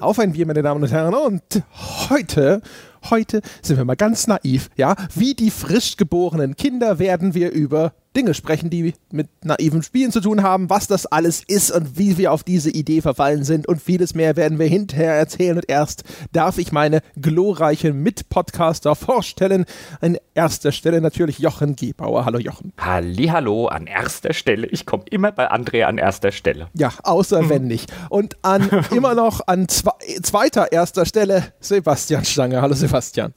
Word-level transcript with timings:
Auf 0.00 0.18
ein 0.18 0.32
Bier, 0.32 0.46
meine 0.46 0.62
Damen 0.62 0.82
und 0.82 0.90
Herren. 0.90 1.12
Und 1.12 1.62
heute, 2.08 2.62
heute 3.10 3.40
sind 3.62 3.76
wir 3.76 3.84
mal 3.84 3.96
ganz 3.96 4.26
naiv, 4.26 4.70
ja. 4.76 4.96
Wie 5.14 5.34
die 5.34 5.50
frisch 5.50 5.96
geborenen 5.96 6.56
Kinder 6.56 6.98
werden 6.98 7.34
wir 7.34 7.50
über 7.50 7.92
Dinge 8.16 8.34
sprechen, 8.34 8.68
die 8.68 8.94
mit 9.12 9.28
naiven 9.44 9.82
Spielen 9.82 10.10
zu 10.10 10.20
tun 10.20 10.42
haben, 10.42 10.70
was 10.70 10.88
das 10.88 11.06
alles 11.06 11.42
ist 11.46 11.70
und 11.70 11.98
wie 11.98 12.18
wir 12.18 12.32
auf 12.32 12.42
diese 12.42 12.68
Idee 12.70 13.00
verfallen 13.00 13.44
sind 13.44 13.68
und 13.68 13.80
vieles 13.80 14.14
mehr 14.14 14.34
werden 14.34 14.58
wir 14.58 14.66
hinterher 14.66 15.14
erzählen. 15.14 15.56
Und 15.56 15.68
erst 15.68 16.02
darf 16.32 16.58
ich 16.58 16.72
meine 16.72 17.00
glorreichen 17.20 18.02
Mitpodcaster 18.02 18.96
vorstellen. 18.96 19.66
An 20.00 20.16
erster 20.34 20.72
Stelle 20.72 21.00
natürlich 21.00 21.38
Jochen 21.38 21.76
Gebauer. 21.76 22.24
Hallo 22.24 22.38
Jochen. 22.38 22.72
Hallo 22.78 23.66
an 23.66 23.86
erster 23.86 24.32
Stelle. 24.32 24.66
Ich 24.66 24.84
komme 24.84 25.04
immer 25.10 25.30
bei 25.30 25.52
André 25.52 25.84
an 25.84 25.98
erster 25.98 26.32
Stelle. 26.32 26.68
Ja, 26.74 26.92
außer 27.04 27.48
wenn 27.48 27.68
nicht. 27.68 27.92
Und 28.08 28.36
an 28.42 28.68
immer 28.90 29.14
noch 29.14 29.46
an 29.46 29.68
zwe 29.68 29.92
zweiter 30.22 30.72
erster 30.72 31.06
Stelle 31.06 31.52
Sebastian 31.60 32.24
Stange. 32.24 32.60
Hallo 32.62 32.74
Sebastian. 32.74 32.87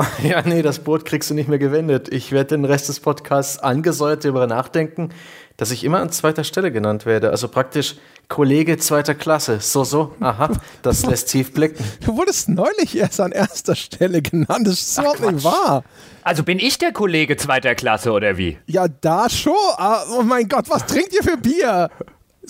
Ja, 0.24 0.42
nee, 0.44 0.62
das 0.62 0.80
Boot 0.80 1.06
kriegst 1.06 1.30
du 1.30 1.34
nicht 1.34 1.50
mehr 1.50 1.58
gewendet. 1.60 2.08
Ich 2.14 2.32
werde 2.32 2.56
den 2.56 2.66
Rest 2.66 2.90
des 2.90 3.00
Podcasts 3.00 3.58
angesäuert 3.58 4.24
darüber 4.24 4.48
nachdenken 4.48 4.62
nachdenken, 4.72 5.10
dass 5.58 5.72
ich 5.72 5.84
immer 5.84 6.00
an 6.00 6.12
zweiter 6.12 6.44
Stelle 6.44 6.72
genannt 6.72 7.06
werde. 7.06 7.30
Also 7.30 7.48
praktisch 7.48 7.96
Kollege 8.28 8.78
zweiter 8.78 9.14
Klasse. 9.14 9.60
So, 9.60 9.84
so, 9.84 10.16
aha, 10.20 10.50
das 10.82 11.06
lässt 11.10 11.30
tief 11.30 11.54
blicken. 11.54 11.84
Du 12.06 12.18
wurdest 12.18 12.50
neulich 12.50 12.98
erst 12.98 13.20
an 13.20 13.32
erster 13.32 13.76
Stelle 13.76 14.22
genannt. 14.22 14.66
Das 14.68 14.74
ist 14.74 14.98
überhaupt 14.98 15.32
nicht 15.32 15.44
wahr. 15.44 15.84
Also 16.24 16.44
bin 16.44 16.60
ich 16.60 16.78
der 16.78 16.94
Kollege 16.94 17.36
zweiter 17.38 17.76
Klasse 17.76 18.12
oder 18.12 18.38
wie? 18.38 18.58
Ja, 18.68 18.88
da 18.88 19.30
schon. 19.30 19.54
Ah, 19.78 20.04
oh 20.18 20.24
mein 20.24 20.48
Gott, 20.48 20.70
was 20.70 20.86
trinkt 20.86 21.14
ihr 21.14 21.24
für 21.24 21.38
Bier? 21.38 21.90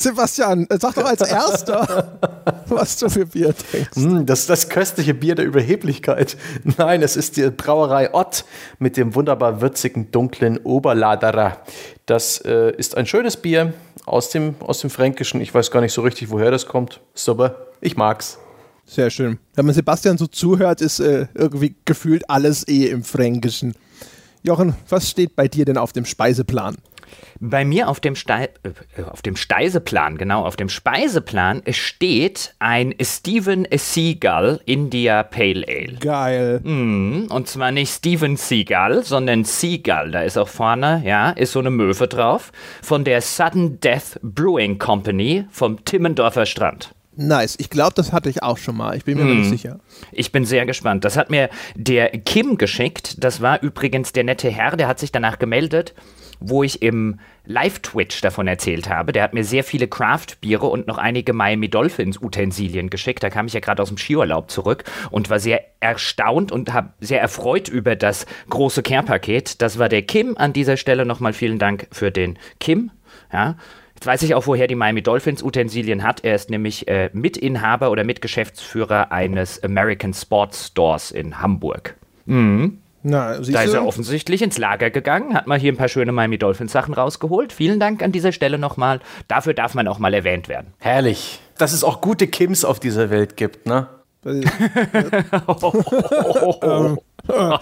Sebastian, 0.01 0.67
sag 0.79 0.95
doch 0.95 1.05
als 1.05 1.21
Erster, 1.21 2.19
was 2.67 2.97
du 2.97 3.09
für 3.09 3.25
Bier 3.25 3.53
trinkst. 3.55 3.97
Mm, 3.97 4.25
das 4.25 4.41
ist 4.41 4.49
das 4.49 4.69
köstliche 4.69 5.13
Bier 5.13 5.35
der 5.35 5.45
Überheblichkeit. 5.45 6.37
Nein, 6.77 7.01
es 7.01 7.15
ist 7.15 7.37
die 7.37 7.49
Brauerei 7.49 8.13
Ott 8.13 8.45
mit 8.79 8.97
dem 8.97 9.15
wunderbar 9.15 9.61
würzigen, 9.61 10.11
dunklen 10.11 10.57
Oberladerer. 10.57 11.57
Das 12.05 12.39
äh, 12.39 12.75
ist 12.75 12.97
ein 12.97 13.05
schönes 13.05 13.37
Bier 13.37 13.73
aus 14.05 14.29
dem, 14.29 14.55
aus 14.59 14.81
dem 14.81 14.89
Fränkischen. 14.89 15.41
Ich 15.41 15.53
weiß 15.53 15.71
gar 15.71 15.81
nicht 15.81 15.93
so 15.93 16.01
richtig, 16.01 16.29
woher 16.29 16.51
das 16.51 16.65
kommt. 16.65 17.01
Super, 17.13 17.67
ich 17.79 17.95
mag's. 17.95 18.37
Sehr 18.85 19.09
schön. 19.09 19.39
Wenn 19.55 19.65
man 19.65 19.75
Sebastian 19.75 20.17
so 20.17 20.27
zuhört, 20.27 20.81
ist 20.81 20.99
äh, 20.99 21.27
irgendwie 21.33 21.75
gefühlt 21.85 22.29
alles 22.29 22.67
eh 22.67 22.87
im 22.87 23.03
Fränkischen. 23.03 23.73
Jochen, 24.43 24.75
was 24.89 25.09
steht 25.09 25.35
bei 25.35 25.47
dir 25.47 25.65
denn 25.65 25.77
auf 25.77 25.93
dem 25.93 26.03
Speiseplan? 26.03 26.75
Bei 27.39 27.65
mir 27.65 27.87
auf 27.87 27.99
dem, 27.99 28.15
Ste 28.15 28.49
äh, 28.63 29.03
auf 29.09 29.21
dem 29.21 29.35
Speiseplan, 29.35 30.17
genau, 30.17 30.45
auf 30.45 30.55
dem 30.55 30.69
Speiseplan 30.69 31.63
steht 31.71 32.53
ein 32.59 32.93
Steven 33.01 33.67
Seagull 33.75 34.59
India 34.65 35.23
Pale 35.23 35.65
Ale. 35.67 35.97
Geil. 35.99 36.59
Mm, 36.63 37.27
und 37.29 37.47
zwar 37.47 37.71
nicht 37.71 37.91
Steven 37.91 38.37
Seagull, 38.37 39.03
sondern 39.03 39.43
Seagull. 39.43 40.11
Da 40.11 40.21
ist 40.21 40.37
auch 40.37 40.47
vorne, 40.47 41.01
ja, 41.05 41.31
ist 41.31 41.53
so 41.53 41.59
eine 41.59 41.71
Möwe 41.71 42.07
drauf. 42.07 42.51
Von 42.81 43.03
der 43.03 43.21
Sudden 43.21 43.79
Death 43.79 44.19
Brewing 44.21 44.77
Company 44.77 45.45
vom 45.49 45.83
Timmendorfer 45.83 46.45
Strand. 46.45 46.93
Nice. 47.15 47.55
Ich 47.59 47.69
glaube, 47.69 47.93
das 47.95 48.13
hatte 48.13 48.29
ich 48.29 48.41
auch 48.41 48.57
schon 48.57 48.77
mal. 48.77 48.95
Ich 48.95 49.03
bin 49.03 49.17
mir 49.17 49.25
mm. 49.25 49.39
nicht 49.39 49.49
sicher. 49.49 49.79
Ich 50.11 50.31
bin 50.31 50.45
sehr 50.45 50.65
gespannt. 50.65 51.03
Das 51.05 51.17
hat 51.17 51.29
mir 51.29 51.49
der 51.75 52.09
Kim 52.09 52.57
geschickt. 52.57 53.23
Das 53.23 53.41
war 53.41 53.61
übrigens 53.61 54.13
der 54.13 54.23
nette 54.23 54.49
Herr, 54.49 54.77
der 54.77 54.87
hat 54.87 54.99
sich 54.99 55.11
danach 55.11 55.37
gemeldet 55.39 55.93
wo 56.41 56.63
ich 56.63 56.81
im 56.81 57.19
Live-Twitch 57.45 58.21
davon 58.21 58.47
erzählt 58.47 58.89
habe. 58.89 59.11
Der 59.11 59.23
hat 59.23 59.33
mir 59.33 59.43
sehr 59.43 59.63
viele 59.63 59.87
Craft-Biere 59.87 60.65
und 60.65 60.87
noch 60.87 60.97
einige 60.97 61.33
Miami 61.33 61.69
Dolphins-Utensilien 61.69 62.89
geschickt. 62.89 63.23
Da 63.23 63.29
kam 63.29 63.45
ich 63.45 63.53
ja 63.53 63.59
gerade 63.59 63.81
aus 63.81 63.89
dem 63.89 63.97
Skiurlaub 63.97 64.51
zurück 64.51 64.83
und 65.11 65.29
war 65.29 65.39
sehr 65.39 65.63
erstaunt 65.79 66.51
und 66.51 66.73
habe 66.73 66.93
sehr 66.99 67.21
erfreut 67.21 67.69
über 67.69 67.95
das 67.95 68.25
große 68.49 68.83
Care-Paket. 68.83 69.61
Das 69.61 69.79
war 69.79 69.87
der 69.87 70.01
Kim. 70.01 70.35
An 70.37 70.51
dieser 70.51 70.77
Stelle 70.77 71.05
nochmal 71.05 71.33
vielen 71.33 71.59
Dank 71.59 71.87
für 71.91 72.11
den 72.11 72.37
Kim. 72.59 72.91
Ja. 73.31 73.55
Jetzt 73.95 74.07
weiß 74.07 74.23
ich 74.23 74.33
auch, 74.33 74.47
woher 74.47 74.65
die 74.65 74.73
Miami 74.73 75.03
Dolphins 75.03 75.43
Utensilien 75.43 76.01
hat. 76.01 76.23
Er 76.23 76.33
ist 76.33 76.49
nämlich 76.49 76.87
äh, 76.87 77.11
Mitinhaber 77.13 77.91
oder 77.91 78.03
Mitgeschäftsführer 78.03 79.11
eines 79.11 79.63
American 79.63 80.13
Sports 80.13 80.67
Stores 80.67 81.11
in 81.11 81.39
Hamburg. 81.39 81.95
Mhm. 82.25 82.80
Na, 83.03 83.39
da 83.39 83.63
ist 83.63 83.73
er 83.73 83.85
offensichtlich 83.85 84.41
ins 84.41 84.57
Lager 84.57 84.89
gegangen, 84.89 85.33
hat 85.33 85.47
mal 85.47 85.59
hier 85.59 85.71
ein 85.71 85.77
paar 85.77 85.87
schöne 85.87 86.11
Miami 86.11 86.37
Dolphins 86.37 86.71
Sachen 86.71 86.93
rausgeholt. 86.93 87.51
Vielen 87.51 87.79
Dank 87.79 88.03
an 88.03 88.11
dieser 88.11 88.31
Stelle 88.31 88.59
nochmal. 88.59 88.99
Dafür 89.27 89.53
darf 89.53 89.73
man 89.73 89.87
auch 89.87 89.99
mal 89.99 90.13
erwähnt 90.13 90.47
werden. 90.47 90.73
Herrlich. 90.79 91.39
Dass 91.57 91.73
es 91.73 91.83
auch 91.83 92.01
gute 92.01 92.27
Kims 92.27 92.63
auf 92.63 92.79
dieser 92.79 93.09
Welt 93.09 93.37
gibt, 93.37 93.65
ne? 93.65 93.87
ähm, 94.23 96.99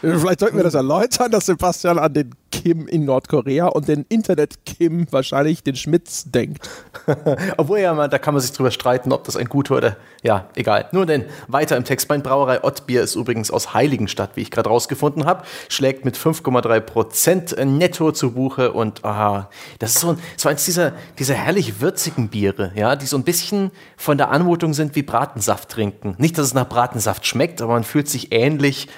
Vielleicht 0.00 0.40
sollten 0.40 0.56
wir 0.56 0.64
das 0.64 0.74
erläutern, 0.74 1.30
dass 1.30 1.46
Sebastian 1.46 1.98
an 1.98 2.12
den 2.12 2.34
Kim 2.50 2.86
in 2.86 3.04
Nordkorea 3.04 3.66
und 3.66 3.88
den 3.88 4.04
Internet-Kim 4.08 5.06
wahrscheinlich 5.10 5.62
den 5.62 5.76
Schmitz 5.76 6.24
denkt. 6.30 6.68
Obwohl 7.56 7.80
ja, 7.80 8.08
da 8.08 8.18
kann 8.18 8.34
man 8.34 8.40
sich 8.40 8.52
drüber 8.52 8.70
streiten, 8.70 9.12
ob 9.12 9.24
das 9.24 9.36
ein 9.36 9.46
guter 9.46 9.76
oder 9.76 9.96
ja, 10.22 10.48
egal. 10.54 10.88
Nur 10.92 11.06
denn 11.06 11.24
weiter 11.46 11.76
im 11.76 11.84
Text. 11.84 12.08
Mein 12.08 12.22
Brauerei 12.22 12.64
Ottbier 12.64 13.02
ist 13.02 13.14
übrigens 13.14 13.50
aus 13.50 13.74
Heiligenstadt, 13.74 14.30
wie 14.34 14.42
ich 14.42 14.50
gerade 14.50 14.68
rausgefunden 14.68 15.24
habe. 15.24 15.44
Schlägt 15.68 16.04
mit 16.04 16.16
5,3 16.16 16.80
Prozent 16.80 17.56
netto 17.58 18.12
zu 18.12 18.32
Buche 18.32 18.72
und 18.72 19.04
aha, 19.04 19.50
das 19.78 19.96
ist 19.96 20.00
so, 20.00 20.16
so 20.36 20.48
eins 20.48 20.64
dieser, 20.64 20.92
dieser 21.18 21.34
herrlich 21.34 21.80
würzigen 21.80 22.28
Biere, 22.28 22.72
ja, 22.74 22.96
die 22.96 23.06
so 23.06 23.16
ein 23.16 23.24
bisschen 23.24 23.70
von 23.96 24.18
der 24.18 24.30
Anmutung 24.30 24.74
sind 24.74 24.96
wie 24.96 25.02
Bratensaft 25.02 25.68
trinken. 25.68 26.14
Nicht, 26.18 26.38
dass 26.38 26.46
es 26.46 26.54
nach 26.54 26.68
Bratensaft 26.68 27.26
schmeckt, 27.26 27.62
aber 27.62 27.74
man 27.74 27.84
fühlt 27.84 28.08
sich 28.08 28.32
ähnlich 28.32 28.88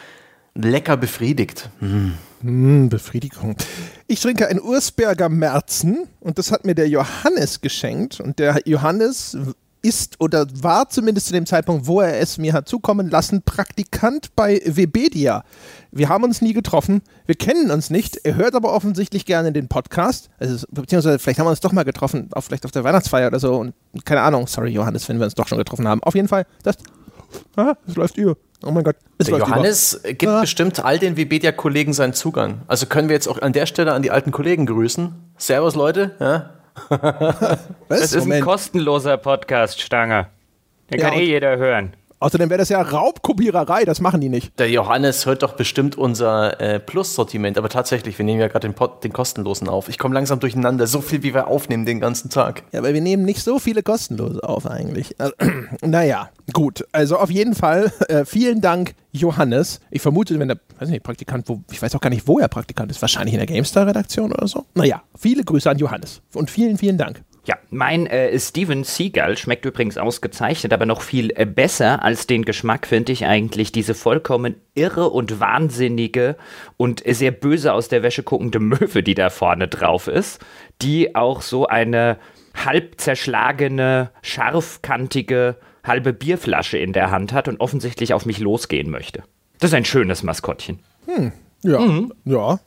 lecker 0.55 0.97
befriedigt. 0.97 1.71
Mm. 1.81 2.13
Mm, 2.43 2.89
Befriedigung. 2.89 3.57
Ich 4.07 4.21
trinke 4.21 4.49
ein 4.49 4.61
Ursberger 4.61 5.29
Merzen 5.29 6.07
und 6.21 6.39
das 6.39 6.51
hat 6.53 6.65
mir 6.65 6.75
der 6.75 6.89
Johannes 6.89 7.61
geschenkt. 7.61 8.21
Und 8.21 8.39
der 8.39 8.63
Johannes 8.65 9.37
ist 9.83 10.21
oder 10.21 10.47
war 10.63 10.89
zumindest 10.89 11.29
zu 11.29 11.33
dem 11.33 11.47
Zeitpunkt, 11.47 11.87
wo 11.87 12.01
er 12.01 12.19
es 12.21 12.39
mir 12.39 12.53
hat 12.53 12.69
zukommen 12.69 13.09
lassen, 13.09 13.43
Praktikant 13.43 14.35
bei 14.37 14.61
Webedia. 14.65 15.45
Wir 15.91 16.09
haben 16.09 16.25
uns 16.25 16.43
nie 16.43 16.53
getroffen, 16.53 17.03
wir 17.27 17.35
kennen 17.35 17.71
uns 17.71 17.91
nicht, 17.91 18.17
er 18.25 18.37
hört 18.37 18.55
aber 18.55 18.73
offensichtlich 18.73 19.25
gerne 19.25 19.53
den 19.53 19.69
Podcast, 19.69 20.29
also, 20.39 20.67
beziehungsweise 20.71 21.19
vielleicht 21.19 21.39
haben 21.39 21.47
wir 21.47 21.51
uns 21.51 21.61
doch 21.61 21.73
mal 21.73 21.85
getroffen, 21.85 22.29
auch 22.33 22.43
vielleicht 22.43 22.65
auf 22.65 22.73
der 22.73 22.85
Weihnachtsfeier 22.85 23.29
oder 23.29 23.41
so 23.41 23.57
und 23.57 23.75
keine 24.05 24.21
Ahnung, 24.21 24.47
sorry 24.47 24.71
Johannes, 24.71 25.09
wenn 25.09 25.19
wir 25.19 25.25
uns 25.25 25.35
doch 25.35 25.49
schon 25.49 25.59
getroffen 25.59 25.89
haben. 25.89 26.03
Auf 26.03 26.15
jeden 26.15 26.29
Fall, 26.29 26.47
das, 26.63 26.77
ah, 27.57 27.75
das 27.87 27.97
läuft 27.97 28.19
über. 28.19 28.37
Oh 28.63 28.71
mein 28.71 28.85
Gott. 28.85 28.97
Der 29.19 29.39
Johannes 29.39 29.95
über. 29.95 30.13
gibt 30.13 30.33
ah. 30.33 30.41
bestimmt 30.41 30.85
all 30.85 30.99
den 30.99 31.17
Webedia-Kollegen 31.17 31.93
seinen 31.93 32.13
Zugang. 32.13 32.63
Also 32.67 32.87
können 32.87 33.09
wir 33.09 33.15
jetzt 33.15 33.27
auch 33.27 33.41
an 33.41 33.53
der 33.53 33.67
Stelle 33.67 33.93
an 33.93 34.03
die 34.03 34.11
alten 34.11 34.33
Kollegen 34.33 34.67
grüßen. 34.67 35.15
Servus, 35.37 35.75
Leute. 35.75 36.15
Ja. 36.21 36.51
das 37.89 38.13
ist 38.13 38.17
Moment. 38.21 38.43
ein 38.43 38.45
kostenloser 38.45 39.17
Podcast, 39.17 39.81
Stange. 39.81 40.27
Den 40.91 41.01
ja, 41.01 41.09
kann 41.09 41.19
eh 41.19 41.25
jeder 41.25 41.57
hören. 41.57 41.95
Außerdem 42.23 42.51
wäre 42.51 42.59
das 42.59 42.69
ja 42.69 42.83
Raubkopiererei, 42.83 43.87
das 43.87 44.03
machen 44.03 44.21
die 44.21 44.29
nicht. 44.29 44.59
Der 44.59 44.71
Johannes 44.71 45.25
hört 45.25 45.43
doch 45.43 45.55
bestimmt 45.55 45.97
unser 45.97 46.61
äh, 46.61 46.79
Plus-Sortiment, 46.79 47.57
aber 47.57 47.71
tatsächlich, 47.71 48.19
wir 48.19 48.27
nehmen 48.27 48.41
ja 48.41 48.49
gerade 48.49 48.69
den, 48.69 48.75
den, 49.03 49.13
kostenlosen 49.15 49.69
auf. 49.69 49.89
Ich 49.89 49.97
komme 49.97 50.15
langsam 50.15 50.39
durcheinander, 50.39 50.87
so 50.87 51.01
viel 51.01 51.23
wie 51.23 51.33
wir 51.33 51.49
aufnehmen 51.49 51.87
den 51.87 51.99
ganzen 51.99 52.29
Tag. 52.29 52.63
Ja, 52.73 52.81
aber 52.81 52.93
wir 52.93 53.01
nehmen 53.01 53.25
nicht 53.25 53.43
so 53.43 53.59
viele 53.59 53.83
kostenlose 53.83 54.47
auf 54.47 54.67
eigentlich. 54.67 55.19
Also, 55.19 55.33
naja, 55.81 56.29
gut. 56.53 56.87
Also 56.93 57.17
auf 57.17 57.31
jeden 57.31 57.55
Fall 57.55 57.91
äh, 58.09 58.27
vielen 58.27 58.61
Dank, 58.61 58.95
Johannes. 59.13 59.81
Ich 59.91 60.03
vermute, 60.03 60.39
wenn 60.39 60.49
der, 60.49 60.59
weiß 60.79 60.91
nicht, 60.91 61.03
Praktikant, 61.03 61.49
wo, 61.49 61.63
ich 61.73 61.81
weiß 61.81 61.95
auch 61.95 62.03
gar 62.03 62.11
nicht, 62.11 62.29
wo 62.29 62.39
er 62.39 62.49
Praktikant 62.49 62.91
ist, 62.91 63.01
wahrscheinlich 63.01 63.33
in 63.33 63.39
der 63.39 63.47
GameStar-Redaktion 63.47 64.31
oder 64.31 64.47
so. 64.47 64.67
Naja, 64.75 65.03
viele 65.19 65.43
Grüße 65.43 65.71
an 65.71 65.79
Johannes 65.79 66.21
und 66.35 66.51
vielen, 66.51 66.77
vielen 66.77 66.99
Dank. 66.99 67.23
Ja, 67.47 67.57
mein 67.71 68.07
äh, 68.07 68.39
Steven 68.39 68.85
Seagull 68.85 69.39
schmeckt 69.39 69.65
übrigens 69.65 69.97
ausgezeichnet, 69.97 70.73
aber 70.75 70.85
noch 70.85 71.01
viel 71.01 71.33
äh, 71.35 71.47
besser 71.47 72.03
als 72.03 72.27
den 72.27 72.45
Geschmack 72.45 72.87
finde 72.87 73.13
ich 73.13 73.25
eigentlich 73.25 73.73
diese 73.73 73.95
vollkommen 73.95 74.57
irre 74.75 75.09
und 75.09 75.41
wahnsinnige 75.41 76.37
und 76.77 77.03
sehr 77.07 77.31
böse 77.31 77.73
aus 77.73 77.89
der 77.89 78.03
Wäsche 78.03 78.23
guckende 78.23 78.61
Möwe, 78.61 79.03
die 79.03 79.15
da 79.15 79.31
vorne 79.31 79.69
drauf 79.69 80.07
ist, 80.07 80.45
die 80.83 81.15
auch 81.15 81.41
so 81.41 81.67
eine 81.67 82.19
halb 82.55 83.01
zerschlagene, 83.01 84.11
scharfkantige 84.23 85.57
halbe 85.83 86.13
Bierflasche 86.13 86.77
in 86.77 86.93
der 86.93 87.11
Hand 87.11 87.33
hat 87.33 87.49
und 87.49 87.61
offensichtlich 87.61 88.13
auf 88.13 88.27
mich 88.27 88.39
losgehen 88.39 88.91
möchte. 88.91 89.23
Das 89.61 89.71
ist 89.71 89.75
ein 89.75 89.85
schönes 89.85 90.23
Maskottchen. 90.23 90.81
Hm, 91.07 91.33
ja, 91.63 91.81
mhm. 91.81 92.13
ja, 92.25 92.61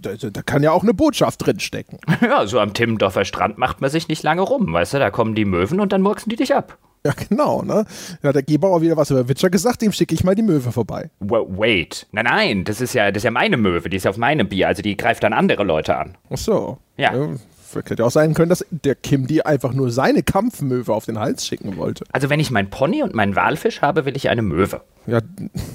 da, 0.00 0.14
da, 0.14 0.42
kann 0.42 0.62
ja 0.62 0.72
auch 0.72 0.82
eine 0.82 0.94
Botschaft 0.94 1.44
drinstecken. 1.44 1.98
Ja, 2.20 2.46
so 2.46 2.58
am 2.58 2.74
Timmendorfer 2.74 3.24
Strand 3.24 3.58
macht 3.58 3.80
man 3.80 3.90
sich 3.90 4.08
nicht 4.08 4.22
lange 4.22 4.42
rum, 4.42 4.72
weißt 4.72 4.94
du, 4.94 4.98
da 4.98 5.10
kommen 5.10 5.34
die 5.34 5.44
Möwen 5.44 5.80
und 5.80 5.92
dann 5.92 6.02
murksen 6.02 6.30
die 6.30 6.36
dich 6.36 6.54
ab. 6.54 6.76
Ja, 7.06 7.12
genau, 7.28 7.62
ne? 7.62 7.84
Da 8.22 8.28
hat 8.28 8.34
der 8.34 8.42
Gebauer 8.42 8.82
wieder 8.82 8.96
was 8.96 9.10
über 9.10 9.28
Witcher 9.28 9.50
gesagt, 9.50 9.82
dem 9.82 9.92
schicke 9.92 10.14
ich 10.14 10.24
mal 10.24 10.34
die 10.34 10.42
Möwe 10.42 10.72
vorbei. 10.72 11.10
Wait. 11.20 12.06
Nein, 12.12 12.24
nein, 12.24 12.64
das 12.64 12.80
ist 12.80 12.92
ja, 12.92 13.10
das 13.10 13.20
ist 13.20 13.24
ja 13.24 13.30
meine 13.30 13.56
Möwe, 13.56 13.88
die 13.88 13.96
ist 13.96 14.06
auf 14.06 14.16
meinem 14.16 14.48
Bier, 14.48 14.68
also 14.68 14.82
die 14.82 14.96
greift 14.96 15.22
dann 15.22 15.32
andere 15.32 15.64
Leute 15.64 15.96
an. 15.96 16.18
Ach 16.30 16.36
so. 16.36 16.78
Ja. 16.96 17.14
ja 17.14 17.28
hätte 17.74 18.04
auch 18.04 18.10
sein 18.10 18.34
können, 18.34 18.48
dass 18.48 18.64
der 18.70 18.94
Kim 18.94 19.26
die 19.26 19.44
einfach 19.44 19.72
nur 19.72 19.90
seine 19.90 20.22
Kampfmöwe 20.22 20.92
auf 20.92 21.06
den 21.06 21.18
Hals 21.18 21.46
schicken 21.46 21.76
wollte. 21.76 22.04
Also 22.12 22.30
wenn 22.30 22.40
ich 22.40 22.50
mein 22.50 22.70
Pony 22.70 23.02
und 23.02 23.14
meinen 23.14 23.36
Walfisch 23.36 23.82
habe, 23.82 24.04
will 24.04 24.16
ich 24.16 24.28
eine 24.28 24.42
Möwe. 24.42 24.80
Ja, 25.06 25.20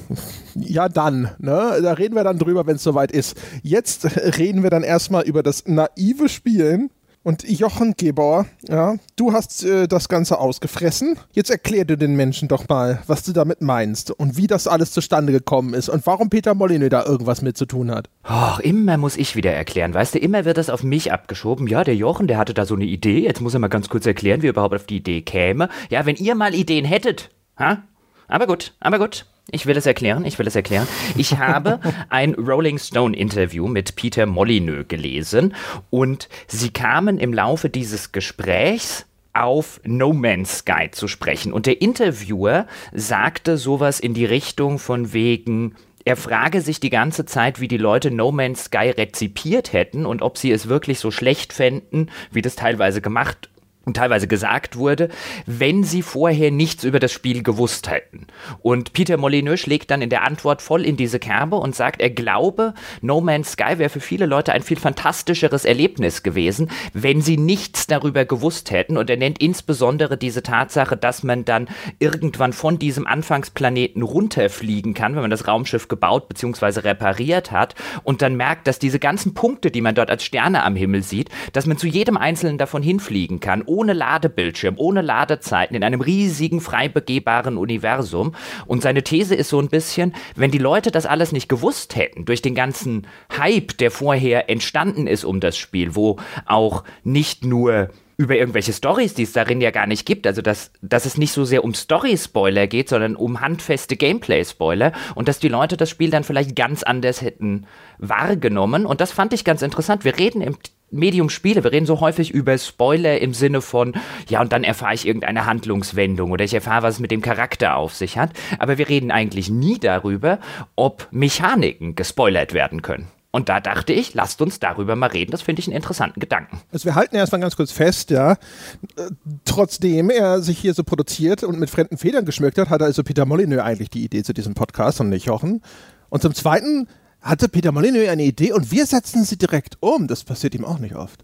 ja 0.55 0.89
dann, 0.89 1.29
ne? 1.39 1.79
Da 1.81 1.93
reden 1.93 2.15
wir 2.15 2.23
dann 2.23 2.39
drüber, 2.39 2.67
wenn 2.67 2.75
es 2.75 2.83
soweit 2.83 3.11
ist. 3.11 3.37
Jetzt 3.61 4.05
reden 4.37 4.63
wir 4.63 4.69
dann 4.69 4.83
erstmal 4.83 5.23
über 5.23 5.43
das 5.43 5.67
naive 5.67 6.29
Spielen 6.29 6.89
und 7.23 7.43
Jochen 7.47 7.95
Gebauer, 7.97 8.45
ja, 8.67 8.95
du 9.15 9.33
hast 9.33 9.63
äh, 9.63 9.87
das 9.87 10.09
Ganze 10.09 10.39
ausgefressen. 10.39 11.17
Jetzt 11.31 11.49
erklär 11.49 11.85
du 11.85 11.97
den 11.97 12.15
Menschen 12.15 12.47
doch 12.47 12.67
mal, 12.67 13.01
was 13.07 13.23
du 13.23 13.31
damit 13.31 13.61
meinst 13.61 14.11
und 14.11 14.37
wie 14.37 14.47
das 14.47 14.67
alles 14.67 14.91
zustande 14.91 15.31
gekommen 15.31 15.73
ist 15.73 15.89
und 15.89 16.05
warum 16.05 16.29
Peter 16.29 16.53
Molyneux 16.53 16.89
da 16.89 17.05
irgendwas 17.05 17.41
mit 17.41 17.57
zu 17.57 17.65
tun 17.65 17.91
hat. 17.91 18.09
Och, 18.29 18.59
immer 18.59 18.97
muss 18.97 19.17
ich 19.17 19.35
wieder 19.35 19.53
erklären, 19.53 19.93
weißt 19.93 20.15
du, 20.15 20.19
immer 20.19 20.45
wird 20.45 20.57
das 20.57 20.69
auf 20.69 20.83
mich 20.83 21.11
abgeschoben. 21.11 21.67
Ja, 21.67 21.83
der 21.83 21.95
Jochen, 21.95 22.27
der 22.27 22.37
hatte 22.37 22.53
da 22.53 22.65
so 22.65 22.75
eine 22.75 22.85
Idee, 22.85 23.19
jetzt 23.19 23.41
muss 23.41 23.53
er 23.53 23.59
mal 23.59 23.67
ganz 23.67 23.89
kurz 23.89 24.05
erklären, 24.05 24.41
wie 24.41 24.47
er 24.47 24.51
überhaupt 24.51 24.75
auf 24.75 24.85
die 24.85 24.97
Idee 24.97 25.21
käme. 25.21 25.69
Ja, 25.89 26.05
wenn 26.05 26.17
ihr 26.17 26.35
mal 26.35 26.53
Ideen 26.53 26.85
hättet, 26.85 27.29
ha? 27.57 27.83
Aber 28.27 28.47
gut, 28.47 28.73
aber 28.79 28.99
gut. 28.99 29.25
Ich 29.51 29.65
will 29.65 29.75
es 29.75 29.85
erklären, 29.85 30.25
ich 30.25 30.39
will 30.39 30.47
es 30.47 30.55
erklären. 30.55 30.87
Ich 31.17 31.37
habe 31.37 31.79
ein 32.09 32.33
Rolling 32.35 32.79
Stone 32.79 33.15
Interview 33.15 33.67
mit 33.67 33.95
Peter 33.95 34.25
Molyneux 34.25 34.87
gelesen 34.87 35.53
und 35.89 36.29
sie 36.47 36.71
kamen 36.71 37.17
im 37.19 37.33
Laufe 37.33 37.69
dieses 37.69 38.11
Gesprächs 38.11 39.05
auf 39.33 39.81
No 39.83 40.13
Man's 40.13 40.59
Sky 40.59 40.89
zu 40.91 41.07
sprechen. 41.07 41.51
Und 41.51 41.65
der 41.65 41.81
Interviewer 41.81 42.67
sagte 42.93 43.57
sowas 43.57 43.99
in 43.99 44.13
die 44.13 44.25
Richtung 44.25 44.79
von 44.79 45.11
wegen, 45.11 45.75
er 46.05 46.17
frage 46.17 46.61
sich 46.61 46.79
die 46.79 46.89
ganze 46.89 47.25
Zeit, 47.25 47.59
wie 47.59 47.67
die 47.67 47.77
Leute 47.77 48.11
No 48.11 48.31
Man's 48.31 48.65
Sky 48.65 48.89
rezipiert 48.89 49.73
hätten 49.73 50.05
und 50.05 50.21
ob 50.21 50.37
sie 50.37 50.51
es 50.51 50.67
wirklich 50.67 50.99
so 50.99 51.11
schlecht 51.11 51.53
fänden, 51.53 52.11
wie 52.31 52.41
das 52.41 52.55
teilweise 52.55 53.01
gemacht 53.01 53.49
und 53.49 53.52
teilweise 53.91 54.27
gesagt 54.27 54.77
wurde, 54.77 55.09
wenn 55.45 55.83
sie 55.83 56.01
vorher 56.01 56.51
nichts 56.51 56.85
über 56.85 56.99
das 56.99 57.11
Spiel 57.11 57.43
gewusst 57.43 57.89
hätten. 57.89 58.27
Und 58.61 58.93
Peter 58.93 59.17
Molyneux 59.17 59.59
schlägt 59.59 59.91
dann 59.91 60.01
in 60.01 60.09
der 60.09 60.23
Antwort 60.23 60.61
voll 60.61 60.85
in 60.85 60.95
diese 60.95 61.19
Kerbe 61.19 61.57
und 61.57 61.75
sagt, 61.75 62.01
er 62.01 62.09
glaube, 62.09 62.73
No 63.01 63.19
Man's 63.19 63.51
Sky 63.51 63.77
wäre 63.79 63.89
für 63.89 63.99
viele 63.99 64.25
Leute 64.25 64.53
ein 64.53 64.63
viel 64.63 64.79
fantastischeres 64.79 65.65
Erlebnis 65.65 66.23
gewesen, 66.23 66.69
wenn 66.93 67.21
sie 67.21 67.35
nichts 67.35 67.85
darüber 67.85 68.23
gewusst 68.23 68.71
hätten. 68.71 68.95
Und 68.95 69.09
er 69.09 69.17
nennt 69.17 69.41
insbesondere 69.41 70.17
diese 70.17 70.43
Tatsache, 70.43 70.95
dass 70.95 71.23
man 71.23 71.43
dann 71.43 71.67
irgendwann 71.99 72.53
von 72.53 72.79
diesem 72.79 73.05
Anfangsplaneten 73.05 74.01
runterfliegen 74.01 74.93
kann, 74.93 75.15
wenn 75.15 75.23
man 75.23 75.31
das 75.31 75.47
Raumschiff 75.47 75.89
gebaut 75.89 76.29
bzw. 76.29 76.79
repariert 76.81 77.51
hat 77.51 77.75
und 78.03 78.21
dann 78.21 78.37
merkt, 78.37 78.67
dass 78.67 78.79
diese 78.79 78.99
ganzen 78.99 79.33
Punkte, 79.33 79.71
die 79.71 79.81
man 79.81 79.95
dort 79.95 80.09
als 80.09 80.23
Sterne 80.23 80.63
am 80.63 80.77
Himmel 80.77 81.03
sieht, 81.03 81.29
dass 81.51 81.65
man 81.65 81.77
zu 81.77 81.87
jedem 81.87 82.15
einzelnen 82.15 82.57
davon 82.57 82.81
hinfliegen 82.81 83.41
kann 83.41 83.63
ohne 83.73 83.93
Ladebildschirm, 83.93 84.75
ohne 84.77 85.01
Ladezeiten, 85.01 85.75
in 85.75 85.83
einem 85.83 86.01
riesigen, 86.01 86.61
frei 86.61 86.87
begehbaren 86.87 87.57
Universum. 87.57 88.35
Und 88.67 88.83
seine 88.83 89.03
These 89.03 89.33
ist 89.33 89.49
so 89.49 89.59
ein 89.59 89.69
bisschen, 89.69 90.13
wenn 90.35 90.51
die 90.51 90.59
Leute 90.59 90.91
das 90.91 91.05
alles 91.05 91.31
nicht 91.31 91.49
gewusst 91.49 91.95
hätten, 91.95 92.25
durch 92.25 92.41
den 92.41 92.55
ganzen 92.55 93.07
Hype, 93.37 93.77
der 93.77 93.91
vorher 93.91 94.49
entstanden 94.49 95.07
ist 95.07 95.25
um 95.25 95.39
das 95.39 95.57
Spiel, 95.57 95.95
wo 95.95 96.17
auch 96.45 96.83
nicht 97.03 97.43
nur 97.43 97.89
über 98.15 98.35
irgendwelche 98.35 98.73
Stories, 98.73 99.15
die 99.15 99.23
es 99.23 99.33
darin 99.33 99.59
ja 99.59 99.71
gar 99.71 99.87
nicht 99.87 100.05
gibt. 100.05 100.27
Also, 100.27 100.41
dass, 100.41 100.71
dass 100.81 101.05
es 101.05 101.17
nicht 101.17 101.31
so 101.31 101.45
sehr 101.45 101.63
um 101.63 101.73
Story-Spoiler 101.73 102.67
geht, 102.67 102.89
sondern 102.89 103.15
um 103.15 103.41
handfeste 103.41 103.95
Gameplay-Spoiler 103.95 104.91
und 105.15 105.27
dass 105.27 105.39
die 105.39 105.49
Leute 105.49 105.77
das 105.77 105.89
Spiel 105.89 106.11
dann 106.11 106.23
vielleicht 106.23 106.55
ganz 106.55 106.83
anders 106.83 107.21
hätten 107.21 107.65
wahrgenommen. 107.97 108.85
Und 108.85 109.01
das 109.01 109.11
fand 109.11 109.33
ich 109.33 109.43
ganz 109.43 109.61
interessant. 109.61 110.05
Wir 110.05 110.17
reden 110.17 110.41
im 110.41 110.57
Medium 110.93 111.29
Spiele. 111.29 111.63
Wir 111.63 111.71
reden 111.71 111.85
so 111.85 111.99
häufig 111.99 112.31
über 112.31 112.57
Spoiler 112.57 113.19
im 113.19 113.33
Sinne 113.33 113.61
von, 113.61 113.93
ja, 114.29 114.41
und 114.41 114.53
dann 114.53 114.63
erfahre 114.63 114.93
ich 114.93 115.07
irgendeine 115.07 115.45
Handlungswendung 115.45 116.31
oder 116.31 116.45
ich 116.45 116.53
erfahre, 116.53 116.83
was 116.83 116.95
es 116.95 116.99
mit 116.99 117.11
dem 117.11 117.21
Charakter 117.21 117.75
auf 117.75 117.95
sich 117.95 118.17
hat. 118.17 118.31
Aber 118.59 118.77
wir 118.77 118.87
reden 118.89 119.11
eigentlich 119.11 119.49
nie 119.49 119.79
darüber, 119.79 120.39
ob 120.75 121.07
Mechaniken 121.11 121.95
gespoilert 121.95 122.53
werden 122.53 122.81
können. 122.81 123.07
Und 123.35 123.49
da 123.49 123.59
dachte 123.59 123.93
ich, 123.93 124.13
lasst 124.13 124.43
uns 124.43 124.59
darüber 124.59 124.95
mal 124.95 125.07
reden. 125.07 125.31
Das 125.31 125.41
finde 125.41 125.59
ich 125.59 125.67
einen 125.67 125.75
interessanten 125.75 126.19
Gedanken. 126.19 126.61
Also 126.71 126.85
wir 126.85 126.93
halten 126.93 127.15
erstmal 127.15 127.41
ganz 127.41 127.55
kurz 127.55 127.71
fest, 127.71 128.11
ja. 128.11 128.33
Äh, 128.33 129.09
trotzdem 129.43 130.11
er 130.11 130.43
sich 130.43 130.59
hier 130.59 130.75
so 130.75 130.83
produziert 130.83 131.43
und 131.43 131.59
mit 131.59 131.71
fremden 131.71 131.97
Federn 131.97 132.25
geschmückt 132.25 132.59
hat, 132.59 132.69
hat 132.69 132.83
also 132.83 133.01
Peter 133.03 133.25
Molyneux 133.25 133.59
eigentlich 133.63 133.89
die 133.89 134.03
Idee 134.03 134.21
zu 134.21 134.33
diesem 134.33 134.53
Podcast 134.53 135.01
und 135.01 135.09
nicht 135.09 135.25
Jochen. 135.25 135.63
Und 136.09 136.21
zum 136.21 136.35
Zweiten 136.35 136.87
hatte 137.23 137.49
Peter 137.49 137.71
Molyneux 137.71 138.09
eine 138.09 138.23
Idee 138.23 138.51
und 138.51 138.71
wir 138.71 138.85
setzen 138.85 139.23
sie 139.23 139.37
direkt 139.37 139.77
um. 139.79 140.07
Das 140.07 140.23
passiert 140.23 140.53
ihm 140.55 140.65
auch 140.65 140.79
nicht 140.79 140.95
oft. 140.95 141.23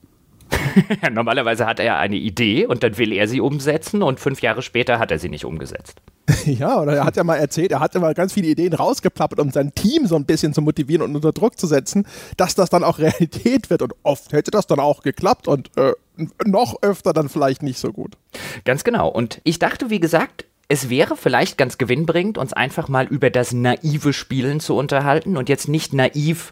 Normalerweise 1.11 1.65
hat 1.65 1.79
er 1.79 1.97
eine 1.97 2.15
Idee 2.15 2.65
und 2.65 2.83
dann 2.83 2.97
will 2.97 3.11
er 3.11 3.27
sie 3.27 3.41
umsetzen 3.41 4.01
und 4.01 4.19
fünf 4.19 4.41
Jahre 4.41 4.61
später 4.61 4.99
hat 4.99 5.11
er 5.11 5.19
sie 5.19 5.29
nicht 5.29 5.45
umgesetzt. 5.45 6.01
Ja, 6.45 6.79
oder 6.79 6.95
er 6.95 7.05
hat 7.05 7.17
ja 7.17 7.23
mal 7.23 7.37
erzählt, 7.37 7.71
er 7.71 7.79
hat 7.79 7.95
immer 7.95 8.13
ganz 8.13 8.33
viele 8.33 8.47
Ideen 8.47 8.73
rausgeplappert, 8.73 9.39
um 9.39 9.51
sein 9.51 9.73
Team 9.73 10.05
so 10.05 10.15
ein 10.15 10.25
bisschen 10.25 10.53
zu 10.53 10.61
motivieren 10.61 11.01
und 11.01 11.15
unter 11.15 11.31
Druck 11.31 11.59
zu 11.59 11.67
setzen, 11.67 12.05
dass 12.37 12.55
das 12.55 12.69
dann 12.69 12.83
auch 12.83 12.99
Realität 12.99 13.69
wird. 13.69 13.81
Und 13.81 13.93
oft 14.03 14.31
hätte 14.31 14.51
das 14.51 14.67
dann 14.67 14.79
auch 14.79 15.01
geklappt 15.01 15.47
und 15.47 15.75
äh, 15.77 15.93
noch 16.45 16.81
öfter 16.81 17.13
dann 17.13 17.29
vielleicht 17.29 17.63
nicht 17.63 17.79
so 17.79 17.91
gut. 17.91 18.15
Ganz 18.63 18.83
genau. 18.83 19.09
Und 19.09 19.41
ich 19.43 19.59
dachte, 19.59 19.89
wie 19.89 19.99
gesagt, 19.99 20.45
es 20.69 20.89
wäre 20.89 21.17
vielleicht 21.17 21.57
ganz 21.57 21.79
gewinnbringend, 21.79 22.37
uns 22.37 22.53
einfach 22.53 22.87
mal 22.87 23.07
über 23.07 23.31
das 23.31 23.53
naive 23.53 24.13
Spielen 24.13 24.59
zu 24.59 24.77
unterhalten 24.77 25.35
und 25.35 25.49
jetzt 25.49 25.67
nicht 25.67 25.93
naiv 25.93 26.51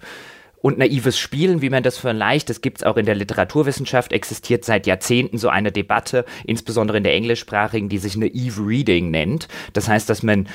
und 0.59 0.79
naives 0.79 1.19
Spielen, 1.19 1.61
wie 1.61 1.69
man 1.69 1.83
das 1.83 1.99
vielleicht, 1.99 2.49
das 2.49 2.61
gibt 2.61 2.79
es 2.79 2.83
auch 2.83 2.97
in 2.97 3.05
der 3.05 3.13
Literaturwissenschaft, 3.13 4.11
existiert 4.11 4.65
seit 4.65 4.87
Jahrzehnten 4.87 5.37
so 5.37 5.49
eine 5.49 5.71
Debatte, 5.71 6.25
insbesondere 6.45 6.97
in 6.97 7.03
der 7.03 7.13
englischsprachigen, 7.13 7.89
die 7.89 7.99
sich 7.99 8.17
naive 8.17 8.65
Reading 8.65 9.11
nennt. 9.11 9.47
Das 9.73 9.87
heißt, 9.87 10.09
dass 10.09 10.23
man, 10.23 10.49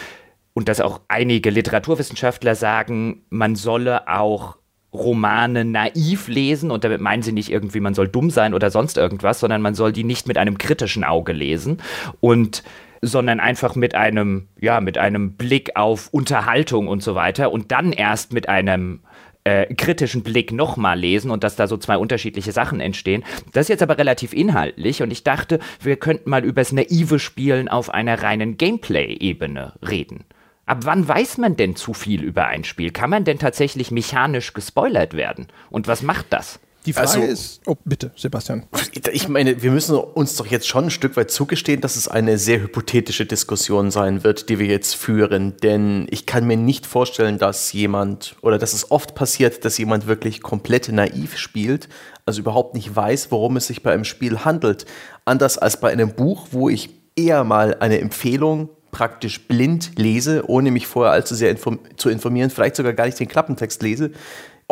und 0.54 0.68
dass 0.68 0.80
auch 0.80 1.00
einige 1.06 1.50
Literaturwissenschaftler 1.50 2.56
sagen, 2.56 3.22
man 3.30 3.54
solle 3.54 4.08
auch 4.08 4.56
Romane 4.92 5.64
naiv 5.64 6.26
lesen 6.26 6.72
und 6.72 6.82
damit 6.82 7.00
meinen 7.00 7.22
sie 7.22 7.32
nicht 7.32 7.50
irgendwie, 7.50 7.80
man 7.80 7.94
soll 7.94 8.08
dumm 8.08 8.28
sein 8.28 8.54
oder 8.54 8.72
sonst 8.72 8.98
irgendwas, 8.98 9.38
sondern 9.38 9.62
man 9.62 9.76
soll 9.76 9.92
die 9.92 10.04
nicht 10.04 10.26
mit 10.26 10.36
einem 10.36 10.58
kritischen 10.58 11.04
Auge 11.04 11.32
lesen. 11.32 11.80
Und 12.20 12.64
sondern 13.02 13.40
einfach 13.40 13.74
mit 13.74 13.94
einem, 13.96 14.48
ja, 14.60 14.80
mit 14.80 14.96
einem 14.96 15.32
Blick 15.32 15.76
auf 15.76 16.08
Unterhaltung 16.12 16.86
und 16.86 17.02
so 17.02 17.16
weiter 17.16 17.50
und 17.50 17.72
dann 17.72 17.92
erst 17.92 18.32
mit 18.32 18.48
einem 18.48 19.00
äh, 19.44 19.74
kritischen 19.74 20.22
Blick 20.22 20.52
nochmal 20.52 20.98
lesen 20.98 21.32
und 21.32 21.42
dass 21.42 21.56
da 21.56 21.66
so 21.66 21.76
zwei 21.76 21.96
unterschiedliche 21.96 22.52
Sachen 22.52 22.80
entstehen. 22.80 23.24
Das 23.52 23.62
ist 23.62 23.68
jetzt 23.70 23.82
aber 23.82 23.98
relativ 23.98 24.32
inhaltlich 24.32 25.02
und 25.02 25.10
ich 25.10 25.24
dachte, 25.24 25.58
wir 25.80 25.96
könnten 25.96 26.30
mal 26.30 26.44
übers 26.44 26.70
naive 26.70 27.18
Spielen 27.18 27.68
auf 27.68 27.90
einer 27.90 28.22
reinen 28.22 28.56
Gameplay-Ebene 28.56 29.72
reden. 29.82 30.24
Ab 30.64 30.78
wann 30.84 31.06
weiß 31.06 31.38
man 31.38 31.56
denn 31.56 31.74
zu 31.74 31.92
viel 31.92 32.22
über 32.22 32.46
ein 32.46 32.62
Spiel? 32.62 32.92
Kann 32.92 33.10
man 33.10 33.24
denn 33.24 33.40
tatsächlich 33.40 33.90
mechanisch 33.90 34.52
gespoilert 34.52 35.14
werden? 35.14 35.48
Und 35.70 35.88
was 35.88 36.02
macht 36.02 36.26
das? 36.30 36.60
Die 36.84 36.92
Frage 36.92 37.08
also, 37.08 37.22
ist, 37.22 37.60
oh 37.66 37.76
bitte, 37.84 38.10
Sebastian. 38.16 38.64
Ich 39.12 39.28
meine, 39.28 39.62
wir 39.62 39.70
müssen 39.70 39.96
uns 39.96 40.36
doch 40.36 40.46
jetzt 40.46 40.66
schon 40.66 40.84
ein 40.84 40.90
Stück 40.90 41.16
weit 41.16 41.30
zugestehen, 41.30 41.80
dass 41.80 41.96
es 41.96 42.08
eine 42.08 42.38
sehr 42.38 42.60
hypothetische 42.60 43.24
Diskussion 43.24 43.90
sein 43.92 44.24
wird, 44.24 44.48
die 44.48 44.58
wir 44.58 44.66
jetzt 44.66 44.96
führen. 44.96 45.56
Denn 45.62 46.06
ich 46.10 46.26
kann 46.26 46.46
mir 46.46 46.56
nicht 46.56 46.86
vorstellen, 46.86 47.38
dass 47.38 47.72
jemand 47.72 48.36
oder 48.42 48.58
dass 48.58 48.72
es 48.72 48.90
oft 48.90 49.14
passiert, 49.14 49.64
dass 49.64 49.78
jemand 49.78 50.08
wirklich 50.08 50.42
komplett 50.42 50.90
naiv 50.90 51.36
spielt, 51.36 51.88
also 52.26 52.40
überhaupt 52.40 52.74
nicht 52.74 52.94
weiß, 52.94 53.30
worum 53.30 53.56
es 53.56 53.68
sich 53.68 53.82
bei 53.82 53.92
einem 53.92 54.04
Spiel 54.04 54.40
handelt. 54.40 54.84
Anders 55.24 55.58
als 55.58 55.78
bei 55.78 55.92
einem 55.92 56.14
Buch, 56.14 56.48
wo 56.50 56.68
ich 56.68 56.90
eher 57.14 57.44
mal 57.44 57.76
eine 57.78 58.00
Empfehlung 58.00 58.70
praktisch 58.92 59.48
blind 59.48 59.92
lese, 59.96 60.44
ohne 60.48 60.70
mich 60.70 60.86
vorher 60.86 61.12
allzu 61.12 61.34
sehr 61.34 61.50
inform 61.50 61.80
zu 61.96 62.10
informieren, 62.10 62.50
vielleicht 62.50 62.76
sogar 62.76 62.92
gar 62.92 63.06
nicht 63.06 63.18
den 63.18 63.26
Klappentext 63.26 63.82
lese, 63.82 64.12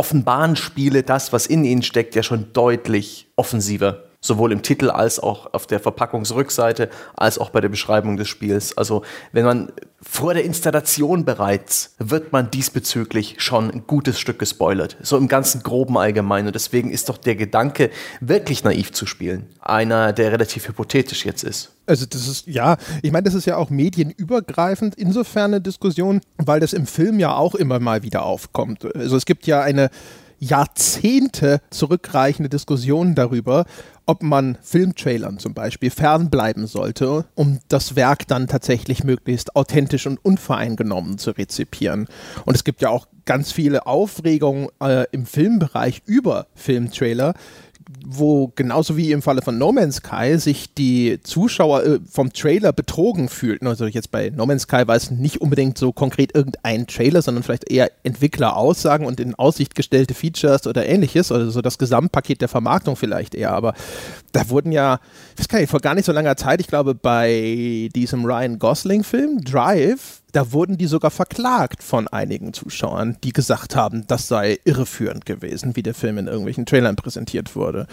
offenbaren 0.00 0.57
Spiele 0.57 1.02
das, 1.02 1.30
was 1.30 1.45
in 1.45 1.62
ihnen 1.62 1.83
steckt, 1.83 2.14
ja 2.14 2.23
schon 2.23 2.54
deutlich 2.54 3.28
offensiver. 3.37 4.04
Sowohl 4.20 4.52
im 4.52 4.62
Titel 4.62 4.90
als 4.90 5.18
auch 5.18 5.54
auf 5.54 5.66
der 5.66 5.80
Verpackungsrückseite, 5.80 6.90
als 7.16 7.38
auch 7.38 7.50
bei 7.50 7.60
der 7.60 7.70
Beschreibung 7.70 8.16
des 8.16 8.28
Spiels. 8.28 8.76
Also 8.76 9.02
wenn 9.32 9.46
man 9.46 9.72
vor 10.02 10.32
der 10.32 10.44
Installation 10.44 11.24
bereits 11.24 11.94
wird 11.98 12.32
man 12.32 12.50
diesbezüglich 12.50 13.36
schon 13.38 13.70
ein 13.70 13.86
gutes 13.86 14.18
Stück 14.18 14.38
gespoilert. 14.38 14.96
So 15.02 15.18
im 15.18 15.28
ganzen 15.28 15.62
groben 15.62 15.98
Allgemeinen. 15.98 16.48
Und 16.48 16.54
deswegen 16.54 16.90
ist 16.90 17.08
doch 17.08 17.18
der 17.18 17.36
Gedanke, 17.36 17.90
wirklich 18.20 18.64
naiv 18.64 18.92
zu 18.92 19.04
spielen, 19.04 19.46
einer, 19.60 20.12
der 20.12 20.32
relativ 20.32 20.68
hypothetisch 20.68 21.26
jetzt 21.26 21.44
ist. 21.44 21.72
Also 21.86 22.06
das 22.06 22.28
ist, 22.28 22.46
ja, 22.46 22.76
ich 23.02 23.12
meine, 23.12 23.24
das 23.24 23.34
ist 23.34 23.46
ja 23.46 23.56
auch 23.56 23.68
medienübergreifend 23.68 24.94
insofern 24.94 25.52
eine 25.52 25.60
Diskussion, 25.60 26.20
weil 26.38 26.60
das 26.60 26.72
im 26.72 26.86
Film 26.86 27.18
ja 27.18 27.34
auch 27.34 27.54
immer 27.54 27.78
mal 27.78 28.02
wieder 28.02 28.22
aufkommt. 28.22 28.86
Also 28.94 29.16
es 29.16 29.26
gibt 29.26 29.46
ja 29.46 29.60
eine 29.60 29.90
Jahrzehnte 30.40 31.61
zurückreichende 31.70 32.49
Diskussionen 32.49 33.14
darüber, 33.14 33.66
ob 34.06 34.23
man 34.25 34.59
Filmtrailern 34.62 35.38
zum 35.38 35.54
Beispiel 35.54 35.90
fernbleiben 35.90 36.66
sollte, 36.66 37.26
um 37.37 37.61
das 37.68 37.94
Werk 37.94 38.26
dann 38.26 38.49
tatsächlich 38.49 39.04
möglichst 39.04 39.54
authentisch 39.54 40.06
und 40.06 40.18
unvoreingenommen 40.25 41.18
zu 41.18 41.30
rezipieren. 41.30 42.09
Und 42.44 42.56
es 42.56 42.64
gibt 42.64 42.80
ja 42.82 42.88
auch 42.88 43.06
ganz 43.26 43.52
viele 43.52 43.87
Aufregungen 43.87 44.68
äh, 44.82 45.04
im 45.12 45.26
Filmbereich 45.26 46.02
über 46.06 46.49
Filmtrailer, 46.54 47.35
wo 48.06 48.52
genauso 48.54 48.97
wie 48.97 49.12
im 49.12 49.23
Falle 49.23 49.42
von 49.42 49.59
No 49.59 49.73
Man's 49.73 49.97
Sky 49.97 50.38
sich 50.38 50.75
die 50.75 51.20
Zuschauer 51.23 51.85
äh, 51.85 51.99
vom 52.11 52.32
Trailer 52.32 52.73
betrogen 52.73 53.28
fühlten. 53.28 53.66
Also 53.66 53.87
jetzt 53.87 54.11
bei 54.11 54.30
No 54.30 54.47
Man's 54.47 54.62
Sky 54.62 54.87
war 54.87 54.97
es 54.97 55.11
nicht 55.11 55.40
unbedingt 55.40 55.78
so 55.78 55.92
konkret 55.92 56.35
irgendein 56.35 56.87
Trailer, 56.87 57.23
sondern 57.23 57.42
vielleicht 57.42 57.70
eher 57.70 57.90
Entwickleraussagen 58.02 59.06
und 59.06 59.20
in 59.20 59.35
Aussicht 59.35 59.75
gestellte 59.75 60.14
Features 60.14 60.66
oder 60.66 60.87
ähnliches, 60.87 61.32
also 61.32 61.50
so 61.50 61.62
das 61.62 61.78
Gesamtpaket 61.78 62.40
der 62.40 62.49
Vermarktung 62.49 62.97
vielleicht 62.97 63.35
eher. 63.35 63.52
Aber 63.52 63.75
da 64.32 64.49
wurden 64.49 64.73
ja, 64.73 65.00
ich 65.35 65.40
weiß 65.40 65.49
gar 65.49 65.61
nicht, 65.61 65.70
vor 65.70 65.80
gar 65.80 65.94
nicht 65.94 66.04
so 66.04 66.12
langer 66.12 66.37
Zeit, 66.37 66.61
ich 66.61 66.66
glaube 66.66 66.94
bei 66.94 67.88
diesem 67.94 68.25
Ryan 68.25 68.59
Gosling-Film 68.59 69.42
Drive, 69.44 70.19
da 70.32 70.52
wurden 70.52 70.78
die 70.78 70.87
sogar 70.87 71.10
verklagt 71.10 71.82
von 71.82 72.08
einigen 72.08 72.52
Zuschauern, 72.52 73.16
die 73.25 73.32
gesagt 73.32 73.76
haben, 73.76 74.06
das 74.06 74.28
sei 74.28 74.58
irreführend 74.64 75.26
gewesen, 75.26 75.76
wie 75.76 75.82
der 75.82 75.94
Film 75.94 76.18
in 76.18 76.26
irgendwelchen 76.26 76.66
Trailern 76.66 76.96
präsentiert 76.96 77.56
wurde. 77.56 77.87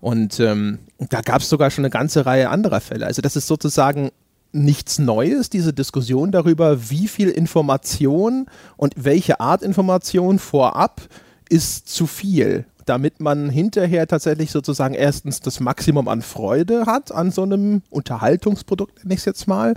Und 0.00 0.38
ähm, 0.40 0.78
da 0.98 1.20
gab 1.22 1.40
es 1.40 1.48
sogar 1.48 1.70
schon 1.70 1.84
eine 1.84 1.90
ganze 1.90 2.26
Reihe 2.26 2.50
anderer 2.50 2.80
Fälle. 2.80 3.06
Also 3.06 3.22
das 3.22 3.36
ist 3.36 3.46
sozusagen 3.46 4.10
nichts 4.52 4.98
Neues, 4.98 5.50
diese 5.50 5.72
Diskussion 5.72 6.32
darüber, 6.32 6.90
wie 6.90 7.08
viel 7.08 7.28
Information 7.28 8.46
und 8.76 8.94
welche 8.96 9.40
Art 9.40 9.62
Information 9.62 10.38
vorab 10.38 11.02
ist 11.48 11.88
zu 11.88 12.06
viel, 12.06 12.64
damit 12.86 13.20
man 13.20 13.50
hinterher 13.50 14.06
tatsächlich 14.06 14.50
sozusagen 14.50 14.94
erstens 14.94 15.40
das 15.40 15.60
Maximum 15.60 16.08
an 16.08 16.22
Freude 16.22 16.86
hat 16.86 17.12
an 17.12 17.30
so 17.30 17.42
einem 17.42 17.82
Unterhaltungsprodukt, 17.90 19.04
nenne 19.04 19.14
ich 19.14 19.20
es 19.20 19.26
jetzt 19.26 19.46
mal, 19.46 19.74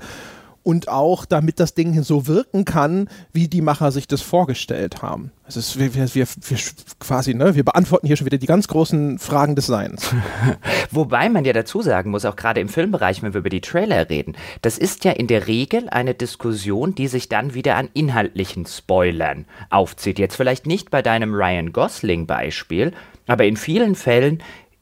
und 0.64 0.88
auch 0.88 1.26
damit 1.26 1.60
das 1.60 1.74
Ding 1.74 2.02
so 2.04 2.28
wirken 2.28 2.66
kann, 2.66 3.10
wie 3.34 3.48
die 3.48 3.62
Macher 3.62 3.92
sich 3.92 4.08
das 4.08 4.22
vorgestellt 4.22 5.02
haben. 5.02 5.32
Also 5.46 5.60
es, 5.60 5.78
wir, 5.78 5.94
wir, 5.94 6.08
wir, 6.16 6.58
quasi, 7.00 7.34
ne, 7.34 7.56
wir 7.56 7.66
beantworten 7.66 8.08
hier 8.08 8.16
schon 8.16 8.26
wieder 8.26 8.38
die 8.38 8.46
ganz 8.46 8.68
großen 8.68 9.20
Fragen 9.20 9.56
des 9.56 9.66
Seins. 9.66 10.14
Wobei 10.92 11.28
man 11.30 11.44
ja 11.44 11.52
dazu 11.52 11.82
sagen 11.82 12.12
muss, 12.12 12.24
auch 12.26 12.36
gerade 12.36 12.62
im 12.62 12.70
Filmbereich, 12.70 13.22
wenn 13.22 13.34
wir 13.34 13.40
über 13.40 13.50
die 13.50 13.60
Trailer 13.60 14.10
reden, 14.10 14.38
das 14.62 14.78
ist 14.78 15.04
ja 15.04 15.12
in 15.12 15.28
der 15.28 15.48
Regel 15.48 15.90
eine 15.90 16.14
Diskussion, 16.14 16.96
die 16.96 17.08
sich 17.08 17.28
dann 17.28 17.54
wieder 17.54 17.76
an 17.76 17.90
inhaltlichen 17.94 18.66
Spoilern 18.66 19.46
aufzieht. 19.70 20.20
Jetzt 20.20 20.36
vielleicht 20.36 20.68
nicht 20.68 20.90
bei 20.90 21.02
deinem 21.02 21.34
Ryan 21.34 21.74
Gosling-Beispiel, 21.74 22.94
aber 23.28 23.46
in 23.46 23.58
vielen 23.58 23.96
Fällen 23.96 24.42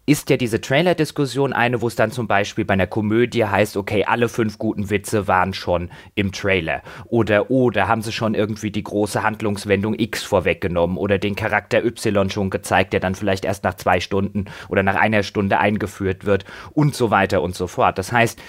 ist 0.09 0.31
ja 0.31 0.37
diese 0.37 0.59
Trailer-Diskussion 0.59 1.53
eine, 1.53 1.81
wo 1.81 1.87
es 1.87 1.95
dann 1.95 2.11
zum 2.11 2.27
Beispiel 2.27 2.65
bei 2.65 2.73
einer 2.73 2.87
Komödie 2.87 3.45
heißt, 3.45 3.77
okay, 3.77 4.05
alle 4.05 4.27
fünf 4.27 4.57
guten 4.57 4.89
Witze 4.89 5.27
waren 5.27 5.53
schon 5.53 5.91
im 6.15 6.31
Trailer. 6.31 6.81
Oder, 7.05 7.51
oh, 7.51 7.71
haben 7.71 8.01
sie 8.01 8.11
schon 8.11 8.33
irgendwie 8.33 8.71
die 8.71 8.83
große 8.83 9.21
Handlungswendung 9.21 9.93
X 9.97 10.23
vorweggenommen 10.23 10.97
oder 10.97 11.19
den 11.19 11.35
Charakter 11.35 11.85
Y 11.85 12.31
schon 12.31 12.49
gezeigt, 12.49 12.93
der 12.93 12.99
dann 12.99 13.13
vielleicht 13.13 13.45
erst 13.45 13.63
nach 13.63 13.75
zwei 13.75 13.99
Stunden 13.99 14.45
oder 14.67 14.81
nach 14.81 14.95
einer 14.95 15.21
Stunde 15.21 15.59
eingeführt 15.59 16.25
wird 16.25 16.43
und 16.73 16.95
so 16.95 17.11
weiter 17.11 17.43
und 17.43 17.55
so 17.55 17.67
fort. 17.67 17.99
Das 17.99 18.11
heißt, 18.11 18.39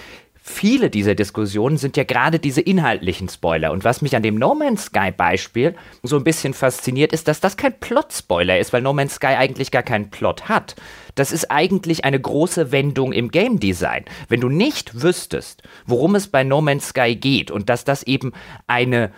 viele 0.41 0.89
dieser 0.89 1.13
Diskussionen 1.13 1.77
sind 1.77 1.95
ja 1.95 2.03
gerade 2.03 2.39
diese 2.39 2.61
inhaltlichen 2.61 3.29
Spoiler. 3.29 3.71
Und 3.71 3.83
was 3.83 4.01
mich 4.01 4.15
an 4.15 4.23
dem 4.23 4.35
No 4.35 4.55
Man's 4.55 4.85
Sky 4.85 5.11
Beispiel 5.15 5.75
so 6.01 6.17
ein 6.17 6.23
bisschen 6.23 6.53
fasziniert, 6.53 7.13
ist, 7.13 7.27
dass 7.27 7.39
das 7.39 7.55
kein 7.55 7.79
Plot-Spoiler 7.79 8.57
ist, 8.57 8.73
weil 8.73 8.81
No 8.81 8.93
Man's 8.93 9.15
Sky 9.15 9.35
eigentlich 9.37 9.69
gar 9.71 9.83
keinen 9.83 10.09
Plot 10.09 10.49
hat. 10.49 10.75
Das 11.15 11.31
ist 11.31 11.51
eigentlich 11.51 12.05
eine 12.05 12.19
große 12.19 12.71
Wendung 12.71 13.11
im 13.13 13.29
Game 13.29 13.59
Design. 13.59 14.05
Wenn 14.27 14.41
du 14.41 14.49
nicht 14.49 15.01
wüsstest, 15.01 15.63
worum 15.85 16.15
es 16.15 16.27
bei 16.27 16.43
No 16.43 16.61
Man's 16.61 16.89
Sky 16.89 17.15
geht 17.15 17.51
und 17.51 17.69
dass 17.69 17.83
das 17.83 18.03
eben 18.03 18.33
eine 18.67 19.11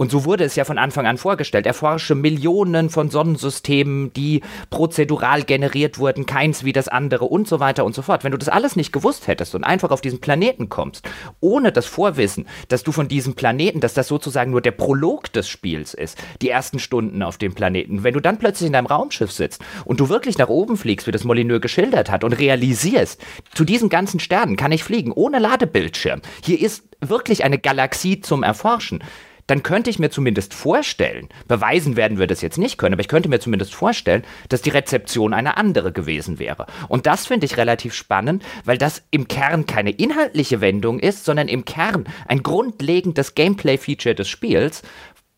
und 0.00 0.10
so 0.10 0.24
wurde 0.24 0.44
es 0.44 0.56
ja 0.56 0.64
von 0.64 0.78
Anfang 0.78 1.06
an 1.06 1.18
vorgestellt. 1.18 1.66
Erforsche 1.66 2.14
Millionen 2.14 2.88
von 2.88 3.10
Sonnensystemen, 3.10 4.14
die 4.14 4.40
prozedural 4.70 5.42
generiert 5.42 5.98
wurden, 5.98 6.24
keins 6.24 6.64
wie 6.64 6.72
das 6.72 6.88
andere 6.88 7.26
und 7.26 7.46
so 7.46 7.60
weiter 7.60 7.84
und 7.84 7.94
so 7.94 8.00
fort. 8.00 8.24
Wenn 8.24 8.32
du 8.32 8.38
das 8.38 8.48
alles 8.48 8.76
nicht 8.76 8.94
gewusst 8.94 9.26
hättest 9.26 9.54
und 9.54 9.62
einfach 9.62 9.90
auf 9.90 10.00
diesen 10.00 10.18
Planeten 10.18 10.70
kommst, 10.70 11.06
ohne 11.40 11.70
das 11.70 11.84
Vorwissen, 11.84 12.46
dass 12.68 12.82
du 12.82 12.92
von 12.92 13.08
diesem 13.08 13.34
Planeten, 13.34 13.80
dass 13.80 13.92
das 13.92 14.08
sozusagen 14.08 14.52
nur 14.52 14.62
der 14.62 14.70
Prolog 14.70 15.30
des 15.34 15.50
Spiels 15.50 15.92
ist, 15.92 16.16
die 16.40 16.48
ersten 16.48 16.78
Stunden 16.78 17.22
auf 17.22 17.36
dem 17.36 17.52
Planeten, 17.52 18.02
wenn 18.02 18.14
du 18.14 18.20
dann 18.20 18.38
plötzlich 18.38 18.68
in 18.68 18.72
deinem 18.72 18.86
Raumschiff 18.86 19.30
sitzt 19.30 19.60
und 19.84 20.00
du 20.00 20.08
wirklich 20.08 20.38
nach 20.38 20.48
oben 20.48 20.78
fliegst, 20.78 21.08
wie 21.08 21.12
das 21.12 21.24
Molyneux 21.24 21.60
geschildert 21.60 22.10
hat, 22.10 22.24
und 22.24 22.32
realisierst, 22.32 23.20
zu 23.52 23.66
diesen 23.66 23.90
ganzen 23.90 24.18
Sternen 24.18 24.56
kann 24.56 24.72
ich 24.72 24.82
fliegen, 24.82 25.12
ohne 25.12 25.38
Ladebildschirm. 25.38 26.22
Hier 26.42 26.58
ist 26.58 26.84
wirklich 27.02 27.44
eine 27.44 27.58
Galaxie 27.58 28.22
zum 28.22 28.42
Erforschen 28.42 29.04
dann 29.50 29.64
könnte 29.64 29.90
ich 29.90 29.98
mir 29.98 30.10
zumindest 30.10 30.54
vorstellen, 30.54 31.28
beweisen 31.48 31.96
werden 31.96 32.18
wir 32.20 32.28
das 32.28 32.40
jetzt 32.40 32.56
nicht 32.56 32.78
können, 32.78 32.94
aber 32.94 33.00
ich 33.00 33.08
könnte 33.08 33.28
mir 33.28 33.40
zumindest 33.40 33.74
vorstellen, 33.74 34.22
dass 34.48 34.62
die 34.62 34.70
Rezeption 34.70 35.34
eine 35.34 35.56
andere 35.56 35.90
gewesen 35.90 36.38
wäre. 36.38 36.66
Und 36.86 37.06
das 37.06 37.26
finde 37.26 37.46
ich 37.46 37.56
relativ 37.56 37.92
spannend, 37.92 38.44
weil 38.64 38.78
das 38.78 39.02
im 39.10 39.26
Kern 39.26 39.66
keine 39.66 39.90
inhaltliche 39.90 40.60
Wendung 40.60 41.00
ist, 41.00 41.24
sondern 41.24 41.48
im 41.48 41.64
Kern 41.64 42.04
ein 42.28 42.44
grundlegendes 42.44 43.34
Gameplay-Feature 43.34 44.14
des 44.14 44.28
Spiels, 44.28 44.82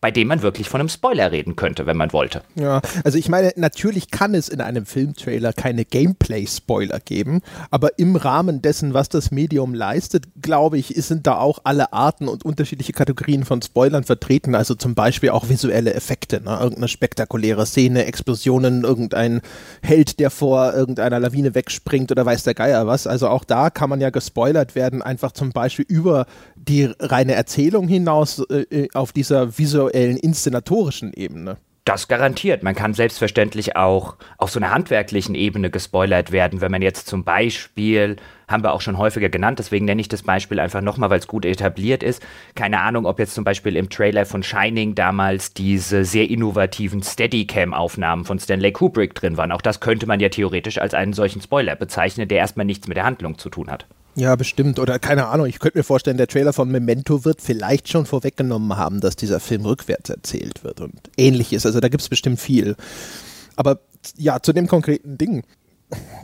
bei 0.03 0.11
dem 0.11 0.27
man 0.27 0.41
wirklich 0.41 0.67
von 0.67 0.81
einem 0.81 0.89
Spoiler 0.89 1.31
reden 1.31 1.55
könnte, 1.55 1.85
wenn 1.85 1.95
man 1.95 2.11
wollte. 2.11 2.41
Ja, 2.55 2.81
also 3.05 3.17
ich 3.17 3.29
meine, 3.29 3.53
natürlich 3.55 4.11
kann 4.11 4.35
es 4.35 4.49
in 4.49 4.59
einem 4.59 4.85
Filmtrailer 4.85 5.53
keine 5.53 5.85
Gameplay-Spoiler 5.85 6.99
geben, 6.99 7.39
aber 7.71 7.97
im 7.97 8.17
Rahmen 8.17 8.61
dessen, 8.61 8.93
was 8.93 9.07
das 9.07 9.31
Medium 9.31 9.73
leistet, 9.73 10.25
glaube 10.41 10.77
ich, 10.77 10.87
sind 10.87 11.25
da 11.25 11.37
auch 11.37 11.59
alle 11.63 11.93
Arten 11.93 12.27
und 12.27 12.43
unterschiedliche 12.43 12.91
Kategorien 12.91 13.45
von 13.45 13.61
Spoilern 13.61 14.03
vertreten. 14.03 14.55
Also 14.55 14.75
zum 14.75 14.93
Beispiel 14.93 15.29
auch 15.29 15.47
visuelle 15.47 15.93
Effekte, 15.93 16.41
ne? 16.41 16.51
irgendeine 16.51 16.89
spektakuläre 16.89 17.65
Szene, 17.65 18.03
Explosionen, 18.03 18.83
irgendein 18.83 19.39
Held, 19.81 20.19
der 20.19 20.31
vor 20.31 20.73
irgendeiner 20.73 21.21
Lawine 21.21 21.55
wegspringt 21.55 22.11
oder 22.11 22.25
weiß 22.25 22.43
der 22.43 22.55
Geier 22.55 22.87
was. 22.87 23.07
Also 23.07 23.29
auch 23.29 23.45
da 23.45 23.69
kann 23.69 23.89
man 23.89 24.01
ja 24.01 24.09
gespoilert 24.09 24.75
werden, 24.75 25.01
einfach 25.01 25.31
zum 25.31 25.53
Beispiel 25.53 25.85
über 25.87 26.25
die 26.67 26.89
reine 26.99 27.33
Erzählung 27.33 27.87
hinaus 27.87 28.39
äh, 28.49 28.61
äh, 28.69 28.87
auf 28.93 29.11
dieser 29.11 29.57
visuellen, 29.57 30.17
inszenatorischen 30.17 31.13
Ebene. 31.13 31.57
Das 31.85 32.07
garantiert. 32.07 32.63
Man 32.63 32.75
kann 32.75 32.93
selbstverständlich 32.93 33.75
auch 33.75 34.15
auf 34.37 34.49
so 34.49 34.59
einer 34.59 34.71
handwerklichen 34.71 35.35
Ebene 35.35 35.69
gespoilert 35.69 36.31
werden, 36.31 36.61
wenn 36.61 36.71
man 36.71 36.81
jetzt 36.81 37.07
zum 37.07 37.25
Beispiel, 37.25 38.15
haben 38.47 38.63
wir 38.63 38.71
auch 38.71 38.79
schon 38.79 38.97
häufiger 38.97 39.27
genannt, 39.27 39.59
deswegen 39.59 39.83
nenne 39.83 39.99
ich 39.99 40.07
das 40.07 40.23
Beispiel 40.23 40.61
einfach 40.61 40.79
nochmal, 40.79 41.09
weil 41.09 41.19
es 41.19 41.27
gut 41.27 41.43
etabliert 41.43 42.01
ist. 42.01 42.23
Keine 42.55 42.79
Ahnung, 42.79 43.05
ob 43.05 43.19
jetzt 43.19 43.33
zum 43.33 43.43
Beispiel 43.43 43.75
im 43.75 43.89
Trailer 43.89 44.25
von 44.25 44.43
Shining 44.43 44.95
damals 44.95 45.53
diese 45.53 46.05
sehr 46.05 46.29
innovativen 46.29 47.03
Steadicam-Aufnahmen 47.03 48.23
von 48.23 48.39
Stanley 48.39 48.71
Kubrick 48.71 49.13
drin 49.13 49.35
waren. 49.35 49.51
Auch 49.51 49.61
das 49.61 49.81
könnte 49.81 50.07
man 50.07 50.21
ja 50.21 50.29
theoretisch 50.29 50.77
als 50.77 50.93
einen 50.93 51.11
solchen 51.11 51.41
Spoiler 51.41 51.75
bezeichnen, 51.75 52.29
der 52.29 52.37
erstmal 52.37 52.65
nichts 52.65 52.87
mit 52.87 52.95
der 52.95 53.03
Handlung 53.05 53.37
zu 53.37 53.49
tun 53.49 53.69
hat. 53.69 53.87
Ja, 54.15 54.35
bestimmt. 54.35 54.79
Oder 54.79 54.99
keine 54.99 55.27
Ahnung, 55.27 55.47
ich 55.47 55.59
könnte 55.59 55.79
mir 55.79 55.83
vorstellen, 55.83 56.17
der 56.17 56.27
Trailer 56.27 56.53
von 56.53 56.69
Memento 56.69 57.25
wird 57.25 57.41
vielleicht 57.41 57.89
schon 57.89 58.05
vorweggenommen 58.05 58.77
haben, 58.77 59.01
dass 59.01 59.15
dieser 59.15 59.39
Film 59.39 59.65
rückwärts 59.65 60.09
erzählt 60.09 60.63
wird 60.63 60.81
und 60.81 60.99
ähnliches. 61.17 61.65
Also 61.65 61.79
da 61.79 61.89
gibt 61.89 62.01
es 62.01 62.09
bestimmt 62.09 62.39
viel. 62.39 62.75
Aber 63.55 63.79
ja, 64.17 64.39
zu 64.41 64.53
dem 64.53 64.67
konkreten 64.67 65.17
Ding. 65.17 65.43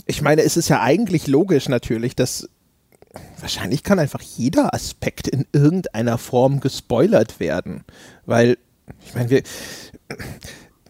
Ich 0.05 0.21
meine, 0.21 0.43
es 0.43 0.57
ist 0.57 0.69
ja 0.69 0.81
eigentlich 0.81 1.27
logisch 1.27 1.69
natürlich, 1.69 2.15
dass 2.15 2.47
wahrscheinlich 3.39 3.83
kann 3.83 3.99
einfach 3.99 4.21
jeder 4.21 4.73
Aspekt 4.73 5.27
in 5.27 5.45
irgendeiner 5.51 6.17
Form 6.17 6.59
gespoilert 6.59 7.39
werden. 7.39 7.83
Weil, 8.25 8.57
ich 9.05 9.15
meine, 9.15 9.29
wir 9.29 9.43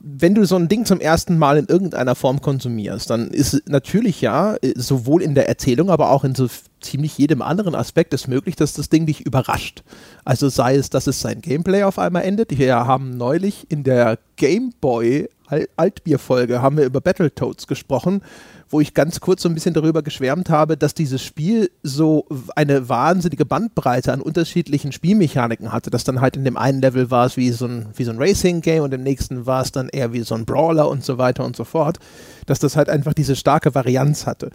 wenn 0.02 0.36
du 0.36 0.46
so 0.46 0.56
ein 0.56 0.68
Ding 0.68 0.86
zum 0.86 1.00
ersten 1.00 1.38
Mal 1.38 1.58
in 1.58 1.66
irgendeiner 1.66 2.16
Form 2.16 2.42
konsumierst, 2.42 3.10
dann 3.10 3.30
ist 3.30 3.68
natürlich 3.68 4.22
ja, 4.22 4.58
sowohl 4.76 5.22
in 5.22 5.36
der 5.36 5.48
Erzählung, 5.48 5.90
aber 5.90 6.12
auch 6.12 6.24
in 6.24 6.36
so 6.36 6.48
ziemlich 6.82 7.18
jedem 7.18 7.42
anderen 7.42 7.76
Aspekt 7.76 8.14
es 8.14 8.28
möglich, 8.28 8.56
dass 8.56 8.74
das 8.74 8.90
Ding 8.90 9.06
dich 9.06 9.22
überrascht. 9.22 9.84
Also 10.26 10.50
sei 10.50 10.76
es, 10.76 10.90
dass 10.90 11.08
es 11.08 11.20
sein 11.20 11.42
Gameplay 11.42 11.84
auf 11.84 12.00
einmal 12.00 12.24
endet. 12.24 12.58
Wir 12.58 12.76
haben 12.76 13.18
neulich 13.18 13.68
in 13.70 13.84
der 13.84 14.18
Game 14.36 14.74
Boy 14.80 15.28
Altbier-Folge 15.76 16.62
haben 16.62 16.78
wir 16.78 16.86
über 16.86 17.02
Battletoads 17.02 17.68
gesprochen 17.68 18.22
wo 18.70 18.80
ich 18.80 18.94
ganz 18.94 19.20
kurz 19.20 19.42
so 19.42 19.50
ein 19.50 19.56
bisschen 19.56 19.74
darüber 19.74 20.04
geschwärmt 20.04 20.50
habe, 20.50 20.78
dass 20.78 20.94
dieses 20.94 21.24
Spiel 21.24 21.72
so 21.82 22.26
eine 22.56 22.88
wahnsinnige 22.88 23.46
Bandbreite 23.46 24.14
an 24.14 24.22
unterschiedlichen 24.22 24.92
Spielmechaniken 24.92 25.72
hatte. 25.72 25.90
Dass 25.90 26.04
dann 26.04 26.22
halt 26.22 26.38
in 26.38 26.44
dem 26.44 26.58
einen 26.58 26.82
Level 26.82 27.10
war 27.10 27.26
es 27.26 27.36
wie 27.36 27.50
so 27.52 27.66
ein, 27.66 27.88
so 27.98 28.12
ein 28.12 28.20
Racing-Game 28.20 28.84
und 28.84 28.94
im 28.94 29.04
nächsten 29.04 29.46
war 29.46 29.64
es 29.64 29.72
dann 29.72 29.90
eher 29.90 30.14
wie 30.14 30.22
so 30.22 30.36
ein 30.36 30.46
Brawler 30.46 30.90
und 30.90 31.04
so 31.04 31.18
weiter 31.18 31.46
und 31.46 31.56
so 31.56 31.64
fort. 31.64 31.98
Dass 32.46 32.60
das 32.60 32.76
halt 32.76 32.90
einfach 32.90 33.14
diese 33.14 33.36
starke 33.36 33.74
Varianz 33.74 34.28
hatte. 34.28 34.52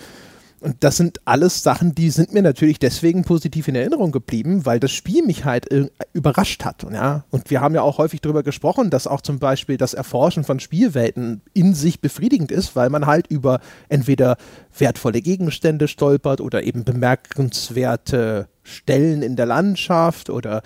Und 0.65 0.83
das 0.83 0.97
sind 0.97 1.21
alles 1.27 1.63
Sachen, 1.63 1.95
die 1.95 2.09
sind 2.09 2.33
mir 2.33 2.41
natürlich 2.41 2.79
deswegen 2.79 3.23
positiv 3.23 3.69
in 3.69 3.75
Erinnerung 3.75 4.13
geblieben, 4.13 4.65
weil 4.65 4.81
das 4.81 4.93
Spiel 4.93 5.23
mich 5.23 5.45
halt 5.45 5.67
überrascht 6.15 6.65
hat. 6.65 6.87
Ja? 6.91 7.25
Und 7.31 7.51
wir 7.51 7.61
haben 7.61 7.75
ja 7.75 7.83
auch 7.83 7.99
häufig 7.99 8.23
darüber 8.23 8.43
gesprochen, 8.43 8.89
dass 8.89 9.07
auch 9.07 9.21
zum 9.21 9.39
Beispiel 9.39 9.77
das 9.77 9.93
Erforschen 9.93 10.43
von 10.43 10.61
Spielwelten 10.61 11.43
in 11.53 11.75
sich 11.75 12.01
befriedigend 12.01 12.51
ist, 12.51 12.77
weil 12.77 12.89
man 12.89 13.05
halt 13.05 13.27
über 13.27 13.61
entweder 13.91 14.39
wertvolle 14.79 15.21
Gegenstände 15.21 15.87
stolpert 15.87 16.41
oder 16.41 16.63
eben 16.63 16.85
bemerkenswerte 16.85 18.49
Stellen 18.63 19.21
in 19.21 19.37
der 19.37 19.45
Landschaft 19.45 20.31
oder 20.31 20.63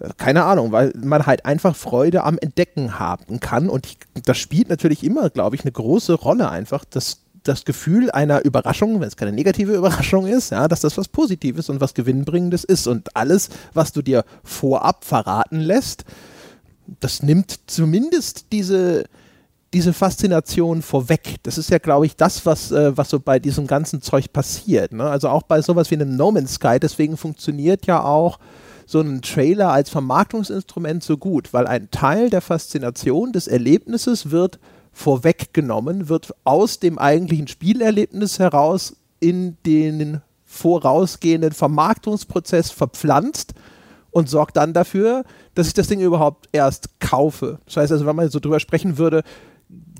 äh, 0.00 0.08
keine 0.16 0.44
Ahnung, 0.44 0.72
weil 0.72 0.94
man 0.96 1.26
halt 1.26 1.44
einfach 1.44 1.76
Freude 1.76 2.24
am 2.24 2.38
Entdecken 2.38 2.98
haben 2.98 3.38
kann. 3.38 3.68
Und 3.68 3.84
ich, 3.84 3.98
das 4.24 4.38
spielt 4.38 4.70
natürlich 4.70 5.04
immer, 5.04 5.28
glaube 5.28 5.56
ich, 5.56 5.62
eine 5.62 5.72
große 5.72 6.14
Rolle 6.14 6.48
einfach, 6.48 6.86
das 6.86 7.18
das 7.42 7.64
Gefühl 7.64 8.10
einer 8.10 8.44
Überraschung, 8.44 9.00
wenn 9.00 9.08
es 9.08 9.16
keine 9.16 9.32
negative 9.32 9.74
Überraschung 9.74 10.26
ist, 10.26 10.50
ja, 10.50 10.68
dass 10.68 10.80
das 10.80 10.96
was 10.96 11.08
Positives 11.08 11.68
und 11.68 11.80
was 11.80 11.94
Gewinnbringendes 11.94 12.64
ist. 12.64 12.86
Und 12.86 13.16
alles, 13.16 13.50
was 13.74 13.92
du 13.92 14.02
dir 14.02 14.24
vorab 14.44 15.04
verraten 15.04 15.60
lässt, 15.60 16.04
das 17.00 17.22
nimmt 17.22 17.60
zumindest 17.66 18.46
diese, 18.52 19.04
diese 19.72 19.92
Faszination 19.92 20.82
vorweg. 20.82 21.36
Das 21.42 21.58
ist 21.58 21.70
ja, 21.70 21.78
glaube 21.78 22.06
ich, 22.06 22.16
das, 22.16 22.44
was, 22.46 22.70
äh, 22.72 22.96
was 22.96 23.10
so 23.10 23.20
bei 23.20 23.38
diesem 23.38 23.66
ganzen 23.66 24.02
Zeug 24.02 24.32
passiert. 24.32 24.92
Ne? 24.92 25.04
Also 25.04 25.28
auch 25.28 25.42
bei 25.42 25.62
sowas 25.62 25.90
wie 25.90 25.94
einem 25.96 26.16
No 26.16 26.30
Man's 26.30 26.54
Sky, 26.54 26.78
deswegen 26.80 27.16
funktioniert 27.16 27.86
ja 27.86 28.02
auch 28.02 28.38
so 28.86 29.00
ein 29.00 29.22
Trailer 29.22 29.72
als 29.72 29.90
Vermarktungsinstrument 29.90 31.02
so 31.02 31.16
gut, 31.16 31.52
weil 31.52 31.66
ein 31.66 31.90
Teil 31.90 32.30
der 32.30 32.40
Faszination 32.40 33.32
des 33.32 33.46
Erlebnisses 33.46 34.30
wird 34.30 34.58
vorweggenommen, 34.92 36.08
wird 36.08 36.34
aus 36.44 36.78
dem 36.78 36.98
eigentlichen 36.98 37.48
Spielerlebnis 37.48 38.38
heraus 38.38 38.96
in 39.20 39.56
den 39.64 40.20
vorausgehenden 40.44 41.52
Vermarktungsprozess 41.52 42.70
verpflanzt 42.70 43.54
und 44.10 44.28
sorgt 44.28 44.56
dann 44.56 44.74
dafür, 44.74 45.24
dass 45.54 45.68
ich 45.68 45.74
das 45.74 45.88
Ding 45.88 46.00
überhaupt 46.00 46.48
erst 46.52 47.00
kaufe. 47.00 47.58
Das 47.64 47.76
heißt 47.78 47.92
also, 47.92 48.06
wenn 48.06 48.16
man 48.16 48.28
so 48.28 48.38
drüber 48.38 48.60
sprechen 48.60 48.98
würde, 48.98 49.22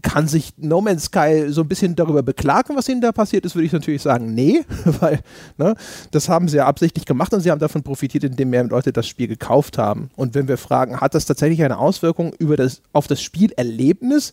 kann 0.02 0.26
sich 0.28 0.52
No 0.58 0.80
Man's 0.80 1.04
Sky 1.04 1.46
so 1.48 1.62
ein 1.62 1.68
bisschen 1.68 1.94
darüber 1.94 2.22
beklagen, 2.22 2.76
was 2.76 2.88
ihnen 2.88 3.00
da 3.00 3.12
passiert 3.12 3.46
ist, 3.46 3.54
würde 3.54 3.66
ich 3.66 3.72
natürlich 3.72 4.02
sagen, 4.02 4.34
nee, 4.34 4.64
weil 5.00 5.20
ne, 5.56 5.74
das 6.10 6.28
haben 6.28 6.48
sie 6.48 6.58
ja 6.58 6.66
absichtlich 6.66 7.06
gemacht 7.06 7.32
und 7.32 7.40
sie 7.40 7.50
haben 7.50 7.60
davon 7.60 7.82
profitiert, 7.82 8.24
indem 8.24 8.50
mehr 8.50 8.64
Leute 8.64 8.92
das 8.92 9.06
Spiel 9.06 9.28
gekauft 9.28 9.78
haben. 9.78 10.10
Und 10.16 10.34
wenn 10.34 10.48
wir 10.48 10.58
fragen, 10.58 11.00
hat 11.00 11.14
das 11.14 11.24
tatsächlich 11.24 11.62
eine 11.62 11.78
Auswirkung 11.78 12.34
über 12.38 12.56
das, 12.56 12.82
auf 12.92 13.06
das 13.06 13.22
Spielerlebnis, 13.22 14.32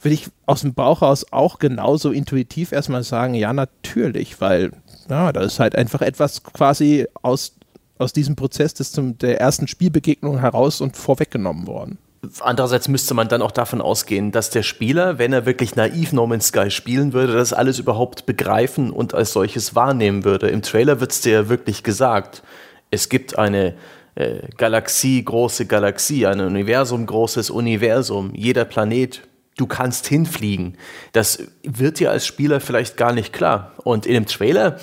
würde 0.00 0.14
ich 0.14 0.28
aus 0.46 0.60
dem 0.60 0.74
Bauch 0.74 1.02
aus 1.02 1.32
auch 1.32 1.58
genauso 1.58 2.10
intuitiv 2.12 2.72
erstmal 2.72 3.02
sagen, 3.02 3.34
ja, 3.34 3.52
natürlich, 3.52 4.40
weil 4.40 4.72
ja, 5.08 5.32
da 5.32 5.40
ist 5.40 5.58
halt 5.58 5.74
einfach 5.74 6.02
etwas 6.02 6.42
quasi 6.42 7.06
aus, 7.22 7.54
aus 7.98 8.12
diesem 8.12 8.36
Prozess 8.36 8.74
des 8.74 8.92
zum, 8.92 9.18
der 9.18 9.40
ersten 9.40 9.66
Spielbegegnung 9.66 10.40
heraus 10.40 10.80
und 10.80 10.96
vorweggenommen 10.96 11.66
worden. 11.66 11.98
Andererseits 12.40 12.88
müsste 12.88 13.14
man 13.14 13.28
dann 13.28 13.42
auch 13.42 13.52
davon 13.52 13.80
ausgehen, 13.80 14.32
dass 14.32 14.50
der 14.50 14.64
Spieler, 14.64 15.18
wenn 15.18 15.32
er 15.32 15.46
wirklich 15.46 15.76
naiv 15.76 16.12
No 16.12 16.26
Man's 16.26 16.48
Sky 16.48 16.70
spielen 16.70 17.12
würde, 17.12 17.34
das 17.34 17.52
alles 17.52 17.78
überhaupt 17.78 18.26
begreifen 18.26 18.90
und 18.90 19.14
als 19.14 19.32
solches 19.32 19.74
wahrnehmen 19.74 20.24
würde. 20.24 20.48
Im 20.48 20.62
Trailer 20.62 21.00
wird 21.00 21.12
es 21.12 21.20
dir 21.20 21.32
ja 21.32 21.48
wirklich 21.48 21.84
gesagt, 21.84 22.42
es 22.90 23.08
gibt 23.08 23.38
eine 23.38 23.74
äh, 24.16 24.40
Galaxie, 24.56 25.24
große 25.24 25.66
Galaxie, 25.66 26.26
ein 26.26 26.40
Universum, 26.40 27.06
großes 27.06 27.50
Universum. 27.50 28.32
Jeder 28.34 28.64
Planet 28.64 29.22
du 29.58 29.66
kannst 29.66 30.06
hinfliegen. 30.06 30.78
Das 31.12 31.42
wird 31.62 32.00
dir 32.00 32.10
als 32.10 32.26
Spieler 32.26 32.60
vielleicht 32.60 32.96
gar 32.96 33.12
nicht 33.12 33.32
klar. 33.32 33.72
Und 33.84 34.06
in 34.06 34.14
dem 34.14 34.26
Trailer 34.26 34.78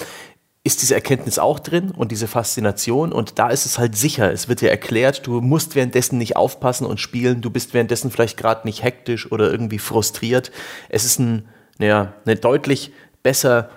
ist 0.63 0.81
diese 0.81 0.95
Erkenntnis 0.95 1.37
auch 1.37 1.59
drin 1.59 1.91
und 1.91 2.11
diese 2.11 2.27
Faszination 2.27 3.13
und 3.13 3.37
da 3.37 3.49
ist 3.49 3.67
es 3.67 3.77
halt 3.77 3.95
sicher. 3.95 4.31
Es 4.31 4.49
wird 4.49 4.61
dir 4.61 4.71
erklärt, 4.71 5.27
du 5.27 5.39
musst 5.39 5.75
währenddessen 5.75 6.17
nicht 6.17 6.35
aufpassen 6.35 6.87
und 6.87 6.99
spielen, 6.99 7.41
du 7.41 7.51
bist 7.51 7.75
währenddessen 7.75 8.09
vielleicht 8.09 8.35
gerade 8.35 8.65
nicht 8.65 8.83
hektisch 8.83 9.31
oder 9.31 9.51
irgendwie 9.51 9.77
frustriert. 9.77 10.51
Es 10.89 11.05
ist 11.05 11.19
ein, 11.19 11.47
naja, 11.77 12.13
eine 12.25 12.35
deutlich 12.35 12.91
besser 13.21 13.69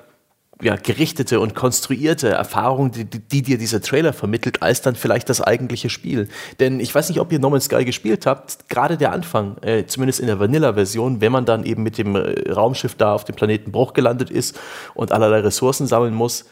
ja, 0.61 0.75
gerichtete 0.77 1.38
und 1.38 1.55
konstruierte 1.55 2.31
Erfahrung, 2.31 2.91
die, 2.91 3.05
die, 3.05 3.43
dir 3.43 3.59
dieser 3.59 3.81
Trailer 3.81 4.12
vermittelt, 4.12 4.61
als 4.62 4.83
dann 4.83 4.97
vielleicht 4.97 5.29
das 5.29 5.41
eigentliche 5.41 5.88
Spiel. 5.88 6.29
Denn 6.59 6.81
ich 6.81 6.93
weiß 6.93 7.09
nicht, 7.09 7.21
ob 7.21 7.31
ihr 7.33 7.38
No 7.38 7.59
Sky 7.61 7.85
gespielt 7.85 8.27
habt, 8.27 8.69
gerade 8.69 8.97
der 8.97 9.12
Anfang, 9.12 9.57
äh, 9.62 9.87
zumindest 9.87 10.19
in 10.19 10.27
der 10.27 10.41
Vanilla-Version, 10.41 11.21
wenn 11.21 11.33
man 11.33 11.45
dann 11.45 11.65
eben 11.65 11.83
mit 11.83 11.97
dem 11.97 12.17
äh, 12.17 12.50
Raumschiff 12.50 12.97
da 12.97 13.15
auf 13.15 13.25
dem 13.25 13.37
Planeten 13.37 13.71
Bruch 13.71 13.93
gelandet 13.93 14.31
ist 14.31 14.59
und 14.95 15.12
allerlei 15.12 15.41
Ressourcen 15.41 15.87
sammeln 15.87 16.15
muss, 16.15 16.47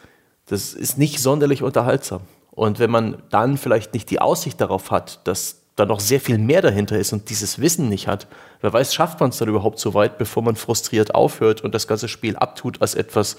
das 0.47 0.75
ist 0.75 0.99
nicht 0.99 1.19
sonderlich 1.19 1.63
unterhaltsam. 1.63 2.21
Und 2.53 2.79
wenn 2.79 2.91
man 2.91 3.23
dann 3.31 3.59
vielleicht 3.59 3.93
nicht 3.93 4.09
die 4.11 4.21
Aussicht 4.21 4.61
darauf 4.61 4.93
hat, 4.93 5.27
dass 5.27 5.63
da 5.75 5.85
noch 5.85 6.01
sehr 6.01 6.21
viel 6.21 6.39
mehr 6.39 6.63
dahinter 6.63 6.99
ist 6.99 7.13
und 7.13 7.29
dieses 7.29 7.61
Wissen 7.61 7.89
nicht 7.89 8.07
hat, 8.07 8.29
wer 8.63 8.73
weiß, 8.73 8.95
schafft 8.95 9.21
man 9.21 9.31
es 9.31 9.37
dann 9.37 9.49
überhaupt 9.49 9.79
so 9.79 9.93
weit, 9.95 10.17
bevor 10.17 10.43
man 10.43 10.57
frustriert 10.57 11.15
aufhört 11.15 11.61
und 11.61 11.75
das 11.75 11.87
ganze 11.87 12.09
Spiel 12.09 12.37
abtut 12.37 12.81
als 12.81 12.95
etwas, 12.95 13.37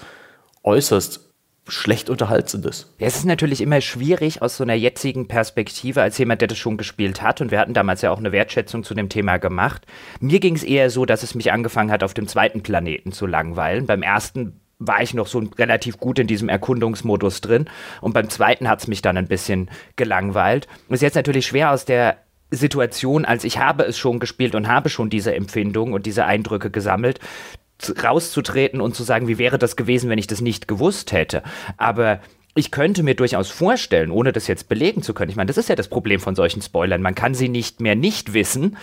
äußerst 0.68 1.24
schlecht 1.66 2.08
unterhaltsendes. 2.08 2.94
Ja, 2.98 3.06
es 3.06 3.16
ist 3.16 3.24
natürlich 3.26 3.60
immer 3.60 3.80
schwierig 3.80 4.40
aus 4.40 4.56
so 4.56 4.64
einer 4.64 4.74
jetzigen 4.74 5.28
Perspektive 5.28 6.00
als 6.00 6.16
jemand, 6.16 6.40
der 6.40 6.48
das 6.48 6.56
schon 6.56 6.76
gespielt 6.76 7.20
hat 7.20 7.40
und 7.40 7.50
wir 7.50 7.58
hatten 7.58 7.74
damals 7.74 8.00
ja 8.02 8.10
auch 8.10 8.18
eine 8.18 8.32
Wertschätzung 8.32 8.84
zu 8.84 8.94
dem 8.94 9.08
Thema 9.08 9.36
gemacht. 9.38 9.86
Mir 10.20 10.40
ging 10.40 10.54
es 10.54 10.62
eher 10.62 10.88
so, 10.88 11.04
dass 11.04 11.22
es 11.22 11.34
mich 11.34 11.52
angefangen 11.52 11.90
hat, 11.90 12.02
auf 12.02 12.14
dem 12.14 12.26
zweiten 12.26 12.62
Planeten 12.62 13.12
zu 13.12 13.26
langweilen. 13.26 13.86
Beim 13.86 14.02
ersten 14.02 14.60
war 14.78 15.02
ich 15.02 15.12
noch 15.12 15.26
so 15.26 15.42
relativ 15.58 15.98
gut 15.98 16.18
in 16.18 16.26
diesem 16.26 16.48
Erkundungsmodus 16.48 17.40
drin 17.40 17.66
und 18.00 18.14
beim 18.14 18.30
zweiten 18.30 18.68
hat 18.68 18.80
es 18.80 18.86
mich 18.86 19.02
dann 19.02 19.16
ein 19.16 19.28
bisschen 19.28 19.70
gelangweilt. 19.96 20.68
Ist 20.88 21.02
jetzt 21.02 21.16
natürlich 21.16 21.46
schwer 21.46 21.72
aus 21.72 21.84
der 21.84 22.16
Situation, 22.50 23.26
als 23.26 23.44
ich 23.44 23.58
habe 23.58 23.84
es 23.84 23.98
schon 23.98 24.20
gespielt 24.20 24.54
und 24.54 24.68
habe 24.68 24.88
schon 24.88 25.10
diese 25.10 25.34
Empfindung 25.34 25.92
und 25.92 26.06
diese 26.06 26.24
Eindrücke 26.24 26.70
gesammelt, 26.70 27.20
rauszutreten 28.02 28.80
und 28.80 28.94
zu 28.94 29.02
sagen, 29.02 29.28
wie 29.28 29.38
wäre 29.38 29.58
das 29.58 29.76
gewesen, 29.76 30.10
wenn 30.10 30.18
ich 30.18 30.26
das 30.26 30.40
nicht 30.40 30.68
gewusst 30.68 31.12
hätte. 31.12 31.42
Aber 31.76 32.20
ich 32.54 32.70
könnte 32.70 33.02
mir 33.02 33.14
durchaus 33.14 33.50
vorstellen, 33.50 34.10
ohne 34.10 34.32
das 34.32 34.48
jetzt 34.48 34.68
belegen 34.68 35.02
zu 35.02 35.14
können, 35.14 35.30
ich 35.30 35.36
meine, 35.36 35.48
das 35.48 35.58
ist 35.58 35.68
ja 35.68 35.76
das 35.76 35.88
Problem 35.88 36.20
von 36.20 36.34
solchen 36.34 36.60
Spoilern, 36.60 37.02
man 37.02 37.14
kann 37.14 37.34
sie 37.34 37.48
nicht 37.48 37.80
mehr 37.80 37.94
nicht 37.94 38.32
wissen, 38.32 38.76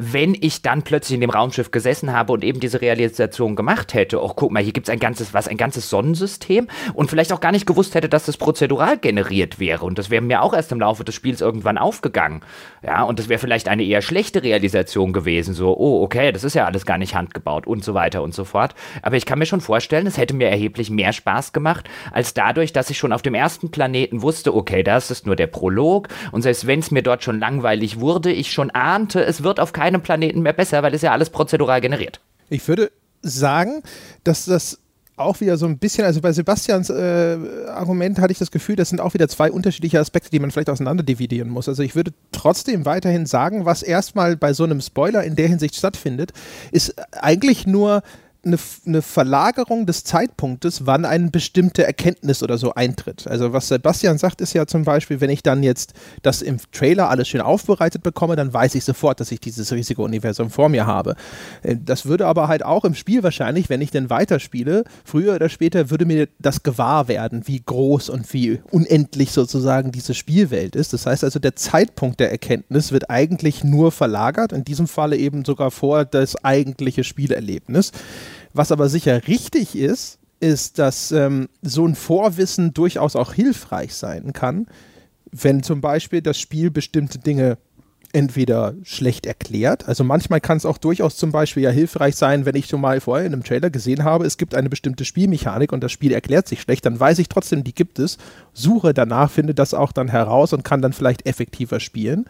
wenn 0.00 0.36
ich 0.40 0.62
dann 0.62 0.82
plötzlich 0.82 1.16
in 1.16 1.20
dem 1.20 1.30
Raumschiff 1.30 1.72
gesessen 1.72 2.12
habe 2.12 2.32
und 2.32 2.44
eben 2.44 2.60
diese 2.60 2.80
Realisation 2.80 3.56
gemacht 3.56 3.94
hätte, 3.94 4.22
oh, 4.22 4.32
guck 4.34 4.52
mal, 4.52 4.62
hier 4.62 4.72
gibt 4.72 4.88
es 4.88 4.92
ein 4.92 5.00
ganzes, 5.00 5.34
was, 5.34 5.48
ein 5.48 5.56
ganzes 5.56 5.90
Sonnensystem 5.90 6.68
und 6.94 7.10
vielleicht 7.10 7.32
auch 7.32 7.40
gar 7.40 7.50
nicht 7.50 7.66
gewusst 7.66 7.96
hätte, 7.96 8.08
dass 8.08 8.26
das 8.26 8.36
prozedural 8.36 8.96
generiert 8.96 9.58
wäre. 9.58 9.84
Und 9.84 9.98
das 9.98 10.08
wäre 10.08 10.22
mir 10.22 10.42
auch 10.42 10.54
erst 10.54 10.70
im 10.70 10.78
Laufe 10.78 11.02
des 11.02 11.16
Spiels 11.16 11.40
irgendwann 11.40 11.78
aufgegangen. 11.78 12.42
Ja, 12.82 13.02
und 13.02 13.18
das 13.18 13.28
wäre 13.28 13.40
vielleicht 13.40 13.68
eine 13.68 13.82
eher 13.82 14.00
schlechte 14.00 14.44
Realisation 14.44 15.12
gewesen. 15.12 15.52
So, 15.52 15.76
oh, 15.76 16.02
okay, 16.04 16.30
das 16.30 16.44
ist 16.44 16.54
ja 16.54 16.64
alles 16.64 16.86
gar 16.86 16.98
nicht 16.98 17.16
handgebaut 17.16 17.66
und 17.66 17.82
so 17.82 17.94
weiter 17.94 18.22
und 18.22 18.34
so 18.34 18.44
fort. 18.44 18.76
Aber 19.02 19.16
ich 19.16 19.26
kann 19.26 19.40
mir 19.40 19.46
schon 19.46 19.60
vorstellen, 19.60 20.06
es 20.06 20.16
hätte 20.16 20.34
mir 20.34 20.48
erheblich 20.48 20.90
mehr 20.90 21.12
Spaß 21.12 21.52
gemacht, 21.52 21.90
als 22.12 22.34
dadurch, 22.34 22.72
dass 22.72 22.88
ich 22.90 22.98
schon 22.98 23.12
auf 23.12 23.22
dem 23.22 23.34
ersten 23.34 23.72
Planeten 23.72 24.22
wusste, 24.22 24.54
okay, 24.54 24.84
das 24.84 25.10
ist 25.10 25.26
nur 25.26 25.34
der 25.34 25.48
Prolog. 25.48 26.06
Und 26.30 26.42
selbst 26.42 26.68
wenn 26.68 26.78
es 26.78 26.92
mir 26.92 27.02
dort 27.02 27.24
schon 27.24 27.40
langweilig 27.40 27.98
wurde, 27.98 28.30
ich 28.30 28.52
schon 28.52 28.70
ahnte, 28.70 29.24
es 29.24 29.42
wird 29.42 29.58
auf 29.58 29.72
keinen 29.72 29.87
keinem 29.88 30.02
Planeten 30.02 30.42
mehr 30.42 30.52
besser, 30.52 30.82
weil 30.82 30.94
es 30.94 31.02
ja 31.02 31.12
alles 31.12 31.30
prozedural 31.30 31.80
generiert. 31.80 32.20
Ich 32.50 32.66
würde 32.68 32.90
sagen, 33.22 33.82
dass 34.24 34.44
das 34.44 34.78
auch 35.16 35.40
wieder 35.40 35.56
so 35.56 35.66
ein 35.66 35.78
bisschen, 35.78 36.04
also 36.04 36.20
bei 36.20 36.30
Sebastians 36.30 36.90
äh, 36.90 37.36
Argument 37.66 38.20
hatte 38.20 38.30
ich 38.30 38.38
das 38.38 38.52
Gefühl, 38.52 38.76
das 38.76 38.90
sind 38.90 39.00
auch 39.00 39.14
wieder 39.14 39.28
zwei 39.28 39.50
unterschiedliche 39.50 39.98
Aspekte, 39.98 40.30
die 40.30 40.38
man 40.38 40.52
vielleicht 40.52 40.70
auseinander 40.70 41.02
dividieren 41.02 41.48
muss. 41.48 41.68
Also 41.68 41.82
ich 41.82 41.96
würde 41.96 42.12
trotzdem 42.30 42.84
weiterhin 42.84 43.26
sagen, 43.26 43.64
was 43.64 43.82
erstmal 43.82 44.36
bei 44.36 44.52
so 44.52 44.62
einem 44.62 44.80
Spoiler 44.80 45.24
in 45.24 45.34
der 45.34 45.48
Hinsicht 45.48 45.74
stattfindet, 45.74 46.32
ist 46.70 46.94
eigentlich 47.12 47.66
nur 47.66 48.02
eine, 48.48 48.58
eine, 48.86 49.02
Verlagerung 49.02 49.86
des 49.86 50.04
Zeitpunktes, 50.04 50.86
wann 50.86 51.04
eine 51.04 51.30
bestimmte 51.30 51.84
Erkenntnis 51.84 52.42
oder 52.42 52.58
so 52.58 52.74
eintritt. 52.74 53.26
Also 53.26 53.52
was 53.52 53.68
Sebastian 53.68 54.18
sagt, 54.18 54.40
ist 54.40 54.54
ja 54.54 54.66
zum 54.66 54.84
Beispiel, 54.84 55.20
wenn 55.20 55.30
ich 55.30 55.42
dann 55.42 55.62
jetzt 55.62 55.92
das 56.22 56.42
im 56.42 56.58
Trailer 56.72 57.08
alles 57.08 57.28
schön 57.28 57.40
aufbereitet 57.40 58.02
bekomme, 58.02 58.36
dann 58.36 58.52
weiß 58.52 58.74
ich 58.74 58.84
sofort, 58.84 59.20
dass 59.20 59.30
ich 59.30 59.40
dieses 59.40 59.72
Risiko-Universum 59.72 60.50
vor 60.50 60.68
mir 60.68 60.86
habe. 60.86 61.14
Äh, 61.62 61.76
das 61.82 62.06
würde 62.06 62.26
aber 62.26 62.48
halt 62.48 62.64
auch 62.64 62.84
im 62.84 62.94
Spiel 62.94 63.22
wahrscheinlich, 63.22 63.68
wenn 63.68 63.80
ich 63.80 63.90
denn 63.90 64.10
weiterspiele, 64.10 64.84
früher 65.04 65.34
oder 65.34 65.48
später 65.48 65.90
würde 65.90 66.04
mir 66.04 66.28
das 66.38 66.62
gewahr 66.62 67.08
werden, 67.08 67.46
wie 67.46 67.62
groß 67.64 68.08
und 68.08 68.32
wie 68.32 68.60
unendlich 68.70 69.32
sozusagen 69.32 69.92
diese 69.92 70.14
Spielwelt 70.14 70.74
ist. 70.74 70.92
Das 70.92 71.06
heißt 71.06 71.24
also, 71.24 71.38
der 71.38 71.56
Zeitpunkt 71.56 72.20
der 72.20 72.30
Erkenntnis 72.30 72.92
wird 72.92 73.10
eigentlich 73.10 73.64
nur 73.64 73.92
verlagert, 73.92 74.52
in 74.52 74.64
diesem 74.64 74.88
Falle 74.88 75.16
eben 75.16 75.44
sogar 75.44 75.70
vor 75.70 76.04
das 76.04 76.42
eigentliche 76.44 77.04
Spielerlebnis. 77.04 77.92
Was 78.52 78.72
aber 78.72 78.88
sicher 78.88 79.26
richtig 79.26 79.76
ist, 79.76 80.18
ist, 80.40 80.78
dass 80.78 81.12
ähm, 81.12 81.48
so 81.62 81.86
ein 81.86 81.94
Vorwissen 81.94 82.72
durchaus 82.74 83.16
auch 83.16 83.32
hilfreich 83.32 83.94
sein 83.94 84.32
kann, 84.32 84.66
wenn 85.32 85.62
zum 85.62 85.80
Beispiel 85.80 86.22
das 86.22 86.38
Spiel 86.38 86.70
bestimmte 86.70 87.18
Dinge 87.18 87.58
entweder 88.12 88.74
schlecht 88.84 89.26
erklärt. 89.26 89.86
Also 89.86 90.02
manchmal 90.02 90.40
kann 90.40 90.56
es 90.56 90.64
auch 90.64 90.78
durchaus 90.78 91.16
zum 91.16 91.30
Beispiel 91.30 91.62
ja 91.62 91.70
hilfreich 91.70 92.16
sein, 92.16 92.46
wenn 92.46 92.56
ich 92.56 92.66
schon 92.66 92.80
mal 92.80 93.00
vorher 93.00 93.26
in 93.26 93.34
einem 93.34 93.44
Trailer 93.44 93.68
gesehen 93.68 94.02
habe, 94.04 94.24
es 94.24 94.38
gibt 94.38 94.54
eine 94.54 94.70
bestimmte 94.70 95.04
Spielmechanik 95.04 95.72
und 95.72 95.84
das 95.84 95.92
Spiel 95.92 96.12
erklärt 96.12 96.48
sich 96.48 96.62
schlecht, 96.62 96.86
dann 96.86 96.98
weiß 96.98 97.18
ich 97.18 97.28
trotzdem, 97.28 97.64
die 97.64 97.74
gibt 97.74 97.98
es, 97.98 98.16
suche 98.54 98.94
danach, 98.94 99.30
finde 99.30 99.54
das 99.54 99.74
auch 99.74 99.92
dann 99.92 100.08
heraus 100.08 100.54
und 100.54 100.64
kann 100.64 100.80
dann 100.80 100.94
vielleicht 100.94 101.26
effektiver 101.26 101.80
spielen. 101.80 102.24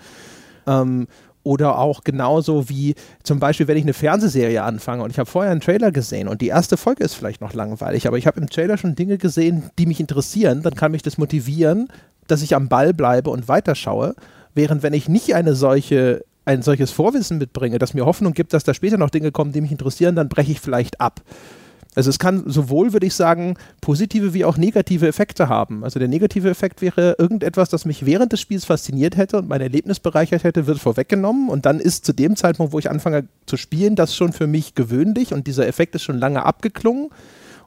Ähm, 0.66 1.07
oder 1.48 1.78
auch 1.78 2.04
genauso 2.04 2.68
wie 2.68 2.94
zum 3.22 3.40
Beispiel, 3.40 3.68
wenn 3.68 3.78
ich 3.78 3.84
eine 3.84 3.94
Fernsehserie 3.94 4.62
anfange 4.62 5.02
und 5.02 5.11
ich 5.11 5.18
habe 5.18 5.30
vorher 5.30 5.50
einen 5.50 5.62
Trailer 5.62 5.90
gesehen 5.90 6.28
und 6.28 6.42
die 6.42 6.48
erste 6.48 6.76
Folge 6.76 7.02
ist 7.02 7.14
vielleicht 7.14 7.40
noch 7.40 7.54
langweilig, 7.54 8.06
aber 8.06 8.18
ich 8.18 8.26
habe 8.26 8.38
im 8.38 8.50
Trailer 8.50 8.76
schon 8.76 8.94
Dinge 8.94 9.16
gesehen, 9.16 9.70
die 9.78 9.87
mich 9.87 9.98
interessieren, 9.98 10.61
dann 10.61 10.74
kann 10.74 10.92
mich 10.92 11.00
das 11.00 11.16
motivieren, 11.16 11.88
dass 12.26 12.42
ich 12.42 12.54
am 12.54 12.68
Ball 12.68 12.92
bleibe 12.92 13.30
und 13.30 13.48
weiterschaue. 13.48 14.14
Während 14.54 14.82
wenn 14.82 14.92
ich 14.92 15.08
nicht 15.08 15.34
eine 15.34 15.54
solche, 15.54 16.22
ein 16.44 16.61
solches 16.61 16.90
Vorwissen 16.90 17.38
mitbringe, 17.38 17.78
das 17.78 17.94
mir 17.94 18.04
Hoffnung 18.04 18.34
gibt, 18.34 18.52
dass 18.52 18.64
da 18.64 18.74
später 18.74 18.98
noch 18.98 19.08
Dinge 19.08 19.32
kommen, 19.32 19.52
die 19.52 19.62
mich 19.62 19.72
interessieren, 19.72 20.16
dann 20.16 20.28
breche 20.28 20.52
ich 20.52 20.61
vielleicht 20.61 21.00
ab. 21.00 21.22
Also 21.98 22.11
es 22.11 22.20
kann 22.20 22.44
sowohl, 22.46 22.92
würde 22.92 23.06
ich 23.06 23.14
sagen, 23.14 23.56
positive 23.80 24.32
wie 24.32 24.44
auch 24.44 24.56
negative 24.56 25.08
Effekte 25.08 25.48
haben. 25.48 25.82
Also 25.82 25.98
der 25.98 26.06
negative 26.06 26.48
Effekt 26.48 26.80
wäre 26.80 27.16
irgendetwas, 27.18 27.70
das 27.70 27.84
mich 27.87 28.06
während 28.06 28.32
des 28.32 28.40
Spiels 28.40 28.64
fasziniert 28.66 29.16
hätte 29.16 29.37
und 29.38 29.48
mein 29.48 29.61
Erlebnis 29.61 29.98
bereichert 29.98 30.44
hätte, 30.44 30.68
wird 30.68 30.78
vorweggenommen 30.78 31.48
und 31.48 31.66
dann 31.66 31.80
ist 31.80 32.04
zu 32.04 32.12
dem 32.12 32.37
Zeitpunkt, 32.37 32.72
wo 32.72 32.78
ich 32.78 32.88
anfange 32.88 33.26
zu 33.46 33.56
spielen, 33.56 33.96
das 33.96 34.14
schon 34.14 34.32
für 34.32 34.46
mich 34.46 34.76
gewöhnlich 34.76 35.32
und 35.34 35.48
dieser 35.48 35.66
Effekt 35.66 35.96
ist 35.96 36.04
schon 36.04 36.18
lange 36.18 36.46
abgeklungen. 36.46 37.08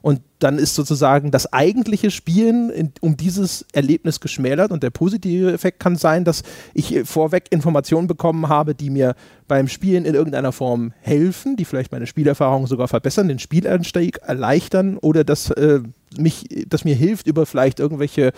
Und 0.02 0.20
dann 0.40 0.58
ist 0.58 0.74
sozusagen 0.74 1.30
das 1.30 1.52
eigentliche 1.52 2.10
Spielen 2.10 2.70
in, 2.70 2.92
um 3.00 3.16
dieses 3.16 3.64
Erlebnis 3.72 4.20
geschmälert. 4.20 4.72
Und 4.72 4.82
der 4.82 4.90
positive 4.90 5.52
Effekt 5.52 5.80
kann 5.80 5.96
sein, 5.96 6.24
dass 6.24 6.42
ich 6.74 7.02
vorweg 7.04 7.44
Informationen 7.50 8.08
bekommen 8.08 8.48
habe, 8.48 8.74
die 8.74 8.90
mir 8.90 9.14
beim 9.48 9.68
Spielen 9.68 10.04
in 10.04 10.14
irgendeiner 10.14 10.52
Form 10.52 10.92
helfen, 11.00 11.56
die 11.56 11.64
vielleicht 11.64 11.92
meine 11.92 12.06
Spielerfahrung 12.06 12.66
sogar 12.66 12.88
verbessern, 12.88 13.28
den 13.28 13.38
Spielanstieg 13.38 14.18
erleichtern 14.18 14.98
oder 14.98 15.24
dass, 15.24 15.50
äh, 15.50 15.80
mich, 16.18 16.46
das 16.66 16.84
mir 16.84 16.94
hilft, 16.94 17.26
über 17.26 17.46
vielleicht 17.46 17.80
irgendwelche 17.80 18.32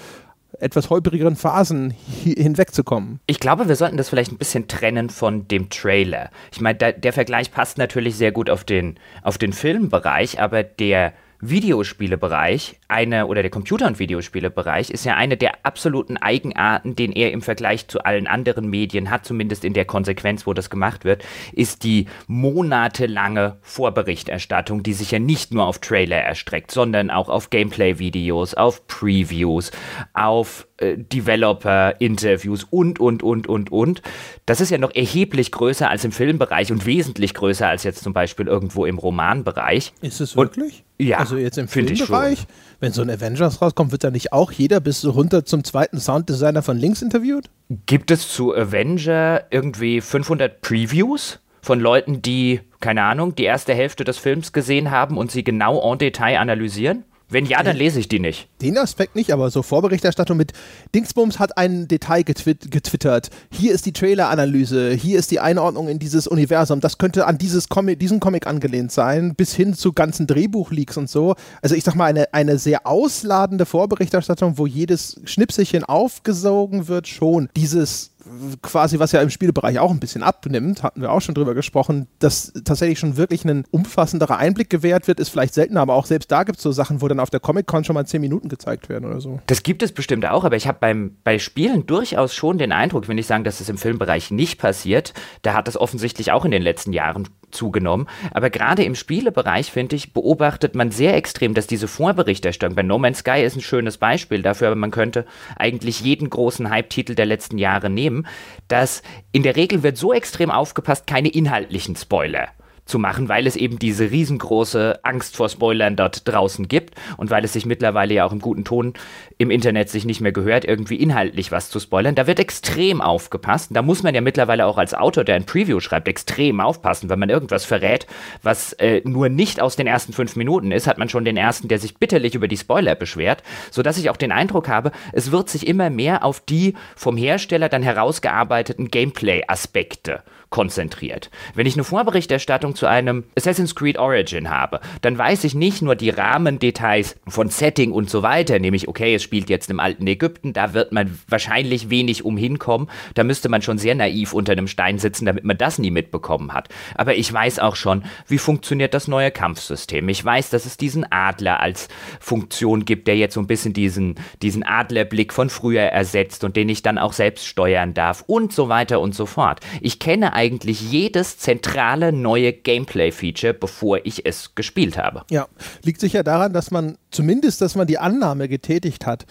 etwas 0.60 0.90
holprigeren 0.90 1.36
Phasen 1.36 1.90
hinwegzukommen. 1.90 3.20
Ich 3.26 3.40
glaube, 3.40 3.68
wir 3.68 3.76
sollten 3.76 3.96
das 3.96 4.08
vielleicht 4.08 4.32
ein 4.32 4.38
bisschen 4.38 4.68
trennen 4.68 5.10
von 5.10 5.48
dem 5.48 5.68
Trailer. 5.70 6.30
Ich 6.52 6.60
meine, 6.60 6.76
der 6.92 7.12
Vergleich 7.12 7.50
passt 7.50 7.78
natürlich 7.78 8.16
sehr 8.16 8.32
gut 8.32 8.50
auf 8.50 8.64
den, 8.64 8.98
auf 9.22 9.38
den 9.38 9.52
Filmbereich, 9.52 10.40
aber 10.40 10.62
der 10.62 11.12
Videospielebereich, 11.50 12.78
eine 12.88 13.26
oder 13.26 13.42
der 13.42 13.50
Computer- 13.50 13.86
und 13.86 13.98
Videospielebereich 13.98 14.90
ist 14.90 15.04
ja 15.04 15.14
eine 15.16 15.36
der 15.36 15.64
absoluten 15.64 16.16
Eigenarten, 16.16 16.96
den 16.96 17.12
er 17.12 17.32
im 17.32 17.42
Vergleich 17.42 17.88
zu 17.88 18.04
allen 18.04 18.26
anderen 18.26 18.68
Medien 18.68 19.10
hat, 19.10 19.24
zumindest 19.24 19.64
in 19.64 19.74
der 19.74 19.84
Konsequenz, 19.84 20.46
wo 20.46 20.54
das 20.54 20.70
gemacht 20.70 21.04
wird, 21.04 21.24
ist 21.52 21.84
die 21.84 22.06
monatelange 22.26 23.56
Vorberichterstattung, 23.62 24.82
die 24.82 24.92
sich 24.92 25.10
ja 25.10 25.18
nicht 25.18 25.52
nur 25.52 25.66
auf 25.66 25.78
Trailer 25.78 26.18
erstreckt, 26.18 26.70
sondern 26.70 27.10
auch 27.10 27.28
auf 27.28 27.50
Gameplay-Videos, 27.50 28.54
auf 28.54 28.86
Previews, 28.86 29.70
auf 30.12 30.66
äh, 30.78 30.96
Developer-Interviews 30.98 32.64
und, 32.70 33.00
und, 33.00 33.22
und, 33.22 33.46
und, 33.46 33.70
und. 33.70 34.02
Das 34.46 34.60
ist 34.60 34.70
ja 34.70 34.78
noch 34.78 34.94
erheblich 34.94 35.52
größer 35.52 35.88
als 35.88 36.04
im 36.04 36.12
Filmbereich 36.12 36.72
und 36.72 36.84
wesentlich 36.86 37.34
größer 37.34 37.68
als 37.68 37.84
jetzt 37.84 38.02
zum 38.02 38.12
Beispiel 38.12 38.46
irgendwo 38.46 38.84
im 38.84 38.98
Romanbereich. 38.98 39.92
Ist 40.00 40.20
es 40.20 40.36
wirklich? 40.36 40.78
Und, 40.78 40.93
ja. 40.98 41.18
Also 41.18 41.36
jetzt 41.36 41.58
im 41.58 41.68
Filmbereich, 41.68 42.46
wenn 42.80 42.92
so 42.92 43.02
ein 43.02 43.10
Avengers 43.10 43.60
rauskommt, 43.60 43.92
wird 43.92 44.04
da 44.04 44.10
nicht 44.10 44.32
auch 44.32 44.52
jeder 44.52 44.80
bis 44.80 45.04
runter 45.04 45.44
zum 45.44 45.64
zweiten 45.64 45.98
Sounddesigner 45.98 46.62
von 46.62 46.78
links 46.78 47.02
interviewt? 47.02 47.50
Gibt 47.86 48.10
es 48.10 48.28
zu 48.28 48.54
Avenger 48.54 49.44
irgendwie 49.50 50.00
500 50.00 50.60
Previews? 50.60 51.40
Von 51.62 51.80
Leuten, 51.80 52.20
die, 52.20 52.60
keine 52.80 53.02
Ahnung, 53.02 53.34
die 53.34 53.44
erste 53.44 53.72
Hälfte 53.72 54.04
des 54.04 54.18
Films 54.18 54.52
gesehen 54.52 54.90
haben 54.90 55.16
und 55.16 55.30
sie 55.30 55.42
genau 55.42 55.80
en 55.90 55.98
Detail 55.98 56.38
analysieren? 56.38 57.04
Wenn 57.34 57.46
ja, 57.46 57.64
dann 57.64 57.76
lese 57.76 57.98
ich 57.98 58.06
die 58.06 58.20
nicht. 58.20 58.46
Den 58.62 58.78
Aspekt 58.78 59.16
nicht, 59.16 59.32
aber 59.32 59.50
so 59.50 59.64
Vorberichterstattung 59.64 60.36
mit 60.36 60.52
Dingsbums 60.94 61.40
hat 61.40 61.58
ein 61.58 61.88
Detail 61.88 62.22
getwit 62.22 62.70
getwittert. 62.70 63.30
Hier 63.50 63.72
ist 63.72 63.86
die 63.86 63.92
Trailer-Analyse, 63.92 64.92
hier 64.92 65.18
ist 65.18 65.32
die 65.32 65.40
Einordnung 65.40 65.88
in 65.88 65.98
dieses 65.98 66.28
Universum. 66.28 66.78
Das 66.78 66.96
könnte 66.96 67.26
an 67.26 67.36
dieses 67.36 67.68
Comic, 67.68 67.98
diesen 67.98 68.20
Comic 68.20 68.46
angelehnt 68.46 68.92
sein, 68.92 69.34
bis 69.34 69.52
hin 69.52 69.74
zu 69.74 69.92
ganzen 69.92 70.28
Drehbuchleaks 70.28 70.96
und 70.96 71.10
so. 71.10 71.34
Also 71.60 71.74
ich 71.74 71.82
sag 71.82 71.96
mal, 71.96 72.04
eine, 72.04 72.32
eine 72.32 72.56
sehr 72.56 72.86
ausladende 72.86 73.66
Vorberichterstattung, 73.66 74.56
wo 74.56 74.68
jedes 74.68 75.20
Schnipselchen 75.24 75.82
aufgesogen 75.82 76.86
wird, 76.86 77.08
schon. 77.08 77.48
Dieses 77.56 78.13
quasi, 78.62 78.98
was 78.98 79.12
ja 79.12 79.20
im 79.20 79.30
Spielebereich 79.30 79.78
auch 79.78 79.90
ein 79.90 80.00
bisschen 80.00 80.22
abnimmt, 80.22 80.82
hatten 80.82 81.00
wir 81.00 81.12
auch 81.12 81.20
schon 81.20 81.34
drüber 81.34 81.54
gesprochen, 81.54 82.06
dass 82.18 82.52
tatsächlich 82.64 82.98
schon 82.98 83.16
wirklich 83.16 83.44
ein 83.44 83.64
umfassenderer 83.70 84.38
Einblick 84.38 84.70
gewährt 84.70 85.08
wird, 85.08 85.20
ist 85.20 85.28
vielleicht 85.28 85.54
selten, 85.54 85.76
aber 85.76 85.94
auch 85.94 86.06
selbst 86.06 86.30
da 86.30 86.44
gibt 86.44 86.58
es 86.58 86.62
so 86.62 86.72
Sachen, 86.72 87.02
wo 87.02 87.08
dann 87.08 87.20
auf 87.20 87.30
der 87.30 87.40
Comic-Con 87.40 87.84
schon 87.84 87.94
mal 87.94 88.06
zehn 88.06 88.20
Minuten 88.20 88.48
gezeigt 88.48 88.88
werden 88.88 89.04
oder 89.04 89.20
so. 89.20 89.40
Das 89.46 89.62
gibt 89.62 89.82
es 89.82 89.92
bestimmt 89.92 90.26
auch, 90.26 90.44
aber 90.44 90.56
ich 90.56 90.66
habe 90.66 91.10
bei 91.24 91.38
Spielen 91.38 91.86
durchaus 91.86 92.34
schon 92.34 92.58
den 92.58 92.72
Eindruck, 92.72 93.08
wenn 93.08 93.18
ich 93.18 93.26
sagen, 93.26 93.44
dass 93.44 93.60
es 93.60 93.68
im 93.68 93.78
Filmbereich 93.78 94.30
nicht 94.30 94.58
passiert, 94.58 95.14
da 95.42 95.54
hat 95.54 95.68
es 95.68 95.76
offensichtlich 95.76 96.32
auch 96.32 96.44
in 96.44 96.50
den 96.50 96.62
letzten 96.62 96.92
Jahren 96.92 97.28
zugenommen. 97.54 98.08
Aber 98.32 98.50
gerade 98.50 98.84
im 98.84 98.94
Spielebereich, 98.94 99.70
finde 99.70 99.96
ich, 99.96 100.12
beobachtet 100.12 100.74
man 100.74 100.90
sehr 100.90 101.14
extrem, 101.16 101.54
dass 101.54 101.66
diese 101.66 101.88
Vorberichterstattung, 101.88 102.76
bei 102.76 102.82
No 102.82 102.98
Man's 102.98 103.18
Sky 103.18 103.42
ist 103.42 103.56
ein 103.56 103.62
schönes 103.62 103.98
Beispiel 103.98 104.42
dafür, 104.42 104.68
aber 104.68 104.76
man 104.76 104.90
könnte 104.90 105.24
eigentlich 105.56 106.00
jeden 106.00 106.28
großen 106.30 106.70
Hype-Titel 106.70 107.14
der 107.14 107.26
letzten 107.26 107.58
Jahre 107.58 107.88
nehmen, 107.90 108.26
dass 108.68 109.02
in 109.32 109.42
der 109.42 109.56
Regel 109.56 109.82
wird 109.82 109.96
so 109.96 110.12
extrem 110.12 110.50
aufgepasst, 110.50 111.06
keine 111.06 111.28
inhaltlichen 111.28 111.96
Spoiler 111.96 112.48
zu 112.84 112.98
machen, 112.98 113.28
weil 113.28 113.46
es 113.46 113.56
eben 113.56 113.78
diese 113.78 114.10
riesengroße 114.10 115.00
Angst 115.02 115.36
vor 115.36 115.48
Spoilern 115.48 115.96
dort 115.96 116.28
draußen 116.28 116.68
gibt 116.68 116.94
und 117.16 117.30
weil 117.30 117.44
es 117.44 117.52
sich 117.52 117.66
mittlerweile 117.66 118.14
ja 118.14 118.24
auch 118.24 118.32
im 118.32 118.40
guten 118.40 118.64
Ton 118.64 118.94
im 119.38 119.50
Internet 119.50 119.88
sich 119.88 120.04
nicht 120.04 120.20
mehr 120.20 120.32
gehört, 120.32 120.64
irgendwie 120.64 120.96
inhaltlich 120.96 121.50
was 121.50 121.70
zu 121.70 121.80
spoilern. 121.80 122.14
Da 122.14 122.26
wird 122.26 122.38
extrem 122.38 123.00
aufgepasst. 123.00 123.70
Da 123.72 123.82
muss 123.82 124.02
man 124.02 124.14
ja 124.14 124.20
mittlerweile 124.20 124.66
auch 124.66 124.78
als 124.78 124.94
Autor, 124.94 125.24
der 125.24 125.36
ein 125.36 125.46
Preview 125.46 125.80
schreibt, 125.80 126.08
extrem 126.08 126.60
aufpassen. 126.60 127.08
Wenn 127.08 127.18
man 127.18 127.30
irgendwas 127.30 127.64
verrät, 127.64 128.06
was 128.42 128.74
äh, 128.74 129.00
nur 129.04 129.28
nicht 129.28 129.60
aus 129.60 129.76
den 129.76 129.86
ersten 129.86 130.12
fünf 130.12 130.36
Minuten 130.36 130.70
ist, 130.70 130.86
hat 130.86 130.98
man 130.98 131.08
schon 131.08 131.24
den 131.24 131.36
ersten, 131.36 131.68
der 131.68 131.78
sich 131.78 131.96
bitterlich 131.96 132.34
über 132.34 132.48
die 132.48 132.56
Spoiler 132.56 132.94
beschwert, 132.94 133.42
sodass 133.70 133.98
ich 133.98 134.10
auch 134.10 134.16
den 134.16 134.32
Eindruck 134.32 134.68
habe, 134.68 134.92
es 135.12 135.32
wird 135.32 135.48
sich 135.48 135.66
immer 135.66 135.90
mehr 135.90 136.24
auf 136.24 136.40
die 136.40 136.74
vom 136.94 137.16
Hersteller 137.16 137.68
dann 137.68 137.82
herausgearbeiteten 137.82 138.88
Gameplay-Aspekte 138.88 140.22
konzentriert. 140.54 141.32
Wenn 141.56 141.66
ich 141.66 141.74
eine 141.74 141.82
Vorberichterstattung 141.82 142.76
zu 142.76 142.86
einem 142.86 143.24
Assassin's 143.36 143.74
Creed 143.74 143.98
Origin 143.98 144.50
habe, 144.50 144.78
dann 145.00 145.18
weiß 145.18 145.42
ich 145.42 145.56
nicht 145.56 145.82
nur 145.82 145.96
die 145.96 146.10
Rahmendetails 146.10 147.16
von 147.26 147.48
Setting 147.48 147.90
und 147.90 148.08
so 148.08 148.22
weiter, 148.22 148.60
nämlich, 148.60 148.86
okay, 148.86 149.16
es 149.16 149.24
spielt 149.24 149.50
jetzt 149.50 149.68
im 149.68 149.80
alten 149.80 150.06
Ägypten, 150.06 150.52
da 150.52 150.72
wird 150.72 150.92
man 150.92 151.18
wahrscheinlich 151.26 151.90
wenig 151.90 152.24
umhinkommen, 152.24 152.88
da 153.14 153.24
müsste 153.24 153.48
man 153.48 153.62
schon 153.62 153.78
sehr 153.78 153.96
naiv 153.96 154.32
unter 154.32 154.52
einem 154.52 154.68
Stein 154.68 155.00
sitzen, 155.00 155.26
damit 155.26 155.42
man 155.42 155.58
das 155.58 155.80
nie 155.80 155.90
mitbekommen 155.90 156.52
hat. 156.52 156.68
Aber 156.94 157.16
ich 157.16 157.32
weiß 157.32 157.58
auch 157.58 157.74
schon, 157.74 158.04
wie 158.28 158.38
funktioniert 158.38 158.94
das 158.94 159.08
neue 159.08 159.32
Kampfsystem. 159.32 160.08
Ich 160.08 160.24
weiß, 160.24 160.50
dass 160.50 160.66
es 160.66 160.76
diesen 160.76 161.04
Adler 161.10 161.58
als 161.58 161.88
Funktion 162.20 162.84
gibt, 162.84 163.08
der 163.08 163.16
jetzt 163.16 163.34
so 163.34 163.40
ein 163.40 163.48
bisschen 163.48 163.72
diesen, 163.72 164.14
diesen 164.40 164.62
Adlerblick 164.62 165.32
von 165.32 165.50
früher 165.50 165.82
ersetzt 165.82 166.44
und 166.44 166.54
den 166.54 166.68
ich 166.68 166.82
dann 166.82 166.98
auch 166.98 167.12
selbst 167.12 167.44
steuern 167.44 167.92
darf 167.92 168.22
und 168.28 168.52
so 168.52 168.68
weiter 168.68 169.00
und 169.00 169.16
so 169.16 169.26
fort. 169.26 169.58
Ich 169.80 169.98
kenne 169.98 170.32
eigentlich 170.44 170.90
jedes 170.90 171.38
zentrale 171.38 172.12
neue 172.12 172.52
Gameplay-Feature, 172.52 173.54
bevor 173.54 174.04
ich 174.04 174.26
es 174.26 174.54
gespielt 174.54 174.98
habe. 174.98 175.22
Ja, 175.30 175.48
liegt 175.82 176.00
sicher 176.00 176.22
daran, 176.22 176.52
dass 176.52 176.70
man 176.70 176.98
zumindest, 177.10 177.62
dass 177.62 177.74
man 177.74 177.86
die 177.86 177.98
Annahme 177.98 178.48
getätigt 178.48 179.06
hat, 179.06 179.24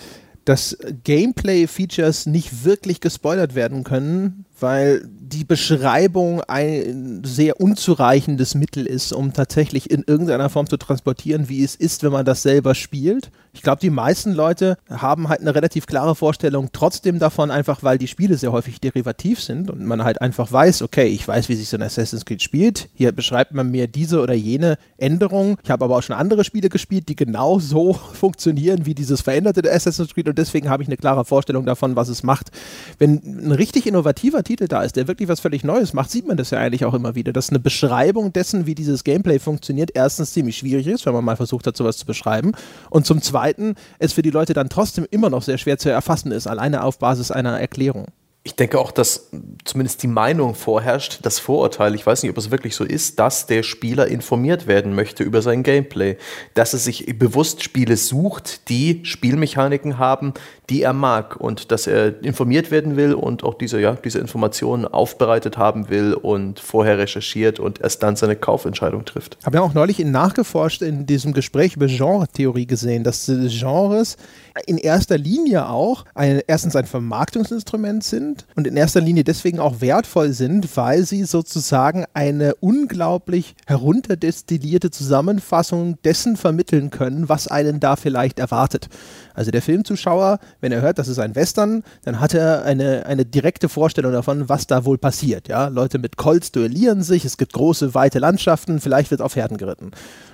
dass 0.45 0.77
Gameplay-Features 1.03 2.25
nicht 2.25 2.65
wirklich 2.65 2.99
gespoilert 2.99 3.53
werden 3.55 3.83
können, 3.83 4.45
weil 4.59 5.01
die 5.05 5.43
Beschreibung 5.43 6.41
ein 6.41 7.21
sehr 7.25 7.59
unzureichendes 7.59 8.55
Mittel 8.55 8.85
ist, 8.85 9.11
um 9.13 9.33
tatsächlich 9.33 9.89
in 9.89 10.03
irgendeiner 10.05 10.49
Form 10.49 10.67
zu 10.67 10.77
transportieren, 10.77 11.49
wie 11.49 11.63
es 11.63 11.75
ist, 11.75 12.03
wenn 12.03 12.11
man 12.11 12.25
das 12.25 12.43
selber 12.43 12.75
spielt. 12.75 13.31
Ich 13.55 13.61
glaube, 13.61 13.81
die 13.81 13.89
meisten 13.89 14.33
Leute 14.33 14.77
haben 14.89 15.29
halt 15.29 15.41
eine 15.41 15.53
relativ 15.53 15.85
klare 15.85 16.15
Vorstellung 16.15 16.69
trotzdem 16.73 17.19
davon, 17.19 17.51
einfach 17.51 17.83
weil 17.83 17.97
die 17.97 18.07
Spiele 18.07 18.37
sehr 18.37 18.51
häufig 18.51 18.79
derivativ 18.81 19.41
sind 19.41 19.69
und 19.69 19.85
man 19.85 20.03
halt 20.03 20.21
einfach 20.21 20.51
weiß, 20.51 20.81
okay, 20.81 21.05
ich 21.05 21.27
weiß, 21.27 21.49
wie 21.49 21.55
sich 21.55 21.69
so 21.69 21.77
ein 21.77 21.83
Assassin's 21.83 22.25
Creed 22.25 22.41
spielt. 22.41 22.89
Hier 22.93 23.11
beschreibt 23.11 23.53
man 23.53 23.69
mir 23.69 23.87
diese 23.87 24.21
oder 24.21 24.33
jene 24.33 24.77
Änderung. 24.97 25.57
Ich 25.63 25.69
habe 25.69 25.85
aber 25.85 25.97
auch 25.97 26.03
schon 26.03 26.15
andere 26.15 26.43
Spiele 26.43 26.69
gespielt, 26.69 27.09
die 27.09 27.15
genau 27.15 27.59
so 27.59 27.93
funktionieren 28.13 28.85
wie 28.85 28.95
dieses 28.95 29.21
veränderte 29.21 29.71
Assassin's 29.71 30.13
Creed 30.13 30.29
und 30.29 30.37
deswegen 30.37 30.69
habe 30.69 30.83
ich 30.83 30.89
eine 30.89 30.97
klare 30.97 31.25
Vorstellung 31.25 31.65
davon, 31.65 31.95
was 31.95 32.09
es 32.09 32.23
macht. 32.23 32.49
Wenn 32.97 33.21
ein 33.23 33.51
richtig 33.51 33.85
innovativer 33.85 34.43
Titel 34.43 34.52
da 34.55 34.83
ist, 34.83 34.95
der 34.95 35.07
wirklich 35.07 35.29
was 35.29 35.39
völlig 35.39 35.63
Neues 35.63 35.93
macht, 35.93 36.11
sieht 36.11 36.27
man 36.27 36.37
das 36.37 36.51
ja 36.51 36.59
eigentlich 36.59 36.85
auch 36.85 36.93
immer 36.93 37.15
wieder, 37.15 37.33
dass 37.33 37.49
eine 37.49 37.59
Beschreibung 37.59 38.33
dessen, 38.33 38.65
wie 38.65 38.75
dieses 38.75 39.03
Gameplay 39.03 39.39
funktioniert, 39.39 39.91
erstens 39.93 40.33
ziemlich 40.33 40.57
schwierig 40.57 40.87
ist, 40.87 41.05
wenn 41.05 41.13
man 41.13 41.25
mal 41.25 41.35
versucht 41.35 41.67
hat, 41.67 41.75
sowas 41.75 41.97
zu 41.97 42.05
beschreiben 42.05 42.53
und 42.89 43.05
zum 43.05 43.21
Zweiten 43.21 43.75
es 43.99 44.13
für 44.13 44.21
die 44.21 44.29
Leute 44.29 44.53
dann 44.53 44.69
trotzdem 44.69 45.05
immer 45.11 45.29
noch 45.29 45.41
sehr 45.41 45.57
schwer 45.57 45.77
zu 45.77 45.89
erfassen 45.89 46.31
ist, 46.31 46.47
alleine 46.47 46.83
auf 46.83 46.99
Basis 46.99 47.31
einer 47.31 47.59
Erklärung. 47.59 48.07
Ich 48.45 48.57
denke 48.57 48.77
auch, 48.77 48.91
dass 48.91 49.29
zumindest 49.63 50.03
die 50.03 50.07
Meinung 50.07 50.53
vorherrscht, 50.53 51.19
das 51.21 51.39
Vorurteil, 51.39 51.95
ich 51.95 52.05
weiß 52.05 52.23
nicht, 52.23 52.29
ob 52.29 52.37
es 52.37 52.51
wirklich 52.51 52.75
so 52.75 52.83
ist, 52.83 53.17
dass 53.17 53.47
der 53.47 53.63
Spieler 53.63 54.07
informiert 54.07 54.67
werden 54.67 54.95
möchte 54.95 55.23
über 55.23 55.41
sein 55.41 55.63
Gameplay, 55.63 56.17
dass 56.53 56.73
er 56.73 56.79
sich 56.79 57.17
bewusst 57.17 57.63
Spiele 57.63 57.95
sucht, 57.95 58.67
die 58.67 58.99
Spielmechaniken 59.05 59.97
haben, 59.97 60.33
die 60.69 60.81
er 60.81 60.93
mag 60.93 61.35
und 61.35 61.71
dass 61.71 61.87
er 61.87 62.23
informiert 62.23 62.71
werden 62.71 62.95
will 62.95 63.13
und 63.13 63.43
auch 63.43 63.55
diese, 63.55 63.79
ja, 63.81 63.93
diese 63.93 64.19
Informationen 64.19 64.85
aufbereitet 64.85 65.57
haben 65.57 65.89
will 65.89 66.13
und 66.13 66.59
vorher 66.59 66.97
recherchiert 66.97 67.59
und 67.59 67.81
erst 67.81 68.01
dann 68.03 68.15
seine 68.15 68.35
Kaufentscheidung 68.35 69.05
trifft. 69.05 69.37
Habe 69.45 69.57
ja 69.57 69.61
auch 69.61 69.73
neulich 69.73 69.99
in 69.99 70.11
nachgeforscht 70.11 70.81
in 70.81 71.05
diesem 71.05 71.33
Gespräch 71.33 71.75
über 71.75 71.87
Genre-Theorie 71.87 72.65
gesehen, 72.65 73.03
dass 73.03 73.25
Genres 73.25 74.17
in 74.65 74.77
erster 74.77 75.17
Linie 75.17 75.67
auch 75.67 76.05
ein, 76.13 76.41
erstens 76.47 76.75
ein 76.75 76.85
Vermarktungsinstrument 76.85 78.03
sind 78.03 78.45
und 78.55 78.67
in 78.67 78.77
erster 78.77 79.01
Linie 79.01 79.23
deswegen 79.23 79.59
auch 79.59 79.81
wertvoll 79.81 80.31
sind, 80.31 80.77
weil 80.77 81.05
sie 81.05 81.23
sozusagen 81.23 82.05
eine 82.13 82.55
unglaublich 82.55 83.55
herunterdestillierte 83.65 84.91
Zusammenfassung 84.91 85.97
dessen 86.03 86.37
vermitteln 86.37 86.89
können, 86.89 87.29
was 87.29 87.47
einen 87.47 87.79
da 87.79 87.95
vielleicht 87.95 88.39
erwartet. 88.39 88.89
Also 89.33 89.51
der 89.51 89.61
Filmzuschauer, 89.61 90.39
wenn 90.61 90.71
er 90.71 90.81
hört, 90.81 90.99
das 90.99 91.07
ist 91.07 91.19
ein 91.19 91.35
Western, 91.35 91.83
dann 92.03 92.19
hat 92.19 92.33
er 92.33 92.63
eine, 92.63 93.05
eine 93.05 93.25
direkte 93.25 93.69
Vorstellung 93.69 94.11
davon, 94.11 94.49
was 94.49 94.67
da 94.67 94.85
wohl 94.85 94.97
passiert. 94.97 95.47
Ja? 95.47 95.67
Leute 95.67 95.99
mit 95.99 96.17
Colts 96.17 96.51
duellieren 96.51 97.03
sich, 97.03 97.25
es 97.25 97.37
gibt 97.37 97.53
große, 97.53 97.93
weite 97.93 98.19
Landschaften, 98.19 98.79
vielleicht 98.79 99.11
wird 99.11 99.21
auf 99.21 99.33
Pferden 99.33 99.57
geritten. 99.57 99.91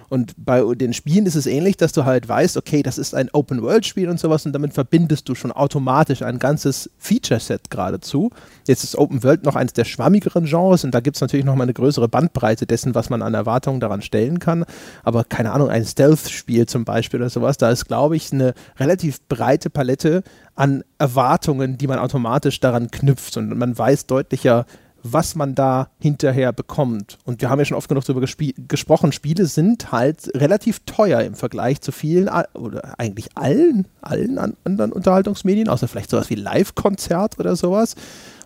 Und 0.10 0.34
bei 0.38 0.62
den 0.76 0.94
Spielen 0.94 1.26
ist 1.26 1.36
es 1.36 1.46
ähnlich, 1.46 1.78
dass 1.78 1.94
du 1.94 2.06
halt 2.06 2.28
weißt, 2.28 2.58
okay, 2.58 2.84
das 2.84 2.98
ist 2.98 3.14
ein 3.14 3.30
Open-World-Spiel 3.32 4.10
und 4.10 4.20
sowas 4.20 4.46
und 4.46 4.54
damit 4.54 4.74
verbindest 4.74 5.30
du 5.30 5.36
schon 5.36 5.52
automatisch 5.52 6.22
ein 6.22 6.40
ganzes 6.40 6.90
Feature-Set 6.98 7.70
geradezu. 7.70 8.32
Jetzt 8.68 8.84
ist 8.84 8.96
Open 8.98 9.24
World 9.24 9.44
noch 9.44 9.56
eines 9.56 9.74
der 9.74 9.86
schwammigeren 9.86 10.46
Genres 10.46 10.84
und 10.84 10.94
da 10.94 11.00
gibt 11.00 11.18
es 11.18 11.22
natürlich 11.22 11.46
noch 11.46 11.56
mal 11.56 11.64
eine 11.64 11.74
größere 11.74 12.08
Bandbreite 12.08 12.66
dessen, 12.66 12.96
was 12.96 13.10
man 13.10 13.22
an 13.22 13.34
Erwartungen 13.34 13.80
daran 13.80 14.02
stellen 14.02 14.40
kann. 14.40 14.66
Aber 15.04 15.24
keine 15.24 15.52
Ahnung, 15.52 15.70
ein 15.70 15.86
Stealth-Spiel 15.86 16.66
zum 16.66 16.86
Beispiel 16.86 17.20
oder 17.20 17.30
sowas, 17.30 17.58
da 17.58 17.70
ist, 17.70 17.86
glaube 17.86 18.16
ich, 18.16 18.34
eine 18.34 18.54
relativ 18.78 19.22
breite 19.28 19.70
Palette 19.70 20.24
an 20.56 20.84
Erwartungen, 20.98 21.78
die 21.78 21.88
man 21.88 22.00
automatisch 22.00 22.60
daran 22.60 22.92
knüpft 22.92 23.38
und 23.38 23.58
man 23.58 23.78
weiß 23.78 24.08
deutlicher, 24.08 24.66
was 25.04 25.36
man 25.36 25.56
da 25.56 25.90
hinterher 26.00 26.52
bekommt. 26.52 27.18
Und 27.26 27.42
wir 27.42 27.50
haben 27.50 27.60
ja 27.60 27.66
schon 27.66 27.78
oft 27.78 27.90
genug 27.90 28.06
darüber 28.06 28.26
gesprochen, 28.68 29.12
Spiele 29.12 29.46
sind 29.46 29.92
halt 29.92 30.30
relativ 30.36 30.82
teuer 30.86 31.22
im 31.22 31.36
Vergleich 31.36 31.82
zu 31.82 31.92
vielen 31.92 32.30
oder 32.54 33.00
eigentlich 33.00 33.30
allen, 33.36 33.88
allen 34.02 34.38
anderen 34.38 34.92
Unterhaltungsmedien, 34.92 35.70
außer 35.70 35.88
vielleicht 35.88 36.10
sowas 36.10 36.30
wie 36.30 36.36
Live-Konzert 36.36 37.40
oder 37.40 37.56
sowas. 37.56 37.96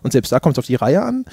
Und 0.02 0.12
selbst 0.12 0.32
da 0.32 0.40
kommt 0.40 0.56
es 0.56 0.58
auf 0.58 0.66
die 0.66 0.74
Reihe 0.74 1.02
an. 1.02 1.24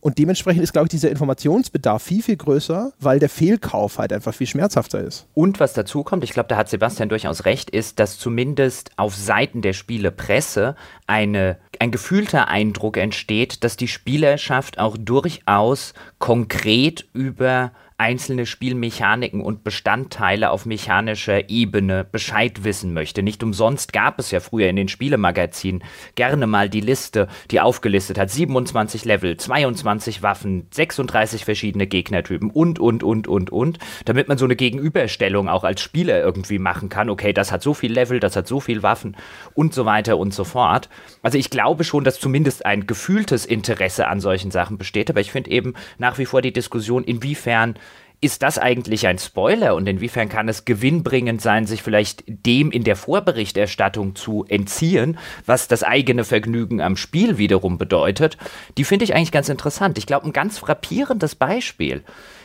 Und 0.00 0.18
dementsprechend 0.18 0.62
ist, 0.62 0.72
glaube 0.72 0.86
ich, 0.86 0.90
dieser 0.90 1.10
Informationsbedarf 1.10 2.02
viel, 2.02 2.22
viel 2.22 2.36
größer, 2.36 2.92
weil 3.00 3.18
der 3.18 3.28
Fehlkauf 3.28 3.98
halt 3.98 4.12
einfach 4.12 4.34
viel 4.34 4.46
schmerzhafter 4.46 5.00
ist. 5.00 5.26
Und 5.34 5.60
was 5.60 5.72
dazu 5.72 6.04
kommt, 6.04 6.24
ich 6.24 6.32
glaube, 6.32 6.48
da 6.48 6.56
hat 6.56 6.68
Sebastian 6.68 7.08
durchaus 7.08 7.44
recht, 7.44 7.70
ist, 7.70 7.98
dass 7.98 8.18
zumindest 8.18 8.90
auf 8.96 9.14
Seiten 9.14 9.62
der 9.62 9.72
Spielepresse 9.72 10.76
eine, 11.06 11.58
ein 11.80 11.90
gefühlter 11.90 12.48
Eindruck 12.48 12.96
entsteht, 12.96 13.64
dass 13.64 13.76
die 13.76 13.88
Spielerschaft 13.88 14.78
auch 14.78 14.96
durchaus 14.98 15.94
konkret 16.18 17.06
über 17.12 17.72
einzelne 17.98 18.44
Spielmechaniken 18.44 19.40
und 19.40 19.64
Bestandteile 19.64 20.50
auf 20.50 20.66
mechanischer 20.66 21.48
Ebene 21.48 22.04
Bescheid 22.04 22.62
wissen 22.62 22.92
möchte. 22.92 23.22
Nicht 23.22 23.42
umsonst 23.42 23.94
gab 23.94 24.18
es 24.18 24.30
ja 24.30 24.40
früher 24.40 24.68
in 24.68 24.76
den 24.76 24.88
Spielemagazinen 24.88 25.82
gerne 26.14 26.46
mal 26.46 26.68
die 26.68 26.80
Liste, 26.80 27.28
die 27.50 27.60
aufgelistet 27.60 28.18
hat 28.18 28.30
27 28.30 29.06
Level, 29.06 29.38
22 29.38 30.22
Waffen, 30.22 30.66
36 30.70 31.46
verschiedene 31.46 31.86
Gegnertypen 31.86 32.50
und, 32.50 32.78
und, 32.78 33.02
und, 33.02 33.28
und, 33.28 33.50
und, 33.50 33.78
damit 34.04 34.28
man 34.28 34.36
so 34.36 34.44
eine 34.44 34.56
Gegenüberstellung 34.56 35.48
auch 35.48 35.64
als 35.64 35.80
Spieler 35.80 36.20
irgendwie 36.22 36.58
machen 36.58 36.90
kann. 36.90 37.08
Okay, 37.08 37.32
das 37.32 37.50
hat 37.50 37.62
so 37.62 37.72
viel 37.72 37.92
Level, 37.92 38.20
das 38.20 38.36
hat 38.36 38.46
so 38.46 38.60
viel 38.60 38.82
Waffen 38.82 39.16
und 39.54 39.72
so 39.72 39.86
weiter 39.86 40.18
und 40.18 40.34
so 40.34 40.44
fort. 40.44 40.90
Also 41.22 41.38
ich 41.38 41.48
glaube 41.48 41.84
schon, 41.84 42.04
dass 42.04 42.20
zumindest 42.20 42.66
ein 42.66 42.86
gefühltes 42.86 43.46
Interesse 43.46 44.06
an 44.08 44.20
solchen 44.20 44.50
Sachen 44.50 44.76
besteht, 44.76 45.08
aber 45.08 45.20
ich 45.20 45.32
finde 45.32 45.50
eben 45.50 45.72
nach 45.96 46.18
wie 46.18 46.26
vor 46.26 46.42
die 46.42 46.52
Diskussion, 46.52 47.02
inwiefern 47.02 47.76
ist 48.20 48.42
das 48.42 48.58
eigentlich 48.58 49.06
ein 49.06 49.18
Spoiler 49.18 49.74
und 49.74 49.86
inwiefern 49.86 50.28
kann 50.28 50.48
es 50.48 50.64
gewinnbringend 50.64 51.40
sein, 51.40 51.66
sich 51.66 51.82
vielleicht 51.82 52.24
dem 52.26 52.70
in 52.70 52.82
der 52.82 52.96
Vorberichterstattung 52.96 54.14
zu 54.14 54.44
entziehen, 54.48 55.18
was 55.44 55.68
das 55.68 55.82
eigene 55.82 56.24
Vergnügen 56.24 56.80
am 56.80 56.96
Spiel 56.96 57.38
wiederum 57.38 57.78
bedeutet? 57.78 58.38
Die 58.78 58.84
finde 58.84 59.04
ich 59.04 59.14
eigentlich 59.14 59.32
ganz 59.32 59.48
interessant. 59.48 59.98
Ich 59.98 60.06
glaube, 60.06 60.26
ein 60.26 60.32
ganz 60.32 60.58
frappierendes 60.58 61.34
Beispiel 61.34 62.04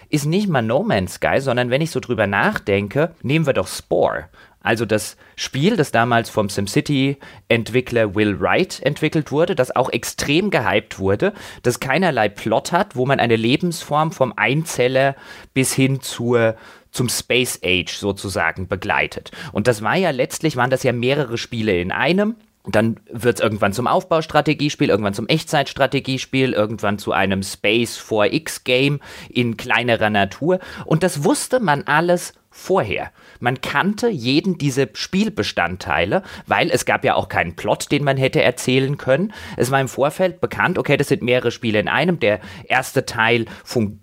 ist 0.10 0.26
nicht 0.26 0.50
mal 0.50 0.62
No 0.62 0.84
Man's 0.84 1.16
Sky, 1.16 1.40
sondern 1.40 1.70
wenn 1.70 1.82
ich 1.82 1.92
so 1.92 2.02
drüber 2.02 2.28
nachdenke, 2.28 3.16
nehmen 3.24 3.46
wir 3.46 3.54
doch 3.54 3.68
Spore. 3.68 4.26
Also 4.62 4.86
das 4.86 5.18
Spiel, 5.36 5.76
das 5.76 5.92
damals 5.92 6.30
vom 6.30 6.50
SimCity-Entwickler 6.50 8.16
Will 8.16 8.40
Wright 8.40 8.80
entwickelt 8.84 9.32
wurde, 9.32 9.56
das 9.56 9.76
auch 9.76 9.90
extrem 9.90 10.52
gehypt 10.52 11.00
wurde, 11.00 11.34
das 11.64 11.80
keinerlei 11.80 12.30
Plot 12.30 12.72
hat, 12.72 12.96
wo 12.96 13.06
man 13.06 13.20
eine 13.20 13.36
Lebensform 13.36 14.12
vom 14.12 14.34
Einzeller 14.36 15.16
bis 15.54 15.74
hin 15.74 16.02
zur 16.02 16.56
zum 16.92 17.08
Space 17.08 17.60
Age 17.64 17.96
sozusagen 17.96 18.68
begleitet. 18.68 19.32
Und 19.54 19.68
das 19.68 19.82
war 19.82 19.96
ja 19.96 20.12
letztlich, 20.12 20.58
waren 20.58 20.70
das 20.70 20.84
ja 20.84 20.92
mehrere 20.92 21.38
Spiele 21.38 21.80
in 21.80 21.92
einem. 21.92 22.36
Dann 22.68 23.00
wird 23.10 23.38
es 23.38 23.42
irgendwann 23.42 23.74
zum 23.74 23.88
Aufbaustrategiespiel, 23.88 24.90
irgendwann 24.90 25.16
zum 25.16 25.28
Echtzeitstrategiespiel, 25.28 26.54
irgendwann 26.54 27.00
zu 27.00 27.12
einem 27.12 27.42
Space 27.42 27.98
4X 27.98 28.66
Game 28.66 29.00
in 29.30 29.58
kleinerer 29.58 30.12
Natur. 30.12 30.60
Und 30.86 31.02
das 31.02 31.24
wusste 31.24 31.60
man 31.60 31.84
alles 31.84 32.34
vorher. 32.52 33.12
Man 33.40 33.62
kannte 33.62 34.10
jeden 34.10 34.58
diese 34.58 34.90
Spielbestandteile, 34.94 36.22
weil 36.46 36.70
es 36.70 36.86
gab 36.86 37.04
ja 37.04 37.16
auch 37.16 37.30
keinen 37.30 37.56
Plot, 37.56 37.92
den 37.92 38.04
man 38.04 38.18
hätte 38.18 38.44
erzählen 38.44 38.98
können. 38.98 39.34
Es 39.58 39.72
war 39.72 39.82
im 39.82 39.88
Vorfeld 39.88 40.42
bekannt, 40.42 40.78
okay, 40.78 40.98
das 40.98 41.08
sind 41.08 41.24
mehrere 41.24 41.52
Spiele 41.52 41.80
in 41.80 41.88
einem. 41.88 42.20
Der 42.20 42.42
erste 42.66 43.06
Teil 43.06 43.46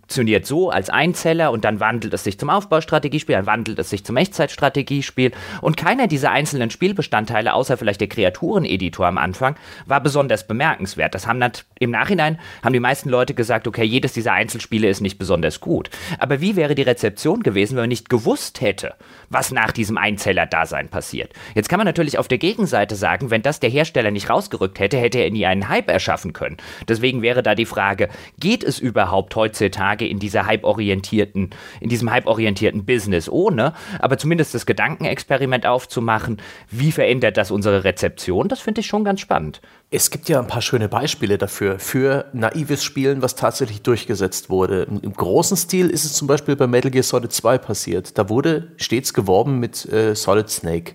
funktioniert 0.09 0.47
so 0.47 0.71
als 0.71 0.89
Einzeller 0.89 1.53
und 1.53 1.67
dann 1.67 1.81
wandelt 1.81 2.15
es 2.15 2.25
sich 2.25 2.39
zum 2.39 2.49
Aufbaustrategiespiel, 2.49 3.37
dann 3.37 3.45
wandelt 3.45 3.79
es 3.79 3.91
sich 3.91 4.07
zum 4.07 4.17
Echtzeitstrategiespiel 4.17 5.33
und 5.61 5.77
keiner 5.77 6.07
dieser 6.07 6.31
einzelnen 6.31 6.71
Spielbestandteile, 6.71 7.53
außer 7.53 7.77
vielleicht 7.77 8.01
der 8.01 8.09
Kreatureneditor 8.09 9.07
am 9.07 9.19
Anfang, 9.19 9.57
war 9.85 10.01
besonders 10.01 10.47
bemerkenswert. 10.47 11.15
Das 11.15 11.27
haben 11.27 11.41
dann 11.41 11.53
im 11.79 11.91
Nachhinein 11.91 12.39
haben 12.65 12.73
die 12.73 12.81
meisten 12.81 13.11
Leute 13.11 13.35
gesagt, 13.35 13.69
okay, 13.69 13.85
jedes 13.85 14.15
dieser 14.15 14.33
Einzelspiele 14.33 14.89
ist 14.89 15.03
nicht 15.03 15.19
besonders 15.19 15.61
gut. 15.61 15.91
Aber 16.19 16.41
wie 16.41 16.57
wäre 16.57 16.75
die 16.75 16.83
Rezeption 16.83 17.43
gewesen, 17.43 17.77
wenn 17.77 17.83
man 17.83 17.91
nicht 17.91 18.09
gewusst 18.09 18.63
hätte, 18.63 18.95
was 19.29 19.53
nach 19.53 19.73
diesem 19.73 19.99
Einzeller-Dasein 19.99 20.89
passiert. 20.89 21.35
Jetzt 21.55 21.69
kann 21.69 21.79
man 21.79 21.87
natürlich 21.87 22.19
auf 22.19 22.29
der 22.29 22.39
Gegenseite 22.39 22.95
sagen, 22.95 23.31
wenn 23.31 23.43
das 23.43 23.61
der 23.61 23.69
Hersteller 23.69 24.11
nicht 24.11 24.31
rausgerückt 24.31 24.79
hätte, 24.79 24.97
hätte 24.97 25.19
er 25.19 25.31
nie 25.31 25.45
einen 25.45 25.69
Hype 25.69 25.91
erschaffen 25.91 26.33
können. 26.33 26.57
Deswegen 26.89 27.21
wäre 27.21 27.43
da 27.43 27.55
die 27.55 27.67
Frage, 27.67 28.09
geht 28.39 28.65
es 28.65 28.79
überhaupt 28.79 29.37
heutzutage 29.37 29.98
in 30.07 30.19
dieser 30.19 30.47
hype-orientierten, 30.47 31.51
in 31.81 31.89
diesem 31.89 32.11
hype-orientierten 32.11 32.85
Business 32.85 33.29
ohne, 33.29 33.75
aber 33.99 34.19
zumindest 34.19 34.55
das 34.55 34.67
Gedankenexperiment 34.67 35.67
aufzumachen, 35.67 36.39
wie 36.71 36.93
verändert 36.93 37.37
das 37.37 37.51
unsere 37.51 37.85
Rezeption, 37.85 38.49
das 38.49 38.61
finde 38.61 38.81
ich 38.81 38.87
schon 38.87 39.05
ganz 39.05 39.21
spannend. 39.21 39.61
Es 39.91 40.11
gibt 40.11 40.29
ja 40.29 40.39
ein 40.39 40.47
paar 40.47 40.61
schöne 40.61 40.89
Beispiele 40.89 41.39
dafür, 41.39 41.79
für 41.79 42.27
naives 42.35 42.85
Spielen, 42.85 43.23
was 43.23 43.37
tatsächlich 43.37 43.81
durchgesetzt 43.81 44.51
wurde. 44.51 44.83
Im 44.83 45.15
großen 45.15 45.57
Stil 45.57 45.89
ist 45.89 46.05
es 46.05 46.13
zum 46.13 46.29
Beispiel 46.29 46.57
bei 46.57 46.67
Metal 46.67 46.91
Gear 46.91 47.03
Solid 47.03 47.33
2 47.33 47.57
passiert. 47.57 48.19
Da 48.19 48.29
wurde 48.29 48.73
stets 48.77 49.15
geworben 49.15 49.59
mit 49.59 49.91
äh, 49.91 50.15
Solid 50.15 50.51
Snake. 50.51 50.93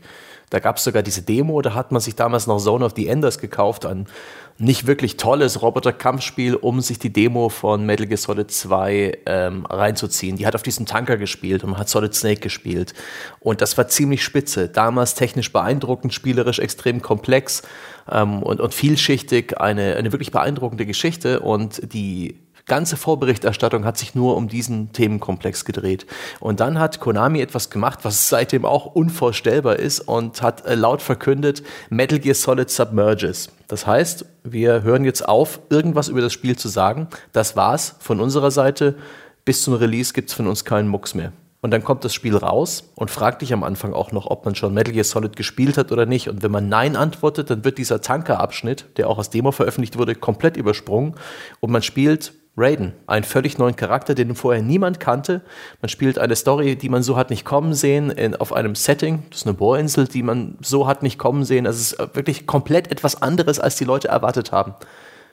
Da 0.54 0.60
gab 0.60 0.78
es 0.78 0.84
sogar 0.84 1.02
diese 1.02 1.24
Demo, 1.24 1.64
da 1.64 1.74
hat 1.74 1.92
man 1.92 2.00
sich 2.00 2.14
damals 2.14 2.46
noch 2.46 2.60
Zone 2.60 2.86
of 2.86 2.94
the 2.96 3.08
Enders 3.08 3.40
gekauft, 3.40 3.88
ein 3.88 4.06
nicht 4.58 4.86
wirklich 4.86 5.18
tolles 5.18 5.62
Roboter-Kampfspiel, 5.62 6.56
um 6.56 6.82
sich 6.82 7.00
die 7.00 7.12
Demo 7.12 7.50
von 7.50 7.86
Metal 7.86 8.06
Gear 8.06 8.18
Solid 8.18 8.52
2 8.52 9.20
ähm, 9.26 9.66
reinzuziehen. 9.66 10.38
Die 10.38 10.46
hat 10.46 10.56
auf 10.56 10.64
diesem 10.64 10.86
Tanker 10.86 11.18
gespielt 11.18 11.64
und 11.64 11.72
man 11.72 11.80
hat 11.80 11.90
Solid 11.90 12.14
Snake 12.14 12.42
gespielt. 12.42 12.94
Und 13.40 13.62
das 13.62 13.78
war 13.78 13.88
ziemlich 13.88 14.24
spitze. 14.24 14.70
Damals 14.70 15.16
technisch 15.16 15.52
beeindruckend, 15.52 16.14
spielerisch 16.14 16.60
extrem 16.60 17.02
komplex 17.02 17.64
ähm, 18.12 18.44
und, 18.44 18.62
und 18.62 18.74
vielschichtig. 18.74 19.60
Eine, 19.60 19.96
eine 19.96 20.12
wirklich 20.12 20.32
beeindruckende 20.32 20.86
Geschichte. 20.86 21.40
Und 21.40 21.94
die 21.94 22.43
ganze 22.66 22.98
Vorberichterstattung 22.98 23.86
hat 23.86 23.98
sich 23.98 24.16
nur 24.16 24.38
um 24.38 24.48
diesen 24.48 24.94
Themenkomplex 24.94 25.66
gedreht. 25.66 26.06
Und 26.40 26.60
dann 26.60 26.80
hat 26.80 27.00
Konami 27.00 27.42
etwas 27.42 27.70
gemacht, 27.70 28.00
was 28.04 28.30
seitdem 28.30 28.66
auch 28.66 28.86
unvorstellbar 28.86 29.78
ist 29.78 30.02
und 30.02 30.42
hat 30.42 30.66
äh, 30.66 30.76
laut 30.76 31.02
verkündet 31.02 31.64
Metal 31.90 32.20
Gear 32.20 32.36
Solid 32.36 32.70
Submerges. 32.70 33.50
Das 33.68 33.86
heißt, 33.88 34.26
wir 34.44 34.84
hören 34.84 35.06
jetzt 35.06 35.28
auf, 35.28 35.60
irgendwas 35.70 36.08
über 36.08 36.22
das 36.22 36.34
Spiel 36.34 36.58
zu 36.58 36.68
sagen. 36.68 37.08
Das 37.32 37.56
war's 37.56 37.96
von 38.00 38.20
unserer 38.20 38.52
Seite. 38.52 38.96
Bis 39.46 39.62
zum 39.64 39.74
Release 39.74 40.14
gibt's 40.14 40.34
von 40.34 40.48
uns 40.48 40.64
keinen 40.64 40.88
Mucks 40.88 41.16
mehr. 41.16 41.34
Und 41.64 41.72
dann 41.72 41.84
kommt 41.84 42.04
das 42.04 42.14
Spiel 42.14 42.36
raus 42.36 42.92
und 42.96 43.10
fragt 43.10 43.42
dich 43.42 43.54
am 43.54 43.64
Anfang 43.64 43.94
auch 43.94 44.12
noch, 44.12 44.28
ob 44.28 44.44
man 44.44 44.54
schon 44.54 44.74
Metal 44.74 44.94
Gear 44.94 45.06
Solid 45.06 45.38
gespielt 45.38 45.78
hat 45.78 45.94
oder 45.94 46.06
nicht. 46.06 46.28
Und 46.28 46.44
wenn 46.44 46.52
man 46.52 46.68
Nein 46.68 46.98
antwortet, 46.98 47.50
dann 47.50 47.64
wird 47.64 47.78
dieser 47.78 48.02
Tanker-Abschnitt, 48.02 48.86
der 48.98 49.10
auch 49.10 49.18
als 49.18 49.30
Demo 49.30 49.54
veröffentlicht 49.54 49.98
wurde, 49.98 50.14
komplett 50.14 50.58
übersprungen. 50.58 51.16
Und 51.62 51.72
man 51.72 51.82
spielt 51.82 52.34
Raiden, 52.56 52.94
einen 53.08 53.24
völlig 53.24 53.58
neuen 53.58 53.76
Charakter, 53.76 54.14
den 54.14 54.36
vorher 54.36 54.62
niemand 54.62 55.00
kannte. 55.00 55.42
Man 55.82 55.90
spielt 55.90 56.20
eine 56.20 56.36
Story, 56.36 56.76
die 56.76 56.90
man 56.90 57.02
so 57.02 57.18
hat 57.18 57.32
nicht 57.32 57.46
kommen 57.46 57.74
sehen, 57.74 58.12
in, 58.12 58.36
auf 58.36 58.54
einem 58.54 58.76
Setting, 58.76 59.24
das 59.32 59.40
ist 59.40 59.48
eine 59.48 59.56
Bohrinsel, 59.56 60.08
die 60.08 60.22
man 60.22 60.58
so 60.62 60.86
hat 60.86 61.02
nicht 61.02 61.18
kommen 61.18 61.46
sehen. 61.46 61.66
Also 61.66 61.80
es 61.80 61.94
ist 61.94 62.16
wirklich 62.16 62.46
komplett 62.46 62.92
etwas 62.92 63.22
anderes, 63.22 63.60
als 63.60 63.76
die 63.78 63.86
Leute 63.86 64.10
erwartet 64.10 64.52
haben. 64.52 64.76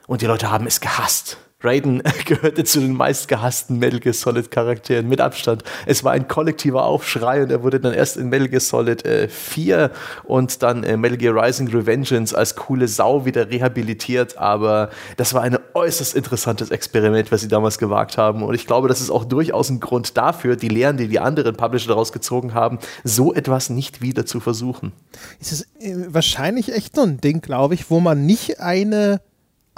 Und 0.07 0.23
die 0.23 0.27
Leute 0.27 0.51
haben 0.51 0.67
es 0.67 0.81
gehasst. 0.81 1.37
Raiden 1.63 2.03
gehörte 2.25 2.65
zu 2.65 2.81
den 2.81 2.95
meistgehassten 2.95 3.79
Metal 3.79 4.01
Gear 4.01 4.15
Solid 4.15 4.51
Charakteren 4.51 5.09
mit 5.09 5.21
Abstand. 5.21 5.63
Es 5.87 6.05
war 6.05 6.13
ein 6.13 6.27
kollektiver 6.29 6.85
Aufschrei 6.85 7.43
und 7.43 7.51
er 7.51 7.63
wurde 7.63 7.81
dann 7.81 7.93
erst 7.93 8.17
in 8.17 8.29
Metal 8.29 8.49
Gear 8.49 8.61
Solid 8.61 9.05
äh, 9.05 9.29
4 9.29 9.91
und 10.25 10.63
dann 10.63 10.85
äh, 10.85 10.97
Metal 10.97 11.19
Gear 11.19 11.35
Rising 11.35 11.69
Revengeance 11.69 12.37
als 12.37 12.57
coole 12.57 12.89
Sau 12.89 13.25
wieder 13.25 13.51
rehabilitiert. 13.51 14.39
Aber 14.39 14.91
das 15.17 15.35
war 15.35 15.43
ein 15.43 15.59
äußerst 15.75 16.15
interessantes 16.15 16.71
Experiment, 16.71 17.31
was 17.31 17.43
sie 17.43 17.49
damals 17.49 17.79
gewagt 17.79 18.17
haben. 18.17 18.43
Und 18.43 18.55
ich 18.55 18.67
glaube, 18.67 18.89
das 18.89 19.01
ist 19.01 19.11
auch 19.11 19.25
durchaus 19.25 19.71
ein 19.71 19.81
Grund 19.81 20.17
dafür, 20.17 20.57
die 20.57 20.69
Lehren, 20.69 20.97
die 20.97 21.09
die 21.09 21.21
anderen 21.21 21.57
Publisher 21.57 21.89
daraus 21.89 22.13
gezogen 22.13 22.55
haben, 22.55 22.79
so 23.05 23.35
etwas 23.35 23.71
nicht 23.71 24.01
wieder 24.01 24.25
zu 24.25 24.41
versuchen. 24.41 24.93
Es 25.41 25.53
ist 25.53 25.69
äh, 25.81 25.95
wahrscheinlich 26.09 26.73
echt 26.73 26.97
so 26.97 27.03
ein 27.03 27.21
Ding, 27.21 27.41
glaube 27.41 27.75
ich, 27.75 27.91
wo 27.91 28.01
man 28.01 28.25
nicht 28.25 28.61
eine 28.61 29.21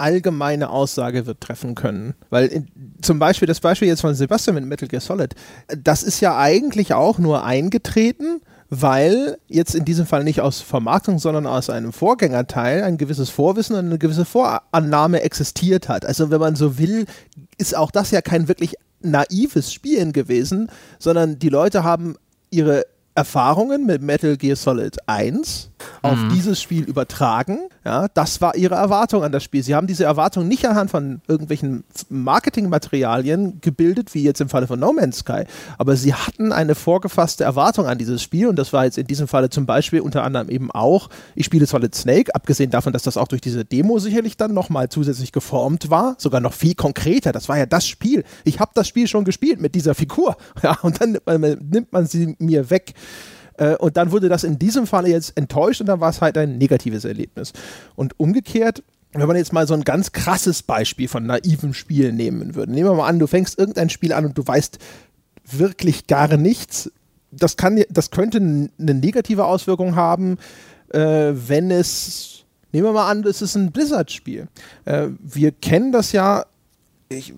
allgemeine 0.03 0.69
Aussage 0.69 1.25
wird 1.25 1.39
treffen 1.39 1.75
können. 1.75 2.13
Weil 2.29 2.47
in, 2.47 2.67
zum 3.01 3.19
Beispiel 3.19 3.47
das 3.47 3.61
Beispiel 3.61 3.87
jetzt 3.87 4.01
von 4.01 4.13
Sebastian 4.13 4.55
mit 4.55 4.65
Metal 4.65 4.89
Gear 4.89 5.01
Solid, 5.01 5.33
das 5.67 6.03
ist 6.03 6.19
ja 6.19 6.37
eigentlich 6.37 6.93
auch 6.93 7.19
nur 7.19 7.45
eingetreten, 7.45 8.41
weil 8.69 9.37
jetzt 9.47 9.75
in 9.75 9.85
diesem 9.85 10.05
Fall 10.05 10.25
nicht 10.25 10.41
aus 10.41 10.59
Vermarktung, 10.59 11.19
sondern 11.19 11.47
aus 11.47 11.69
einem 11.69 11.93
Vorgängerteil 11.93 12.83
ein 12.83 12.97
gewisses 12.97 13.29
Vorwissen 13.29 13.77
und 13.77 13.85
eine 13.85 13.97
gewisse 13.97 14.25
Vorannahme 14.25 15.21
existiert 15.21 15.87
hat. 15.87 16.05
Also 16.05 16.31
wenn 16.31 16.41
man 16.41 16.55
so 16.57 16.77
will, 16.77 17.05
ist 17.57 17.77
auch 17.77 17.91
das 17.91 18.11
ja 18.11 18.21
kein 18.21 18.49
wirklich 18.49 18.75
naives 19.01 19.71
Spielen 19.71 20.11
gewesen, 20.11 20.69
sondern 20.99 21.39
die 21.39 21.49
Leute 21.49 21.83
haben 21.83 22.15
ihre 22.49 22.85
Erfahrungen 23.15 23.85
mit 23.85 24.01
Metal 24.01 24.37
Gear 24.37 24.55
Solid 24.55 24.97
1 25.07 25.69
auf 26.01 26.17
mhm. 26.17 26.29
dieses 26.29 26.61
Spiel 26.61 26.83
übertragen. 26.83 27.59
Ja, 27.85 28.07
das 28.07 28.41
war 28.41 28.55
ihre 28.55 28.75
Erwartung 28.75 29.23
an 29.23 29.31
das 29.31 29.43
Spiel. 29.43 29.63
Sie 29.63 29.75
haben 29.75 29.87
diese 29.87 30.05
Erwartung 30.05 30.47
nicht 30.47 30.65
anhand 30.65 30.91
von 30.91 31.21
irgendwelchen 31.27 31.83
Marketingmaterialien 32.09 33.59
gebildet, 33.61 34.13
wie 34.13 34.23
jetzt 34.23 34.41
im 34.41 34.49
Falle 34.49 34.67
von 34.67 34.79
No 34.79 34.93
Man's 34.93 35.19
Sky, 35.19 35.43
aber 35.77 35.95
sie 35.95 36.13
hatten 36.13 36.51
eine 36.51 36.75
vorgefasste 36.75 37.43
Erwartung 37.43 37.85
an 37.85 37.97
dieses 37.97 38.21
Spiel 38.21 38.47
und 38.47 38.57
das 38.57 38.73
war 38.73 38.85
jetzt 38.85 38.97
in 38.97 39.07
diesem 39.07 39.27
Falle 39.27 39.49
zum 39.49 39.65
Beispiel 39.65 40.01
unter 40.01 40.23
anderem 40.23 40.49
eben 40.49 40.71
auch, 40.71 41.09
ich 41.35 41.45
spiele 41.45 41.65
Solid 41.65 41.93
Snake, 41.93 42.33
abgesehen 42.33 42.71
davon, 42.71 42.93
dass 42.93 43.03
das 43.03 43.17
auch 43.17 43.27
durch 43.27 43.41
diese 43.41 43.65
Demo 43.65 43.99
sicherlich 43.99 44.37
dann 44.37 44.53
nochmal 44.53 44.89
zusätzlich 44.89 45.31
geformt 45.31 45.89
war, 45.89 46.15
sogar 46.17 46.41
noch 46.41 46.53
viel 46.53 46.75
konkreter. 46.75 47.31
Das 47.31 47.49
war 47.49 47.57
ja 47.57 47.65
das 47.65 47.85
Spiel. 47.87 48.23
Ich 48.43 48.59
habe 48.59 48.71
das 48.73 48.87
Spiel 48.87 49.07
schon 49.07 49.25
gespielt 49.25 49.61
mit 49.61 49.75
dieser 49.75 49.95
Figur. 49.95 50.35
Ja, 50.63 50.77
und 50.81 51.01
dann 51.01 51.11
nimmt 51.11 51.25
man, 51.25 51.41
nimmt 51.41 51.91
man 51.91 52.05
sie 52.05 52.37
mir 52.39 52.69
weg. 52.69 52.93
Äh, 53.57 53.75
und 53.75 53.97
dann 53.97 54.11
wurde 54.11 54.29
das 54.29 54.43
in 54.43 54.59
diesem 54.59 54.87
Falle 54.87 55.09
jetzt 55.09 55.37
enttäuscht 55.37 55.81
und 55.81 55.87
dann 55.87 55.99
war 55.99 56.09
es 56.09 56.21
halt 56.21 56.37
ein 56.37 56.57
negatives 56.57 57.05
Erlebnis. 57.05 57.53
Und 57.95 58.19
umgekehrt, 58.19 58.83
wenn 59.13 59.27
man 59.27 59.37
jetzt 59.37 59.53
mal 59.53 59.67
so 59.67 59.73
ein 59.73 59.83
ganz 59.83 60.11
krasses 60.11 60.63
Beispiel 60.63 61.07
von 61.07 61.25
naiven 61.25 61.73
Spielen 61.73 62.15
nehmen 62.15 62.55
würde. 62.55 62.71
Nehmen 62.71 62.89
wir 62.89 62.95
mal 62.95 63.07
an, 63.07 63.19
du 63.19 63.27
fängst 63.27 63.59
irgendein 63.59 63.89
Spiel 63.89 64.11
an 64.13 64.25
und 64.25 64.37
du 64.37 64.45
weißt 64.45 64.79
wirklich 65.51 66.07
gar 66.07 66.35
nichts. 66.35 66.91
Das, 67.31 67.57
kann, 67.57 67.83
das 67.89 68.11
könnte 68.11 68.37
eine 68.37 68.93
negative 68.93 69.45
Auswirkung 69.45 69.95
haben, 69.95 70.37
äh, 70.89 71.33
wenn 71.33 71.69
es 71.69 72.33
Nehmen 72.73 72.87
wir 72.87 72.93
mal 72.93 73.09
an, 73.09 73.23
es 73.23 73.43
ist 73.43 73.55
ein 73.55 73.71
Blizzard-Spiel. 73.71 74.47
Äh, 74.85 75.09
wir 75.19 75.51
kennen 75.51 75.91
das 75.91 76.11
ja, 76.11 76.45
ich 77.07 77.35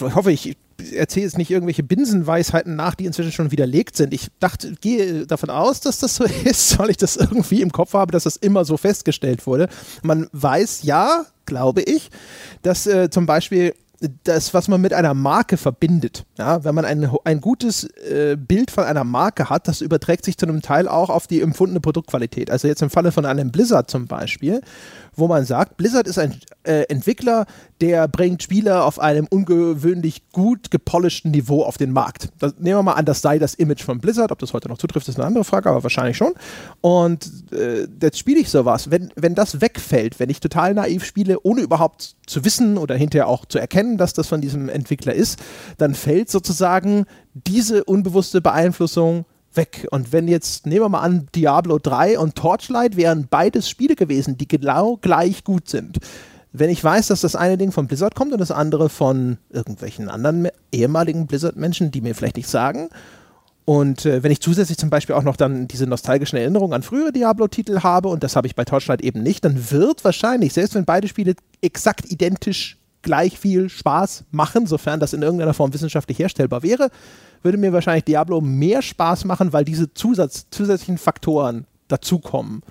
hoffe, 0.00 0.30
ich 0.30 0.56
erzähle 0.94 1.26
jetzt 1.26 1.38
nicht 1.38 1.50
irgendwelche 1.50 1.82
Binsenweisheiten 1.82 2.76
nach, 2.76 2.94
die 2.94 3.06
inzwischen 3.06 3.32
schon 3.32 3.50
widerlegt 3.50 3.96
sind. 3.96 4.12
Ich 4.12 4.28
dachte, 4.40 4.74
gehe 4.80 5.26
davon 5.26 5.50
aus, 5.50 5.80
dass 5.80 5.98
das 5.98 6.16
so 6.16 6.24
ist, 6.44 6.78
weil 6.78 6.90
ich 6.90 6.96
das 6.96 7.16
irgendwie 7.16 7.62
im 7.62 7.72
Kopf 7.72 7.94
habe, 7.94 8.12
dass 8.12 8.24
das 8.24 8.36
immer 8.36 8.64
so 8.64 8.76
festgestellt 8.76 9.46
wurde. 9.46 9.68
Man 10.02 10.28
weiß 10.32 10.82
ja, 10.82 11.26
glaube 11.46 11.82
ich, 11.82 12.10
dass 12.62 12.86
äh, 12.86 13.10
zum 13.10 13.26
Beispiel 13.26 13.74
das, 14.24 14.52
was 14.52 14.68
man 14.68 14.80
mit 14.80 14.92
einer 14.92 15.14
Marke 15.14 15.56
verbindet. 15.56 16.26
Ja, 16.38 16.64
wenn 16.64 16.74
man 16.74 16.84
ein, 16.84 17.10
ein 17.24 17.40
gutes 17.40 17.84
äh, 17.84 18.36
Bild 18.36 18.70
von 18.70 18.84
einer 18.84 19.04
Marke 19.04 19.48
hat, 19.48 19.68
das 19.68 19.80
überträgt 19.80 20.24
sich 20.24 20.36
zu 20.36 20.46
einem 20.46 20.62
Teil 20.62 20.86
auch 20.88 21.08
auf 21.08 21.26
die 21.26 21.40
empfundene 21.40 21.80
Produktqualität. 21.80 22.50
Also 22.50 22.68
jetzt 22.68 22.82
im 22.82 22.90
Falle 22.90 23.12
von 23.12 23.24
einem 23.24 23.50
Blizzard 23.50 23.90
zum 23.90 24.06
Beispiel 24.06 24.60
wo 25.16 25.26
man 25.28 25.44
sagt, 25.44 25.76
Blizzard 25.76 26.06
ist 26.06 26.18
ein 26.18 26.38
äh, 26.64 26.82
Entwickler, 26.88 27.46
der 27.80 28.06
bringt 28.06 28.42
Spiele 28.42 28.82
auf 28.82 29.00
einem 29.00 29.26
ungewöhnlich 29.28 30.30
gut 30.30 30.70
gepolischten 30.70 31.30
Niveau 31.30 31.62
auf 31.62 31.78
den 31.78 31.92
Markt. 31.92 32.28
Das, 32.38 32.54
nehmen 32.58 32.78
wir 32.78 32.82
mal 32.82 32.92
an, 32.92 33.04
das 33.04 33.22
sei 33.22 33.38
das 33.38 33.54
Image 33.54 33.82
von 33.82 33.98
Blizzard. 33.98 34.30
Ob 34.30 34.38
das 34.38 34.52
heute 34.52 34.68
noch 34.68 34.78
zutrifft, 34.78 35.08
ist 35.08 35.18
eine 35.18 35.26
andere 35.26 35.44
Frage, 35.44 35.70
aber 35.70 35.82
wahrscheinlich 35.82 36.16
schon. 36.16 36.34
Und 36.80 37.52
äh, 37.52 37.86
jetzt 38.00 38.18
spiele 38.18 38.40
ich 38.40 38.50
sowas. 38.50 38.90
Wenn, 38.90 39.10
wenn 39.16 39.34
das 39.34 39.60
wegfällt, 39.60 40.20
wenn 40.20 40.30
ich 40.30 40.40
total 40.40 40.74
naiv 40.74 41.04
spiele, 41.04 41.38
ohne 41.42 41.62
überhaupt 41.62 42.16
zu 42.26 42.44
wissen 42.44 42.78
oder 42.78 42.94
hinterher 42.94 43.28
auch 43.28 43.46
zu 43.46 43.58
erkennen, 43.58 43.96
dass 43.96 44.12
das 44.12 44.26
von 44.26 44.40
diesem 44.40 44.68
Entwickler 44.68 45.14
ist, 45.14 45.38
dann 45.78 45.94
fällt 45.94 46.30
sozusagen 46.30 47.06
diese 47.34 47.84
unbewusste 47.84 48.40
Beeinflussung 48.40 49.24
weg. 49.56 49.86
Und 49.90 50.12
wenn 50.12 50.28
jetzt, 50.28 50.66
nehmen 50.66 50.82
wir 50.82 50.88
mal 50.88 51.00
an, 51.00 51.28
Diablo 51.34 51.78
3 51.78 52.18
und 52.18 52.34
Torchlight 52.34 52.96
wären 52.96 53.26
beides 53.28 53.68
Spiele 53.68 53.96
gewesen, 53.96 54.36
die 54.36 54.48
genau 54.48 54.96
gleich 54.96 55.44
gut 55.44 55.68
sind. 55.68 55.98
Wenn 56.52 56.70
ich 56.70 56.82
weiß, 56.82 57.08
dass 57.08 57.20
das 57.20 57.36
eine 57.36 57.58
Ding 57.58 57.72
von 57.72 57.86
Blizzard 57.86 58.14
kommt 58.14 58.32
und 58.32 58.40
das 58.40 58.50
andere 58.50 58.88
von 58.88 59.38
irgendwelchen 59.50 60.08
anderen 60.08 60.48
ehemaligen 60.72 61.26
Blizzard-Menschen, 61.26 61.90
die 61.90 62.00
mir 62.00 62.14
vielleicht 62.14 62.36
nichts 62.36 62.52
sagen, 62.52 62.88
und 63.66 64.06
äh, 64.06 64.22
wenn 64.22 64.30
ich 64.30 64.40
zusätzlich 64.40 64.78
zum 64.78 64.90
Beispiel 64.90 65.16
auch 65.16 65.24
noch 65.24 65.36
dann 65.36 65.66
diese 65.66 65.88
nostalgischen 65.88 66.38
Erinnerungen 66.38 66.72
an 66.72 66.84
frühere 66.84 67.10
Diablo-Titel 67.10 67.80
habe, 67.82 68.08
und 68.08 68.22
das 68.22 68.36
habe 68.36 68.46
ich 68.46 68.54
bei 68.54 68.64
Torchlight 68.64 69.02
eben 69.02 69.22
nicht, 69.24 69.44
dann 69.44 69.72
wird 69.72 70.04
wahrscheinlich, 70.04 70.52
selbst 70.52 70.76
wenn 70.76 70.84
beide 70.84 71.08
Spiele 71.08 71.34
exakt 71.60 72.10
identisch 72.10 72.78
gleich 73.06 73.38
viel 73.38 73.68
Spaß 73.68 74.24
machen, 74.32 74.66
sofern 74.66 74.98
das 74.98 75.12
in 75.12 75.22
irgendeiner 75.22 75.54
Form 75.54 75.72
wissenschaftlich 75.72 76.18
herstellbar 76.18 76.64
wäre, 76.64 76.90
würde 77.42 77.56
mir 77.56 77.72
wahrscheinlich 77.72 78.04
Diablo 78.04 78.40
mehr 78.40 78.82
Spaß 78.82 79.24
machen, 79.26 79.52
weil 79.52 79.64
diese 79.64 79.94
Zusatz, 79.94 80.46
zusätzlichen 80.50 80.98
Faktoren 80.98 81.66
dazukommen. 81.86 82.62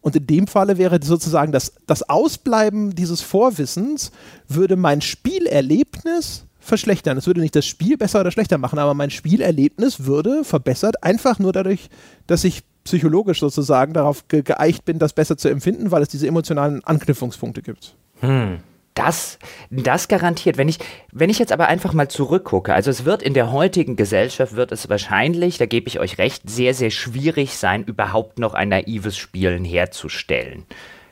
Und 0.00 0.14
in 0.14 0.26
dem 0.28 0.46
Falle 0.46 0.78
wäre 0.78 1.00
sozusagen 1.02 1.50
das, 1.50 1.72
das 1.88 2.08
Ausbleiben 2.08 2.94
dieses 2.94 3.22
Vorwissens, 3.22 4.12
würde 4.46 4.76
mein 4.76 5.00
Spielerlebnis 5.00 6.44
verschlechtern. 6.60 7.18
Es 7.18 7.26
würde 7.26 7.40
nicht 7.40 7.56
das 7.56 7.66
Spiel 7.66 7.96
besser 7.96 8.20
oder 8.20 8.30
schlechter 8.30 8.58
machen, 8.58 8.78
aber 8.78 8.94
mein 8.94 9.10
Spielerlebnis 9.10 10.04
würde 10.04 10.44
verbessert, 10.44 11.02
einfach 11.02 11.40
nur 11.40 11.52
dadurch, 11.52 11.90
dass 12.28 12.44
ich 12.44 12.62
psychologisch 12.84 13.40
sozusagen 13.40 13.94
darauf 13.94 14.28
ge 14.28 14.42
geeicht 14.42 14.84
bin, 14.84 15.00
das 15.00 15.12
besser 15.12 15.36
zu 15.36 15.48
empfinden, 15.48 15.90
weil 15.90 16.02
es 16.02 16.08
diese 16.08 16.28
emotionalen 16.28 16.84
Anknüpfungspunkte 16.84 17.62
gibt. 17.62 17.96
Hm. 18.20 18.60
Das, 18.94 19.38
das 19.70 20.08
garantiert. 20.08 20.58
Wenn 20.58 20.68
ich, 20.68 20.78
wenn 21.12 21.30
ich 21.30 21.38
jetzt 21.38 21.52
aber 21.52 21.68
einfach 21.68 21.94
mal 21.94 22.08
zurückgucke, 22.08 22.74
also 22.74 22.90
es 22.90 23.04
wird 23.04 23.22
in 23.22 23.32
der 23.32 23.50
heutigen 23.50 23.96
Gesellschaft, 23.96 24.54
wird 24.54 24.70
es 24.70 24.90
wahrscheinlich, 24.90 25.56
da 25.56 25.66
gebe 25.66 25.88
ich 25.88 25.98
euch 25.98 26.18
recht, 26.18 26.48
sehr, 26.48 26.74
sehr 26.74 26.90
schwierig 26.90 27.56
sein, 27.56 27.84
überhaupt 27.84 28.38
noch 28.38 28.52
ein 28.52 28.68
naives 28.68 29.16
Spielen 29.16 29.64
herzustellen. 29.64 30.66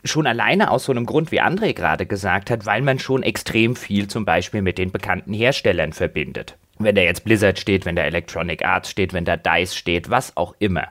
Schon 0.04 0.26
alleine 0.26 0.70
aus 0.70 0.84
so 0.84 0.92
einem 0.92 1.06
Grund, 1.06 1.32
wie 1.32 1.40
André 1.40 1.72
gerade 1.72 2.06
gesagt 2.06 2.50
hat, 2.50 2.66
weil 2.66 2.82
man 2.82 2.98
schon 2.98 3.22
extrem 3.22 3.76
viel 3.76 4.08
zum 4.08 4.24
Beispiel 4.24 4.62
mit 4.62 4.78
den 4.78 4.92
bekannten 4.92 5.32
Herstellern 5.32 5.92
verbindet. 5.92 6.56
Wenn 6.78 6.94
da 6.94 7.02
jetzt 7.02 7.24
Blizzard 7.24 7.58
steht, 7.58 7.84
wenn 7.84 7.96
da 7.96 8.02
Electronic 8.02 8.64
Arts 8.64 8.90
steht, 8.90 9.12
wenn 9.12 9.26
da 9.26 9.36
DICE 9.36 9.74
steht, 9.74 10.08
was 10.08 10.36
auch 10.36 10.54
immer. 10.58 10.88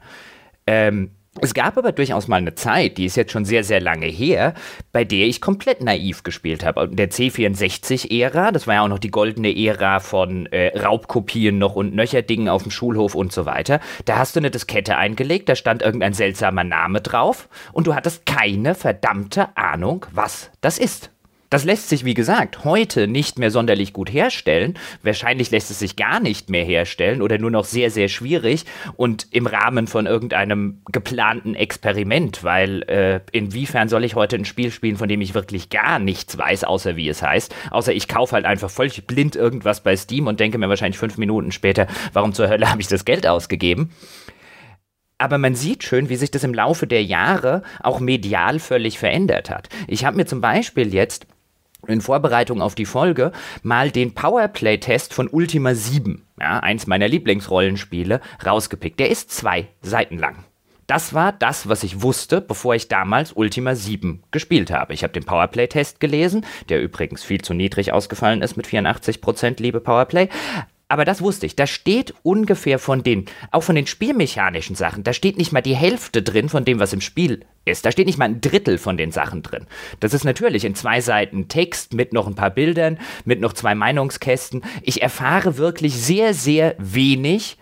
Ähm, 0.67 1.11
es 1.41 1.53
gab 1.53 1.77
aber 1.77 1.91
durchaus 1.91 2.27
mal 2.27 2.37
eine 2.37 2.55
Zeit, 2.55 2.97
die 2.97 3.05
ist 3.05 3.15
jetzt 3.15 3.31
schon 3.31 3.45
sehr, 3.45 3.63
sehr 3.63 3.79
lange 3.79 4.07
her, 4.07 4.55
bei 4.91 5.03
der 5.03 5.27
ich 5.27 5.41
komplett 5.41 5.81
naiv 5.81 6.23
gespielt 6.23 6.65
habe. 6.65 6.85
In 6.85 6.95
der 6.95 7.11
C64-Ära, 7.11 8.51
das 8.51 8.65
war 8.65 8.75
ja 8.75 8.81
auch 8.81 8.87
noch 8.87 8.99
die 8.99 9.11
goldene 9.11 9.55
Ära 9.55 9.99
von 9.99 10.47
äh, 10.47 10.77
Raubkopien 10.77 11.57
noch 11.57 11.75
und 11.75 11.93
Nöcherdingen 11.93 12.49
auf 12.49 12.63
dem 12.63 12.71
Schulhof 12.71 13.15
und 13.15 13.31
so 13.31 13.45
weiter. 13.45 13.79
Da 14.05 14.17
hast 14.17 14.35
du 14.35 14.39
eine 14.39 14.51
Diskette 14.51 14.97
eingelegt, 14.97 15.49
da 15.49 15.55
stand 15.55 15.83
irgendein 15.83 16.13
seltsamer 16.13 16.63
Name 16.63 17.01
drauf 17.01 17.47
und 17.73 17.85
du 17.87 17.95
hattest 17.95 18.25
keine 18.25 18.73
verdammte 18.73 19.55
Ahnung, 19.55 20.07
was 20.11 20.49
das 20.61 20.79
ist. 20.79 21.11
Das 21.49 21.63
lässt 21.63 21.89
sich, 21.89 22.05
wie 22.05 22.13
gesagt, 22.13 22.63
heute 22.63 23.07
nicht 23.07 23.39
mehr 23.39 23.49
sonderlich 23.49 23.91
gut 23.91 24.13
herstellen. 24.13 24.77
Wahrscheinlich 25.01 25.49
lässt 25.49 25.71
es 25.71 25.79
sich 25.79 25.95
gar 25.95 26.19
nicht 26.19 26.51
mehr 26.51 26.63
herstellen 26.63 27.23
oder 27.23 27.39
nur 27.39 27.49
noch 27.49 27.65
sehr, 27.65 27.89
sehr 27.89 28.07
schwierig 28.07 28.65
und 28.97 29.27
im 29.31 29.47
Rahmen 29.47 29.87
von 29.87 30.05
irgendeinem 30.05 30.81
geplanten 30.91 31.55
Experiment, 31.55 32.43
weil 32.43 32.83
äh, 32.83 33.21
inwiefern 33.31 33.89
soll 33.89 34.03
ich 34.03 34.13
heute 34.13 34.35
ein 34.35 34.45
Spiel 34.45 34.69
spielen, 34.71 34.97
von 34.97 35.09
dem 35.09 35.21
ich 35.21 35.33
wirklich 35.33 35.71
gar 35.71 35.97
nichts 35.97 36.37
weiß, 36.37 36.65
außer 36.65 36.95
wie 36.95 37.09
es 37.09 37.23
heißt. 37.23 37.55
Außer 37.71 37.93
ich 37.93 38.07
kaufe 38.07 38.35
halt 38.35 38.45
einfach 38.45 38.69
völlig 38.69 39.07
blind 39.07 39.35
irgendwas 39.35 39.81
bei 39.81 39.97
Steam 39.97 40.27
und 40.27 40.39
denke 40.39 40.59
mir 40.59 40.69
wahrscheinlich 40.69 40.99
fünf 40.99 41.17
Minuten 41.17 41.51
später, 41.51 41.87
warum 42.13 42.33
zur 42.33 42.47
Hölle 42.47 42.69
habe 42.69 42.81
ich 42.81 42.87
das 42.87 43.05
Geld 43.05 43.25
ausgegeben? 43.25 43.89
aber 45.21 45.37
man 45.37 45.53
sieht 45.53 45.83
schön, 45.83 46.07
wie 46.07 46.15
sich 46.15 46.31
das 46.31 46.45
im 46.45 46.53
Laufe 46.53 46.87
der 46.87 47.03
Jahre 47.03 47.61
auch 47.81 47.99
medial 47.99 48.57
völlig 48.57 48.97
verändert 48.97 49.49
hat. 49.49 49.67
Ich 49.85 50.05
habe 50.05 50.15
mir 50.15 50.25
zum 50.25 50.39
Beispiel 50.39 50.93
jetzt 50.93 51.27
in 51.87 52.01
Vorbereitung 52.01 52.61
auf 52.61 52.75
die 52.75 52.85
Folge 52.85 53.31
mal 53.63 53.91
den 53.91 54.13
Powerplay-Test 54.13 55.13
von 55.13 55.27
Ultima 55.29 55.75
7, 55.75 56.25
ja, 56.39 56.59
eins 56.59 56.87
meiner 56.87 57.07
Lieblingsrollenspiele, 57.07 58.21
rausgepickt. 58.45 58.99
Der 58.99 59.09
ist 59.09 59.31
zwei 59.31 59.67
Seiten 59.81 60.17
lang. 60.17 60.45
Das 60.89 61.13
war 61.13 61.31
das, 61.31 61.69
was 61.69 61.83
ich 61.83 62.01
wusste, 62.01 62.41
bevor 62.41 62.73
ich 62.73 62.87
damals 62.87 63.33
Ultima 63.33 63.75
7 63.75 64.23
gespielt 64.31 64.71
habe. 64.71 64.95
Ich 64.95 65.03
habe 65.03 65.13
den 65.13 65.23
Powerplay-Test 65.23 65.99
gelesen, 65.99 66.45
der 66.69 66.81
übrigens 66.81 67.23
viel 67.23 67.41
zu 67.41 67.53
niedrig 67.53 67.93
ausgefallen 67.93 68.41
ist 68.41 68.57
mit 68.57 68.65
84% 68.65 69.61
liebe 69.61 69.81
Powerplay. 69.81 70.29
Aber 70.91 71.05
das 71.05 71.21
wusste 71.21 71.45
ich. 71.45 71.55
Da 71.55 71.67
steht 71.67 72.15
ungefähr 72.23 72.79
von 72.79 73.03
den, 73.03 73.25
auch 73.51 73.61
von 73.61 73.75
den 73.75 73.85
spielmechanischen 73.85 74.75
Sachen, 74.75 75.03
da 75.03 75.13
steht 75.13 75.37
nicht 75.37 75.51
mal 75.51 75.61
die 75.61 75.75
Hälfte 75.75 76.23
drin 76.23 76.49
von 76.49 76.65
dem, 76.65 76.79
was 76.79 76.93
im 76.93 76.99
Spiel 76.99 77.45
ist. 77.63 77.85
Da 77.85 77.91
steht 77.91 78.07
nicht 78.07 78.17
mal 78.17 78.25
ein 78.25 78.41
Drittel 78.41 78.79
von 78.79 78.97
den 78.97 79.11
Sachen 79.11 79.43
drin. 79.43 79.67
Das 79.99 80.15
ist 80.15 80.23
natürlich 80.23 80.65
in 80.65 80.73
zwei 80.73 80.99
Seiten 80.99 81.47
Text 81.47 81.93
mit 81.93 82.11
noch 82.11 82.25
ein 82.25 82.33
paar 82.33 82.49
Bildern, 82.49 82.97
mit 83.23 83.39
noch 83.39 83.53
zwei 83.53 83.75
Meinungskästen. 83.75 84.63
Ich 84.81 85.03
erfahre 85.03 85.57
wirklich 85.57 85.93
sehr, 85.93 86.33
sehr 86.33 86.75
wenig 86.79 87.57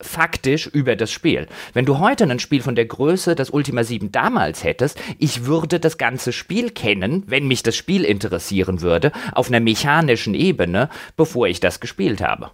faktisch 0.00 0.66
über 0.66 0.96
das 0.96 1.10
Spiel. 1.10 1.46
Wenn 1.72 1.84
du 1.84 1.98
heute 1.98 2.24
ein 2.24 2.38
Spiel 2.38 2.62
von 2.62 2.74
der 2.74 2.86
Größe 2.86 3.34
des 3.34 3.50
Ultima 3.50 3.84
7 3.84 4.12
damals 4.12 4.64
hättest, 4.64 5.00
ich 5.18 5.46
würde 5.46 5.80
das 5.80 5.98
ganze 5.98 6.32
Spiel 6.32 6.70
kennen, 6.70 7.24
wenn 7.26 7.46
mich 7.46 7.62
das 7.62 7.76
Spiel 7.76 8.04
interessieren 8.04 8.80
würde, 8.80 9.12
auf 9.32 9.48
einer 9.48 9.60
mechanischen 9.60 10.34
Ebene, 10.34 10.88
bevor 11.16 11.46
ich 11.48 11.60
das 11.60 11.80
gespielt 11.80 12.20
habe. 12.20 12.50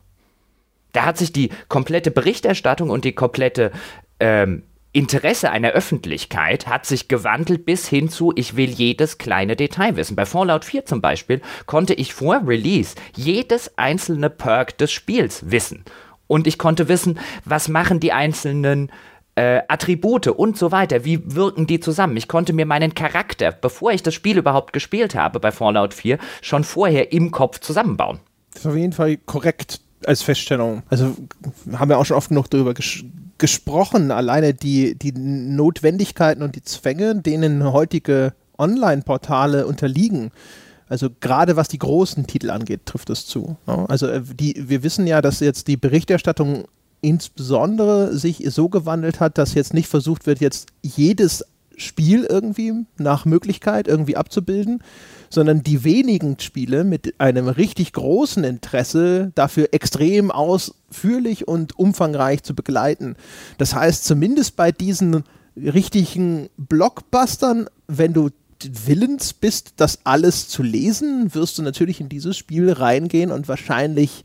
Da 0.92 1.04
hat 1.04 1.18
sich 1.18 1.32
die 1.32 1.50
komplette 1.68 2.10
Berichterstattung 2.10 2.90
und 2.90 3.04
die 3.04 3.12
komplette 3.12 3.70
ähm, 4.18 4.62
Interesse 4.96 5.50
einer 5.50 5.72
Öffentlichkeit 5.72 6.68
hat 6.68 6.86
sich 6.86 7.06
gewandelt 7.06 7.66
bis 7.66 7.86
hin 7.86 8.08
zu, 8.08 8.32
ich 8.34 8.56
will 8.56 8.70
jedes 8.70 9.18
kleine 9.18 9.54
Detail 9.54 9.96
wissen. 9.96 10.16
Bei 10.16 10.24
Fallout 10.24 10.64
4 10.64 10.86
zum 10.86 11.02
Beispiel 11.02 11.42
konnte 11.66 11.92
ich 11.92 12.14
vor 12.14 12.40
Release 12.46 12.94
jedes 13.14 13.76
einzelne 13.76 14.30
Perk 14.30 14.78
des 14.78 14.90
Spiels 14.90 15.50
wissen 15.50 15.84
und 16.26 16.46
ich 16.46 16.58
konnte 16.58 16.88
wissen, 16.88 17.18
was 17.44 17.68
machen 17.68 18.00
die 18.00 18.12
einzelnen 18.12 18.90
äh, 19.36 19.60
Attribute 19.68 20.28
und 20.28 20.56
so 20.56 20.72
weiter, 20.72 21.04
wie 21.04 21.34
wirken 21.34 21.66
die 21.66 21.78
zusammen. 21.78 22.16
Ich 22.16 22.26
konnte 22.26 22.52
mir 22.52 22.66
meinen 22.66 22.94
Charakter, 22.94 23.52
bevor 23.52 23.92
ich 23.92 24.02
das 24.02 24.14
Spiel 24.14 24.38
überhaupt 24.38 24.72
gespielt 24.72 25.14
habe 25.14 25.40
bei 25.40 25.52
Fallout 25.52 25.94
4, 25.94 26.18
schon 26.42 26.64
vorher 26.64 27.12
im 27.12 27.30
Kopf 27.30 27.60
zusammenbauen. 27.60 28.18
Das 28.52 28.62
ist 28.62 28.66
auf 28.66 28.76
jeden 28.76 28.92
Fall 28.92 29.18
korrekt 29.18 29.80
als 30.04 30.22
Feststellung. 30.22 30.82
Also 30.88 31.14
haben 31.72 31.90
wir 31.90 31.98
auch 31.98 32.06
schon 32.06 32.16
oft 32.16 32.30
genug 32.30 32.50
darüber 32.50 32.74
ges 32.74 33.04
gesprochen, 33.38 34.10
alleine 34.12 34.54
die, 34.54 34.94
die 34.94 35.12
Notwendigkeiten 35.12 36.42
und 36.42 36.56
die 36.56 36.62
Zwänge, 36.62 37.16
denen 37.16 37.70
heutige 37.70 38.32
Online-Portale 38.56 39.66
unterliegen 39.66 40.30
also 40.88 41.08
gerade 41.20 41.56
was 41.56 41.68
die 41.68 41.78
großen 41.78 42.26
Titel 42.26 42.50
angeht, 42.50 42.86
trifft 42.86 43.10
es 43.10 43.26
zu. 43.26 43.56
Also 43.88 44.06
äh, 44.06 44.22
die, 44.22 44.68
wir 44.68 44.82
wissen 44.82 45.06
ja, 45.06 45.20
dass 45.20 45.40
jetzt 45.40 45.68
die 45.68 45.76
Berichterstattung 45.76 46.64
insbesondere 47.02 48.16
sich 48.16 48.42
so 48.48 48.68
gewandelt 48.68 49.20
hat, 49.20 49.38
dass 49.38 49.54
jetzt 49.54 49.74
nicht 49.74 49.88
versucht 49.88 50.26
wird, 50.26 50.40
jetzt 50.40 50.68
jedes 50.82 51.44
Spiel 51.76 52.24
irgendwie 52.24 52.72
nach 52.96 53.26
Möglichkeit 53.26 53.86
irgendwie 53.86 54.16
abzubilden, 54.16 54.82
sondern 55.28 55.62
die 55.62 55.84
wenigen 55.84 56.38
Spiele 56.40 56.84
mit 56.84 57.20
einem 57.20 57.48
richtig 57.48 57.92
großen 57.92 58.44
Interesse 58.44 59.32
dafür 59.34 59.68
extrem 59.72 60.30
ausführlich 60.30 61.46
und 61.46 61.78
umfangreich 61.78 62.42
zu 62.42 62.54
begleiten. 62.54 63.16
Das 63.58 63.74
heißt, 63.74 64.04
zumindest 64.04 64.56
bei 64.56 64.72
diesen 64.72 65.24
richtigen 65.56 66.48
Blockbustern, 66.56 67.68
wenn 67.88 68.12
du 68.12 68.30
willens 68.60 69.32
bist, 69.32 69.74
das 69.76 70.00
alles 70.04 70.48
zu 70.48 70.62
lesen, 70.62 71.34
wirst 71.34 71.58
du 71.58 71.62
natürlich 71.62 72.00
in 72.00 72.08
dieses 72.08 72.36
Spiel 72.36 72.72
reingehen 72.72 73.30
und 73.30 73.48
wahrscheinlich 73.48 74.24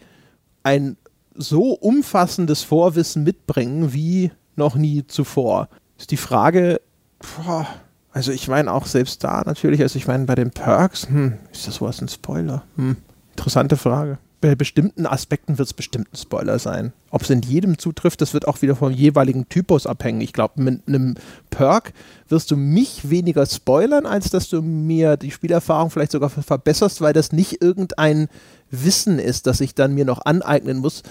ein 0.64 0.98
so 1.34 1.74
umfassendes 1.74 2.64
Vorwissen 2.64 3.24
mitbringen 3.24 3.94
wie 3.94 4.32
noch 4.56 4.76
nie 4.76 5.06
zuvor. 5.08 5.70
Ist 5.98 6.12
die 6.12 6.18
Frage, 6.18 6.82
boah, 7.20 7.68
also 8.12 8.32
ich 8.32 8.48
meine 8.48 8.72
auch 8.72 8.86
selbst 8.86 9.24
da 9.24 9.44
natürlich, 9.46 9.82
also 9.82 9.98
ich 9.98 10.08
meine 10.08 10.26
bei 10.26 10.36
den 10.36 10.52
Perks, 10.52 11.08
hm, 11.08 11.38
ist 11.52 11.68
das 11.68 11.76
sowas 11.76 12.02
ein 12.02 12.10
Spoiler? 12.10 12.64
Hm, 12.76 12.98
interessante 13.32 13.78
Frage 13.78 14.18
bei 14.42 14.56
bestimmten 14.56 15.06
Aspekten 15.06 15.60
wird 15.60 15.68
es 15.68 15.74
bestimmt 15.74 16.08
ein 16.12 16.18
Spoiler 16.18 16.58
sein. 16.58 16.94
Ob 17.12 17.22
es 17.22 17.30
in 17.30 17.42
jedem 17.42 17.78
zutrifft, 17.78 18.22
das 18.22 18.34
wird 18.34 18.48
auch 18.48 18.62
wieder 18.64 18.76
vom 18.76 18.92
jeweiligen 18.92 19.48
Typus 19.48 19.86
abhängen. 19.86 20.20
Ich 20.20 20.34
glaube, 20.34 20.62
mit 20.62 20.88
einem 20.88 21.16
Perk 21.52 21.94
wirst 22.28 22.50
du 22.50 22.58
mich 22.58 23.10
weniger 23.10 23.46
spoilern, 23.46 24.08
als 24.08 24.32
dass 24.32 24.50
du 24.50 24.62
mir 24.64 25.16
die 25.16 25.32
Spielerfahrung 25.32 25.92
vielleicht 25.92 26.12
sogar 26.12 26.30
verbesserst, 26.30 27.02
weil 27.02 27.14
das 27.14 27.32
nicht 27.32 27.62
irgendein 27.62 28.28
Wissen 28.72 29.20
ist, 29.20 29.46
das 29.46 29.62
ich 29.62 29.76
dann 29.76 29.94
mir 29.94 30.06
noch 30.06 30.26
aneignen 30.26 30.80
muss, 30.80 31.04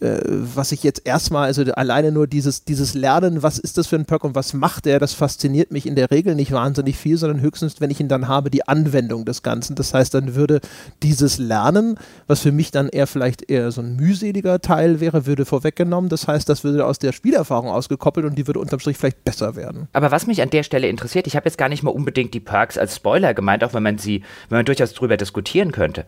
was 0.00 0.72
ich 0.72 0.82
jetzt 0.82 1.02
erstmal, 1.04 1.46
also 1.46 1.62
alleine 1.72 2.12
nur 2.12 2.26
dieses, 2.26 2.64
dieses 2.64 2.94
Lernen, 2.94 3.42
was 3.42 3.58
ist 3.58 3.78
das 3.78 3.86
für 3.86 3.96
ein 3.96 4.04
Perk 4.04 4.24
und 4.24 4.34
was 4.34 4.52
macht 4.52 4.84
der, 4.86 4.98
das 4.98 5.14
fasziniert 5.14 5.70
mich 5.70 5.86
in 5.86 5.94
der 5.94 6.10
Regel 6.10 6.34
nicht 6.34 6.52
wahnsinnig 6.52 6.96
viel, 6.96 7.16
sondern 7.16 7.40
höchstens, 7.40 7.80
wenn 7.80 7.90
ich 7.90 8.00
ihn 8.00 8.08
dann 8.08 8.28
habe, 8.28 8.50
die 8.50 8.66
Anwendung 8.66 9.24
des 9.24 9.42
Ganzen. 9.42 9.76
Das 9.76 9.94
heißt, 9.94 10.14
dann 10.14 10.34
würde 10.34 10.60
dieses 11.02 11.38
Lernen, 11.38 11.96
was 12.26 12.40
für 12.40 12.52
mich 12.52 12.70
dann 12.70 12.88
eher 12.88 13.06
vielleicht 13.06 13.50
eher 13.50 13.70
so 13.70 13.80
ein 13.80 13.96
mühseliger 13.96 14.60
Teil 14.60 15.00
wäre, 15.00 15.26
würde 15.26 15.44
vorweggenommen. 15.44 16.10
Das 16.10 16.28
heißt, 16.28 16.48
das 16.48 16.64
würde 16.64 16.86
aus 16.86 16.98
der 16.98 17.12
Spielerfahrung 17.12 17.70
ausgekoppelt 17.70 18.26
und 18.26 18.36
die 18.36 18.46
würde 18.46 18.60
unterm 18.60 18.80
Strich 18.80 18.96
vielleicht 18.96 19.24
besser 19.24 19.56
werden. 19.56 19.88
Aber 19.92 20.10
was 20.10 20.26
mich 20.26 20.42
an 20.42 20.50
der 20.50 20.62
Stelle 20.62 20.88
interessiert, 20.88 21.26
ich 21.26 21.36
habe 21.36 21.46
jetzt 21.46 21.58
gar 21.58 21.68
nicht 21.68 21.82
mal 21.82 21.90
unbedingt 21.90 22.34
die 22.34 22.40
Perks 22.40 22.78
als 22.78 22.96
Spoiler 22.96 23.34
gemeint, 23.34 23.64
auch 23.64 23.74
wenn 23.74 23.82
man 23.82 23.98
sie, 23.98 24.22
wenn 24.48 24.58
man 24.58 24.66
durchaus 24.66 24.92
drüber 24.92 25.16
diskutieren 25.16 25.72
könnte. 25.72 26.04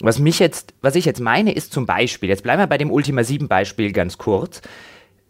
Was 0.00 0.18
mich 0.18 0.38
jetzt, 0.38 0.74
was 0.80 0.96
ich 0.96 1.04
jetzt 1.04 1.20
meine, 1.20 1.52
ist 1.52 1.72
zum 1.72 1.86
Beispiel, 1.86 2.28
jetzt 2.28 2.42
bleiben 2.42 2.60
wir 2.60 2.66
bei 2.66 2.78
dem 2.78 2.90
Ultima 2.90 3.22
7 3.22 3.48
Beispiel 3.48 3.92
ganz 3.92 4.18
kurz. 4.18 4.62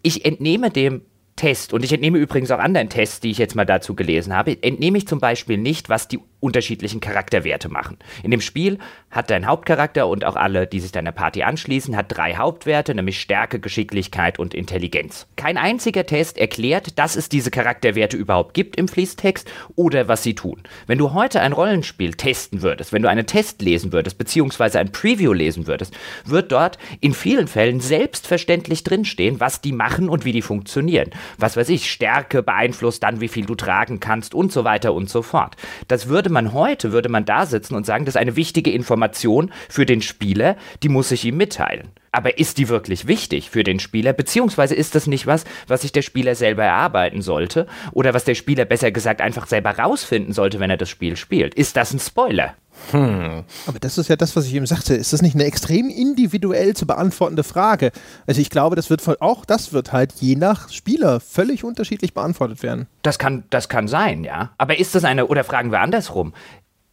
Ich 0.02 0.24
entnehme 0.24 0.70
dem 0.70 1.02
Test, 1.36 1.72
und 1.72 1.84
ich 1.84 1.92
entnehme 1.92 2.18
übrigens 2.18 2.50
auch 2.50 2.58
anderen 2.58 2.88
Tests, 2.88 3.20
die 3.20 3.30
ich 3.30 3.38
jetzt 3.38 3.56
mal 3.56 3.64
dazu 3.64 3.94
gelesen 3.94 4.34
habe, 4.34 4.62
entnehme 4.62 4.98
ich 4.98 5.08
zum 5.08 5.20
Beispiel 5.20 5.56
nicht, 5.56 5.88
was 5.88 6.06
die 6.06 6.20
unterschiedlichen 6.40 7.00
Charakterwerte 7.00 7.68
machen. 7.68 7.98
In 8.22 8.30
dem 8.30 8.40
Spiel 8.40 8.78
hat 9.10 9.30
dein 9.30 9.46
Hauptcharakter 9.46 10.08
und 10.08 10.24
auch 10.24 10.36
alle, 10.36 10.66
die 10.66 10.80
sich 10.80 10.92
deiner 10.92 11.12
Party 11.12 11.42
anschließen, 11.42 11.96
hat 11.96 12.06
drei 12.08 12.36
Hauptwerte, 12.36 12.94
nämlich 12.94 13.20
Stärke, 13.20 13.60
Geschicklichkeit 13.60 14.38
und 14.38 14.54
Intelligenz. 14.54 15.26
Kein 15.36 15.58
einziger 15.58 16.06
Test 16.06 16.38
erklärt, 16.38 16.98
dass 16.98 17.16
es 17.16 17.28
diese 17.28 17.50
Charakterwerte 17.50 18.16
überhaupt 18.16 18.54
gibt 18.54 18.76
im 18.76 18.88
Fließtext 18.88 19.50
oder 19.76 20.08
was 20.08 20.22
sie 20.22 20.34
tun. 20.34 20.62
Wenn 20.86 20.98
du 20.98 21.12
heute 21.12 21.40
ein 21.40 21.52
Rollenspiel 21.52 22.14
testen 22.14 22.62
würdest, 22.62 22.92
wenn 22.92 23.02
du 23.02 23.08
einen 23.08 23.26
Test 23.26 23.62
lesen 23.62 23.92
würdest, 23.92 24.16
beziehungsweise 24.16 24.78
ein 24.78 24.92
Preview 24.92 25.32
lesen 25.32 25.66
würdest, 25.66 25.94
wird 26.24 26.52
dort 26.52 26.78
in 27.00 27.12
vielen 27.12 27.48
Fällen 27.48 27.80
selbstverständlich 27.80 28.84
drinstehen, 28.84 29.40
was 29.40 29.60
die 29.60 29.72
machen 29.72 30.08
und 30.08 30.24
wie 30.24 30.32
die 30.32 30.42
funktionieren. 30.42 31.10
Was 31.38 31.56
weiß 31.56 31.68
ich, 31.68 31.90
Stärke 31.90 32.42
beeinflusst 32.42 33.02
dann, 33.02 33.20
wie 33.20 33.28
viel 33.28 33.46
du 33.46 33.54
tragen 33.54 34.00
kannst 34.00 34.34
und 34.34 34.52
so 34.52 34.64
weiter 34.64 34.94
und 34.94 35.10
so 35.10 35.22
fort. 35.22 35.56
Das 35.88 36.08
würde 36.08 36.29
würde 36.30 36.46
man 36.46 36.52
heute, 36.52 36.92
würde 36.92 37.08
man 37.08 37.24
da 37.24 37.44
sitzen 37.44 37.74
und 37.74 37.84
sagen, 37.84 38.04
das 38.04 38.14
ist 38.14 38.20
eine 38.20 38.36
wichtige 38.36 38.70
Information 38.70 39.52
für 39.68 39.84
den 39.84 40.00
Spieler, 40.00 40.56
die 40.82 40.88
muss 40.88 41.10
ich 41.10 41.24
ihm 41.24 41.36
mitteilen. 41.36 41.88
Aber 42.12 42.38
ist 42.38 42.58
die 42.58 42.68
wirklich 42.68 43.06
wichtig 43.06 43.50
für 43.50 43.62
den 43.62 43.78
Spieler? 43.78 44.12
Beziehungsweise 44.12 44.74
ist 44.74 44.94
das 44.94 45.06
nicht 45.06 45.26
was, 45.26 45.44
was 45.68 45.82
sich 45.82 45.92
der 45.92 46.02
Spieler 46.02 46.34
selber 46.34 46.64
erarbeiten 46.64 47.22
sollte? 47.22 47.66
Oder 47.92 48.14
was 48.14 48.24
der 48.24 48.34
Spieler 48.34 48.64
besser 48.64 48.90
gesagt 48.90 49.20
einfach 49.20 49.46
selber 49.46 49.70
rausfinden 49.78 50.32
sollte, 50.32 50.58
wenn 50.58 50.70
er 50.70 50.76
das 50.76 50.88
Spiel 50.88 51.16
spielt? 51.16 51.54
Ist 51.54 51.76
das 51.76 51.92
ein 51.92 52.00
Spoiler? 52.00 52.54
Hm. 52.90 53.44
Aber 53.66 53.78
das 53.78 53.98
ist 53.98 54.08
ja 54.08 54.16
das, 54.16 54.34
was 54.34 54.46
ich 54.46 54.54
eben 54.54 54.66
sagte. 54.66 54.94
Ist 54.94 55.12
das 55.12 55.22
nicht 55.22 55.34
eine 55.34 55.44
extrem 55.44 55.88
individuell 55.88 56.74
zu 56.74 56.86
beantwortende 56.86 57.44
Frage? 57.44 57.92
Also 58.26 58.40
ich 58.40 58.50
glaube, 58.50 58.74
das 58.74 58.90
wird 58.90 59.06
auch 59.20 59.44
das 59.44 59.72
wird 59.72 59.92
halt 59.92 60.12
je 60.14 60.34
nach 60.34 60.70
Spieler 60.70 61.20
völlig 61.20 61.62
unterschiedlich 61.62 62.14
beantwortet 62.14 62.62
werden. 62.62 62.86
Das 63.02 63.18
kann, 63.18 63.44
das 63.50 63.68
kann 63.68 63.86
sein, 63.86 64.24
ja. 64.24 64.50
Aber 64.58 64.78
ist 64.78 64.94
das 64.94 65.04
eine, 65.04 65.26
oder 65.26 65.44
fragen 65.44 65.70
wir 65.70 65.80
andersrum, 65.80 66.32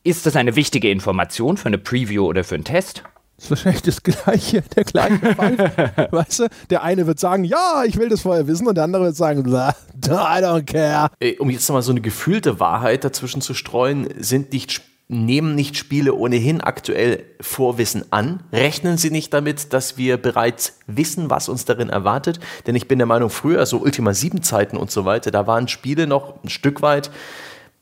ist 0.03 0.25
das 0.25 0.35
eine 0.35 0.55
wichtige 0.55 0.91
Information 0.91 1.57
für 1.57 1.67
eine 1.67 1.77
Preview 1.77 2.25
oder 2.25 2.43
für 2.43 2.55
einen 2.55 2.63
Test? 2.63 3.03
Das 3.37 3.45
ist 3.45 3.49
wahrscheinlich 3.51 3.81
das 3.83 4.01
gleiche, 4.01 4.63
der 4.75 4.83
gleiche 4.83 5.35
Fall. 5.35 6.07
weißt 6.11 6.39
du, 6.39 6.47
der 6.71 6.83
eine 6.83 7.05
wird 7.05 7.19
sagen, 7.19 7.43
ja, 7.43 7.83
ich 7.85 7.97
will 7.97 8.09
das 8.09 8.21
vorher 8.21 8.47
wissen, 8.47 8.67
und 8.67 8.75
der 8.75 8.83
andere 8.83 9.05
wird 9.05 9.15
sagen, 9.15 9.41
I 9.47 9.71
don't 10.09 10.63
care. 10.63 11.09
Um 11.39 11.51
jetzt 11.51 11.69
nochmal 11.69 11.83
so 11.83 11.91
eine 11.91 12.01
gefühlte 12.01 12.59
Wahrheit 12.59 13.03
dazwischen 13.03 13.41
zu 13.41 13.53
streuen, 13.53 14.07
sind 14.17 14.53
nicht 14.53 14.81
nehmen 15.09 15.55
nicht 15.55 15.77
Spiele 15.77 16.13
ohnehin 16.13 16.61
aktuell 16.61 17.23
Vorwissen 17.39 18.11
an? 18.11 18.43
Rechnen 18.51 18.97
sie 18.97 19.09
nicht 19.09 19.33
damit, 19.33 19.71
dass 19.71 19.97
wir 19.97 20.17
bereits 20.17 20.79
wissen, 20.85 21.29
was 21.29 21.47
uns 21.47 21.65
darin 21.65 21.89
erwartet? 21.89 22.39
Denn 22.65 22.75
ich 22.75 22.87
bin 22.87 22.99
der 22.99 23.05
Meinung, 23.05 23.29
früher, 23.29 23.65
so 23.65 23.77
Ultima 23.77 24.13
7 24.13 24.43
Zeiten 24.43 24.75
und 24.75 24.91
so 24.91 25.05
weiter, 25.05 25.31
da 25.31 25.47
waren 25.47 25.67
Spiele 25.67 26.07
noch 26.07 26.43
ein 26.43 26.49
Stück 26.49 26.81
weit 26.81 27.09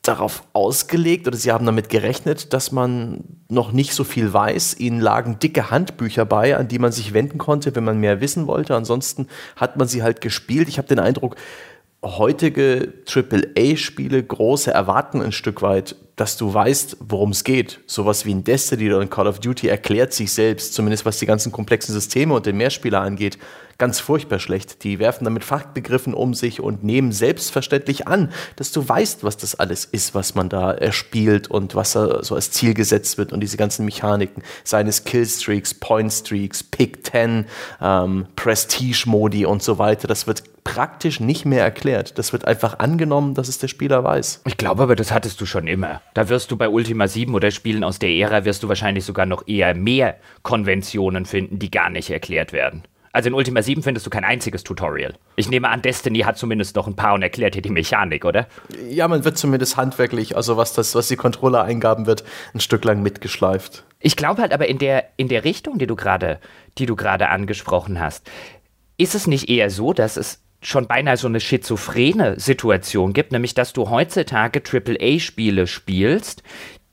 darauf 0.08 0.44
ausgelegt 0.54 1.28
oder 1.28 1.38
sie 1.38 1.52
haben 1.52 1.66
damit 1.66 1.90
gerechnet, 1.90 2.54
dass 2.54 2.72
man 2.72 3.24
noch 3.50 3.72
nicht 3.72 3.94
so 3.94 4.04
viel 4.04 4.32
weiß. 4.32 4.80
Ihnen 4.80 5.00
lagen 5.00 5.40
dicke 5.40 5.72
Handbücher 5.72 6.26
bei, 6.26 6.58
an 6.58 6.68
die 6.68 6.80
man 6.80 6.92
sich 6.92 7.14
wenden 7.14 7.38
konnte, 7.38 7.76
wenn 7.76 7.84
man 7.84 8.00
mehr 8.00 8.22
wissen 8.22 8.48
wollte. 8.48 8.76
Ansonsten 8.76 9.28
hat 9.56 9.78
man 9.78 9.88
sie 9.88 10.04
halt 10.04 10.22
gespielt. 10.22 10.68
Ich 10.68 10.78
habe 10.78 10.88
den 10.88 11.00
Eindruck, 11.00 11.36
heutige 12.04 12.94
AAA-Spiele 13.08 14.24
große 14.24 14.72
erwarten 14.72 15.22
ein 15.22 15.32
Stück 15.32 15.62
weit, 15.62 15.96
dass 16.16 16.38
du 16.38 16.54
weißt, 16.54 16.98
worum 17.02 17.32
es 17.32 17.44
geht. 17.44 17.82
Sowas 17.88 18.26
wie 18.26 18.34
ein 18.34 18.44
Destiny 18.44 18.88
oder 18.88 19.02
ein 19.02 19.10
Call 19.10 19.28
of 19.28 19.40
Duty 19.40 19.68
erklärt 19.68 20.14
sich 20.14 20.32
selbst, 20.32 20.74
zumindest 20.74 21.06
was 21.06 21.20
die 21.20 21.26
ganzen 21.26 21.52
komplexen 21.52 21.94
Systeme 21.94 22.34
und 22.34 22.46
den 22.46 22.58
Mehrspieler 22.58 23.02
angeht, 23.02 23.38
ganz 23.78 24.00
furchtbar 24.00 24.40
schlecht. 24.40 24.84
Die 24.84 25.00
werfen 25.00 25.26
damit 25.26 25.44
Fachbegriffen 25.44 26.14
um 26.14 26.34
sich 26.34 26.62
und 26.62 26.84
nehmen 26.84 27.12
selbstverständlich 27.12 28.08
an, 28.08 28.32
dass 28.56 28.72
du 28.72 28.88
weißt, 28.88 29.24
was 29.24 29.36
das 29.38 29.56
alles 29.56 29.86
ist, 29.86 30.16
was 30.16 30.36
man 30.36 30.48
da 30.48 30.72
erspielt 30.72 31.50
und 31.50 31.76
was 31.76 31.94
da 31.94 32.24
so 32.24 32.36
als 32.36 32.52
Ziel 32.52 32.74
gesetzt 32.74 33.18
wird 33.18 33.34
und 33.34 33.42
diese 33.42 33.58
ganzen 33.58 33.84
Mechaniken, 33.86 34.44
seines 34.64 35.04
Killstreaks, 35.04 35.74
Pointstreaks, 35.74 36.64
Pick 36.64 37.06
10, 37.06 37.46
ähm, 37.82 38.28
Prestige-Modi 38.36 39.46
und 39.46 39.62
so 39.62 39.78
weiter. 39.78 40.08
Das 40.08 40.28
wird 40.28 40.44
praktisch 40.64 41.20
nicht 41.20 41.46
mehr 41.46 41.64
erklärt. 41.64 42.18
Das 42.18 42.34
wird 42.34 42.46
einfach 42.46 42.80
angenommen, 42.80 43.36
dass 43.36 43.48
es 43.48 43.60
der 43.60 43.68
Spieler 43.68 44.04
weiß. 44.04 44.42
Ich 44.46 44.58
glaube 44.58 44.84
aber, 44.84 44.96
das 44.96 45.12
hattest 45.12 45.40
du 45.42 45.46
schon 45.46 45.68
immer. 45.68 46.02
Da 46.14 46.30
wirst 46.30 46.52
du 46.52 46.58
bei 46.58 46.70
Ultima 46.70 47.08
7 47.08 47.34
oder 47.36 47.52
Spielen 47.52 47.84
aus 47.84 48.00
der 48.00 48.10
Ära, 48.10 48.46
wirst 48.46 48.64
du 48.64 48.70
wahrscheinlich 48.70 49.04
sogar 49.04 49.26
noch 49.26 49.48
eher 49.48 49.76
mehr 49.76 50.18
Konventionen 50.44 51.26
finden, 51.26 51.60
die 51.60 51.72
gar 51.72 51.90
nicht 51.90 52.10
erklärt 52.10 52.54
werden. 52.54 52.84
Also 53.16 53.30
in 53.30 53.34
Ultima 53.34 53.62
7 53.62 53.82
findest 53.82 54.06
du 54.06 54.10
kein 54.10 54.26
einziges 54.26 54.66
Tutorial. 54.66 55.14
Ich 55.38 55.50
nehme 55.50 55.70
an, 55.70 55.82
Destiny 55.82 56.20
hat 56.20 56.38
zumindest 56.38 56.76
noch 56.76 56.86
ein 56.86 56.98
paar 56.98 57.14
und 57.14 57.22
erklärt 57.22 57.56
dir 57.56 57.62
die 57.62 57.70
Mechanik, 57.70 58.26
oder? 58.26 58.46
Ja, 58.90 59.08
man 59.08 59.24
wird 59.24 59.38
zumindest 59.38 59.78
handwerklich, 59.78 60.36
also 60.36 60.58
was 60.58 60.74
das, 60.74 60.96
was 60.96 61.08
die 61.08 61.16
Controller-Eingaben 61.16 62.08
wird, 62.08 62.26
ein 62.54 62.60
Stück 62.60 62.84
lang 62.84 63.02
mitgeschleift. 63.02 63.86
Ich 64.02 64.18
glaube 64.18 64.42
halt 64.42 64.52
aber 64.52 64.68
in 64.68 64.80
der, 64.80 65.06
in 65.16 65.30
der 65.30 65.46
Richtung, 65.46 65.78
die 65.78 65.88
du 65.88 65.96
gerade, 65.96 66.40
die 66.78 66.86
du 66.86 66.98
gerade 66.98 67.30
angesprochen 67.30 68.02
hast, 68.02 68.30
ist 68.98 69.16
es 69.16 69.28
nicht 69.28 69.50
eher 69.50 69.70
so, 69.70 69.94
dass 69.94 70.18
es 70.18 70.42
schon 70.66 70.88
beinahe 70.88 71.18
so 71.18 71.28
eine 71.28 71.40
schizophrene 71.40 72.40
Situation 72.40 73.14
gibt, 73.14 73.32
nämlich 73.32 73.54
dass 73.54 73.74
du 73.74 73.90
heutzutage 73.90 74.62
AAA-Spiele 74.62 75.68
spielst, 75.68 76.44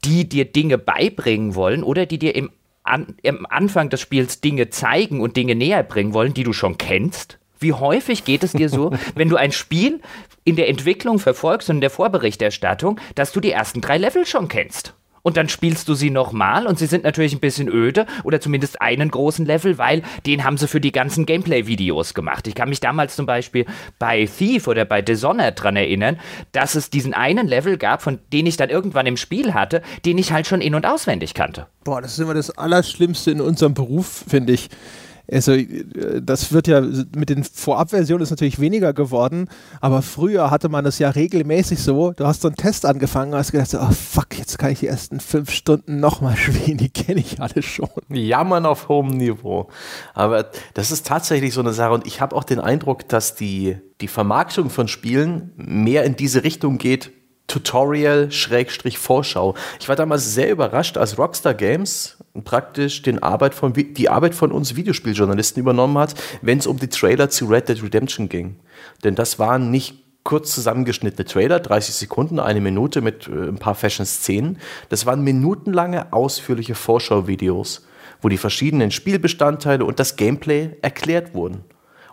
die 0.05 0.29
dir 0.29 0.45
Dinge 0.45 0.79
beibringen 0.79 1.55
wollen 1.55 1.83
oder 1.83 2.07
die 2.07 2.19
dir 2.19 2.35
im 2.35 2.51
an, 2.85 3.17
am 3.25 3.47
Anfang 3.49 3.91
des 3.91 4.01
Spiels 4.01 4.41
Dinge 4.41 4.71
zeigen 4.71 5.21
und 5.21 5.37
Dinge 5.37 5.55
näher 5.55 5.83
bringen 5.83 6.15
wollen, 6.15 6.35
die 6.35 6.43
du 6.43 6.53
schon 6.53 6.79
kennst? 6.79 7.39
Wie 7.59 7.73
häufig 7.73 8.25
geht 8.25 8.43
es 8.43 8.53
dir 8.53 8.69
so, 8.69 8.91
wenn 9.15 9.29
du 9.29 9.37
ein 9.37 9.53
Spiel 9.53 10.01
in 10.45 10.57
der 10.57 10.69
Entwicklung 10.69 11.19
verfolgst 11.19 11.71
und 11.71 11.77
in 11.77 11.81
der 11.81 11.91
Vorberichterstattung, 11.91 13.01
dass 13.15 13.33
du 13.33 13.41
die 13.41 13.53
ersten 13.53 13.81
drei 13.81 13.99
Level 13.99 14.27
schon 14.27 14.49
kennst? 14.49 14.95
Und 15.23 15.37
dann 15.37 15.49
spielst 15.49 15.89
du 15.89 15.95
sie 15.95 16.11
nochmal 16.11 16.67
und 16.67 16.79
sie 16.79 16.87
sind 16.87 17.05
natürlich 17.05 17.33
ein 17.33 17.41
bisschen 17.41 17.69
öde 17.69 18.07
oder 18.25 18.41
zumindest 18.41 18.81
einen 18.81 19.11
großen 19.11 19.47
Level, 19.47 19.79
weil 19.79 20.03
den 20.27 20.45
haben 20.45 20.57
sie 20.59 20.69
für 20.69 20.81
die 20.81 20.93
ganzen 20.93 21.27
Gameplay-Videos 21.27 22.15
gemacht. 22.15 22.47
Ich 22.47 22.55
kann 22.55 22.69
mich 22.69 22.81
damals 22.81 23.17
zum 23.17 23.27
Beispiel 23.27 23.67
bei 23.99 24.27
Thief 24.27 24.67
oder 24.69 24.85
bei 24.85 25.03
Dishonored 25.03 25.63
dran 25.63 25.77
erinnern, 25.77 26.19
dass 26.53 26.75
es 26.75 26.91
diesen 26.91 27.15
einen 27.15 27.47
Level 27.47 27.79
gab, 27.79 28.03
von 28.03 28.19
den 28.33 28.47
ich 28.47 28.57
dann 28.57 28.71
irgendwann 28.71 29.07
im 29.07 29.17
Spiel 29.17 29.55
hatte, 29.55 29.83
den 30.05 30.19
ich 30.19 30.33
halt 30.33 30.47
schon 30.47 30.61
in- 30.61 30.75
und 30.75 30.87
auswendig 30.87 31.35
kannte. 31.35 31.67
Boah, 31.85 32.01
das 32.01 32.13
ist 32.13 32.19
immer 32.19 32.35
das 32.35 32.51
Allerschlimmste 32.51 33.31
in 33.31 33.41
unserem 33.41 33.75
Beruf, 33.75 34.25
finde 34.29 34.53
ich. 34.53 34.69
Also, 35.33 35.57
das 36.21 36.53
wird 36.53 36.69
ja 36.69 36.81
mit 36.81 37.31
den 37.31 37.45
Vorabversionen 37.45 38.23
ist 38.23 38.31
natürlich 38.31 38.61
weniger 38.61 38.93
geworden, 38.93 39.49
aber 39.81 40.03
früher 40.03 40.51
hatte 40.51 40.69
man 40.69 40.85
es 40.85 40.99
ja 40.99 41.11
regelmäßig 41.11 41.83
so. 41.83 42.13
Du 42.13 42.27
hast 42.27 42.43
so 42.43 42.49
einen 42.49 42.57
Test 42.57 42.85
angefangen 42.85 43.33
und 43.33 43.39
hast 43.39 43.53
gedacht, 43.53 43.75
oh 43.75 43.93
fuck, 43.93 44.39
jetzt 44.39 44.59
kann 44.59 44.71
ich 44.71 44.81
die 44.81 44.89
ersten 44.89 45.21
fünf 45.21 45.51
Stunden 45.51 46.01
nochmal 46.01 46.37
spielen, 46.37 46.77
die 46.77 46.91
kenne 46.91 47.21
ich 47.21 47.41
alle 47.41 47.63
schon. 47.63 47.89
Jammern 48.09 48.67
auf 48.67 48.89
hohem 48.89 49.09
Niveau. 49.09 49.69
Aber 50.15 50.51
das 50.75 50.91
ist 50.91 51.07
tatsächlich 51.07 51.55
so 51.55 51.61
eine 51.61 51.73
Sache 51.73 51.93
und 51.93 52.07
ich 52.07 52.21
habe 52.21 52.37
auch 52.37 52.45
den 52.45 52.61
Eindruck, 52.61 53.09
dass 53.09 53.35
die, 53.35 53.79
die 54.01 54.09
Vermarktung 54.09 54.71
von 54.71 54.89
Spielen 54.89 55.53
mehr 55.57 56.05
in 56.05 56.17
diese 56.17 56.45
Richtung 56.45 56.79
geht, 56.79 57.13
Tutorial-Vorschau. 57.47 59.55
Ich 59.81 59.89
war 59.89 59.97
damals 59.97 60.35
sehr 60.35 60.51
überrascht, 60.51 60.97
als 60.97 61.19
Rockstar 61.19 61.55
Games 61.55 62.22
praktisch 62.45 63.03
den 63.03 63.23
Arbeit 63.23 63.55
von, 63.55 63.73
die 63.75 64.09
Arbeit 64.09 64.35
von 64.35 64.53
uns 64.53 64.75
Videospieljournalisten 64.77 65.61
übernommen 65.61 65.99
hat, 65.99 66.15
wenn 66.41 66.59
es 66.59 66.67
um 66.67 66.79
die 66.79 66.89
Trailer 66.89 67.29
zu 67.29 67.47
Red 67.47 67.69
Dead 67.69 67.83
Redemption 67.83 68.29
ging. 68.29 68.57
Denn 69.05 69.15
das 69.15 69.39
waren 69.39 69.71
nicht 69.71 70.03
kurz 70.25 70.55
zusammengeschnittene 70.55 71.25
Trailer, 71.25 71.61
30 71.61 71.95
Sekunden, 71.95 72.39
eine 72.39 72.61
Minute 72.61 73.01
mit 73.01 73.29
äh, 73.29 73.49
ein 73.49 73.57
paar 73.57 73.75
Fashion-Szenen. 73.75 74.59
Das 74.89 75.05
waren 75.05 75.23
minutenlange, 75.23 76.13
ausführliche 76.13 76.75
Vorschau-Videos, 76.75 77.87
wo 78.21 78.29
die 78.29 78.39
verschiedenen 78.39 78.91
Spielbestandteile 78.91 79.85
und 79.85 79.99
das 79.99 80.17
Gameplay 80.17 80.71
erklärt 80.81 81.35
wurden. 81.35 81.65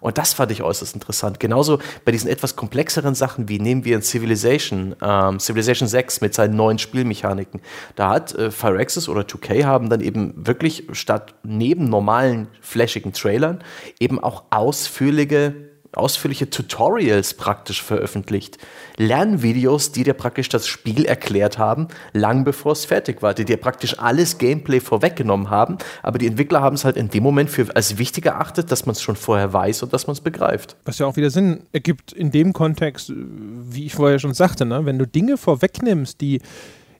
Und 0.01 0.17
das 0.17 0.33
fand 0.33 0.51
ich 0.51 0.63
äußerst 0.63 0.93
interessant. 0.93 1.39
Genauso 1.39 1.79
bei 2.05 2.11
diesen 2.11 2.29
etwas 2.29 2.55
komplexeren 2.55 3.15
Sachen, 3.15 3.49
wie 3.49 3.59
nehmen 3.59 3.85
wir 3.85 3.95
in 3.95 4.01
Civilization, 4.01 4.95
ähm, 5.01 5.39
Civilization 5.39 5.87
6 5.87 6.21
mit 6.21 6.33
seinen 6.33 6.55
neuen 6.55 6.79
Spielmechaniken. 6.79 7.61
Da 7.95 8.09
hat 8.09 8.33
äh, 8.35 8.51
Firaxis 8.51 9.09
oder 9.09 9.21
2K 9.21 9.65
haben 9.65 9.89
dann 9.89 10.01
eben 10.01 10.33
wirklich 10.35 10.87
statt 10.93 11.35
neben 11.43 11.85
normalen 11.85 12.47
flashigen 12.61 13.13
Trailern 13.13 13.63
eben 13.99 14.19
auch 14.19 14.43
ausführliche 14.49 15.68
ausführliche 15.93 16.49
Tutorials 16.49 17.33
praktisch 17.33 17.81
veröffentlicht. 17.81 18.57
Lernvideos, 18.97 19.91
die 19.91 20.03
dir 20.03 20.13
praktisch 20.13 20.49
das 20.49 20.67
Spiel 20.67 21.05
erklärt 21.05 21.57
haben, 21.57 21.87
lang 22.13 22.43
bevor 22.43 22.73
es 22.73 22.85
fertig 22.85 23.21
war, 23.21 23.33
die 23.33 23.45
dir 23.45 23.57
praktisch 23.57 23.97
alles 23.99 24.37
Gameplay 24.37 24.79
vorweggenommen 24.79 25.49
haben, 25.49 25.77
aber 26.03 26.19
die 26.19 26.27
Entwickler 26.27 26.61
haben 26.61 26.75
es 26.75 26.85
halt 26.85 26.97
in 26.97 27.09
dem 27.09 27.23
Moment 27.23 27.49
für 27.49 27.75
als 27.75 27.97
wichtig 27.97 28.25
erachtet, 28.25 28.71
dass 28.71 28.85
man 28.85 28.93
es 28.93 29.01
schon 29.01 29.15
vorher 29.15 29.51
weiß 29.51 29.83
und 29.83 29.93
dass 29.93 30.07
man 30.07 30.13
es 30.13 30.21
begreift. 30.21 30.75
Was 30.85 30.99
ja 30.99 31.07
auch 31.07 31.15
wieder 31.15 31.31
Sinn 31.31 31.61
ergibt 31.71 32.13
in 32.13 32.31
dem 32.31 32.53
Kontext, 32.53 33.11
wie 33.15 33.85
ich 33.85 33.95
vorher 33.95 34.19
schon 34.19 34.33
sagte, 34.33 34.65
ne? 34.65 34.85
wenn 34.85 34.99
du 34.99 35.07
Dinge 35.07 35.37
vorwegnimmst, 35.37 36.21
die 36.21 36.41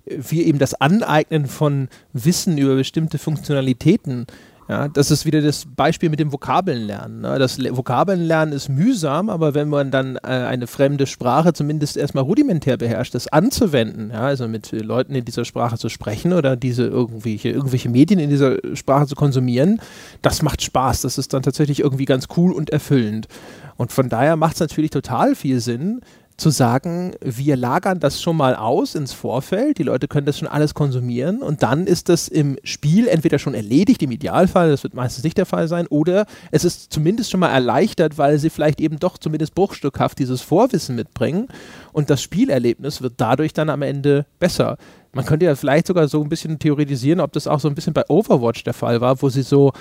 wie 0.06 0.44
eben 0.44 0.58
das 0.60 0.74
Aneignen 0.74 1.46
von 1.46 1.88
Wissen 2.14 2.58
über 2.58 2.76
bestimmte 2.76 3.20
Funktionalitäten 3.20 4.26
ja, 4.70 4.88
das 4.88 5.10
ist 5.10 5.26
wieder 5.26 5.42
das 5.42 5.66
Beispiel 5.66 6.12
mit 6.12 6.20
dem 6.20 6.32
Vokabelnlernen. 6.32 7.22
Ne? 7.22 7.40
Das 7.40 7.58
Vokabelnlernen 7.58 8.54
ist 8.54 8.70
mühsam, 8.70 9.32
aber 9.32 9.56
wenn 9.56 9.68
man 9.68 9.90
dann 9.90 10.18
äh, 10.18 10.28
eine 10.28 10.68
fremde 10.68 11.08
Sprache 11.08 11.54
zumindest 11.54 11.98
erstmal 11.98 12.24
rudimentär 12.24 12.78
beherrscht, 12.78 13.16
das 13.16 13.28
anzuwenden, 13.28 14.12
ja, 14.12 14.22
also 14.22 14.48
mit 14.48 14.72
Leuten 14.72 15.16
in 15.16 15.26
dieser 15.26 15.44
Sprache 15.44 15.80
zu 15.80 15.90
sprechen 15.90 16.34
oder 16.34 16.56
diese 16.56 16.84
irgendwelche, 16.84 17.50
irgendwelche 17.50 17.90
Medien 17.90 18.20
in 18.20 18.30
dieser 18.30 18.58
Sprache 18.76 19.08
zu 19.08 19.16
konsumieren, 19.16 19.82
das 20.22 20.44
macht 20.44 20.62
Spaß. 20.62 21.02
Das 21.02 21.18
ist 21.18 21.34
dann 21.34 21.42
tatsächlich 21.42 21.80
irgendwie 21.80 22.06
ganz 22.06 22.28
cool 22.38 22.52
und 22.52 22.70
erfüllend. 22.70 23.28
Und 23.76 23.92
von 23.92 24.08
daher 24.08 24.36
macht 24.36 24.54
es 24.54 24.60
natürlich 24.60 24.92
total 24.92 25.34
viel 25.34 25.62
Sinn, 25.62 26.02
zu 26.40 26.50
sagen, 26.50 27.14
wir 27.22 27.56
lagern 27.56 28.00
das 28.00 28.22
schon 28.22 28.38
mal 28.38 28.56
aus 28.56 28.96
ins 28.96 29.14
Vorfeld, 29.14 29.78
die 29.78 29.84
Leute 29.84 30.08
können 30.08 30.26
das 30.26 30.40
schon 30.40 30.48
alles 30.48 30.74
konsumieren 30.74 31.42
und 31.42 31.62
dann 31.64 31.86
ist 31.86 32.10
das 32.10 32.28
im 32.28 32.58
Spiel 32.64 33.08
entweder 33.08 33.40
schon 33.40 33.54
erledigt, 33.54 34.02
im 34.02 34.12
Idealfall, 34.12 34.70
das 34.70 34.84
wird 34.84 34.94
meistens 34.94 35.24
nicht 35.24 35.38
der 35.38 35.46
Fall 35.46 35.68
sein, 35.68 35.88
oder 35.88 36.26
es 36.52 36.64
ist 36.64 36.92
zumindest 36.92 37.32
schon 37.32 37.40
mal 37.40 37.50
erleichtert, 37.50 38.18
weil 38.18 38.40
sie 38.40 38.50
vielleicht 38.50 38.82
eben 38.82 39.00
doch 39.00 39.18
zumindest 39.18 39.54
bruchstückhaft 39.54 40.18
dieses 40.18 40.42
Vorwissen 40.42 40.96
mitbringen 40.96 41.48
und 41.94 42.10
das 42.10 42.22
Spielerlebnis 42.22 43.02
wird 43.02 43.14
dadurch 43.18 43.54
dann 43.54 43.70
am 43.70 43.82
Ende 43.82 44.26
besser. 44.40 44.78
Man 45.12 45.26
könnte 45.26 45.46
ja 45.46 45.56
vielleicht 45.56 45.88
sogar 45.88 46.08
so 46.08 46.22
ein 46.22 46.30
bisschen 46.30 46.60
theoretisieren, 46.60 47.20
ob 47.20 47.34
das 47.34 47.48
auch 47.48 47.60
so 47.60 47.68
ein 47.68 47.76
bisschen 47.76 47.94
bei 47.94 48.04
Overwatch 48.10 48.64
der 48.64 48.74
Fall 48.74 49.02
war, 49.02 49.22
wo 49.22 49.30
sie 49.30 49.42
so 49.42 49.74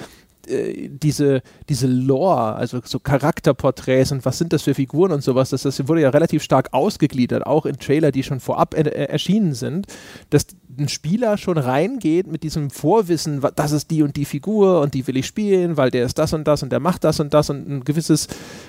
äh, 0.46 0.88
diese, 0.88 1.42
diese 1.68 1.86
Lore, 1.86 2.54
also 2.54 2.80
so 2.84 2.98
Charakterporträts 2.98 4.12
und 4.12 4.24
was 4.24 4.38
sind 4.38 4.52
das 4.52 4.62
für 4.62 4.74
Figuren 4.74 5.12
und 5.12 5.22
sowas, 5.22 5.50
das, 5.50 5.62
das 5.62 5.88
wurde 5.88 6.02
ja 6.02 6.10
relativ 6.10 6.42
stark 6.42 6.68
ausgegliedert, 6.72 7.46
auch 7.46 7.66
in 7.66 7.78
Trailer, 7.78 8.12
die 8.12 8.22
schon 8.22 8.40
vorab 8.40 8.74
er, 8.74 9.10
erschienen 9.10 9.54
sind, 9.54 9.86
dass 10.30 10.46
ein 10.78 10.88
Spieler 10.88 11.36
schon 11.38 11.58
reingeht 11.58 12.26
mit 12.26 12.42
diesem 12.42 12.70
Vorwissen, 12.70 13.42
das 13.56 13.72
ist 13.72 13.90
die 13.90 14.02
und 14.02 14.16
die 14.16 14.24
Figur 14.24 14.80
und 14.80 14.94
die 14.94 15.06
will 15.06 15.16
ich 15.16 15.26
spielen, 15.26 15.76
weil 15.76 15.90
der 15.90 16.04
ist 16.04 16.18
das 16.18 16.32
und 16.32 16.46
das 16.46 16.62
und 16.62 16.70
der 16.70 16.80
macht 16.80 17.04
das 17.04 17.20
und 17.20 17.34
das 17.34 17.50
und 17.50 17.68
ein 17.68 17.84
gewisses 17.84 18.28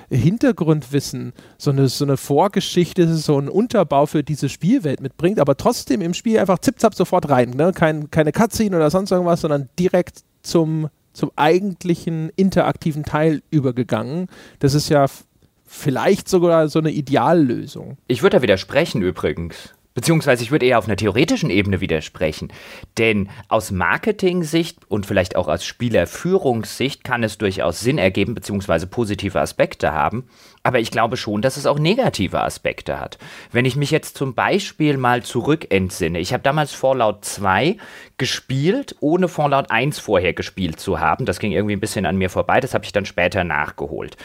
Hintergrundwissen, 0.10 1.34
so 1.58 1.72
eine, 1.72 1.88
so 1.88 2.06
eine 2.06 2.18
Vorgeschichte, 2.18 3.16
so 3.16 3.40
ein 3.40 3.48
Unterbau 3.48 4.06
für 4.06 4.24
diese 4.24 4.50
Spielwelt 4.50 5.02
mitbringt, 5.02 5.40
aber 5.40 5.56
trotzdem 5.56 6.02
im 6.02 6.14
Spiel 6.14 6.40
einfach 6.40 6.60
zip-zap 6.60 6.96
sofort 6.96 7.30
rein, 7.30 7.52
ne? 7.52 7.72
Kein, 7.74 8.10
keine 8.12 8.32
Cutscene 8.32 8.76
oder 8.76 8.90
sonst 8.90 9.12
irgendwas, 9.12 9.42
sondern 9.42 9.70
direkt 9.78 10.24
zum 10.42 10.90
zum 11.14 11.32
eigentlichen 11.36 12.32
interaktiven 12.36 13.04
Teil 13.04 13.42
übergegangen. 13.52 14.28
Das 14.60 14.74
ist 14.74 14.90
ja 14.90 15.06
vielleicht 15.66 16.28
sogar 16.28 16.68
so 16.68 16.80
eine 16.80 16.92
Ideallösung. 16.92 17.98
Ich 18.08 18.24
würde 18.24 18.38
da 18.38 18.42
widersprechen 18.42 19.02
übrigens. 19.02 19.76
Beziehungsweise 20.00 20.44
ich 20.44 20.52
würde 20.52 20.66
eher 20.66 20.80
auf 20.80 20.88
einer 20.88 20.96
theoretischen 20.96 21.50
Ebene 21.50 21.82
widersprechen. 21.82 22.54
Denn 22.98 23.28
aus 23.50 23.70
Marketing-Sicht 23.70 24.78
und 24.88 25.06
vielleicht 25.06 25.36
auch 25.36 25.50
aus 25.50 25.66
Spielerführungssicht 25.66 27.04
kann 27.04 27.22
es 27.22 27.38
durchaus 27.38 27.82
Sinn 27.82 27.98
ergeben, 27.98 28.34
beziehungsweise 28.34 28.88
positive 28.88 29.42
Aspekte 29.42 29.92
haben. 29.92 30.30
Aber 30.64 30.80
ich 30.80 30.92
glaube 30.92 31.18
schon, 31.18 31.42
dass 31.42 31.58
es 31.58 31.66
auch 31.66 31.80
negative 31.80 32.40
Aspekte 32.42 32.98
hat. 32.98 33.18
Wenn 33.52 33.66
ich 33.66 33.76
mich 33.76 33.92
jetzt 33.92 34.16
zum 34.16 34.36
Beispiel 34.36 34.96
mal 34.96 35.22
zurückentsinne, 35.22 36.20
ich 36.20 36.32
habe 36.32 36.44
damals 36.44 36.72
Fallout 36.72 37.26
2 37.26 37.76
gespielt, 38.18 38.96
ohne 39.02 39.28
Fallout 39.28 39.70
1 39.70 40.00
vorher 40.00 40.32
gespielt 40.32 40.80
zu 40.80 41.02
haben. 41.02 41.26
Das 41.26 41.40
ging 41.40 41.52
irgendwie 41.52 41.76
ein 41.76 41.82
bisschen 41.82 42.06
an 42.06 42.16
mir 42.16 42.30
vorbei, 42.30 42.62
das 42.62 42.74
habe 42.74 42.86
ich 42.86 42.94
dann 42.94 43.06
später 43.06 43.44
nachgeholt. 43.44 44.16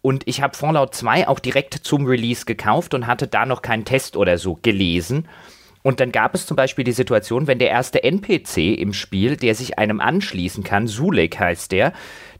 Und 0.00 0.22
ich 0.26 0.42
habe 0.42 0.56
Fallout 0.56 0.94
2 0.94 1.28
auch 1.28 1.38
direkt 1.38 1.74
zum 1.74 2.06
Release 2.06 2.44
gekauft 2.44 2.94
und 2.94 3.06
hatte 3.06 3.26
da 3.26 3.46
noch 3.46 3.62
keinen 3.62 3.84
Test 3.84 4.16
oder 4.16 4.38
so 4.38 4.58
gelesen. 4.62 5.28
Und 5.82 6.00
dann 6.00 6.12
gab 6.12 6.34
es 6.34 6.46
zum 6.46 6.56
Beispiel 6.56 6.84
die 6.84 6.92
Situation, 6.92 7.46
wenn 7.46 7.58
der 7.58 7.70
erste 7.70 8.02
NPC 8.02 8.78
im 8.78 8.92
Spiel, 8.92 9.36
der 9.36 9.54
sich 9.54 9.78
einem 9.78 10.00
anschließen 10.00 10.64
kann, 10.64 10.86
Zulek 10.86 11.38
heißt 11.38 11.72
der, 11.72 11.92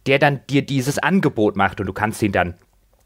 der 0.07 0.19
dann 0.19 0.41
dir 0.51 0.63
dieses 0.63 0.99
Angebot 0.99 1.57
macht 1.57 1.81
und 1.81 1.87
du 1.87 1.93
kannst 1.93 2.23
ihn 2.23 2.33
dann 2.33 2.55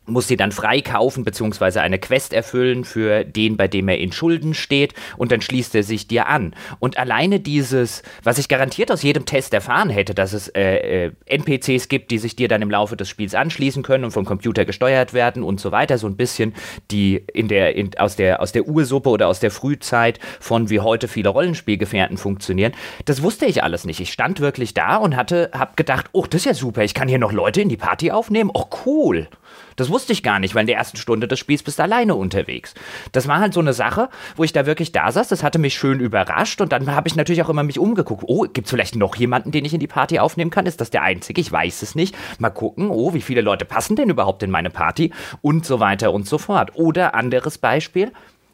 muss 0.07 0.29
sie 0.29 0.37
dann 0.37 0.53
freikaufen 0.53 1.25
bzw. 1.25 1.79
eine 1.79 1.99
Quest 1.99 2.33
erfüllen 2.33 2.85
für 2.85 3.25
den, 3.25 3.57
bei 3.57 3.69
dem 3.69 3.89
er 3.89 3.99
in 3.99 4.13
Schulden 4.13 4.55
steht 4.55 4.95
und 5.17 5.31
dann 5.31 5.41
schließt 5.41 5.75
er 5.75 5.83
sich 5.85 6.09
dir 6.09 6.27
an. 6.27 6.55
Und 6.81 6.99
alleine 6.99 7.41
dieses, 7.41 8.03
was 8.23 8.39
ich 8.39 8.49
garantiert 8.49 8.91
aus 8.91 9.03
jedem 9.03 9.27
Test 9.27 9.55
erfahren 9.55 9.91
hätte, 9.91 10.15
dass 10.15 10.33
es 10.33 10.49
äh, 10.49 11.07
äh, 11.07 11.13
NPCs 11.27 11.89
gibt, 11.89 12.11
die 12.11 12.19
sich 12.19 12.35
dir 12.35 12.49
dann 12.49 12.63
im 12.63 12.71
Laufe 12.71 12.97
des 12.97 13.09
Spiels 13.09 13.35
anschließen 13.35 13.83
können 13.83 14.05
und 14.05 14.11
vom 14.11 14.25
Computer 14.25 14.65
gesteuert 14.65 15.15
werden 15.15 15.43
und 15.43 15.61
so 15.61 15.71
weiter, 15.71 15.99
so 15.99 16.09
ein 16.09 16.17
bisschen 16.17 16.55
die 16.91 17.25
in 17.33 17.49
der, 17.49 17.77
in, 17.77 17.97
aus, 17.99 18.17
der, 18.17 18.41
aus 18.41 18.53
der 18.53 18.67
Ursuppe 18.67 19.09
oder 19.09 19.29
aus 19.29 19.41
der 19.41 19.51
Frühzeit 19.51 20.19
von 20.41 20.69
wie 20.69 20.81
heute 20.81 21.07
viele 21.07 21.29
Rollenspielgefährten 21.29 22.17
funktionieren, 22.17 22.73
das 23.05 23.23
wusste 23.23 23.47
ich 23.47 23.63
alles 23.63 23.85
nicht. 23.85 24.01
Ich 24.01 24.13
stand 24.13 24.41
wirklich 24.41 24.75
da 24.75 24.97
und 24.97 25.17
hatte, 25.17 25.51
hab 25.53 25.77
gedacht, 25.77 26.07
oh, 26.13 26.27
das 26.29 26.43
ist 26.43 26.47
ja 26.47 26.55
super, 26.55 26.83
ich 26.83 26.95
kann 26.95 27.09
hier 27.09 27.19
noch 27.19 27.33
Leute 27.33 27.61
in 27.61 27.69
die 27.69 27.77
Party 27.77 28.11
aufnehmen, 28.11 28.51
oh 28.53 28.67
cool. 28.85 29.29
Das 29.77 29.91
wusste 29.91 30.13
ich 30.13 30.23
gar 30.23 30.39
nicht, 30.39 30.55
weil 30.55 30.63
in 30.63 30.67
der 30.69 30.77
ersten 30.77 30.97
Stunde 30.97 31.29
des 31.29 31.39
Spiels 31.39 31.63
bist 31.63 31.79
du 31.79 31.83
alleine 31.83 32.15
unterwegs. 32.15 32.75
Das 33.13 33.29
war 33.29 33.41
halt 33.41 33.55
so 33.55 33.61
eine 33.61 33.73
Sache, 33.73 34.09
wo 34.37 34.45
ich 34.45 34.53
da 34.53 34.67
wirklich 34.67 34.93
da 34.93 35.11
saß, 35.11 35.29
das 35.29 35.43
hatte 35.43 35.59
mich 35.59 35.75
schön 35.75 36.01
überrascht 36.01 36.61
und 36.61 36.73
dann 36.73 36.95
habe 36.95 37.09
ich 37.09 37.17
natürlich 37.17 37.43
auch 37.43 37.49
immer 37.49 37.63
mich 37.63 37.79
umgeguckt. 37.79 38.25
Oh, 38.27 38.43
gibt 38.43 38.67
es 38.67 38.71
vielleicht 38.71 38.97
noch 38.97 39.17
jemanden, 39.17 39.51
den 39.51 39.65
ich 39.65 39.75
in 39.75 39.81
die 39.81 39.87
Party 39.87 40.19
aufnehmen 40.19 40.51
kann? 40.51 40.67
Ist 40.67 40.81
das 40.81 40.91
der 40.91 41.03
einzige? 41.03 41.41
Ich 41.41 41.51
weiß 41.51 41.83
es 41.83 41.95
nicht. 41.95 42.15
Mal 42.39 42.51
gucken, 42.51 42.91
oh, 42.91 43.15
wie 43.15 43.23
viele 43.23 43.41
Leute 43.41 43.65
passen 43.65 43.97
denn 43.97 44.11
überhaupt 44.11 44.43
in 44.43 44.51
meine 44.51 44.71
Party? 44.71 45.13
Und 45.41 45.67
so 45.67 45.81
weiter 45.81 46.13
und 46.13 46.27
so 46.27 46.39
fort. 46.39 46.73
Oder 46.75 47.15
anderes 47.15 47.59
Beispiel, 47.59 48.13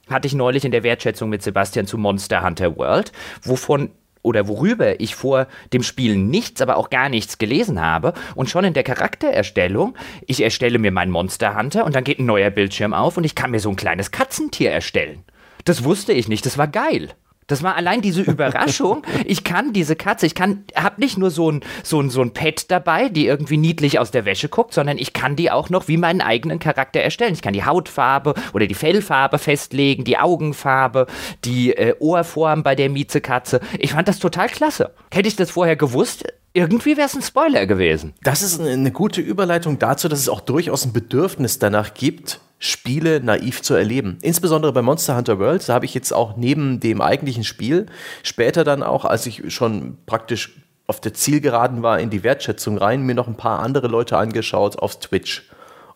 hatte 0.09 0.27
ich 0.27 0.35
neulich 0.35 0.65
in 0.65 0.73
der 0.73 0.83
Wertschätzung 0.83 1.29
mit 1.29 1.43
Sebastian 1.43 1.87
zu 1.87 1.99
Monster 1.99 2.43
Hunter 2.43 2.77
World, 2.77 3.13
wovon 3.43 3.91
oder 4.23 4.49
worüber 4.49 5.01
ich 5.01 5.15
vor 5.15 5.47
dem 5.73 5.83
Spiel 5.83 6.17
nichts, 6.17 6.61
aber 6.61 6.77
auch 6.77 6.91
gar 6.91 7.09
nichts 7.09 7.39
gelesen 7.39 7.81
habe 7.81 8.15
und 8.35 8.51
schon 8.51 8.65
in 8.65 8.75
der 8.75 8.85
Charaktererstellung, 8.85 9.97
ich 10.27 10.43
erstelle 10.43 10.79
mir 10.79 10.91
meinen 10.91 11.11
Monster 11.11 11.57
Hunter 11.57 11.85
und 11.85 11.95
dann 11.95 12.05
geht 12.05 12.19
ein 12.19 12.27
neuer 12.27 12.51
Bildschirm 12.51 12.95
auf 12.95 13.17
und 13.17 13.25
ich 13.25 13.35
kann 13.35 13.51
mir 13.51 13.61
so 13.61 13.71
ein 13.71 13.77
kleines 13.77 14.11
Katzentier 14.11 14.71
erstellen. 14.71 15.25
Das 15.65 15.85
wusste 15.85 16.13
ich 16.13 16.29
nicht, 16.29 16.47
das 16.47 16.59
war 16.59 16.69
geil. 16.69 17.11
Das 17.49 17.65
war 17.65 17.75
allein 17.75 18.01
diese 18.01 18.23
Überraschung. 18.29 19.03
Ich 19.25 19.43
kann 19.43 19.73
diese 19.73 19.97
Katze, 19.97 20.27
ich 20.27 20.37
kann, 20.37 20.65
hab 20.77 20.99
nicht 20.99 21.19
nur 21.19 21.31
so 21.31 21.51
ein, 21.51 21.63
so 21.83 22.01
ein, 22.01 22.11
so 22.11 22.23
ein 22.23 22.33
Pet 22.33 22.71
dabei, 22.71 23.09
die 23.09 23.27
irgendwie 23.27 23.57
niedlich 23.57 23.99
aus 23.99 24.13
der 24.13 24.25
Wäsche 24.25 24.49
guckt, 24.49 24.73
sondern 24.73 24.99
ich 24.99 25.13
kann 25.13 25.35
die 25.35 25.51
auch 25.51 25.71
noch 25.71 25.89
wie 25.89 25.97
meinen 25.97 26.21
eigenen 26.21 26.61
Charakter 26.61 27.01
erstellen. 27.01 27.33
Ich 27.35 27.43
kann 27.43 27.55
die 27.55 27.65
Hautfarbe 27.65 28.35
oder 28.53 28.67
die 28.67 28.75
Fellfarbe 28.75 29.39
festlegen, 29.39 30.05
die 30.05 30.19
Augenfarbe, 30.19 31.07
die 31.45 31.73
äh, 31.73 31.97
Ohrform 31.99 32.63
bei 32.63 32.77
der 32.77 32.91
Miezekatze. 32.91 33.61
Ich 33.79 33.93
fand 33.93 34.07
das 34.07 34.19
total 34.19 34.49
klasse. 34.49 34.95
Hätte 35.11 35.29
ich 35.29 35.37
das 35.37 35.51
vorher 35.51 35.77
gewusst, 35.77 36.25
irgendwie 36.53 36.97
wäre 36.97 37.07
es 37.07 37.15
ein 37.15 37.23
Spoiler 37.23 37.67
gewesen. 37.67 38.15
Das 38.23 38.43
ist 38.43 38.61
eine 38.61 38.91
gute 38.93 39.21
Überleitung 39.21 39.79
dazu, 39.79 40.09
dass 40.09 40.19
es 40.19 40.29
auch 40.29 40.41
durchaus 40.41 40.85
ein 40.85 40.93
Bedürfnis 40.93 41.59
danach 41.59 41.95
gibt, 41.95 42.41
Spiele 42.59 43.21
naiv 43.21 43.63
zu 43.63 43.75
erleben. 43.75 44.19
Insbesondere 44.23 44.73
bei 44.73 44.83
Monster 44.83 45.17
Hunter 45.17 45.39
World, 45.39 45.69
da 45.69 45.75
habe 45.75 45.85
ich 45.85 45.95
jetzt 45.95 46.13
auch 46.13 46.37
neben 46.37 46.81
dem 46.81 47.01
eigentlichen 47.01 47.45
Spiel 47.45 47.87
später 48.23 48.65
dann 48.65 48.83
auch, 48.83 49.05
als 49.05 49.27
ich 49.27 49.55
schon 49.55 49.99
praktisch 50.07 50.57
auf 50.89 51.01
der 51.01 51.15
Zielgeraden 51.15 51.83
war, 51.83 52.01
in 52.01 52.11
die 52.11 52.25
Wertschätzung 52.25 52.79
rein, 52.79 53.03
mir 53.03 53.15
noch 53.15 53.29
ein 53.29 53.37
paar 53.37 53.61
andere 53.61 53.87
Leute 53.87 54.17
angeschaut 54.17 54.79
auf 54.79 54.99
Twitch. 54.99 55.49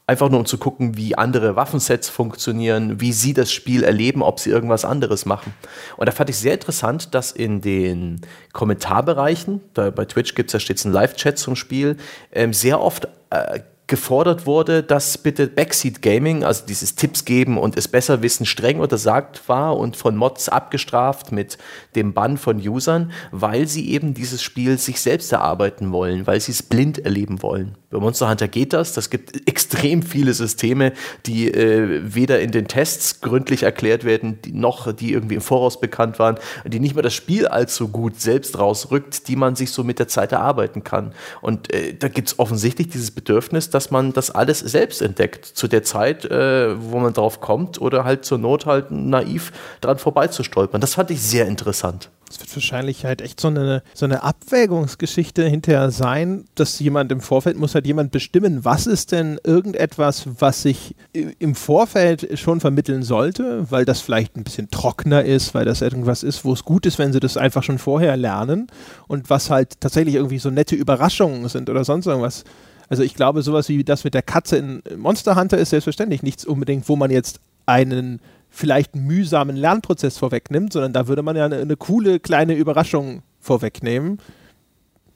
Einfach 0.06 0.28
nur 0.28 0.40
um 0.40 0.46
zu 0.46 0.58
gucken, 0.58 0.96
wie 0.96 1.16
andere 1.16 1.56
Waffensets 1.56 2.08
funktionieren, 2.08 3.00
wie 3.00 3.12
sie 3.12 3.34
das 3.34 3.50
Spiel 3.52 3.84
erleben, 3.84 4.22
ob 4.22 4.38
sie 4.38 4.50
irgendwas 4.50 4.84
anderes 4.84 5.24
machen. 5.24 5.54
Und 5.96 6.06
da 6.06 6.12
fand 6.12 6.28
ich 6.28 6.36
sehr 6.36 6.54
interessant, 6.54 7.14
dass 7.14 7.32
in 7.32 7.60
den 7.60 8.20
Kommentarbereichen, 8.52 9.60
da 9.74 9.90
bei 9.90 10.04
Twitch 10.04 10.34
gibt 10.34 10.50
es 10.50 10.54
ja 10.54 10.60
stets 10.60 10.84
einen 10.84 10.92
Live-Chat 10.92 11.38
zum 11.38 11.56
Spiel, 11.56 11.96
ähm, 12.32 12.52
sehr 12.52 12.80
oft 12.80 13.08
äh, 13.30 13.60
gefordert 13.86 14.46
wurde, 14.46 14.82
dass 14.82 15.18
bitte 15.18 15.48
Backseat 15.48 16.00
Gaming, 16.02 16.44
also 16.44 16.64
dieses 16.66 16.94
Tipps 16.94 17.24
geben 17.24 17.58
und 17.58 17.76
es 17.76 17.88
besser 17.88 18.22
wissen, 18.22 18.46
streng 18.46 18.80
untersagt 18.80 19.48
war 19.48 19.76
und 19.76 19.96
von 19.96 20.16
Mods 20.16 20.48
abgestraft 20.48 21.32
mit 21.32 21.58
dem 21.94 22.14
Bann 22.14 22.38
von 22.38 22.56
Usern, 22.56 23.12
weil 23.32 23.66
sie 23.68 23.90
eben 23.90 24.14
dieses 24.14 24.42
Spiel 24.42 24.78
sich 24.78 25.00
selbst 25.00 25.32
erarbeiten 25.32 25.92
wollen, 25.92 26.26
weil 26.26 26.40
sie 26.40 26.52
es 26.52 26.62
blind 26.62 26.98
erleben 27.04 27.42
wollen. 27.42 27.76
Bei 27.92 27.98
Monster 27.98 28.30
Hunter 28.30 28.48
geht 28.48 28.72
das. 28.72 28.94
Das 28.94 29.10
gibt 29.10 29.46
extrem 29.46 30.02
viele 30.02 30.32
Systeme, 30.32 30.92
die 31.26 31.52
äh, 31.52 32.00
weder 32.02 32.40
in 32.40 32.50
den 32.50 32.66
Tests 32.66 33.20
gründlich 33.20 33.64
erklärt 33.64 34.04
werden, 34.04 34.40
die, 34.42 34.52
noch 34.52 34.92
die 34.92 35.12
irgendwie 35.12 35.34
im 35.34 35.42
Voraus 35.42 35.78
bekannt 35.78 36.18
waren, 36.18 36.36
die 36.64 36.80
nicht 36.80 36.94
mehr 36.94 37.02
das 37.02 37.12
Spiel 37.12 37.46
allzu 37.46 37.88
gut 37.88 38.18
selbst 38.18 38.58
rausrückt, 38.58 39.28
die 39.28 39.36
man 39.36 39.56
sich 39.56 39.72
so 39.72 39.84
mit 39.84 39.98
der 39.98 40.08
Zeit 40.08 40.32
erarbeiten 40.32 40.84
kann. 40.84 41.12
Und 41.42 41.70
äh, 41.72 41.94
da 41.94 42.08
gibt 42.08 42.28
es 42.28 42.38
offensichtlich 42.38 42.88
dieses 42.88 43.10
Bedürfnis, 43.10 43.68
dass 43.72 43.90
man 43.90 44.12
das 44.12 44.30
alles 44.30 44.60
selbst 44.60 45.02
entdeckt, 45.02 45.44
zu 45.44 45.68
der 45.68 45.82
Zeit, 45.82 46.24
äh, 46.24 46.80
wo 46.80 46.98
man 46.98 47.12
drauf 47.12 47.40
kommt, 47.40 47.80
oder 47.80 48.04
halt 48.04 48.24
zur 48.24 48.38
Not 48.38 48.66
halt 48.66 48.90
naiv 48.90 49.52
dran 49.80 49.98
vorbeizustolpern. 49.98 50.80
Das 50.80 50.94
fand 50.94 51.10
ich 51.10 51.22
sehr 51.22 51.46
interessant. 51.46 52.10
Es 52.32 52.40
wird 52.40 52.56
wahrscheinlich 52.56 53.04
halt 53.04 53.20
echt 53.20 53.40
so 53.40 53.48
eine, 53.48 53.82
so 53.92 54.06
eine 54.06 54.22
Abwägungsgeschichte 54.22 55.44
hinterher 55.44 55.90
sein, 55.90 56.46
dass 56.54 56.78
jemand 56.78 57.12
im 57.12 57.20
Vorfeld 57.20 57.58
muss 57.58 57.74
halt 57.74 57.86
jemand 57.86 58.10
bestimmen, 58.10 58.64
was 58.64 58.86
ist 58.86 59.12
denn 59.12 59.38
irgendetwas, 59.44 60.24
was 60.38 60.62
sich 60.62 60.94
im 61.12 61.54
Vorfeld 61.54 62.38
schon 62.38 62.60
vermitteln 62.60 63.02
sollte, 63.02 63.70
weil 63.70 63.84
das 63.84 64.00
vielleicht 64.00 64.34
ein 64.38 64.44
bisschen 64.44 64.70
trockener 64.70 65.26
ist, 65.26 65.54
weil 65.54 65.66
das 65.66 65.82
irgendwas 65.82 66.22
ist, 66.22 66.42
wo 66.46 66.54
es 66.54 66.64
gut 66.64 66.86
ist, 66.86 66.98
wenn 66.98 67.12
sie 67.12 67.20
das 67.20 67.36
einfach 67.36 67.62
schon 67.62 67.78
vorher 67.78 68.16
lernen 68.16 68.68
und 69.08 69.28
was 69.28 69.50
halt 69.50 69.78
tatsächlich 69.80 70.14
irgendwie 70.14 70.38
so 70.38 70.48
nette 70.48 70.74
Überraschungen 70.74 71.50
sind 71.50 71.68
oder 71.68 71.84
sonst 71.84 72.06
irgendwas. 72.06 72.44
Also 72.88 73.02
ich 73.02 73.14
glaube, 73.14 73.42
sowas 73.42 73.68
wie 73.68 73.84
das 73.84 74.04
mit 74.04 74.14
der 74.14 74.22
Katze 74.22 74.56
in 74.56 74.82
Monster 74.96 75.36
Hunter 75.36 75.58
ist 75.58 75.70
selbstverständlich 75.70 76.22
nichts 76.22 76.44
unbedingt, 76.44 76.88
wo 76.88 76.96
man 76.96 77.10
jetzt 77.10 77.40
einen 77.66 78.20
vielleicht 78.50 78.94
mühsamen 78.94 79.56
Lernprozess 79.56 80.18
vorwegnimmt, 80.18 80.72
sondern 80.72 80.92
da 80.92 81.08
würde 81.08 81.22
man 81.22 81.36
ja 81.36 81.46
eine, 81.46 81.56
eine 81.56 81.76
coole 81.76 82.20
kleine 82.20 82.54
Überraschung 82.54 83.22
vorwegnehmen. 83.40 84.18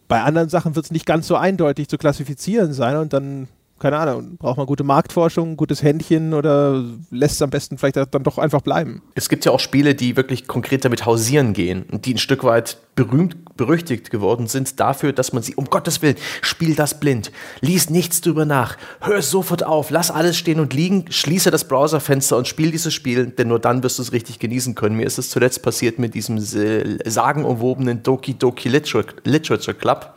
Bei 0.08 0.22
anderen 0.22 0.48
Sachen 0.48 0.74
wird 0.74 0.86
es 0.86 0.90
nicht 0.90 1.06
ganz 1.06 1.26
so 1.26 1.36
eindeutig 1.36 1.88
zu 1.88 1.98
klassifizieren 1.98 2.72
sein 2.72 2.96
und 2.96 3.12
dann 3.12 3.48
keine 3.79 3.99
Ahnung, 3.99 4.37
braucht 4.39 4.57
man 4.57 4.66
gute 4.66 4.85
Marktforschung, 4.85 5.57
gutes 5.57 5.83
Händchen 5.83 6.33
oder 6.33 6.83
lässt 7.11 7.35
es 7.35 7.43
am 7.43 7.51
besten 7.51 7.77
vielleicht 7.77 7.97
dann 7.97 8.22
doch 8.22 8.39
einfach 8.39 8.62
bleiben? 8.62 9.03
Es 9.14 9.29
gibt 9.29 9.45
ja 9.45 9.53
auch 9.53 9.61
Spiele, 9.61 9.95
die 9.95 10.16
wirklich 10.16 10.47
konkret 10.47 10.85
damit 10.85 11.05
hausieren 11.05 11.53
gehen 11.53 11.85
und 11.93 12.07
die 12.07 12.14
ein 12.14 12.18
Stück 12.18 12.45
weit 12.45 12.79
berühmt, 12.95 13.57
berüchtigt 13.57 14.11
geworden 14.11 14.47
sind 14.47 14.81
dafür, 14.81 15.12
dass 15.12 15.35
man 15.35 15.43
sie, 15.43 15.55
um 15.55 15.66
Gottes 15.66 16.01
Willen, 16.01 16.16
spiel 16.41 16.74
das 16.74 16.99
blind, 16.99 17.31
lies 17.61 17.91
nichts 17.91 18.22
drüber 18.22 18.47
nach, 18.47 18.79
hör 19.01 19.20
sofort 19.20 19.62
auf, 19.62 19.91
lass 19.91 20.11
alles 20.11 20.39
stehen 20.39 20.61
und 20.61 20.72
liegen, 20.72 21.05
schließe 21.11 21.51
das 21.51 21.68
Browserfenster 21.68 22.39
und 22.39 22.49
spiel 22.49 22.70
dieses 22.70 22.95
Spiel, 22.95 23.27
denn 23.27 23.49
nur 23.49 23.59
dann 23.59 23.83
wirst 23.83 23.99
du 23.99 24.03
es 24.03 24.12
richtig 24.12 24.39
genießen 24.39 24.74
können. 24.74 24.97
Mir 24.97 25.07
ist 25.07 25.18
es 25.18 25.29
zuletzt 25.29 25.62
passiert 25.62 25.99
mit 25.99 26.14
diesem 26.14 26.39
sagenumwobenen 26.39 28.03
Doki 28.03 28.35
Doki 28.35 28.70
Literature 28.70 29.74
Club 29.74 30.14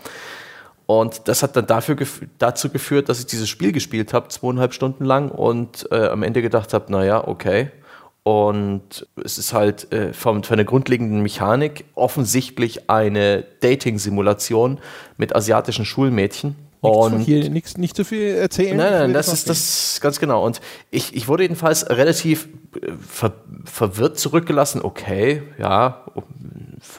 und 0.89 1.27
das 1.27 1.43
hat 1.43 1.55
dann 1.55 1.67
dafür 1.67 1.93
gef 1.93 2.21
dazu 2.39 2.71
geführt, 2.71 3.09
dass 3.09 3.19
ich 3.19 3.27
dieses 3.27 3.47
Spiel 3.47 3.71
gespielt 3.71 4.11
habe, 4.11 4.29
zweieinhalb 4.29 4.73
Stunden 4.73 5.05
lang 5.05 5.29
und 5.29 5.87
äh, 5.91 6.07
am 6.07 6.23
Ende 6.23 6.41
gedacht 6.41 6.73
habe, 6.73 6.91
naja, 6.91 7.27
okay. 7.27 7.69
Und 8.23 9.05
es 9.23 9.37
ist 9.37 9.53
halt 9.53 9.93
äh, 9.93 10.13
von, 10.13 10.43
von 10.43 10.57
der 10.57 10.65
grundlegenden 10.65 11.21
Mechanik 11.21 11.85
offensichtlich 11.93 12.89
eine 12.89 13.45
Dating-Simulation 13.59 14.79
mit 15.15 15.35
asiatischen 15.35 15.85
Schulmädchen. 15.85 16.55
Und 16.81 17.19
hier 17.19 17.49
nichts, 17.49 17.77
nicht 17.77 17.95
zu 17.95 18.05
viel 18.05 18.35
erzählen. 18.35 18.77
Nein, 18.77 18.91
nein, 18.91 19.13
das 19.13 19.33
ist 19.33 19.49
das 19.49 19.99
ganz 20.01 20.19
genau. 20.19 20.45
Und 20.45 20.61
ich, 20.91 21.13
ich 21.13 21.27
wurde 21.27 21.43
jedenfalls 21.43 21.89
relativ 21.89 22.47
äh, 22.81 22.91
ver, 23.05 23.33
verwirrt 23.65 24.17
zurückgelassen. 24.17 24.81
Okay, 24.81 25.43
ja, 25.57 26.05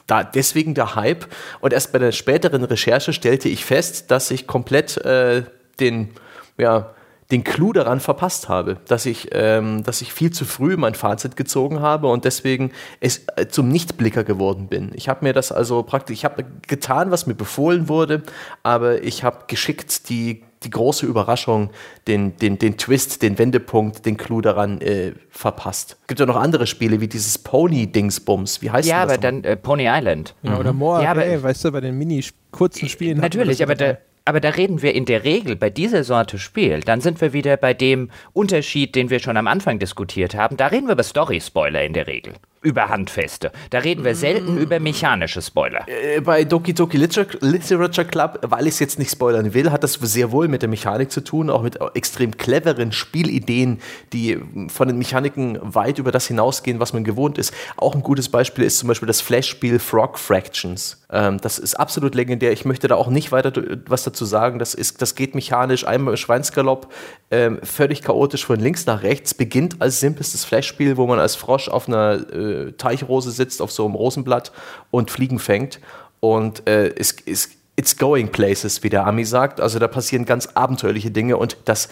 da, 0.05 0.23
deswegen 0.23 0.75
der 0.75 0.95
Hype. 0.95 1.25
Und 1.61 1.73
erst 1.73 1.91
bei 1.91 1.99
der 1.99 2.11
späteren 2.11 2.63
Recherche 2.63 3.11
stellte 3.11 3.49
ich 3.49 3.65
fest, 3.65 4.11
dass 4.11 4.29
ich 4.29 4.45
komplett 4.45 4.97
äh, 4.97 5.43
den, 5.79 6.09
ja, 6.57 6.93
den 7.31 7.43
Clou 7.43 7.73
daran 7.73 7.99
verpasst 7.99 8.49
habe, 8.49 8.77
dass 8.87 9.05
ich, 9.05 9.29
ähm, 9.31 9.83
dass 9.83 10.01
ich 10.01 10.13
viel 10.13 10.31
zu 10.31 10.45
früh 10.45 10.75
mein 10.77 10.95
Fazit 10.95 11.35
gezogen 11.35 11.79
habe 11.79 12.07
und 12.07 12.25
deswegen 12.25 12.71
es 12.99 13.25
äh, 13.35 13.47
zum 13.47 13.69
Nichtblicker 13.69 14.23
geworden 14.23 14.67
bin. 14.67 14.91
Ich 14.93 15.07
habe 15.09 15.25
mir 15.25 15.33
das 15.33 15.51
also 15.51 15.83
praktisch, 15.83 16.13
ich 16.17 16.25
habe 16.25 16.45
getan, 16.67 17.11
was 17.11 17.27
mir 17.27 17.35
befohlen 17.35 17.87
wurde, 17.87 18.23
aber 18.63 19.03
ich 19.03 19.23
habe 19.23 19.45
geschickt 19.47 20.09
die 20.09 20.43
die 20.63 20.69
große 20.69 21.05
Überraschung, 21.07 21.71
den, 22.07 22.37
den, 22.37 22.59
den 22.59 22.77
Twist, 22.77 23.23
den 23.23 23.39
Wendepunkt, 23.39 24.05
den 24.05 24.15
Clou 24.15 24.41
daran 24.41 24.79
äh, 24.81 25.13
verpasst. 25.29 25.97
Es 26.01 26.07
gibt 26.07 26.19
ja 26.19 26.25
noch 26.27 26.35
andere 26.35 26.67
Spiele 26.67 27.01
wie 27.01 27.07
dieses 27.07 27.39
Pony-Dingsbums. 27.39 28.61
Wie 28.61 28.69
heißt 28.69 28.87
ja, 28.87 29.05
das? 29.05 29.09
Ja, 29.09 29.13
aber 29.15 29.17
dann 29.21 29.43
äh, 29.43 29.57
Pony 29.57 29.87
Island. 29.87 30.35
Ja, 30.43 30.59
oder 30.59 30.71
More, 30.73 31.03
ja, 31.03 31.11
aber, 31.11 31.25
ey, 31.25 31.41
weißt 31.41 31.65
du, 31.65 31.71
bei 31.71 31.81
den 31.81 31.97
mini 31.97 32.23
kurzen 32.51 32.87
Spielen. 32.89 33.19
Natürlich, 33.19 33.63
aber 33.63 33.73
da, 33.73 33.97
aber 34.25 34.39
da 34.39 34.49
reden 34.49 34.81
wir 34.81 34.93
in 34.93 35.05
der 35.05 35.23
Regel 35.23 35.55
bei 35.55 35.69
dieser 35.69 36.03
Sorte 36.03 36.37
Spiel, 36.37 36.81
dann 36.81 37.01
sind 37.01 37.21
wir 37.21 37.33
wieder 37.33 37.57
bei 37.57 37.73
dem 37.73 38.11
Unterschied, 38.33 38.95
den 38.95 39.09
wir 39.09 39.19
schon 39.19 39.37
am 39.37 39.47
Anfang 39.47 39.79
diskutiert 39.79 40.35
haben. 40.35 40.57
Da 40.57 40.67
reden 40.67 40.87
wir 40.87 40.93
über 40.93 41.03
Story-Spoiler 41.03 41.83
in 41.83 41.93
der 41.93 42.07
Regel 42.07 42.33
über 42.61 42.89
Handfeste. 42.89 43.51
Da 43.71 43.79
reden 43.79 44.03
wir 44.03 44.15
selten 44.15 44.57
über 44.57 44.79
mechanische 44.79 45.41
Spoiler. 45.41 45.85
Äh, 45.87 46.21
bei 46.21 46.43
Doki 46.43 46.73
Doki 46.73 46.97
Literature 46.97 48.05
Club, 48.05 48.39
weil 48.43 48.67
ich 48.67 48.75
es 48.75 48.79
jetzt 48.79 48.99
nicht 48.99 49.11
spoilern 49.11 49.53
will, 49.53 49.71
hat 49.71 49.83
das 49.83 49.93
sehr 49.93 50.31
wohl 50.31 50.47
mit 50.47 50.61
der 50.61 50.69
Mechanik 50.69 51.11
zu 51.11 51.21
tun, 51.21 51.49
auch 51.49 51.63
mit 51.63 51.79
extrem 51.95 52.37
cleveren 52.37 52.91
Spielideen, 52.91 53.79
die 54.13 54.39
von 54.67 54.87
den 54.87 54.97
Mechaniken 54.97 55.57
weit 55.61 55.97
über 55.97 56.11
das 56.11 56.27
hinausgehen, 56.27 56.79
was 56.79 56.93
man 56.93 57.03
gewohnt 57.03 57.37
ist. 57.37 57.53
Auch 57.77 57.95
ein 57.95 58.03
gutes 58.03 58.29
Beispiel 58.29 58.63
ist 58.63 58.77
zum 58.77 58.87
Beispiel 58.87 59.07
das 59.07 59.21
Flash-Spiel 59.21 59.79
Frog 59.79 60.19
Fractions. 60.19 61.01
Ähm, 61.11 61.39
das 61.41 61.57
ist 61.57 61.75
absolut 61.75 62.13
legendär. 62.13 62.51
Ich 62.51 62.65
möchte 62.65 62.87
da 62.87 62.95
auch 62.95 63.09
nicht 63.09 63.31
weiter 63.31 63.51
was 63.87 64.03
dazu 64.03 64.25
sagen. 64.25 64.59
Das, 64.59 64.75
ist, 64.75 65.01
das 65.01 65.15
geht 65.15 65.33
mechanisch 65.35 65.85
einmal 65.85 66.13
im 66.13 66.17
Schweinsgalopp, 66.17 66.91
ähm, 67.31 67.59
völlig 67.63 68.01
chaotisch 68.01 68.45
von 68.45 68.59
links 68.59 68.85
nach 68.85 69.03
rechts, 69.03 69.33
beginnt 69.33 69.81
als 69.81 69.99
simpelstes 69.99 70.45
Flash-Spiel, 70.45 70.97
wo 70.97 71.07
man 71.07 71.19
als 71.19 71.35
Frosch 71.35 71.67
auf 71.67 71.87
einer 71.87 72.31
Teichrose 72.77 73.31
sitzt 73.31 73.61
auf 73.61 73.71
so 73.71 73.85
einem 73.85 73.95
Rosenblatt 73.95 74.51
und 74.91 75.11
Fliegen 75.11 75.39
fängt. 75.39 75.79
Und 76.19 76.67
äh, 76.67 76.93
es 76.95 77.11
ist 77.11 77.51
it's 77.75 77.97
going 77.97 78.29
places, 78.31 78.83
wie 78.83 78.89
der 78.89 79.07
Ami 79.07 79.25
sagt. 79.25 79.59
Also 79.59 79.79
da 79.79 79.87
passieren 79.87 80.25
ganz 80.25 80.47
abenteuerliche 80.53 81.11
Dinge 81.11 81.37
und 81.37 81.57
das 81.65 81.89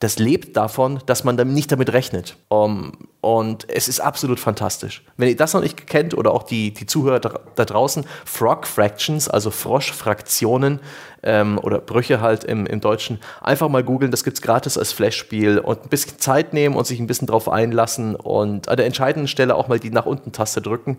das 0.00 0.18
lebt 0.18 0.56
davon, 0.56 0.98
dass 1.04 1.24
man 1.24 1.36
dann 1.36 1.52
nicht 1.52 1.70
damit 1.70 1.92
rechnet. 1.92 2.36
Um, 2.48 2.92
und 3.20 3.68
es 3.68 3.86
ist 3.86 4.00
absolut 4.00 4.40
fantastisch. 4.40 5.04
Wenn 5.18 5.28
ihr 5.28 5.36
das 5.36 5.52
noch 5.52 5.60
nicht 5.60 5.86
kennt 5.86 6.16
oder 6.16 6.32
auch 6.32 6.42
die, 6.42 6.72
die 6.72 6.86
Zuhörer 6.86 7.20
da 7.20 7.64
draußen, 7.66 8.06
Frog 8.24 8.66
Fractions, 8.66 9.28
also 9.28 9.50
Froschfraktionen 9.50 10.80
ähm, 11.22 11.58
oder 11.58 11.78
Brüche 11.78 12.20
halt 12.20 12.44
im, 12.44 12.66
im 12.66 12.80
Deutschen, 12.80 13.18
einfach 13.40 13.68
mal 13.68 13.82
googeln, 13.82 14.10
das 14.10 14.24
gibt 14.24 14.38
es 14.38 14.42
gratis 14.42 14.78
als 14.78 14.92
Flash-Spiel 14.92 15.58
und 15.58 15.84
ein 15.84 15.88
bisschen 15.88 16.18
Zeit 16.18 16.52
nehmen 16.52 16.76
und 16.76 16.86
sich 16.86 17.00
ein 17.00 17.06
bisschen 17.06 17.26
drauf 17.26 17.48
einlassen 17.48 18.14
und 18.14 18.68
an 18.68 18.76
der 18.76 18.86
entscheidenden 18.86 19.28
Stelle 19.28 19.54
auch 19.54 19.68
mal 19.68 19.78
die 19.78 19.90
nach 19.90 20.06
unten 20.06 20.32
Taste 20.32 20.60
drücken. 20.60 20.98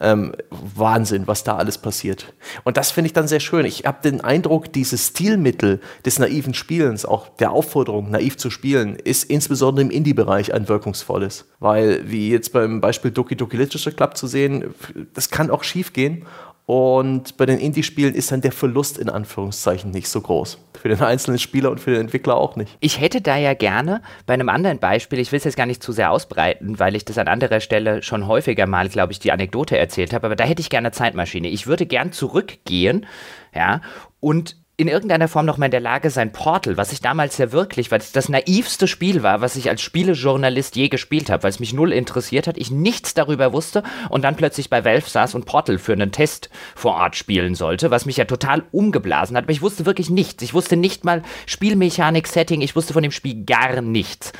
Ähm, 0.00 0.32
Wahnsinn, 0.50 1.26
was 1.26 1.44
da 1.44 1.56
alles 1.56 1.78
passiert. 1.78 2.34
Und 2.64 2.76
das 2.76 2.90
finde 2.90 3.06
ich 3.06 3.12
dann 3.12 3.28
sehr 3.28 3.40
schön. 3.40 3.64
Ich 3.64 3.84
habe 3.84 3.98
den 4.02 4.20
Eindruck, 4.20 4.72
dieses 4.72 5.08
Stilmittel 5.08 5.80
des 6.04 6.18
naiven 6.18 6.54
Spielens, 6.54 7.04
auch 7.04 7.28
der 7.28 7.52
Aufforderung, 7.52 8.10
naiv 8.10 8.36
zu 8.36 8.50
spielen, 8.50 8.96
ist 8.96 9.24
insbesondere 9.24 9.84
im 9.84 9.90
Indie-Bereich 9.90 10.52
ein 10.52 10.68
wirkungsvolles. 10.68 11.46
Weil, 11.60 12.10
wie 12.10 12.30
jetzt 12.30 12.52
beim 12.52 12.80
Beispiel 12.80 13.12
Doki 13.12 13.36
Doki 13.36 13.56
Literature 13.56 13.94
Club 13.94 14.16
zu 14.16 14.26
sehen, 14.26 14.74
das 15.14 15.30
kann 15.30 15.50
auch 15.50 15.62
schief 15.62 15.92
gehen. 15.92 16.26
Und 16.64 17.36
bei 17.36 17.44
den 17.44 17.58
Indie-Spielen 17.58 18.14
ist 18.14 18.30
dann 18.30 18.40
der 18.40 18.52
Verlust 18.52 18.96
in 18.96 19.08
Anführungszeichen 19.08 19.90
nicht 19.90 20.08
so 20.08 20.20
groß. 20.20 20.58
Für 20.80 20.88
den 20.88 21.00
einzelnen 21.00 21.38
Spieler 21.38 21.70
und 21.70 21.80
für 21.80 21.90
den 21.90 22.02
Entwickler 22.02 22.36
auch 22.36 22.54
nicht. 22.56 22.76
Ich 22.80 23.00
hätte 23.00 23.20
da 23.20 23.36
ja 23.36 23.54
gerne 23.54 24.00
bei 24.26 24.34
einem 24.34 24.48
anderen 24.48 24.78
Beispiel, 24.78 25.18
ich 25.18 25.32
will 25.32 25.38
es 25.38 25.44
jetzt 25.44 25.56
gar 25.56 25.66
nicht 25.66 25.82
zu 25.82 25.92
sehr 25.92 26.12
ausbreiten, 26.12 26.78
weil 26.78 26.94
ich 26.94 27.04
das 27.04 27.18
an 27.18 27.28
anderer 27.28 27.60
Stelle 27.60 28.02
schon 28.02 28.26
häufiger 28.26 28.66
mal, 28.66 28.88
glaube 28.88 29.12
ich, 29.12 29.18
die 29.18 29.32
Anekdote 29.32 29.76
erzählt 29.76 30.12
habe, 30.12 30.26
aber 30.26 30.36
da 30.36 30.44
hätte 30.44 30.60
ich 30.60 30.70
gerne 30.70 30.92
Zeitmaschine. 30.92 31.48
Ich 31.48 31.66
würde 31.66 31.84
gern 31.84 32.12
zurückgehen, 32.12 33.06
ja, 33.54 33.80
und 34.20 34.56
in 34.78 34.88
irgendeiner 34.88 35.28
Form 35.28 35.44
noch 35.44 35.58
mal 35.58 35.66
in 35.66 35.70
der 35.70 35.80
Lage 35.80 36.08
sein, 36.08 36.32
Portal, 36.32 36.78
was 36.78 36.92
ich 36.92 37.00
damals 37.00 37.36
ja 37.36 37.52
wirklich, 37.52 37.90
weil 37.90 38.00
es 38.00 38.10
das 38.10 38.30
naivste 38.30 38.88
Spiel 38.88 39.22
war, 39.22 39.42
was 39.42 39.56
ich 39.56 39.68
als 39.68 39.82
Spielejournalist 39.82 40.76
je 40.76 40.88
gespielt 40.88 41.28
habe, 41.30 41.42
weil 41.42 41.50
es 41.50 41.60
mich 41.60 41.74
null 41.74 41.92
interessiert 41.92 42.46
hat, 42.46 42.56
ich 42.56 42.70
nichts 42.70 43.12
darüber 43.12 43.52
wusste 43.52 43.82
und 44.08 44.22
dann 44.22 44.36
plötzlich 44.36 44.70
bei 44.70 44.84
Valve 44.84 45.08
saß 45.08 45.34
und 45.34 45.44
Portal 45.44 45.78
für 45.78 45.92
einen 45.92 46.10
Test 46.10 46.48
vor 46.74 46.94
Ort 46.94 47.16
spielen 47.16 47.54
sollte, 47.54 47.90
was 47.90 48.06
mich 48.06 48.16
ja 48.16 48.24
total 48.24 48.64
umgeblasen 48.72 49.36
hat, 49.36 49.44
aber 49.44 49.52
ich 49.52 49.62
wusste 49.62 49.84
wirklich 49.84 50.08
nichts. 50.08 50.42
Ich 50.42 50.54
wusste 50.54 50.76
nicht 50.76 51.04
mal 51.04 51.22
Spielmechanik, 51.46 52.26
Setting, 52.26 52.62
ich 52.62 52.74
wusste 52.74 52.94
von 52.94 53.02
dem 53.02 53.12
Spiel 53.12 53.44
gar 53.44 53.82
nichts. 53.82 54.32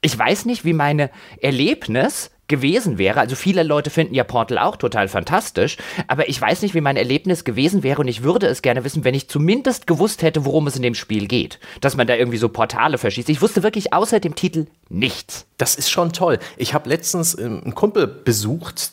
Ich 0.00 0.18
weiß 0.18 0.44
nicht, 0.44 0.64
wie 0.64 0.72
meine 0.72 1.10
Erlebnis 1.40 2.30
gewesen 2.48 2.98
wäre. 2.98 3.20
Also 3.20 3.36
viele 3.36 3.62
Leute 3.62 3.90
finden 3.90 4.14
ja 4.14 4.24
Portal 4.24 4.58
auch 4.58 4.76
total 4.76 5.08
fantastisch, 5.08 5.76
aber 6.06 6.28
ich 6.28 6.40
weiß 6.40 6.62
nicht, 6.62 6.74
wie 6.74 6.80
mein 6.80 6.96
Erlebnis 6.96 7.44
gewesen 7.44 7.82
wäre 7.82 8.00
und 8.00 8.08
ich 8.08 8.22
würde 8.22 8.46
es 8.46 8.62
gerne 8.62 8.84
wissen, 8.84 9.04
wenn 9.04 9.14
ich 9.14 9.28
zumindest 9.28 9.86
gewusst 9.86 10.22
hätte, 10.22 10.44
worum 10.44 10.66
es 10.66 10.76
in 10.76 10.82
dem 10.82 10.94
Spiel 10.94 11.28
geht. 11.28 11.60
Dass 11.80 11.96
man 11.96 12.06
da 12.06 12.14
irgendwie 12.14 12.38
so 12.38 12.48
Portale 12.48 12.98
verschießt. 12.98 13.28
Ich 13.28 13.42
wusste 13.42 13.62
wirklich 13.62 13.92
außer 13.92 14.20
dem 14.20 14.34
Titel 14.34 14.66
nichts. 14.88 15.46
Das 15.58 15.76
ist 15.76 15.90
schon 15.90 16.12
toll. 16.12 16.38
Ich 16.56 16.74
habe 16.74 16.88
letztens 16.88 17.38
ähm, 17.38 17.60
einen 17.62 17.74
Kumpel 17.74 18.06
besucht, 18.06 18.92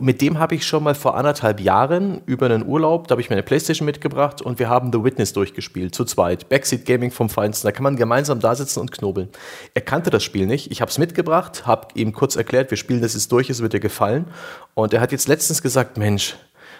mit 0.00 0.20
dem 0.20 0.38
habe 0.38 0.54
ich 0.54 0.66
schon 0.66 0.82
mal 0.82 0.94
vor 0.94 1.16
anderthalb 1.16 1.60
Jahren 1.60 2.22
über 2.26 2.46
einen 2.46 2.66
Urlaub, 2.66 3.08
da 3.08 3.12
habe 3.12 3.20
ich 3.20 3.30
mir 3.30 3.36
eine 3.36 3.42
Playstation 3.42 3.86
mitgebracht 3.86 4.42
und 4.42 4.58
wir 4.58 4.68
haben 4.68 4.92
The 4.92 5.02
Witness 5.02 5.32
durchgespielt, 5.32 5.94
zu 5.94 6.04
zweit. 6.04 6.48
Backseat 6.48 6.84
Gaming 6.84 7.10
vom 7.10 7.28
Feinsten. 7.28 7.66
Da 7.68 7.72
kann 7.72 7.82
man 7.82 7.96
gemeinsam 7.96 8.40
da 8.40 8.54
sitzen 8.54 8.80
und 8.80 8.92
knobeln. 8.92 9.28
Er 9.74 9.82
kannte 9.82 10.10
das 10.10 10.22
Spiel 10.22 10.46
nicht. 10.46 10.70
Ich 10.70 10.80
habe 10.80 10.90
es 10.90 10.98
mitgebracht, 10.98 11.66
habe 11.66 11.88
ihm 11.94 12.12
kurz 12.12 12.36
erklärt, 12.36 12.70
wir 12.70 12.78
spielen 12.78 13.00
das 13.00 13.14
jetzt 13.14 13.30
durch, 13.32 13.50
es 13.50 13.62
wird 13.62 13.72
dir 13.72 13.80
gefallen. 13.80 14.26
Und 14.74 14.92
er 14.92 15.00
hat 15.00 15.12
jetzt 15.12 15.28
letztens 15.28 15.62
gesagt, 15.62 15.98
Mensch, 15.98 16.36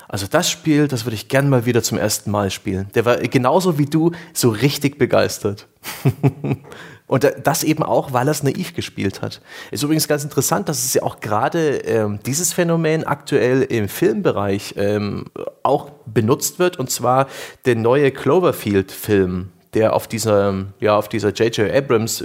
also 0.08 0.26
das 0.26 0.50
Spiel, 0.50 0.88
das 0.88 1.04
würde 1.04 1.14
ich 1.14 1.28
gern 1.28 1.48
mal 1.48 1.66
wieder 1.66 1.82
zum 1.82 1.98
ersten 1.98 2.30
Mal 2.30 2.50
spielen. 2.50 2.88
Der 2.94 3.04
war 3.04 3.16
genauso 3.16 3.78
wie 3.78 3.86
du 3.86 4.12
so 4.32 4.50
richtig 4.50 4.98
begeistert. 4.98 5.66
Und 7.06 7.30
das 7.42 7.64
eben 7.64 7.82
auch, 7.82 8.12
weil 8.14 8.26
er 8.26 8.30
es 8.30 8.42
naiv 8.42 8.74
gespielt 8.74 9.20
hat. 9.20 9.42
Ist 9.70 9.82
übrigens 9.82 10.08
ganz 10.08 10.24
interessant, 10.24 10.70
dass 10.70 10.84
es 10.84 10.94
ja 10.94 11.02
auch 11.02 11.20
gerade 11.20 11.76
ähm, 11.78 12.18
dieses 12.24 12.54
Phänomen 12.54 13.04
aktuell 13.04 13.62
im 13.62 13.88
Filmbereich 13.88 14.74
ähm, 14.78 15.26
auch 15.62 15.90
benutzt 16.06 16.58
wird, 16.58 16.78
und 16.78 16.90
zwar 16.90 17.26
der 17.66 17.76
neue 17.76 18.10
Cloverfield-Film 18.10 19.50
der 19.74 19.94
auf 19.94 20.06
dieser, 20.06 20.66
ja, 20.80 20.96
auf 20.96 21.08
dieser 21.08 21.30
J.J. 21.30 21.70
Abrams, 21.70 22.24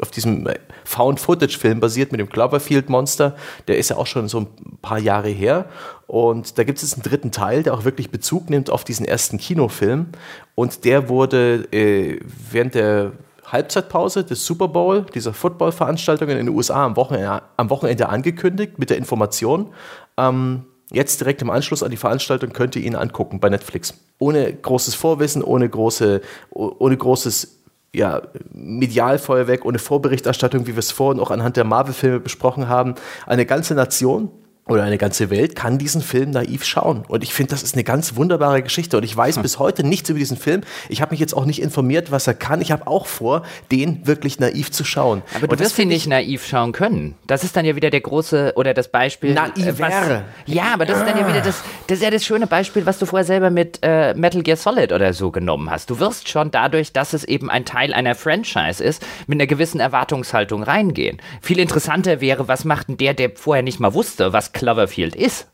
auf 0.00 0.10
diesem 0.10 0.48
Found-Footage-Film 0.84 1.80
basiert 1.80 2.12
mit 2.12 2.20
dem 2.20 2.28
Cloverfield-Monster. 2.28 3.34
Der 3.68 3.78
ist 3.78 3.90
ja 3.90 3.96
auch 3.96 4.06
schon 4.06 4.28
so 4.28 4.40
ein 4.40 4.46
paar 4.80 4.98
Jahre 4.98 5.28
her. 5.28 5.66
Und 6.06 6.58
da 6.58 6.64
gibt 6.64 6.82
es 6.82 6.94
einen 6.94 7.02
dritten 7.02 7.32
Teil, 7.32 7.62
der 7.62 7.74
auch 7.74 7.84
wirklich 7.84 8.10
Bezug 8.10 8.48
nimmt 8.48 8.70
auf 8.70 8.84
diesen 8.84 9.06
ersten 9.06 9.38
Kinofilm. 9.38 10.06
Und 10.54 10.84
der 10.84 11.08
wurde 11.08 11.66
äh, 11.72 12.20
während 12.50 12.74
der 12.74 13.12
Halbzeitpause 13.46 14.24
des 14.24 14.44
Super 14.44 14.68
Bowl, 14.68 15.06
dieser 15.14 15.32
Football-Veranstaltung 15.32 16.28
in 16.28 16.36
den 16.36 16.48
USA 16.48 16.84
am 16.84 16.96
Wochenende, 16.96 17.42
am 17.56 17.70
Wochenende 17.70 18.08
angekündigt 18.08 18.78
mit 18.78 18.90
der 18.90 18.96
Information, 18.96 19.72
ähm, 20.16 20.64
jetzt 20.90 21.20
direkt 21.20 21.42
im 21.42 21.50
Anschluss 21.50 21.82
an 21.82 21.90
die 21.90 21.96
Veranstaltung 21.96 22.52
könnt 22.52 22.76
ihr 22.76 22.82
ihn 22.82 22.94
angucken 22.94 23.40
bei 23.40 23.48
Netflix. 23.48 23.94
Ohne 24.18 24.52
großes 24.52 24.94
Vorwissen, 24.94 25.42
ohne, 25.42 25.68
große, 25.68 26.20
ohne 26.50 26.96
großes 26.96 27.60
ja, 27.94 28.22
Medialfeuerwerk, 28.52 29.64
ohne 29.64 29.78
Vorberichterstattung, 29.78 30.66
wie 30.66 30.72
wir 30.72 30.80
es 30.80 30.90
vorhin 30.90 31.20
auch 31.20 31.30
anhand 31.30 31.56
der 31.56 31.64
Marvel-Filme 31.64 32.20
besprochen 32.20 32.68
haben. 32.68 32.96
Eine 33.26 33.46
ganze 33.46 33.74
Nation 33.74 34.30
oder 34.66 34.82
eine 34.82 34.96
ganze 34.96 35.28
Welt 35.28 35.56
kann 35.56 35.76
diesen 35.76 36.00
Film 36.00 36.30
naiv 36.30 36.64
schauen. 36.64 37.04
Und 37.06 37.22
ich 37.22 37.34
finde, 37.34 37.50
das 37.50 37.62
ist 37.62 37.74
eine 37.74 37.84
ganz 37.84 38.16
wunderbare 38.16 38.62
Geschichte. 38.62 38.96
Und 38.96 39.02
ich 39.02 39.14
weiß 39.14 39.36
hm. 39.36 39.42
bis 39.42 39.58
heute 39.58 39.84
nichts 39.84 40.08
über 40.08 40.18
diesen 40.18 40.38
Film. 40.38 40.62
Ich 40.88 41.02
habe 41.02 41.10
mich 41.10 41.20
jetzt 41.20 41.36
auch 41.36 41.44
nicht 41.44 41.60
informiert, 41.60 42.10
was 42.10 42.26
er 42.26 42.32
kann. 42.32 42.62
Ich 42.62 42.72
habe 42.72 42.86
auch 42.86 43.06
vor, 43.06 43.42
den 43.70 44.06
wirklich 44.06 44.40
naiv 44.40 44.70
zu 44.70 44.84
schauen. 44.84 45.22
Aber 45.34 45.48
du 45.48 45.58
wirst 45.58 45.78
ihn 45.78 45.88
nicht 45.88 46.06
naiv 46.06 46.46
schauen 46.46 46.72
können. 46.72 47.14
Das 47.26 47.44
ist 47.44 47.56
dann 47.56 47.66
ja 47.66 47.76
wieder 47.76 47.90
der 47.90 48.00
große 48.00 48.54
oder 48.56 48.72
das 48.72 48.88
Beispiel. 48.88 49.34
Naiv 49.34 49.78
wäre. 49.78 50.24
Ja, 50.46 50.72
aber 50.72 50.86
das 50.86 50.98
ist 50.98 51.06
dann 51.06 51.18
ja 51.18 51.28
wieder 51.28 51.42
das, 51.42 51.62
das 51.86 51.98
ist 51.98 52.04
ja 52.04 52.10
das 52.10 52.24
schöne 52.24 52.46
Beispiel, 52.46 52.86
was 52.86 52.98
du 52.98 53.04
vorher 53.04 53.26
selber 53.26 53.50
mit 53.50 53.80
äh, 53.82 54.14
Metal 54.14 54.42
Gear 54.42 54.56
Solid 54.56 54.92
oder 54.92 55.12
so 55.12 55.30
genommen 55.30 55.70
hast. 55.70 55.90
Du 55.90 55.98
wirst 55.98 56.30
schon 56.30 56.50
dadurch, 56.50 56.92
dass 56.94 57.12
es 57.12 57.24
eben 57.24 57.50
ein 57.50 57.66
Teil 57.66 57.92
einer 57.92 58.14
Franchise 58.14 58.82
ist, 58.82 59.04
mit 59.26 59.36
einer 59.36 59.46
gewissen 59.46 59.80
Erwartungshaltung 59.80 60.62
reingehen. 60.62 61.20
Viel 61.42 61.58
interessanter 61.58 62.22
wäre, 62.22 62.48
was 62.48 62.64
macht 62.64 62.88
denn 62.88 62.96
der, 62.96 63.12
der 63.12 63.32
vorher 63.34 63.62
nicht 63.62 63.78
mal 63.78 63.92
wusste, 63.92 64.32
was 64.32 64.53
Cloverfield 64.54 65.14
ist. 65.14 65.48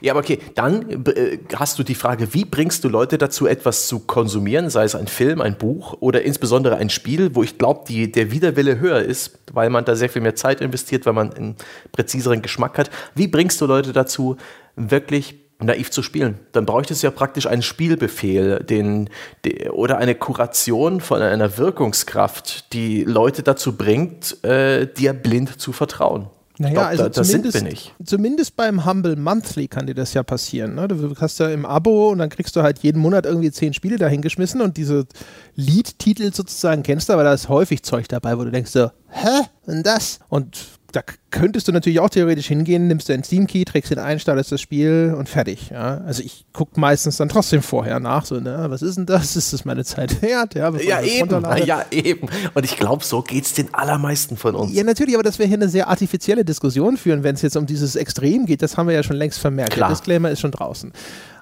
Ja, 0.00 0.12
aber 0.12 0.20
okay, 0.20 0.38
dann 0.54 1.04
äh, 1.06 1.38
hast 1.54 1.78
du 1.78 1.82
die 1.82 1.94
Frage, 1.94 2.32
wie 2.34 2.44
bringst 2.44 2.84
du 2.84 2.88
Leute 2.88 3.18
dazu, 3.18 3.46
etwas 3.46 3.86
zu 3.86 4.00
konsumieren, 4.00 4.70
sei 4.70 4.84
es 4.84 4.94
ein 4.94 5.08
Film, 5.08 5.40
ein 5.40 5.58
Buch 5.58 5.96
oder 6.00 6.22
insbesondere 6.22 6.76
ein 6.76 6.90
Spiel, 6.90 7.34
wo 7.34 7.42
ich 7.42 7.58
glaube, 7.58 7.84
der 7.88 8.30
Widerwille 8.30 8.80
höher 8.80 9.00
ist, 9.00 9.38
weil 9.52 9.70
man 9.70 9.84
da 9.84 9.94
sehr 9.94 10.08
viel 10.08 10.22
mehr 10.22 10.34
Zeit 10.34 10.60
investiert, 10.60 11.06
weil 11.06 11.12
man 11.12 11.32
einen 11.32 11.56
präziseren 11.92 12.42
Geschmack 12.42 12.78
hat. 12.78 12.90
Wie 13.14 13.28
bringst 13.28 13.60
du 13.60 13.66
Leute 13.66 13.92
dazu, 13.92 14.36
wirklich 14.76 15.36
naiv 15.60 15.90
zu 15.90 16.02
spielen. 16.02 16.38
Dann 16.52 16.66
bräuchte 16.66 16.92
es 16.92 17.02
ja 17.02 17.10
praktisch 17.10 17.46
einen 17.46 17.62
Spielbefehl 17.62 18.60
den, 18.60 19.10
de, 19.44 19.70
oder 19.70 19.98
eine 19.98 20.14
Kuration 20.14 21.00
von 21.00 21.20
einer 21.20 21.58
Wirkungskraft, 21.58 22.72
die 22.72 23.02
Leute 23.02 23.42
dazu 23.42 23.76
bringt, 23.76 24.42
äh, 24.44 24.86
dir 24.86 25.12
blind 25.14 25.60
zu 25.60 25.72
vertrauen. 25.72 26.28
Naja, 26.58 26.74
glaub, 26.74 26.86
also 26.86 27.08
da, 27.08 27.22
zumindest, 27.22 27.92
zumindest 28.04 28.56
beim 28.56 28.84
Humble 28.84 29.16
Monthly 29.16 29.68
kann 29.68 29.86
dir 29.86 29.94
das 29.94 30.14
ja 30.14 30.22
passieren. 30.22 30.74
Ne? 30.74 30.88
Du 30.88 31.14
hast 31.20 31.38
ja 31.38 31.48
im 31.50 31.64
Abo 31.64 32.10
und 32.10 32.18
dann 32.18 32.30
kriegst 32.30 32.56
du 32.56 32.62
halt 32.62 32.80
jeden 32.80 33.00
Monat 33.00 33.26
irgendwie 33.26 33.50
zehn 33.52 33.74
Spiele 33.74 33.96
dahingeschmissen 33.96 34.60
und 34.60 34.76
diese 34.76 35.06
Liedtitel 35.54 36.32
sozusagen 36.34 36.82
kennst 36.82 37.08
du, 37.08 37.12
aber 37.12 37.24
da 37.24 37.32
ist 37.32 37.48
häufig 37.48 37.82
Zeug 37.82 38.08
dabei, 38.08 38.38
wo 38.38 38.44
du 38.44 38.50
denkst 38.50 38.70
so, 38.70 38.90
hä? 39.08 39.46
Und 39.66 39.86
das? 39.86 40.18
Und 40.28 40.77
da 40.98 41.04
könntest 41.30 41.68
du 41.68 41.72
natürlich 41.72 42.00
auch 42.00 42.10
theoretisch 42.10 42.48
hingehen, 42.48 42.88
nimmst 42.88 43.08
deinen 43.08 43.22
Steam-Key, 43.22 43.64
trägst 43.64 43.92
ihn 43.92 44.00
ein, 44.00 44.18
startest 44.18 44.50
das 44.50 44.60
Spiel 44.60 45.14
und 45.16 45.28
fertig. 45.28 45.70
Ja? 45.70 45.98
Also 45.98 46.22
ich 46.24 46.44
gucke 46.52 46.80
meistens 46.80 47.18
dann 47.18 47.28
trotzdem 47.28 47.62
vorher 47.62 48.00
nach, 48.00 48.24
so, 48.24 48.40
ne, 48.40 48.66
was 48.68 48.82
ist 48.82 48.96
denn 48.96 49.06
das? 49.06 49.36
Ist 49.36 49.52
das 49.52 49.64
meine 49.64 49.84
Zeit 49.84 50.20
wert? 50.22 50.54
Ja, 50.54 50.70
ja 50.76 51.00
eben, 51.02 51.44
ja, 51.64 51.84
eben. 51.92 52.28
Und 52.54 52.64
ich 52.64 52.76
glaube, 52.76 53.04
so 53.04 53.22
geht 53.22 53.44
es 53.44 53.54
den 53.54 53.72
allermeisten 53.74 54.36
von 54.36 54.56
uns. 54.56 54.72
Ja, 54.74 54.82
natürlich, 54.82 55.14
aber 55.14 55.22
dass 55.22 55.38
wir 55.38 55.46
hier 55.46 55.56
eine 55.56 55.68
sehr 55.68 55.86
artifizielle 55.86 56.44
Diskussion 56.44 56.96
führen, 56.96 57.22
wenn 57.22 57.36
es 57.36 57.42
jetzt 57.42 57.56
um 57.56 57.66
dieses 57.66 57.94
Extrem 57.94 58.46
geht, 58.46 58.62
das 58.62 58.76
haben 58.76 58.88
wir 58.88 58.94
ja 58.94 59.04
schon 59.04 59.16
längst 59.16 59.38
vermerkt. 59.38 59.74
Klar. 59.74 59.90
Der 59.90 59.96
Disclaimer 59.96 60.30
ist 60.30 60.40
schon 60.40 60.50
draußen. 60.50 60.92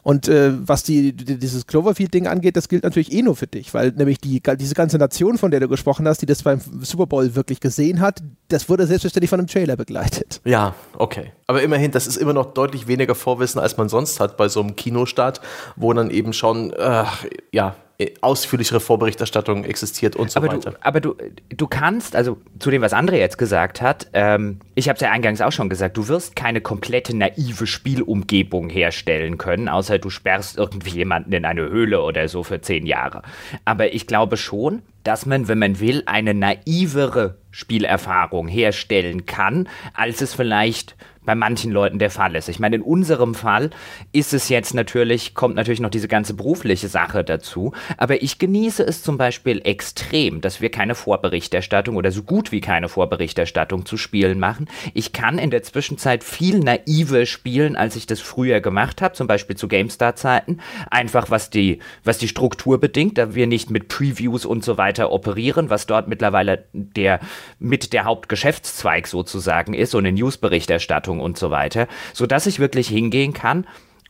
Und 0.07 0.29
äh, 0.29 0.53
was 0.69 0.85
die, 0.85 1.13
die, 1.13 1.37
dieses 1.37 1.67
Cloverfield-Ding 1.67 2.29
angeht, 2.29 2.57
das 2.57 2.69
gilt 2.69 2.85
natürlich 2.85 3.11
eh 3.13 3.23
nur 3.23 3.35
für 3.35 3.49
dich, 3.49 3.75
weil 3.75 3.91
nämlich 3.91 4.21
die, 4.21 4.41
diese 4.41 4.75
ganze 4.77 4.99
Nation, 4.99 5.37
von 5.37 5.51
der 5.51 5.59
du 5.59 5.67
gesprochen 5.67 6.07
hast, 6.07 6.23
die 6.23 6.27
das 6.27 6.45
beim 6.45 6.61
Super 6.81 7.09
Bowl 7.09 7.35
wirklich 7.35 7.59
gesehen 7.59 8.01
hat, 8.01 8.23
das 8.47 8.69
wurde 8.69 8.87
selbstverständlich 8.87 9.31
von 9.31 9.41
einem 9.41 9.49
Trailer 9.49 9.75
begleitet. 9.75 10.41
Ja, 10.45 10.77
okay. 10.97 11.33
Aber 11.49 11.61
immerhin, 11.61 11.91
das 11.91 12.07
ist 12.07 12.19
immer 12.19 12.33
noch 12.33 12.55
deutlich 12.55 12.87
weniger 12.87 13.17
Vorwissen, 13.17 13.61
als 13.61 13.79
man 13.79 13.89
sonst 13.89 14.21
hat 14.21 14.37
bei 14.37 14.47
so 14.47 14.61
einem 14.61 14.77
Kinostart, 14.77 15.41
wo 15.75 15.93
dann 15.93 16.11
eben 16.11 16.33
schon, 16.33 16.73
äh, 16.75 17.03
ja, 17.51 17.75
ausführlichere 18.21 18.81
Vorberichterstattung 18.81 19.65
existiert 19.65 20.17
und 20.17 20.31
so 20.31 20.39
aber 20.39 20.49
weiter. 20.49 20.73
Du, 20.73 20.77
aber 20.81 21.01
du, 21.01 21.17
du 21.49 21.67
kannst, 21.67 22.15
also 22.15 22.39
zu 22.59 22.71
dem, 22.71 22.83
was 22.83 22.93
André 22.93 23.17
jetzt 23.17 23.39
gesagt 23.39 23.81
hat, 23.81 24.09
ähm, 24.13 24.61
ich 24.75 24.89
habe 24.89 24.97
es 24.97 25.01
ja 25.01 25.11
eingangs 25.11 25.41
auch 25.41 25.53
schon 25.53 25.71
gesagt, 25.71 25.97
du 25.97 26.09
wirst 26.09 26.37
keine 26.37 26.61
komplette 26.61 27.17
naive 27.17 27.67
Spielumgebung 27.67 28.69
herstellen 28.69 29.39
können, 29.39 29.69
außer 29.69 29.99
du 29.99 30.11
sperrst 30.11 30.59
irgendwie 30.59 30.91
jemanden 30.91 31.33
in 31.33 31.47
eine 31.47 31.63
Höhle 31.63 32.03
oder 32.03 32.29
so 32.29 32.43
für 32.43 32.61
zehn 32.61 32.85
Jahre. 32.85 33.23
Aber 33.65 33.95
ich 33.95 34.07
glaube 34.07 34.37
schon, 34.37 34.83
dass 35.07 35.25
man, 35.25 35.47
wenn 35.49 35.59
man 35.59 35.79
will, 35.79 36.03
eine 36.07 36.35
naivere 36.35 37.39
Spielerfahrung 37.53 38.49
herstellen 38.49 39.25
kann, 39.25 39.69
als 39.95 40.21
es 40.21 40.35
vielleicht 40.35 40.97
bei 41.27 41.35
manchen 41.35 41.73
Leuten 41.73 41.99
der 41.99 42.11
Fall 42.11 42.37
ist. 42.37 42.49
Ich 42.49 42.61
meine, 42.61 42.77
in 42.77 42.83
unserem 42.83 43.35
Fall 43.35 43.71
ist 44.13 44.33
es 44.33 44.49
jetzt 44.49 44.73
natürlich, 44.73 45.35
kommt 45.35 45.57
natürlich 45.57 45.81
noch 45.81 45.91
diese 45.91 46.09
ganze 46.09 46.35
berufliche 46.35 46.89
Sache 46.89 47.25
dazu, 47.25 47.73
aber 47.99 48.23
ich 48.23 48.39
genieße 48.39 48.83
es 48.83 49.03
zum 49.03 49.19
Beispiel 49.19 49.61
extrem, 49.65 50.41
dass 50.41 50.61
wir 50.61 50.71
keine 50.71 50.95
Vorberichterstattung 50.95 51.97
oder 51.97 52.13
so 52.13 52.23
gut 52.23 52.53
wie 52.53 52.61
keine 52.61 52.89
Vorberichterstattung 52.89 53.85
zu 53.85 53.97
Spielen 53.97 54.39
machen. 54.39 54.69
Ich 54.95 55.13
kann 55.13 55.39
in 55.39 55.51
der 55.51 55.65
Zwischenzeit 55.65 56.23
viel 56.23 56.61
naiver 56.61 57.27
spielen, 57.27 57.77
als 57.77 57.97
ich 57.97 58.07
das 58.07 58.21
früher 58.21 58.61
gemacht 58.61 59.03
habe, 59.03 59.15
zum 59.15 59.27
Beispiel 59.27 59.57
zu 59.57 59.67
GameStar-Zeiten, 59.67 60.61
einfach 60.91 61.31
was 61.31 61.51
die, 61.51 61.81
was 62.05 62.19
die 62.19 62.29
Struktur 62.29 62.79
bedingt, 62.79 63.19
da 63.19 63.35
wir 63.35 63.49
nicht 63.49 63.71
mit 63.71 63.89
Previews 63.89 64.47
und 64.47 64.65
so 64.65 64.79
weiter 64.79 64.96
operieren, 65.05 65.71
was 65.71 65.87
dort 65.87 66.09
mittlerweile 66.09 66.65
der, 66.73 67.21
mit 67.59 67.93
der 67.93 68.05
Hauptgeschäftszweig 68.05 69.07
sozusagen 69.07 69.75
ist, 69.75 69.93
so 69.93 69.99
eine 69.99 70.13
Newsberichterstattung 70.13 71.21
und 71.21 71.39
so 71.39 71.51
weiter, 71.51 71.87
sodass 72.13 72.47
ich 72.47 72.59
wirklich 72.59 72.89
hingehen 72.89 73.33
kann 73.33 73.67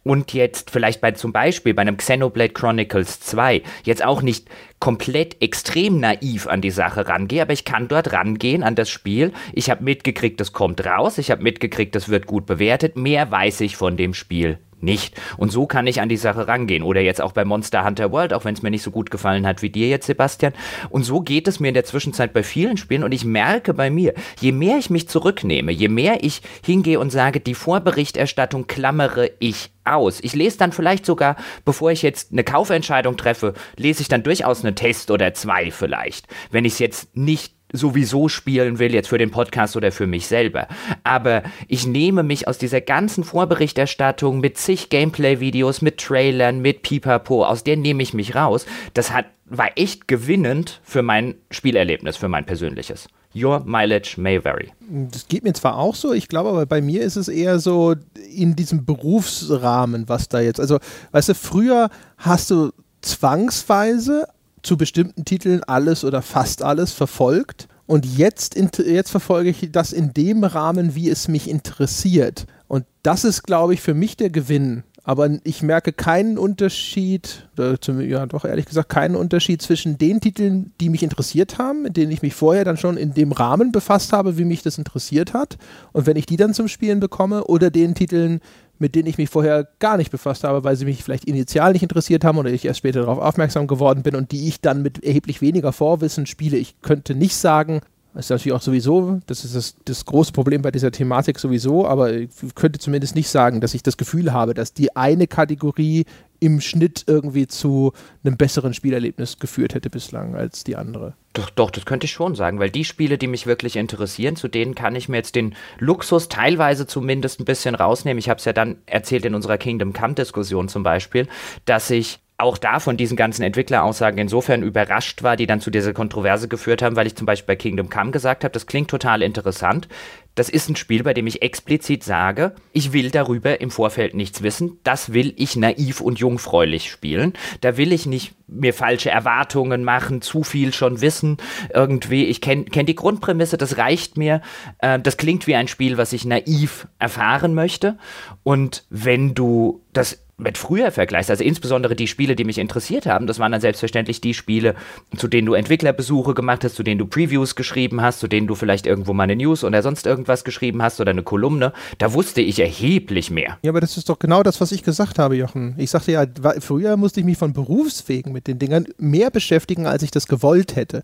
und 0.07 0.33
jetzt 0.33 0.71
vielleicht 0.71 1.01
bei 1.01 1.11
zum 1.11 1.33
Beispiel 1.33 1.75
bei 1.75 1.83
einem 1.83 1.97
Xenoblade 1.97 2.53
Chronicles 2.53 3.19
2 3.21 3.63
jetzt 3.83 4.05
auch 4.05 4.23
nicht 4.23 4.49
komplett 4.79 5.43
extrem 5.43 5.99
naiv 5.99 6.47
an 6.47 6.61
die 6.61 6.71
Sache 6.71 7.09
rangehe, 7.09 7.43
aber 7.43 7.53
ich 7.53 7.65
kann 7.65 7.89
dort 7.89 8.13
rangehen 8.13 8.63
an 8.63 8.77
das 8.77 8.89
Spiel. 8.89 9.33
Ich 9.53 9.69
habe 9.69 9.83
mitgekriegt, 9.83 10.39
das 10.39 10.53
kommt 10.53 10.87
raus, 10.87 11.19
ich 11.19 11.33
habe 11.33 11.43
mitgekriegt, 11.43 11.97
das 11.97 12.09
wird 12.09 12.27
gut 12.27 12.47
bewertet, 12.47 12.97
mehr 12.97 13.33
weiß 13.33 13.63
ich 13.63 13.77
von 13.77 13.97
dem 13.97 14.15
Spiel 14.15 14.61
nicht. 14.87 15.21
Und 15.37 15.53
so 15.53 15.67
kann 15.67 15.87
ich 15.87 16.01
an 16.01 16.09
die 16.09 16.17
Sache 16.17 16.49
rangehen. 16.49 16.83
Oder 16.83 17.03
jetzt 17.03 17.21
auch 17.21 17.33
bei 17.33 17.45
Monster 17.45 17.85
Hunter 17.85 18.11
World, 18.11 18.33
auch 18.33 18.47
wenn 18.47 18.55
es 18.55 18.63
mir 18.63 18.71
nicht 18.71 18.83
so 18.83 18.91
gut 18.91 19.11
gefallen 19.11 19.47
hat 19.47 19.61
wie 19.61 19.69
dir 19.69 19.89
jetzt, 19.89 20.07
Sebastian. 20.07 20.55
Und 20.89 21.03
so 21.03 21.21
geht 21.21 21.47
es 21.47 21.61
mir 21.61 21.69
in 21.69 21.75
der 21.75 21.85
Zwischenzeit 21.85 22.33
bei 22.33 22.43
vielen 22.43 22.79
Spielen. 22.79 23.05
Und 23.05 23.13
ich 23.13 23.27
merke 23.27 23.75
bei 23.75 23.91
mir, 23.91 24.15
je 24.41 24.53
mehr 24.53 24.79
ich 24.79 24.89
mich 24.89 25.11
zurücknehme, 25.11 25.73
je 25.73 25.89
mehr 25.89 26.25
ich 26.25 26.41
hingehe 26.65 26.99
und 26.99 27.11
sage, 27.11 27.41
die 27.41 27.55
Vorberichterstattung 27.55 28.67
klammere 28.67 29.31
ich 29.41 29.73
aus. 29.85 30.21
Ich 30.23 30.35
lese 30.35 30.59
dann 30.59 30.73
vielleicht 30.73 31.07
sogar, 31.07 31.37
bevor 31.65 31.91
ich 31.91 32.03
jetzt 32.03 32.33
eine 32.33 32.45
Kaufentscheidung 32.45 33.17
treffe, 33.17 33.55
lese 33.77 34.03
ich 34.03 34.09
dann 34.09 34.23
durchaus 34.23 34.65
einen 34.65 34.75
Test 34.75 35.11
oder 35.11 35.35
zwei 35.35 35.71
vielleicht. 35.71 36.27
Wenn 36.51 36.65
ich 36.65 36.75
es 36.75 36.79
jetzt 36.79 37.17
nicht 37.17 37.56
sowieso 37.73 38.29
spielen 38.29 38.79
will, 38.79 38.95
jetzt 38.95 39.09
für 39.09 39.19
den 39.19 39.31
Podcast 39.31 39.77
oder 39.77 39.93
für 39.93 40.07
mich 40.07 40.27
selber. 40.27 40.69
Aber 41.05 41.43
ich 41.69 41.87
nehme 41.87 42.23
mich 42.23 42.49
aus 42.49 42.59
dieser 42.59 42.81
ganzen 42.81 43.25
Vorberichterstattung 43.25 44.41
mit 44.41 44.57
zig 44.57 44.89
Gameplay-Videos, 44.89 45.83
mit 45.83 45.99
Trailern, 45.99 46.61
mit 46.61 46.83
Pipapo, 46.83 47.45
aus 47.45 47.65
der 47.65 47.77
nehme 47.77 48.03
ich 48.03 48.15
mich 48.15 48.35
raus. 48.35 48.67
Das 48.95 49.13
hat, 49.13 49.27
war 49.47 49.71
echt 49.77 50.09
gewinnend 50.09 50.81
für 50.83 51.03
mein 51.03 51.35
Spielerlebnis, 51.51 52.17
für 52.17 52.29
mein 52.29 52.47
persönliches. 52.47 53.09
Your 53.35 53.61
mileage 53.67 54.15
may 54.17 54.43
vary. 54.43 54.73
Das 54.89 55.29
geht 55.29 55.45
mir 55.45 55.53
zwar 55.53 55.77
auch 55.77 55.95
so, 55.95 56.15
ich 56.15 56.29
glaube 56.29 56.49
aber 56.49 56.65
bei 56.65 56.81
mir 56.81 57.03
ist 57.03 57.17
es 57.17 57.29
eher 57.29 57.59
so 57.59 57.95
in 58.35 58.57
diesem 58.57 58.87
Berufsrahmen, 58.87 60.09
was 60.09 60.29
da 60.29 60.41
jetzt, 60.41 60.59
also 60.59 60.79
weißt 61.13 61.31
du, 61.31 61.35
früher 61.35 61.91
hast 62.17 62.51
du 62.51 62.71
zwangsweise 63.03 64.27
zu 64.63 64.77
bestimmten 64.77 65.25
Titeln 65.25 65.63
alles 65.65 66.05
oder 66.05 66.23
fast 66.23 66.63
alles 66.63 66.93
verfolgt. 66.93 67.69
Und 67.87 68.05
jetzt, 68.05 68.57
jetzt 68.57 69.11
verfolge 69.11 69.51
ich 69.51 69.71
das 69.71 69.93
in 69.93 70.13
dem 70.13 70.43
Rahmen, 70.43 70.95
wie 70.95 71.09
es 71.09 71.29
mich 71.29 71.49
interessiert. 71.49 72.47
Und 72.69 72.85
das 73.03 73.25
ist, 73.25 73.45
glaube 73.45 73.75
ich, 73.75 73.81
für 73.81 73.95
mich 73.95 74.17
der 74.17 74.31
Gewinn. 74.31 74.83
Aber 75.05 75.31
ich 75.45 75.63
merke 75.63 75.93
keinen 75.93 76.37
Unterschied, 76.37 77.49
ja 77.57 78.27
doch 78.27 78.45
ehrlich 78.45 78.67
gesagt, 78.67 78.89
keinen 78.89 79.15
Unterschied 79.15 79.63
zwischen 79.63 79.99
den 79.99 80.21
Titeln, 80.21 80.73
die 80.81 80.89
mich 80.89 81.05
interessiert 81.05 81.59
haben, 81.59 81.83
mit 81.83 81.97
denen 81.97 82.11
ich 82.11 82.23
mich 82.23 82.35
vorher 82.35 82.65
dann 82.65 82.77
schon 82.77 82.97
in 82.97 83.15
dem 83.15 83.31
Rahmen 83.31 83.71
befasst 83.71 84.13
habe, 84.13 84.37
wie 84.37 84.45
mich 84.45 84.65
das 84.65 84.79
interessiert 84.79 85.33
hat. 85.33 85.59
Und 85.93 86.07
wenn 86.07 86.17
ich 86.17 86.27
die 86.27 86.37
dann 86.37 86.55
zum 86.55 86.67
Spielen 86.67 86.99
bekomme, 86.99 87.45
oder 87.45 87.71
den 87.71 87.95
Titeln, 87.95 88.41
mit 88.79 88.95
denen 88.95 89.09
ich 89.09 89.19
mich 89.19 89.31
vorher 89.31 89.69
gar 89.79 89.97
nicht 89.97 90.11
befasst 90.11 90.45
habe, 90.45 90.65
weil 90.65 90.77
sie 90.77 90.85
mich 90.85 91.03
vielleicht 91.03 91.25
initial 91.25 91.73
nicht 91.73 91.83
interessiert 91.83 92.25
haben 92.25 92.39
oder 92.39 92.51
ich 92.51 92.65
erst 92.65 92.79
später 92.79 93.01
darauf 93.01 93.19
aufmerksam 93.19 93.67
geworden 93.67 94.03
bin 94.03 94.15
und 94.15 94.33
die 94.33 94.49
ich 94.49 94.61
dann 94.61 94.83
mit 94.83 95.03
erheblich 95.05 95.41
weniger 95.41 95.73
Vorwissen 95.73 96.27
spiele. 96.27 96.57
Ich 96.57 96.81
könnte 96.83 97.15
nicht 97.15 97.37
sagen, 97.37 97.81
das 98.17 98.27
ist 98.27 98.31
natürlich 98.31 98.55
auch 98.55 98.63
sowieso, 98.63 99.21
das 99.27 99.45
ist 99.45 99.55
das, 99.55 99.77
das, 99.85 100.07
große 100.07 100.33
Problem 100.33 100.63
bei 100.63 100.71
dieser 100.71 100.91
Thematik 100.91 101.39
sowieso, 101.39 101.87
aber 101.87 102.15
ich 102.15 102.31
könnte 102.55 102.79
zumindest 102.79 103.15
nicht 103.15 103.29
sagen, 103.29 103.61
dass 103.61 103.75
ich 103.75 103.83
das 103.83 103.99
Gefühl 103.99 104.33
habe, 104.33 104.55
dass 104.55 104.73
die 104.73 104.97
eine 104.97 105.27
Kategorie 105.27 106.07
im 106.41 106.63
Schnitt 106.63 107.05
irgendwie 107.07 107.47
zu 107.47 107.93
einem 108.25 108.39
besseren 108.39 108.73
Spielerlebnis 108.73 109.39
geführt 109.39 109.75
hätte 109.75 109.91
bislang 109.91 110.35
als 110.35 110.65
die 110.65 110.77
andere. 110.77 111.15
Doch, 111.35 111.51
doch, 111.51 111.71
das 111.71 111.85
könnte 111.85 112.07
ich 112.07 112.13
schon 112.13 112.35
sagen, 112.35 112.59
weil 112.59 112.71
die 112.71 112.85
Spiele, 112.85 113.19
die 113.19 113.27
mich 113.27 113.47
wirklich 113.47 113.77
interessieren, 113.77 114.37
zu 114.37 114.49
denen 114.49 114.75
kann 114.75 114.97
ich 114.97 115.11
mir 115.11 115.19
jetzt 115.19 115.35
den 115.35 115.55
Luxus 115.79 116.29
teilweise 116.29 116.87
zumindest 116.87 117.41
ein 117.41 117.45
bisschen 117.45 117.75
rausnehmen. 117.75 118.19
Ich 118.19 118.31
habe 118.31 118.39
es 118.39 118.47
ja 118.47 118.55
dann 118.55 118.77
erzählt 118.87 119.27
in 119.27 119.35
unserer 119.35 119.59
Kingdom 119.59 119.93
Come-Diskussion 119.93 120.69
zum 120.69 120.83
Beispiel, 120.83 121.29
dass 121.67 121.91
ich 121.91 122.21
auch 122.39 122.59
da 122.59 122.81
von 122.81 122.97
diesen 122.97 123.17
ganzen 123.17 123.43
Entwickleraussagen 123.43 124.19
insofern 124.19 124.63
überrascht 124.63 125.23
war, 125.23 125.37
die 125.37 125.47
dann 125.47 125.61
zu 125.61 125.71
dieser 125.71 125.95
Kontroverse 125.95 126.49
geführt 126.49 126.83
haben, 126.83 126.95
weil 126.95 127.07
ich 127.07 127.17
zum 127.17 127.27
Beispiel 127.27 127.55
bei 127.55 127.57
Kingdom 127.57 127.89
Come 127.89 128.11
gesagt 128.11 128.45
habe, 128.45 128.53
das 128.53 128.67
klingt 128.67 128.91
total 128.91 129.23
interessant. 129.23 129.89
Das 130.35 130.51
ist 130.51 130.69
ein 130.69 130.77
Spiel, 130.77 131.03
bei 131.03 131.15
dem 131.15 131.27
ich 131.27 131.41
explizit 131.41 132.05
sage, 132.05 132.55
ich 132.73 132.93
will 132.93 133.11
darüber 133.11 133.63
im 133.63 133.71
Vorfeld 133.71 134.13
nichts 134.13 134.43
wissen. 134.43 134.79
Das 134.85 135.15
will 135.15 135.33
ich 135.37 135.57
naiv 135.57 136.03
und 136.03 136.19
jungfräulich 136.19 136.91
spielen. 136.91 137.33
Da 137.63 137.79
will 137.79 137.91
ich 137.91 138.05
nicht 138.05 138.35
mir 138.47 138.75
falsche 138.75 139.09
Erwartungen 139.09 139.83
machen, 139.83 140.21
zu 140.21 140.43
viel 140.43 140.75
schon 140.75 141.01
wissen. 141.01 141.39
Irgendwie, 141.73 142.27
ich 142.27 142.43
kenne 142.43 142.65
kenn 142.65 142.85
die 142.85 142.95
Grundprämisse, 142.95 143.57
das 143.57 143.79
reicht 143.79 144.19
mir. 144.19 144.43
Äh, 144.81 145.01
das 145.01 145.17
klingt 145.17 145.47
wie 145.47 145.55
ein 145.55 145.69
Spiel, 145.69 145.97
was 145.97 146.13
ich 146.13 146.27
naiv 146.27 146.87
erfahren 146.99 147.55
möchte. 147.55 147.97
Und 148.43 148.85
wenn 148.91 149.35
du 149.35 149.81
das 149.95 150.26
mit 150.39 150.59
früher 150.59 150.91
vergleichst, 150.91 151.31
also 151.31 151.43
insbesondere 151.43 151.97
die 151.97 152.07
Spiele, 152.07 152.37
die 152.37 152.45
mich 152.45 152.59
interessiert 152.59 153.07
haben, 153.07 153.27
das 153.27 153.39
waren 153.39 153.53
dann 153.53 153.61
selbstverständlich 153.63 154.21
die 154.21 154.35
Spiele, 154.35 154.75
zu 155.17 155.29
denen 155.29 155.47
du 155.47 155.55
Entwicklerbesuche 155.55 156.35
gemacht 156.35 156.63
hast, 156.63 156.75
zu 156.75 156.83
denen 156.83 156.99
du 156.99 157.07
Previews 157.07 157.57
geschrieben 157.57 158.03
hast, 158.03 158.19
zu 158.19 158.29
denen 158.29 158.47
du 158.47 158.55
vielleicht 158.55 158.87
irgendwo 158.87 159.15
mal 159.15 159.25
eine 159.25 159.37
News 159.37 159.65
oder 159.65 159.83
sonst 159.83 160.07
irgendwas 160.07 160.45
geschrieben 160.45 160.83
hast 160.83 161.01
oder 161.01 161.13
eine 161.13 161.23
Kolumne. 161.23 161.73
Da 161.97 162.13
wusste 162.13 162.43
ich 162.43 162.59
erheblich 162.59 163.31
mehr. 163.31 163.59
Ja, 163.63 163.71
aber 163.71 163.81
das 163.81 163.97
ist 163.97 164.11
doch 164.11 164.19
genau 164.19 164.43
das, 164.43 164.61
was 164.61 164.73
ich 164.73 164.83
gesagt 164.83 165.19
habe, 165.19 165.37
Jochen. 165.37 165.75
Ich 165.79 165.91
sagte 165.91 166.13
ja, 166.13 166.27
früher 166.61 166.99
musste 166.99 167.21
ich 167.21 167.27
mich 167.27 167.39
von 167.39 167.55
Berufswegen 167.55 168.33
mit 168.33 168.47
den 168.47 168.59
Dingern 168.59 168.87
mehr 168.99 169.31
beschäftigen, 169.31 169.87
als 169.87 170.03
ich 170.03 170.11
das 170.11 170.27
gewollt 170.27 170.77
hätte. 170.77 171.03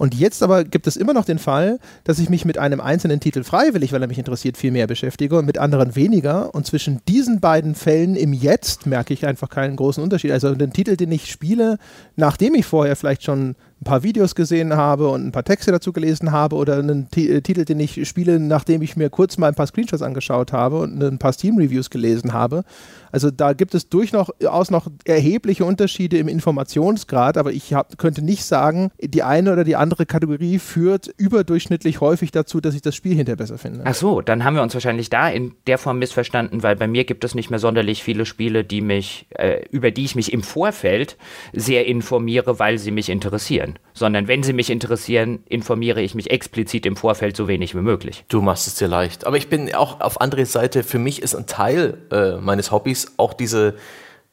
Und 0.00 0.14
jetzt 0.14 0.42
aber 0.42 0.64
gibt 0.64 0.86
es 0.86 0.96
immer 0.96 1.12
noch 1.12 1.26
den 1.26 1.38
Fall, 1.38 1.78
dass 2.04 2.18
ich 2.18 2.30
mich 2.30 2.46
mit 2.46 2.56
einem 2.56 2.80
einzelnen 2.80 3.20
Titel 3.20 3.44
freiwillig, 3.44 3.92
weil 3.92 4.00
er 4.00 4.08
mich 4.08 4.16
interessiert, 4.16 4.56
viel 4.56 4.70
mehr 4.70 4.86
beschäftige 4.86 5.36
und 5.36 5.44
mit 5.44 5.58
anderen 5.58 5.94
weniger. 5.94 6.54
Und 6.54 6.64
zwischen 6.64 7.02
diesen 7.06 7.40
beiden 7.40 7.74
Fällen 7.74 8.16
im 8.16 8.32
Jetzt 8.32 8.86
merke 8.86 9.12
ich 9.12 9.26
einfach 9.26 9.50
keinen 9.50 9.76
großen 9.76 10.02
Unterschied. 10.02 10.30
Also 10.30 10.54
den 10.54 10.72
Titel, 10.72 10.96
den 10.96 11.12
ich 11.12 11.30
spiele, 11.30 11.76
nachdem 12.16 12.54
ich 12.54 12.64
vorher 12.64 12.96
vielleicht 12.96 13.24
schon 13.24 13.56
ein 13.80 13.84
paar 13.84 14.02
Videos 14.02 14.34
gesehen 14.34 14.76
habe 14.76 15.08
und 15.08 15.26
ein 15.26 15.32
paar 15.32 15.44
Texte 15.44 15.72
dazu 15.72 15.92
gelesen 15.92 16.32
habe 16.32 16.56
oder 16.56 16.78
einen 16.78 17.10
T 17.10 17.28
äh, 17.28 17.40
Titel, 17.40 17.64
den 17.64 17.80
ich 17.80 18.06
spiele, 18.06 18.38
nachdem 18.38 18.82
ich 18.82 18.94
mir 18.96 19.08
kurz 19.08 19.38
mal 19.38 19.48
ein 19.48 19.54
paar 19.54 19.66
Screenshots 19.66 20.02
angeschaut 20.02 20.52
habe 20.52 20.80
und 20.80 21.02
ein 21.02 21.18
paar 21.18 21.32
Steam-Reviews 21.32 21.88
gelesen 21.88 22.34
habe. 22.34 22.64
Also 23.10 23.30
da 23.30 23.54
gibt 23.54 23.74
es 23.74 23.88
durchaus 23.88 24.70
noch 24.70 24.88
erhebliche 25.04 25.64
Unterschiede 25.64 26.18
im 26.18 26.28
Informationsgrad, 26.28 27.38
aber 27.38 27.52
ich 27.52 27.72
hab, 27.72 27.96
könnte 27.96 28.22
nicht 28.22 28.44
sagen, 28.44 28.90
die 29.00 29.22
eine 29.22 29.52
oder 29.52 29.64
die 29.64 29.76
andere 29.76 30.04
Kategorie 30.04 30.58
führt 30.58 31.08
überdurchschnittlich 31.16 32.00
häufig 32.00 32.30
dazu, 32.32 32.60
dass 32.60 32.74
ich 32.74 32.82
das 32.82 32.94
Spiel 32.94 33.16
hinterher 33.16 33.36
besser 33.36 33.56
finde. 33.56 33.80
Ach 33.84 33.94
so, 33.94 34.20
dann 34.20 34.44
haben 34.44 34.54
wir 34.56 34.62
uns 34.62 34.74
wahrscheinlich 34.74 35.08
da 35.08 35.28
in 35.28 35.54
der 35.66 35.78
Form 35.78 35.98
missverstanden, 35.98 36.62
weil 36.62 36.76
bei 36.76 36.86
mir 36.86 37.04
gibt 37.04 37.24
es 37.24 37.34
nicht 37.34 37.48
mehr 37.48 37.58
sonderlich 37.58 38.02
viele 38.02 38.26
Spiele, 38.26 38.62
die 38.62 38.82
mich, 38.82 39.26
äh, 39.30 39.64
über 39.70 39.90
die 39.90 40.04
ich 40.04 40.14
mich 40.14 40.32
im 40.34 40.42
Vorfeld 40.42 41.16
sehr 41.54 41.86
informiere, 41.86 42.58
weil 42.58 42.78
sie 42.78 42.90
mich 42.90 43.08
interessieren 43.08 43.69
interessieren, 43.70 43.90
sondern 43.94 44.28
wenn 44.28 44.42
sie 44.42 44.52
mich 44.52 44.70
interessieren, 44.70 45.40
informiere 45.46 46.00
ich 46.00 46.14
mich 46.14 46.30
explizit 46.30 46.86
im 46.86 46.96
Vorfeld 46.96 47.36
so 47.36 47.48
wenig 47.48 47.74
wie 47.74 47.80
möglich. 47.80 48.24
Du 48.28 48.40
machst 48.40 48.66
es 48.66 48.74
dir 48.76 48.88
leicht. 48.88 49.26
Aber 49.26 49.36
ich 49.36 49.48
bin 49.48 49.74
auch 49.74 50.00
auf 50.00 50.20
andere 50.20 50.46
Seite, 50.46 50.82
für 50.82 50.98
mich 50.98 51.22
ist 51.22 51.34
ein 51.34 51.46
Teil 51.46 51.98
äh, 52.10 52.36
meines 52.36 52.70
Hobbys 52.70 53.12
auch 53.16 53.34
diese, 53.34 53.74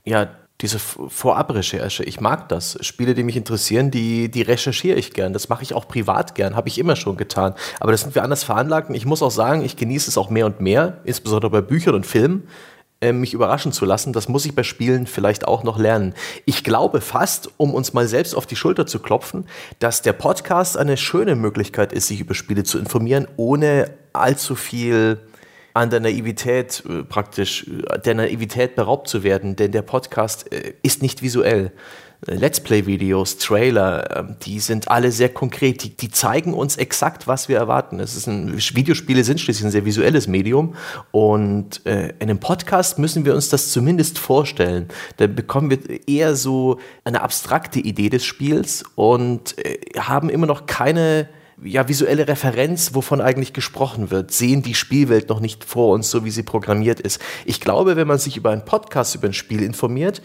ja, 0.05 0.29
diese 0.61 0.79
Vorabrecherche. 0.79 2.03
Ich 2.03 2.19
mag 2.19 2.49
das. 2.49 2.79
Spiele, 2.81 3.13
die 3.13 3.23
mich 3.23 3.37
interessieren, 3.37 3.91
die, 3.91 4.31
die 4.31 4.41
recherchiere 4.41 4.97
ich 4.97 5.13
gern. 5.13 5.31
Das 5.33 5.49
mache 5.49 5.61
ich 5.61 5.75
auch 5.75 5.87
privat 5.87 6.33
gern, 6.33 6.55
habe 6.55 6.67
ich 6.67 6.79
immer 6.79 6.95
schon 6.95 7.15
getan. 7.15 7.53
Aber 7.79 7.91
das 7.91 8.01
sind 8.01 8.15
wir 8.15 8.23
anders 8.23 8.43
veranlagt 8.43 8.89
ich 8.91 9.05
muss 9.05 9.21
auch 9.21 9.31
sagen, 9.31 9.63
ich 9.63 9.77
genieße 9.77 10.09
es 10.09 10.17
auch 10.17 10.31
mehr 10.31 10.47
und 10.47 10.59
mehr, 10.59 11.01
insbesondere 11.03 11.51
bei 11.51 11.61
Büchern 11.61 11.93
und 11.93 12.05
Filmen 12.05 12.47
mich 13.01 13.33
überraschen 13.33 13.71
zu 13.71 13.85
lassen. 13.85 14.11
Das 14.11 14.27
muss 14.27 14.45
ich 14.45 14.55
bei 14.55 14.63
Spielen 14.63 15.05
vielleicht 15.05 15.47
auch 15.47 15.63
noch 15.63 15.77
lernen. 15.77 16.13
Ich 16.45 16.63
glaube 16.63 17.01
fast, 17.01 17.49
um 17.57 17.73
uns 17.73 17.93
mal 17.93 18.07
selbst 18.07 18.35
auf 18.35 18.45
die 18.45 18.55
Schulter 18.55 18.87
zu 18.87 18.99
klopfen, 18.99 19.45
dass 19.79 20.01
der 20.01 20.13
Podcast 20.13 20.77
eine 20.77 20.97
schöne 20.97 21.35
Möglichkeit 21.35 21.93
ist, 21.93 22.07
sich 22.07 22.19
über 22.19 22.33
Spiele 22.33 22.63
zu 22.63 22.79
informieren, 22.79 23.27
ohne 23.37 23.91
allzu 24.13 24.55
viel 24.55 25.19
an 25.77 25.91
der 25.91 25.99
Naivität 25.99 26.83
äh, 26.89 27.03
praktisch, 27.03 27.67
äh, 27.67 27.99
der 27.99 28.15
Naivität 28.15 28.75
beraubt 28.75 29.07
zu 29.07 29.23
werden, 29.23 29.55
denn 29.55 29.71
der 29.71 29.83
Podcast 29.83 30.51
äh, 30.51 30.73
ist 30.81 31.01
nicht 31.01 31.21
visuell. 31.21 31.71
Let's 32.25 32.59
Play-Videos, 32.59 33.37
Trailer, 33.37 34.17
ähm, 34.17 34.35
die 34.41 34.59
sind 34.59 34.89
alle 34.89 35.11
sehr 35.11 35.29
konkret. 35.29 35.83
Die, 35.83 35.95
die, 35.95 36.09
zeigen 36.09 36.53
uns 36.53 36.75
exakt, 36.75 37.27
was 37.27 37.47
wir 37.47 37.57
erwarten. 37.57 37.99
Es 37.99 38.15
ist 38.15 38.27
ein, 38.27 38.57
Videospiele 38.57 39.23
sind 39.23 39.39
schließlich 39.39 39.65
ein 39.65 39.71
sehr 39.71 39.85
visuelles 39.85 40.27
Medium 40.27 40.75
und 41.11 41.85
äh, 41.85 42.09
in 42.19 42.29
einem 42.29 42.39
Podcast 42.39 42.97
müssen 42.97 43.23
wir 43.23 43.35
uns 43.35 43.49
das 43.49 43.71
zumindest 43.71 44.17
vorstellen. 44.17 44.87
Da 45.17 45.27
bekommen 45.27 45.69
wir 45.69 46.07
eher 46.07 46.35
so 46.35 46.79
eine 47.03 47.21
abstrakte 47.21 47.79
Idee 47.79 48.09
des 48.09 48.25
Spiels 48.25 48.83
und 48.95 49.55
äh, 49.63 49.77
haben 49.99 50.29
immer 50.29 50.47
noch 50.47 50.65
keine 50.65 51.29
ja, 51.63 51.87
visuelle 51.87 52.27
Referenz, 52.27 52.93
wovon 52.93 53.19
eigentlich 53.19 53.53
gesprochen 53.53 54.11
wird, 54.11 54.31
sehen 54.31 54.61
die 54.61 54.75
Spielwelt 54.75 55.29
noch 55.29 55.39
nicht 55.39 55.63
vor 55.63 55.93
uns, 55.93 56.11
so 56.11 56.23
wie 56.23 56.29
sie 56.29 56.43
programmiert 56.43 56.99
ist. 56.99 57.19
Ich 57.45 57.59
glaube, 57.59 57.95
wenn 57.95 58.07
man 58.07 58.19
sich 58.19 58.37
über 58.37 58.51
einen 58.51 58.65
Podcast 58.65 59.15
über 59.15 59.27
ein 59.27 59.33
Spiel 59.33 59.63
informiert, 59.63 60.21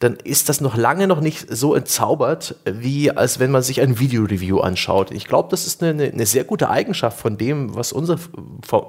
dann 0.00 0.16
ist 0.16 0.48
das 0.48 0.60
noch 0.60 0.76
lange 0.76 1.06
noch 1.06 1.20
nicht 1.20 1.46
so 1.48 1.74
entzaubert, 1.74 2.56
wie 2.64 3.10
als 3.10 3.38
wenn 3.38 3.50
man 3.50 3.62
sich 3.62 3.80
ein 3.80 3.98
Video-Review 3.98 4.58
anschaut. 4.60 5.10
Ich 5.12 5.26
glaube, 5.26 5.48
das 5.50 5.66
ist 5.66 5.82
eine, 5.82 6.04
eine, 6.04 6.26
sehr 6.26 6.44
gute 6.44 6.68
Eigenschaft 6.68 7.18
von 7.18 7.38
dem, 7.38 7.74
was 7.74 7.92
unser, 7.92 8.18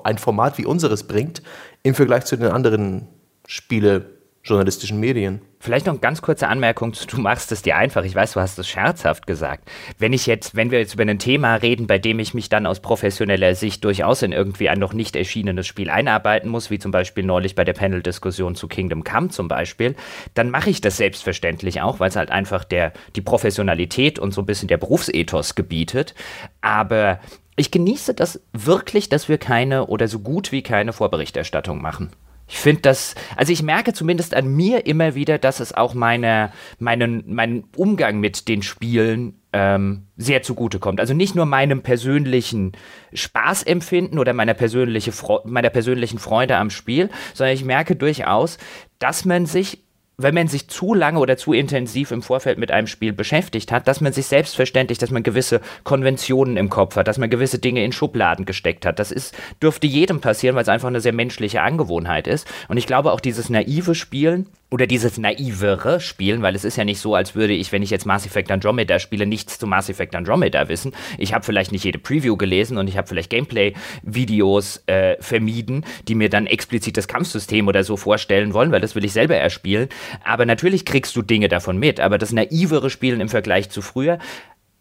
ein 0.03 0.17
Format 0.17 0.57
wie 0.57 0.65
unseres 0.65 1.03
bringt, 1.03 1.41
im 1.83 1.95
Vergleich 1.95 2.25
zu 2.25 2.35
den 2.37 2.51
anderen 2.51 3.07
Spiele- 3.47 4.14
journalistischen 4.45 4.99
Medien. 4.99 5.41
Vielleicht 5.59 5.87
noch 5.87 5.93
eine 5.93 5.99
ganz 5.99 6.21
kurze 6.21 6.47
Anmerkung, 6.47 6.93
du 7.09 7.19
machst 7.19 7.51
es 7.51 7.63
dir 7.63 7.75
einfach. 7.75 8.03
Ich 8.03 8.13
weiß, 8.13 8.33
du 8.33 8.39
hast 8.39 8.59
es 8.59 8.67
scherzhaft 8.67 9.25
gesagt. 9.25 9.69
Wenn 9.97 10.13
ich 10.13 10.27
jetzt, 10.27 10.55
wenn 10.55 10.69
wir 10.69 10.79
jetzt 10.79 10.93
über 10.93 11.03
ein 11.03 11.17
Thema 11.17 11.55
reden, 11.55 11.87
bei 11.87 11.97
dem 11.97 12.19
ich 12.19 12.35
mich 12.35 12.47
dann 12.47 12.67
aus 12.67 12.79
professioneller 12.79 13.55
Sicht 13.55 13.83
durchaus 13.83 14.21
in 14.21 14.31
irgendwie 14.31 14.69
ein 14.69 14.77
noch 14.77 14.93
nicht 14.93 15.15
erschienenes 15.15 15.65
Spiel 15.65 15.89
einarbeiten 15.89 16.49
muss, 16.49 16.69
wie 16.69 16.77
zum 16.77 16.91
Beispiel 16.91 17.23
neulich 17.23 17.55
bei 17.55 17.63
der 17.63 17.73
Panel-Diskussion 17.73 18.53
zu 18.53 18.67
Kingdom 18.67 19.03
Come 19.03 19.29
zum 19.29 19.47
Beispiel, 19.47 19.95
dann 20.35 20.51
mache 20.51 20.69
ich 20.69 20.79
das 20.79 20.97
selbstverständlich 20.97 21.81
auch, 21.81 21.99
weil 21.99 22.09
es 22.09 22.15
halt 22.15 22.29
einfach 22.29 22.63
der, 22.63 22.93
die 23.15 23.21
Professionalität 23.21 24.19
und 24.19 24.33
so 24.33 24.41
ein 24.41 24.45
bisschen 24.45 24.67
der 24.67 24.77
Berufsethos 24.77 25.55
gebietet. 25.55 26.13
Aber 26.61 27.19
ich 27.55 27.71
genieße 27.71 28.13
das 28.13 28.41
wirklich, 28.53 29.09
dass 29.09 29.29
wir 29.29 29.39
keine 29.39 29.87
oder 29.87 30.07
so 30.07 30.19
gut 30.19 30.51
wie 30.51 30.61
keine 30.61 30.93
Vorberichterstattung 30.93 31.81
machen. 31.81 32.11
Ich 32.47 32.57
finde 32.57 32.81
das, 32.81 33.15
also 33.35 33.51
ich 33.51 33.63
merke 33.63 33.93
zumindest 33.93 34.35
an 34.35 34.47
mir 34.47 34.85
immer 34.85 35.15
wieder, 35.15 35.39
dass 35.39 35.59
es 35.59 35.73
auch 35.73 35.93
meine, 35.93 36.51
meinen, 36.77 37.23
meinen 37.33 37.63
Umgang 37.75 38.19
mit 38.19 38.47
den 38.47 38.61
Spielen 38.61 39.39
ähm, 39.51 40.07
sehr 40.15 40.43
zugutekommt. 40.43 40.99
Also 40.99 41.13
nicht 41.13 41.33
nur 41.33 41.45
meinem 41.45 41.81
persönlichen 41.81 42.73
Spaßempfinden 43.13 44.19
oder 44.19 44.33
meiner, 44.33 44.53
persönliche 44.53 45.11
meiner 45.45 45.69
persönlichen 45.69 46.19
Freude 46.19 46.57
am 46.57 46.69
Spiel, 46.69 47.09
sondern 47.33 47.55
ich 47.55 47.63
merke 47.63 47.95
durchaus, 47.95 48.59
dass 48.99 49.25
man 49.25 49.45
sich 49.45 49.84
wenn 50.17 50.33
man 50.33 50.47
sich 50.47 50.67
zu 50.67 50.93
lange 50.93 51.19
oder 51.19 51.37
zu 51.37 51.53
intensiv 51.53 52.11
im 52.11 52.21
Vorfeld 52.21 52.57
mit 52.57 52.71
einem 52.71 52.87
Spiel 52.87 53.13
beschäftigt 53.13 53.71
hat, 53.71 53.87
dass 53.87 54.01
man 54.01 54.13
sich 54.13 54.27
selbstverständlich, 54.27 54.97
dass 54.97 55.11
man 55.11 55.23
gewisse 55.23 55.61
Konventionen 55.83 56.57
im 56.57 56.69
Kopf 56.69 56.95
hat, 56.95 57.07
dass 57.07 57.17
man 57.17 57.29
gewisse 57.29 57.59
Dinge 57.59 57.83
in 57.83 57.91
Schubladen 57.91 58.45
gesteckt 58.45 58.85
hat. 58.85 58.99
Das 58.99 59.11
ist, 59.11 59.35
dürfte 59.61 59.87
jedem 59.87 60.21
passieren, 60.21 60.55
weil 60.55 60.63
es 60.63 60.69
einfach 60.69 60.87
eine 60.87 61.01
sehr 61.01 61.13
menschliche 61.13 61.61
Angewohnheit 61.61 62.27
ist. 62.27 62.47
Und 62.67 62.77
ich 62.77 62.87
glaube 62.87 63.11
auch 63.11 63.19
dieses 63.19 63.49
naive 63.49 63.95
Spielen 63.95 64.47
oder 64.75 64.87
dieses 64.87 65.17
naivere 65.17 66.01
Spielen, 66.01 66.41
weil 66.41 66.53
es 66.53 66.65
ist 66.65 66.75
ja 66.75 66.83
nicht 66.83 66.99
so, 66.99 67.15
als 67.15 67.33
würde 67.33 67.53
ich, 67.53 67.71
wenn 67.71 67.81
ich 67.81 67.91
jetzt 67.91 68.05
Mass 68.05 68.25
Effect 68.25 68.51
Andromeda 68.51 68.99
spiele, 68.99 69.25
nichts 69.25 69.57
zu 69.57 69.67
Mass 69.67 69.87
Effect 69.87 70.13
Andromeda 70.15 70.67
wissen. 70.67 70.91
Ich 71.17 71.33
habe 71.33 71.45
vielleicht 71.45 71.71
nicht 71.71 71.85
jede 71.85 71.97
Preview 71.97 72.35
gelesen 72.35 72.77
und 72.77 72.89
ich 72.89 72.97
habe 72.97 73.07
vielleicht 73.07 73.29
Gameplay-Videos 73.29 74.83
äh, 74.87 75.15
vermieden, 75.21 75.85
die 76.09 76.15
mir 76.15 76.29
dann 76.29 76.45
explizit 76.45 76.97
das 76.97 77.07
Kampfsystem 77.07 77.69
oder 77.69 77.85
so 77.85 77.95
vorstellen 77.95 78.53
wollen, 78.53 78.73
weil 78.73 78.81
das 78.81 78.95
will 78.95 79.05
ich 79.05 79.13
selber 79.13 79.37
erspielen. 79.37 79.87
Aber 80.25 80.45
natürlich 80.45 80.83
kriegst 80.83 81.15
du 81.15 81.21
Dinge 81.21 81.47
davon 81.47 81.77
mit. 81.77 82.01
Aber 82.01 82.17
das 82.17 82.33
naivere 82.33 82.89
Spielen 82.89 83.21
im 83.21 83.29
Vergleich 83.29 83.69
zu 83.69 83.81
früher 83.81 84.19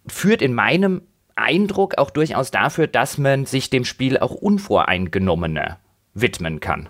führt 0.08 0.42
in 0.42 0.54
meinem 0.54 1.02
Eindruck 1.36 1.98
auch 1.98 2.10
durchaus 2.10 2.50
dafür, 2.50 2.88
dass 2.88 3.16
man 3.16 3.46
sich 3.46 3.70
dem 3.70 3.84
Spiel 3.84 4.18
auch 4.18 4.32
unvoreingenommener 4.32 5.78
widmen 6.14 6.58
kann. 6.58 6.88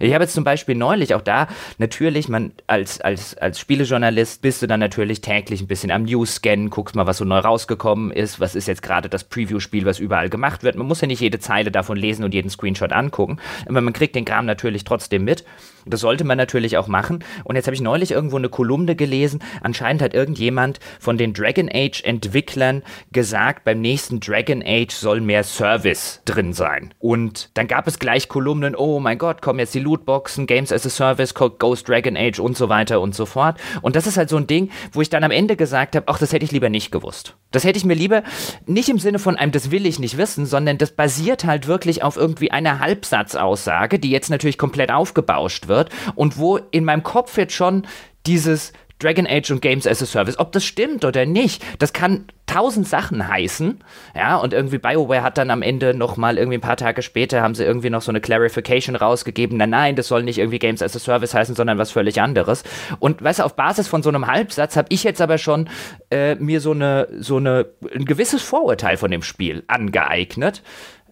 Ich 0.00 0.14
habe 0.14 0.24
jetzt 0.24 0.34
zum 0.34 0.44
Beispiel 0.44 0.74
neulich 0.74 1.14
auch 1.14 1.20
da, 1.20 1.48
natürlich, 1.78 2.28
man 2.28 2.52
als, 2.66 3.00
als, 3.00 3.36
als 3.36 3.58
Spielejournalist 3.58 4.42
bist 4.42 4.62
du 4.62 4.66
dann 4.66 4.80
natürlich 4.80 5.20
täglich 5.20 5.60
ein 5.60 5.66
bisschen 5.66 5.90
am 5.90 6.04
News 6.04 6.36
scannen, 6.36 6.70
guckst 6.70 6.94
mal, 6.94 7.06
was 7.06 7.18
so 7.18 7.24
neu 7.24 7.38
rausgekommen 7.38 8.10
ist, 8.10 8.40
was 8.40 8.54
ist 8.54 8.68
jetzt 8.68 8.82
gerade 8.82 9.08
das 9.08 9.24
Preview-Spiel, 9.24 9.84
was 9.84 9.98
überall 9.98 10.28
gemacht 10.28 10.62
wird. 10.62 10.76
Man 10.76 10.86
muss 10.86 11.00
ja 11.00 11.06
nicht 11.06 11.20
jede 11.20 11.38
Zeile 11.38 11.70
davon 11.70 11.96
lesen 11.96 12.24
und 12.24 12.34
jeden 12.34 12.50
Screenshot 12.50 12.92
angucken, 12.92 13.38
aber 13.68 13.80
man 13.80 13.92
kriegt 13.92 14.14
den 14.14 14.24
Kram 14.24 14.46
natürlich 14.46 14.84
trotzdem 14.84 15.24
mit. 15.24 15.44
Das 15.86 16.00
sollte 16.00 16.24
man 16.24 16.38
natürlich 16.38 16.76
auch 16.76 16.86
machen. 16.86 17.24
Und 17.44 17.56
jetzt 17.56 17.66
habe 17.66 17.74
ich 17.74 17.80
neulich 17.80 18.12
irgendwo 18.12 18.36
eine 18.36 18.48
Kolumne 18.48 18.94
gelesen. 18.94 19.42
Anscheinend 19.62 20.02
hat 20.02 20.14
irgendjemand 20.14 20.78
von 21.00 21.16
den 21.16 21.32
Dragon 21.32 21.68
Age 21.72 22.02
Entwicklern 22.04 22.82
gesagt, 23.12 23.64
beim 23.64 23.80
nächsten 23.80 24.20
Dragon 24.20 24.62
Age 24.64 24.92
soll 24.92 25.20
mehr 25.20 25.44
Service 25.44 26.20
drin 26.24 26.52
sein. 26.52 26.94
Und 26.98 27.50
dann 27.54 27.66
gab 27.66 27.86
es 27.88 27.98
gleich 27.98 28.28
Kolumnen, 28.28 28.76
oh 28.76 29.00
mein 29.00 29.18
Gott, 29.18 29.42
kommen 29.42 29.58
jetzt 29.58 29.74
die 29.74 29.80
Lootboxen, 29.80 30.46
Games 30.46 30.72
as 30.72 30.86
a 30.86 30.90
Service, 30.90 31.34
Ghost 31.34 31.88
Dragon 31.88 32.16
Age 32.16 32.38
und 32.38 32.56
so 32.56 32.68
weiter 32.68 33.00
und 33.00 33.14
so 33.14 33.26
fort. 33.26 33.58
Und 33.80 33.96
das 33.96 34.06
ist 34.06 34.16
halt 34.16 34.28
so 34.28 34.36
ein 34.36 34.46
Ding, 34.46 34.70
wo 34.92 35.00
ich 35.00 35.10
dann 35.10 35.24
am 35.24 35.30
Ende 35.30 35.56
gesagt 35.56 35.96
habe, 35.96 36.06
ach, 36.08 36.18
das 36.18 36.32
hätte 36.32 36.44
ich 36.44 36.52
lieber 36.52 36.68
nicht 36.68 36.92
gewusst. 36.92 37.36
Das 37.50 37.64
hätte 37.64 37.76
ich 37.76 37.84
mir 37.84 37.94
lieber 37.94 38.22
nicht 38.66 38.88
im 38.88 38.98
Sinne 38.98 39.18
von 39.18 39.36
einem, 39.36 39.52
das 39.52 39.70
will 39.70 39.84
ich 39.84 39.98
nicht 39.98 40.16
wissen, 40.16 40.46
sondern 40.46 40.78
das 40.78 40.92
basiert 40.92 41.44
halt 41.44 41.66
wirklich 41.66 42.02
auf 42.02 42.16
irgendwie 42.16 42.50
einer 42.50 42.78
Halbsatzaussage, 42.78 43.98
die 43.98 44.10
jetzt 44.10 44.30
natürlich 44.30 44.58
komplett 44.58 44.90
aufgebauscht 44.90 45.68
wird 45.68 45.71
und 46.14 46.38
wo 46.38 46.56
in 46.56 46.84
meinem 46.84 47.02
Kopf 47.02 47.36
jetzt 47.36 47.54
schon 47.54 47.86
dieses 48.26 48.72
Dragon 49.02 49.26
Age 49.26 49.50
und 49.50 49.60
Games 49.60 49.86
as 49.86 50.02
a 50.02 50.06
Service. 50.06 50.38
Ob 50.38 50.52
das 50.52 50.64
stimmt 50.64 51.04
oder 51.04 51.26
nicht, 51.26 51.64
das 51.80 51.92
kann 51.92 52.26
tausend 52.46 52.86
Sachen 52.86 53.26
heißen. 53.26 53.80
Ja, 54.14 54.36
und 54.36 54.52
irgendwie 54.52 54.78
BioWare 54.78 55.22
hat 55.22 55.38
dann 55.38 55.50
am 55.50 55.62
Ende 55.62 55.94
noch 55.94 56.16
mal 56.16 56.38
irgendwie 56.38 56.58
ein 56.58 56.62
paar 56.62 56.76
Tage 56.76 57.02
später 57.02 57.42
haben 57.42 57.54
sie 57.54 57.64
irgendwie 57.64 57.90
noch 57.90 58.02
so 58.02 58.12
eine 58.12 58.20
Clarification 58.20 58.94
rausgegeben. 58.94 59.56
Nein, 59.56 59.70
nein, 59.70 59.96
das 59.96 60.08
soll 60.08 60.22
nicht 60.22 60.38
irgendwie 60.38 60.58
Games 60.58 60.82
as 60.82 60.94
a 60.94 60.98
Service 60.98 61.34
heißen, 61.34 61.54
sondern 61.54 61.78
was 61.78 61.90
völlig 61.90 62.20
anderes. 62.20 62.62
Und 63.00 63.22
weißt 63.22 63.40
du, 63.40 63.44
auf 63.44 63.56
Basis 63.56 63.88
von 63.88 64.02
so 64.02 64.08
einem 64.08 64.26
Halbsatz 64.26 64.76
habe 64.76 64.88
ich 64.90 65.02
jetzt 65.02 65.20
aber 65.20 65.38
schon 65.38 65.68
äh, 66.10 66.36
mir 66.36 66.60
so 66.60 66.72
eine 66.72 67.08
so 67.18 67.38
eine 67.38 67.66
ein 67.94 68.04
gewisses 68.04 68.42
Vorurteil 68.42 68.96
von 68.96 69.10
dem 69.10 69.22
Spiel 69.22 69.64
angeeignet 69.66 70.62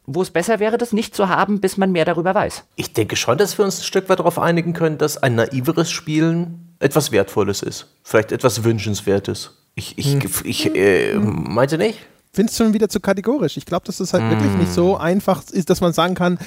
wo 0.07 0.23
es 0.23 0.31
besser 0.31 0.61
wäre, 0.61 0.79
das 0.79 0.93
nicht 0.93 1.15
zu 1.15 1.29
haben, 1.29 1.61
bis 1.61 1.77
man 1.77 1.93
mehr 1.93 2.05
darüber 2.05 2.35
weiß. 2.35 2.65
Ich 2.77 2.93
denke 2.93 3.17
schon, 3.17 3.39
dass 3.39 3.59
wir 3.59 3.65
uns 3.65 3.81
ein 3.81 3.85
Stück 3.85 4.09
weit 4.09 4.19
darauf 4.19 4.39
einigen 4.39 4.73
können, 4.73 4.99
dass 4.99 5.17
ein 5.17 5.35
naiveres 5.35 5.91
Spielen 5.91 6.75
etwas 6.79 7.13
Wertvolles 7.13 7.63
ist. 7.63 7.87
Vielleicht 8.03 8.33
etwas 8.33 8.65
Wünschenswertes. 8.65 9.57
Ich, 9.75 9.99
ich, 9.99 10.13
hm. 10.13 10.31
ich 10.45 10.75
äh, 10.75 11.15
meinte 11.15 11.79
nicht? 11.79 11.99
finde 12.33 12.51
es 12.51 12.57
schon 12.57 12.73
wieder 12.73 12.89
zu 12.89 13.01
kategorisch. 13.01 13.57
Ich 13.57 13.67
glaube, 13.67 13.87
dass 13.87 13.99
das 13.99 14.13
halt 14.13 14.25
mm. 14.25 14.31
wirklich 14.31 14.53
nicht 14.53 14.73
so 14.73 14.97
einfach 14.97 15.43
ist, 15.51 15.69
dass 15.71 15.81
man 15.81 15.93
sagen 15.93 16.15
kann, 16.15 16.39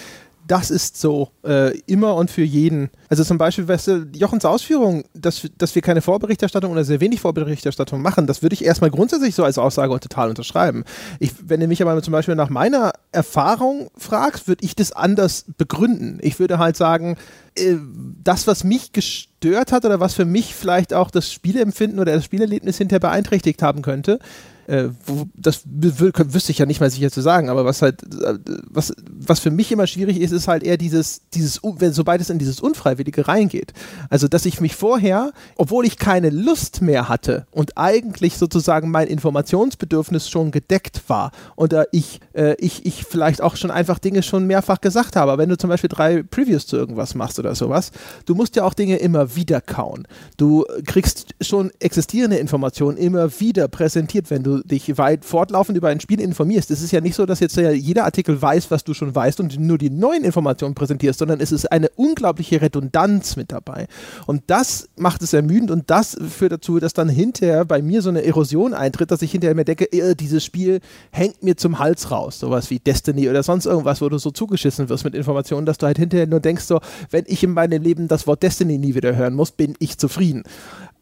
das 0.47 0.71
ist 0.71 0.99
so, 0.99 1.29
äh, 1.45 1.77
immer 1.85 2.15
und 2.15 2.29
für 2.29 2.43
jeden. 2.43 2.89
Also 3.09 3.23
zum 3.23 3.37
Beispiel, 3.37 3.67
weißt 3.67 3.87
du, 3.87 4.07
Jochens 4.13 4.45
Ausführung, 4.45 5.03
dass, 5.13 5.47
dass 5.57 5.73
wir 5.75 5.81
keine 5.81 6.01
Vorberichterstattung 6.01 6.71
oder 6.71 6.83
sehr 6.83 6.99
wenig 6.99 7.21
Vorberichterstattung 7.21 8.01
machen, 8.01 8.27
das 8.27 8.41
würde 8.41 8.53
ich 8.53 8.65
erstmal 8.65 8.91
grundsätzlich 8.91 9.35
so 9.35 9.43
als 9.43 9.57
Aussage 9.57 9.99
total 9.99 10.29
unterschreiben. 10.29 10.83
Ich, 11.19 11.31
wenn 11.43 11.59
du 11.59 11.67
mich 11.67 11.81
aber 11.81 12.01
zum 12.01 12.11
Beispiel 12.11 12.35
nach 12.35 12.49
meiner 12.49 12.93
Erfahrung 13.11 13.89
fragst, 13.97 14.47
würde 14.47 14.65
ich 14.65 14.75
das 14.75 14.91
anders 14.91 15.45
begründen. 15.57 16.19
Ich 16.21 16.39
würde 16.39 16.57
halt 16.57 16.75
sagen, 16.75 17.17
äh, 17.55 17.75
das, 18.23 18.47
was 18.47 18.63
mich 18.63 18.91
gestört 18.91 19.71
hat 19.71 19.85
oder 19.85 19.99
was 19.99 20.13
für 20.13 20.25
mich 20.25 20.55
vielleicht 20.55 20.93
auch 20.93 21.11
das 21.11 21.31
Spielempfinden 21.31 21.99
oder 21.99 22.13
das 22.13 22.25
Spielerlebnis 22.25 22.77
hinterher 22.77 22.99
beeinträchtigt 22.99 23.61
haben 23.61 23.81
könnte, 23.81 24.19
äh, 24.67 24.89
wo, 25.05 25.27
das 25.35 25.61
wüsste 25.65 26.51
ich 26.51 26.57
ja 26.57 26.65
nicht 26.65 26.79
mal 26.79 26.89
sicher 26.89 27.11
zu 27.11 27.21
sagen, 27.21 27.49
aber 27.49 27.65
was 27.65 27.81
halt, 27.81 28.03
äh, 28.03 28.37
was, 28.69 28.93
was 29.09 29.39
für 29.39 29.51
mich 29.51 29.71
immer 29.71 29.87
schwierig 29.87 30.19
ist, 30.19 30.31
ist 30.31 30.47
halt 30.47 30.63
eher 30.63 30.77
dieses, 30.77 31.21
dieses, 31.33 31.59
wenn, 31.63 31.93
sobald 31.93 32.21
es 32.21 32.29
in 32.29 32.39
dieses 32.39 32.59
Unfreiwillige 32.59 33.27
reingeht. 33.27 33.73
Also, 34.09 34.27
dass 34.27 34.45
ich 34.45 34.61
mich 34.61 34.75
vorher, 34.75 35.31
obwohl 35.57 35.85
ich 35.85 35.97
keine 35.97 36.29
Lust 36.29 36.81
mehr 36.81 37.09
hatte 37.09 37.45
und 37.51 37.77
eigentlich 37.77 38.37
sozusagen 38.37 38.89
mein 38.91 39.07
Informationsbedürfnis 39.07 40.29
schon 40.29 40.51
gedeckt 40.51 41.03
war 41.07 41.31
oder 41.55 41.87
ich, 41.91 42.19
äh, 42.33 42.55
ich, 42.59 42.85
ich 42.85 43.05
vielleicht 43.05 43.41
auch 43.41 43.55
schon 43.55 43.71
einfach 43.71 43.99
Dinge 43.99 44.23
schon 44.23 44.47
mehrfach 44.47 44.81
gesagt 44.81 45.15
habe. 45.15 45.37
wenn 45.37 45.49
du 45.49 45.57
zum 45.57 45.69
Beispiel 45.69 45.89
drei 45.89 46.23
Previews 46.23 46.67
zu 46.67 46.77
irgendwas 46.77 47.15
machst 47.15 47.39
oder 47.39 47.55
sowas, 47.55 47.91
du 48.25 48.35
musst 48.35 48.55
ja 48.55 48.63
auch 48.63 48.73
Dinge 48.73 48.97
immer 48.97 49.35
wieder 49.35 49.61
kauen. 49.61 50.07
Du 50.37 50.65
kriegst 50.85 51.35
schon 51.41 51.71
existierende 51.79 52.37
Informationen 52.37 52.97
immer 52.97 53.39
wieder 53.39 53.67
präsentiert, 53.67 54.29
wenn 54.29 54.43
du 54.43 54.52
dich 54.61 54.97
weit 54.97 55.25
fortlaufend 55.25 55.77
über 55.77 55.89
ein 55.89 55.99
Spiel 55.99 56.19
informierst. 56.19 56.71
Es 56.71 56.81
ist 56.81 56.91
ja 56.91 57.01
nicht 57.01 57.15
so, 57.15 57.25
dass 57.25 57.39
jetzt 57.39 57.55
jeder 57.57 58.05
Artikel 58.05 58.41
weiß, 58.41 58.71
was 58.71 58.83
du 58.83 58.93
schon 58.93 59.13
weißt 59.13 59.39
und 59.39 59.59
nur 59.59 59.77
die 59.77 59.89
neuen 59.89 60.23
Informationen 60.23 60.75
präsentierst, 60.75 61.19
sondern 61.19 61.39
es 61.39 61.51
ist 61.51 61.71
eine 61.71 61.89
unglaubliche 61.95 62.61
Redundanz 62.61 63.35
mit 63.35 63.51
dabei. 63.51 63.87
Und 64.25 64.43
das 64.47 64.89
macht 64.95 65.21
es 65.21 65.33
ermüdend 65.33 65.71
und 65.71 65.89
das 65.89 66.17
führt 66.29 66.51
dazu, 66.51 66.79
dass 66.79 66.93
dann 66.93 67.09
hinterher 67.09 67.65
bei 67.65 67.81
mir 67.81 68.01
so 68.01 68.09
eine 68.09 68.23
Erosion 68.23 68.73
eintritt, 68.73 69.11
dass 69.11 69.21
ich 69.21 69.31
hinterher 69.31 69.55
mir 69.55 69.65
denke, 69.65 69.91
äh, 69.91 70.15
dieses 70.15 70.43
Spiel 70.43 70.79
hängt 71.11 71.43
mir 71.43 71.57
zum 71.57 71.79
Hals 71.79 72.11
raus. 72.11 72.39
Sowas 72.39 72.69
wie 72.69 72.79
Destiny 72.79 73.29
oder 73.29 73.43
sonst 73.43 73.65
irgendwas, 73.65 74.01
wo 74.01 74.09
du 74.09 74.17
so 74.17 74.31
zugeschissen 74.31 74.89
wirst 74.89 75.03
mit 75.03 75.15
Informationen, 75.15 75.65
dass 75.65 75.77
du 75.77 75.85
halt 75.85 75.97
hinterher 75.97 76.27
nur 76.27 76.39
denkst, 76.39 76.63
so, 76.63 76.79
wenn 77.09 77.23
ich 77.27 77.43
in 77.43 77.51
meinem 77.51 77.81
Leben 77.81 78.07
das 78.07 78.27
Wort 78.27 78.43
Destiny 78.43 78.77
nie 78.77 78.95
wieder 78.95 79.15
hören 79.15 79.33
muss, 79.33 79.51
bin 79.51 79.75
ich 79.79 79.97
zufrieden 79.97 80.43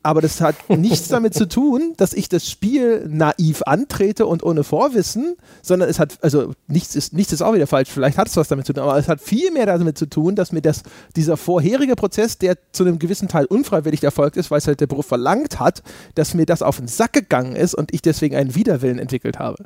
aber 0.04 0.22
das 0.22 0.42
hat 0.42 0.56
nichts 0.70 1.08
damit 1.08 1.34
zu 1.34 1.48
tun, 1.48 1.94
dass 1.98 2.14
ich 2.14 2.30
das 2.30 2.50
Spiel 2.50 3.06
naiv 3.08 3.62
antrete 3.66 4.26
und 4.26 4.44
ohne 4.44 4.64
Vorwissen, 4.64 5.36
sondern 5.62 5.90
es 5.90 6.00
hat, 6.00 6.18
also 6.22 6.54
nichts 6.68 6.96
ist, 6.96 7.14
nichts 7.14 7.34
ist 7.34 7.42
auch 7.42 7.54
wieder 7.54 7.68
falsch, 7.68 7.90
vielleicht 7.90 8.18
hat 8.18 8.28
es 8.28 8.38
was 8.38 8.48
damit 8.48 8.66
zu 8.66 8.74
tun, 8.74 8.84
aber 8.84 8.98
es 8.98 9.08
hat 9.08 9.22
viel 9.22 9.52
mehr 9.52 9.66
damit 9.66 9.98
zu 9.98 10.08
tun, 10.08 10.36
dass 10.36 10.52
mir 10.52 10.62
das, 10.62 10.84
dieser 11.16 11.38
vorherige 11.38 11.96
Prozess, 11.96 12.38
der 12.38 12.58
zu 12.72 12.84
einem 12.84 13.00
gewissen 13.00 13.28
Teil 13.28 13.46
unfreiwillig 13.46 14.04
erfolgt 14.04 14.38
ist, 14.38 14.52
weil 14.52 14.58
es 14.58 14.68
halt 14.68 14.80
der 14.80 14.88
Beruf 14.88 15.06
verlangt 15.06 15.60
hat, 15.60 15.84
dass 16.16 16.34
mir 16.34 16.46
das 16.46 16.62
auf 16.62 16.78
den 16.78 16.88
Sack 16.88 17.14
gegangen 17.14 17.56
ist 17.56 17.76
und 17.76 17.94
ich 17.94 18.02
deswegen 18.02 18.36
einen 18.36 18.56
Widerwillen 18.56 19.00
entwickelt 19.00 19.40
habe. 19.40 19.64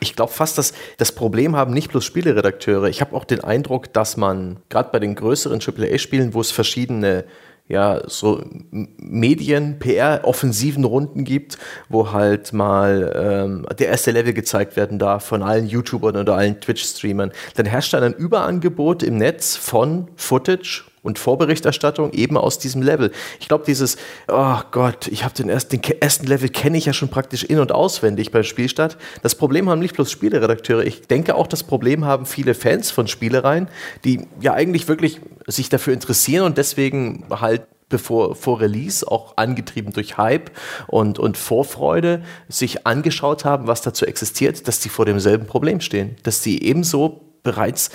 Ich 0.00 0.16
glaube 0.16 0.32
fast, 0.32 0.58
dass 0.58 0.72
das 0.98 1.12
Problem 1.12 1.56
haben 1.56 1.72
nicht 1.72 1.90
bloß 1.90 2.04
Spieleredakteure. 2.04 2.88
Ich 2.88 3.00
habe 3.00 3.14
auch 3.14 3.24
den 3.24 3.42
Eindruck, 3.42 3.92
dass 3.92 4.16
man 4.16 4.58
gerade 4.68 4.90
bei 4.90 4.98
den 4.98 5.14
größeren 5.14 5.60
AAA-Spielen, 5.60 6.34
wo 6.34 6.40
es 6.40 6.50
verschiedene 6.50 7.24
ja, 7.68 8.02
so 8.06 8.42
Medien, 8.70 9.78
PR-offensiven 9.78 10.84
Runden 10.84 11.24
gibt, 11.24 11.58
wo 11.88 12.12
halt 12.12 12.52
mal 12.52 13.12
ähm, 13.16 13.66
der 13.78 13.88
erste 13.88 14.10
Level 14.10 14.34
gezeigt 14.34 14.76
werden 14.76 14.98
darf 14.98 15.24
von 15.24 15.42
allen 15.42 15.66
YouTubern 15.66 16.16
oder 16.16 16.34
allen 16.34 16.60
Twitch-Streamern, 16.60 17.32
dann 17.54 17.66
herrscht 17.66 17.94
dann 17.94 18.02
ein 18.02 18.14
Überangebot 18.14 19.02
im 19.02 19.16
Netz 19.16 19.56
von 19.56 20.08
Footage 20.16 20.84
und 21.02 21.18
Vorberichterstattung 21.18 22.12
eben 22.12 22.36
aus 22.36 22.58
diesem 22.58 22.82
Level. 22.82 23.10
Ich 23.40 23.48
glaube, 23.48 23.64
dieses, 23.66 23.96
oh 24.28 24.58
Gott, 24.70 25.08
ich 25.08 25.24
habe 25.24 25.34
den 25.34 25.48
ersten, 25.48 25.80
den 25.80 26.00
ersten 26.00 26.26
Level 26.26 26.48
kenne 26.48 26.78
ich 26.78 26.86
ja 26.86 26.92
schon 26.92 27.08
praktisch 27.08 27.44
in- 27.44 27.58
und 27.58 27.72
auswendig 27.72 28.30
beim 28.30 28.44
Spielstart. 28.44 28.96
Das 29.22 29.34
Problem 29.34 29.68
haben 29.68 29.80
nicht 29.80 29.94
bloß 29.94 30.10
Spieleredakteure. 30.10 30.84
Ich 30.84 31.02
denke 31.02 31.34
auch, 31.34 31.46
das 31.46 31.64
Problem 31.64 32.04
haben 32.04 32.26
viele 32.26 32.54
Fans 32.54 32.90
von 32.90 33.08
Spielereien, 33.08 33.68
die 34.04 34.26
ja 34.40 34.54
eigentlich 34.54 34.88
wirklich 34.88 35.20
sich 35.46 35.68
dafür 35.68 35.92
interessieren 35.92 36.44
und 36.44 36.58
deswegen 36.58 37.24
halt 37.30 37.62
bevor 37.88 38.34
vor 38.34 38.60
Release, 38.60 39.06
auch 39.06 39.36
angetrieben 39.36 39.92
durch 39.92 40.16
Hype 40.16 40.50
und, 40.88 41.18
und 41.18 41.36
Vorfreude, 41.36 42.22
sich 42.48 42.86
angeschaut 42.86 43.44
haben, 43.44 43.66
was 43.66 43.82
dazu 43.82 44.06
existiert, 44.06 44.66
dass 44.66 44.82
sie 44.82 44.88
vor 44.88 45.04
demselben 45.04 45.46
Problem 45.46 45.80
stehen. 45.80 46.16
Dass 46.22 46.42
sie 46.42 46.62
ebenso 46.62 47.20
bereits 47.42 47.90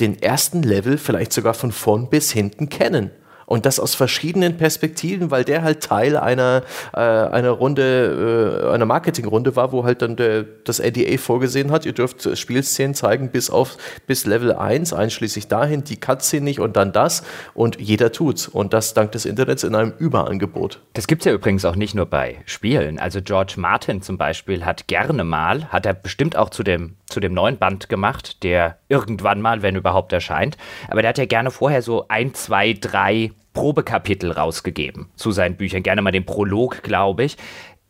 den 0.00 0.22
ersten 0.22 0.62
Level 0.62 0.98
vielleicht 0.98 1.32
sogar 1.32 1.54
von 1.54 1.72
vorn 1.72 2.08
bis 2.08 2.32
hinten 2.32 2.68
kennen. 2.68 3.10
Und 3.48 3.64
das 3.64 3.80
aus 3.80 3.94
verschiedenen 3.94 4.58
Perspektiven, 4.58 5.30
weil 5.30 5.42
der 5.42 5.62
halt 5.62 5.82
Teil 5.82 6.18
einer, 6.18 6.64
äh, 6.92 6.98
einer 6.98 7.48
Runde, 7.52 8.62
äh, 8.62 8.74
einer 8.74 8.84
Marketingrunde 8.84 9.56
war, 9.56 9.72
wo 9.72 9.84
halt 9.84 10.02
dann 10.02 10.16
der, 10.16 10.42
das 10.64 10.80
NDA 10.80 11.16
vorgesehen 11.16 11.70
hat, 11.70 11.86
ihr 11.86 11.94
dürft 11.94 12.36
Spielszenen 12.36 12.94
zeigen 12.94 13.30
bis 13.30 13.48
auf 13.48 13.78
bis 14.06 14.26
Level 14.26 14.52
1, 14.52 14.92
einschließlich 14.92 15.48
dahin, 15.48 15.82
die 15.82 15.96
Cutscene 15.96 16.44
nicht 16.44 16.60
und 16.60 16.76
dann 16.76 16.92
das. 16.92 17.22
Und 17.54 17.80
jeder 17.80 18.12
tut's. 18.12 18.48
Und 18.48 18.74
das 18.74 18.92
dank 18.92 19.12
des 19.12 19.24
Internets 19.24 19.64
in 19.64 19.74
einem 19.74 19.94
Überangebot. 19.96 20.82
Das 20.92 21.06
gibt's 21.06 21.24
ja 21.24 21.32
übrigens 21.32 21.64
auch 21.64 21.76
nicht 21.76 21.94
nur 21.94 22.04
bei 22.04 22.42
Spielen. 22.44 22.98
Also 22.98 23.22
George 23.22 23.54
Martin 23.56 24.02
zum 24.02 24.18
Beispiel 24.18 24.66
hat 24.66 24.88
gerne 24.88 25.24
mal, 25.24 25.70
hat 25.70 25.86
er 25.86 25.94
bestimmt 25.94 26.36
auch 26.36 26.50
zu 26.50 26.62
dem, 26.62 26.96
zu 27.06 27.18
dem 27.18 27.32
neuen 27.32 27.56
Band 27.56 27.88
gemacht, 27.88 28.42
der 28.42 28.76
irgendwann 28.88 29.40
mal, 29.40 29.62
wenn 29.62 29.76
überhaupt, 29.76 30.12
erscheint. 30.12 30.56
Aber 30.88 31.02
der 31.02 31.10
hat 31.10 31.18
ja 31.18 31.26
gerne 31.26 31.50
vorher 31.50 31.82
so 31.82 32.08
ein, 32.08 32.34
zwei, 32.34 32.72
drei 32.72 33.32
Probekapitel 33.52 34.32
rausgegeben 34.32 35.08
zu 35.16 35.30
seinen 35.30 35.56
Büchern. 35.56 35.82
Gerne 35.82 36.02
mal 36.02 36.12
den 36.12 36.26
Prolog, 36.26 36.82
glaube 36.82 37.24
ich. 37.24 37.36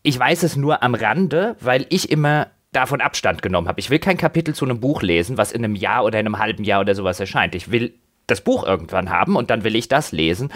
Ich 0.03 0.19
weiß 0.19 0.43
es 0.43 0.57
nur 0.57 0.83
am 0.83 0.95
Rande, 0.95 1.57
weil 1.61 1.87
ich 1.91 2.11
immer 2.11 2.49
davon 2.73 3.01
Abstand 3.01 3.43
genommen 3.43 3.69
habe. 3.69 3.81
Ich 3.81 3.91
will 3.91 3.99
kein 3.99 4.17
Kapitel 4.17 4.55
zu 4.55 4.65
einem 4.65 4.81
Buch 4.81 5.03
lesen, 5.03 5.37
was 5.37 5.53
in 5.53 5.65
einem 5.65 5.75
Jahr 5.75 6.05
oder 6.05 6.21
in 6.21 6.27
einem 6.27 6.39
halben 6.39 6.65
Jahr 6.65 6.81
oder 6.81 6.95
sowas 6.95 7.21
erscheint. 7.21 7.55
Ich 7.55 7.71
will 7.71 7.95
das 8.27 8.43
Buch 8.43 8.65
irgendwann 8.65 9.11
haben 9.11 9.37
und 9.37 9.51
dann 9.51 9.65
will 9.65 9.75
ich 9.75 9.89
das 9.89 10.13
lesen, 10.13 10.53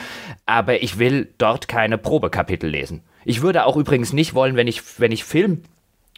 aber 0.47 0.83
ich 0.83 0.99
will 0.99 1.33
dort 1.39 1.69
keine 1.69 1.99
Probekapitel 1.99 2.69
lesen. 2.69 3.03
Ich 3.25 3.43
würde 3.43 3.65
auch 3.65 3.77
übrigens 3.77 4.13
nicht 4.13 4.35
wollen, 4.35 4.57
wenn 4.57 4.69
ich, 4.69 5.01
wenn 5.01 5.13
ich 5.13 5.25
Film 5.25 5.63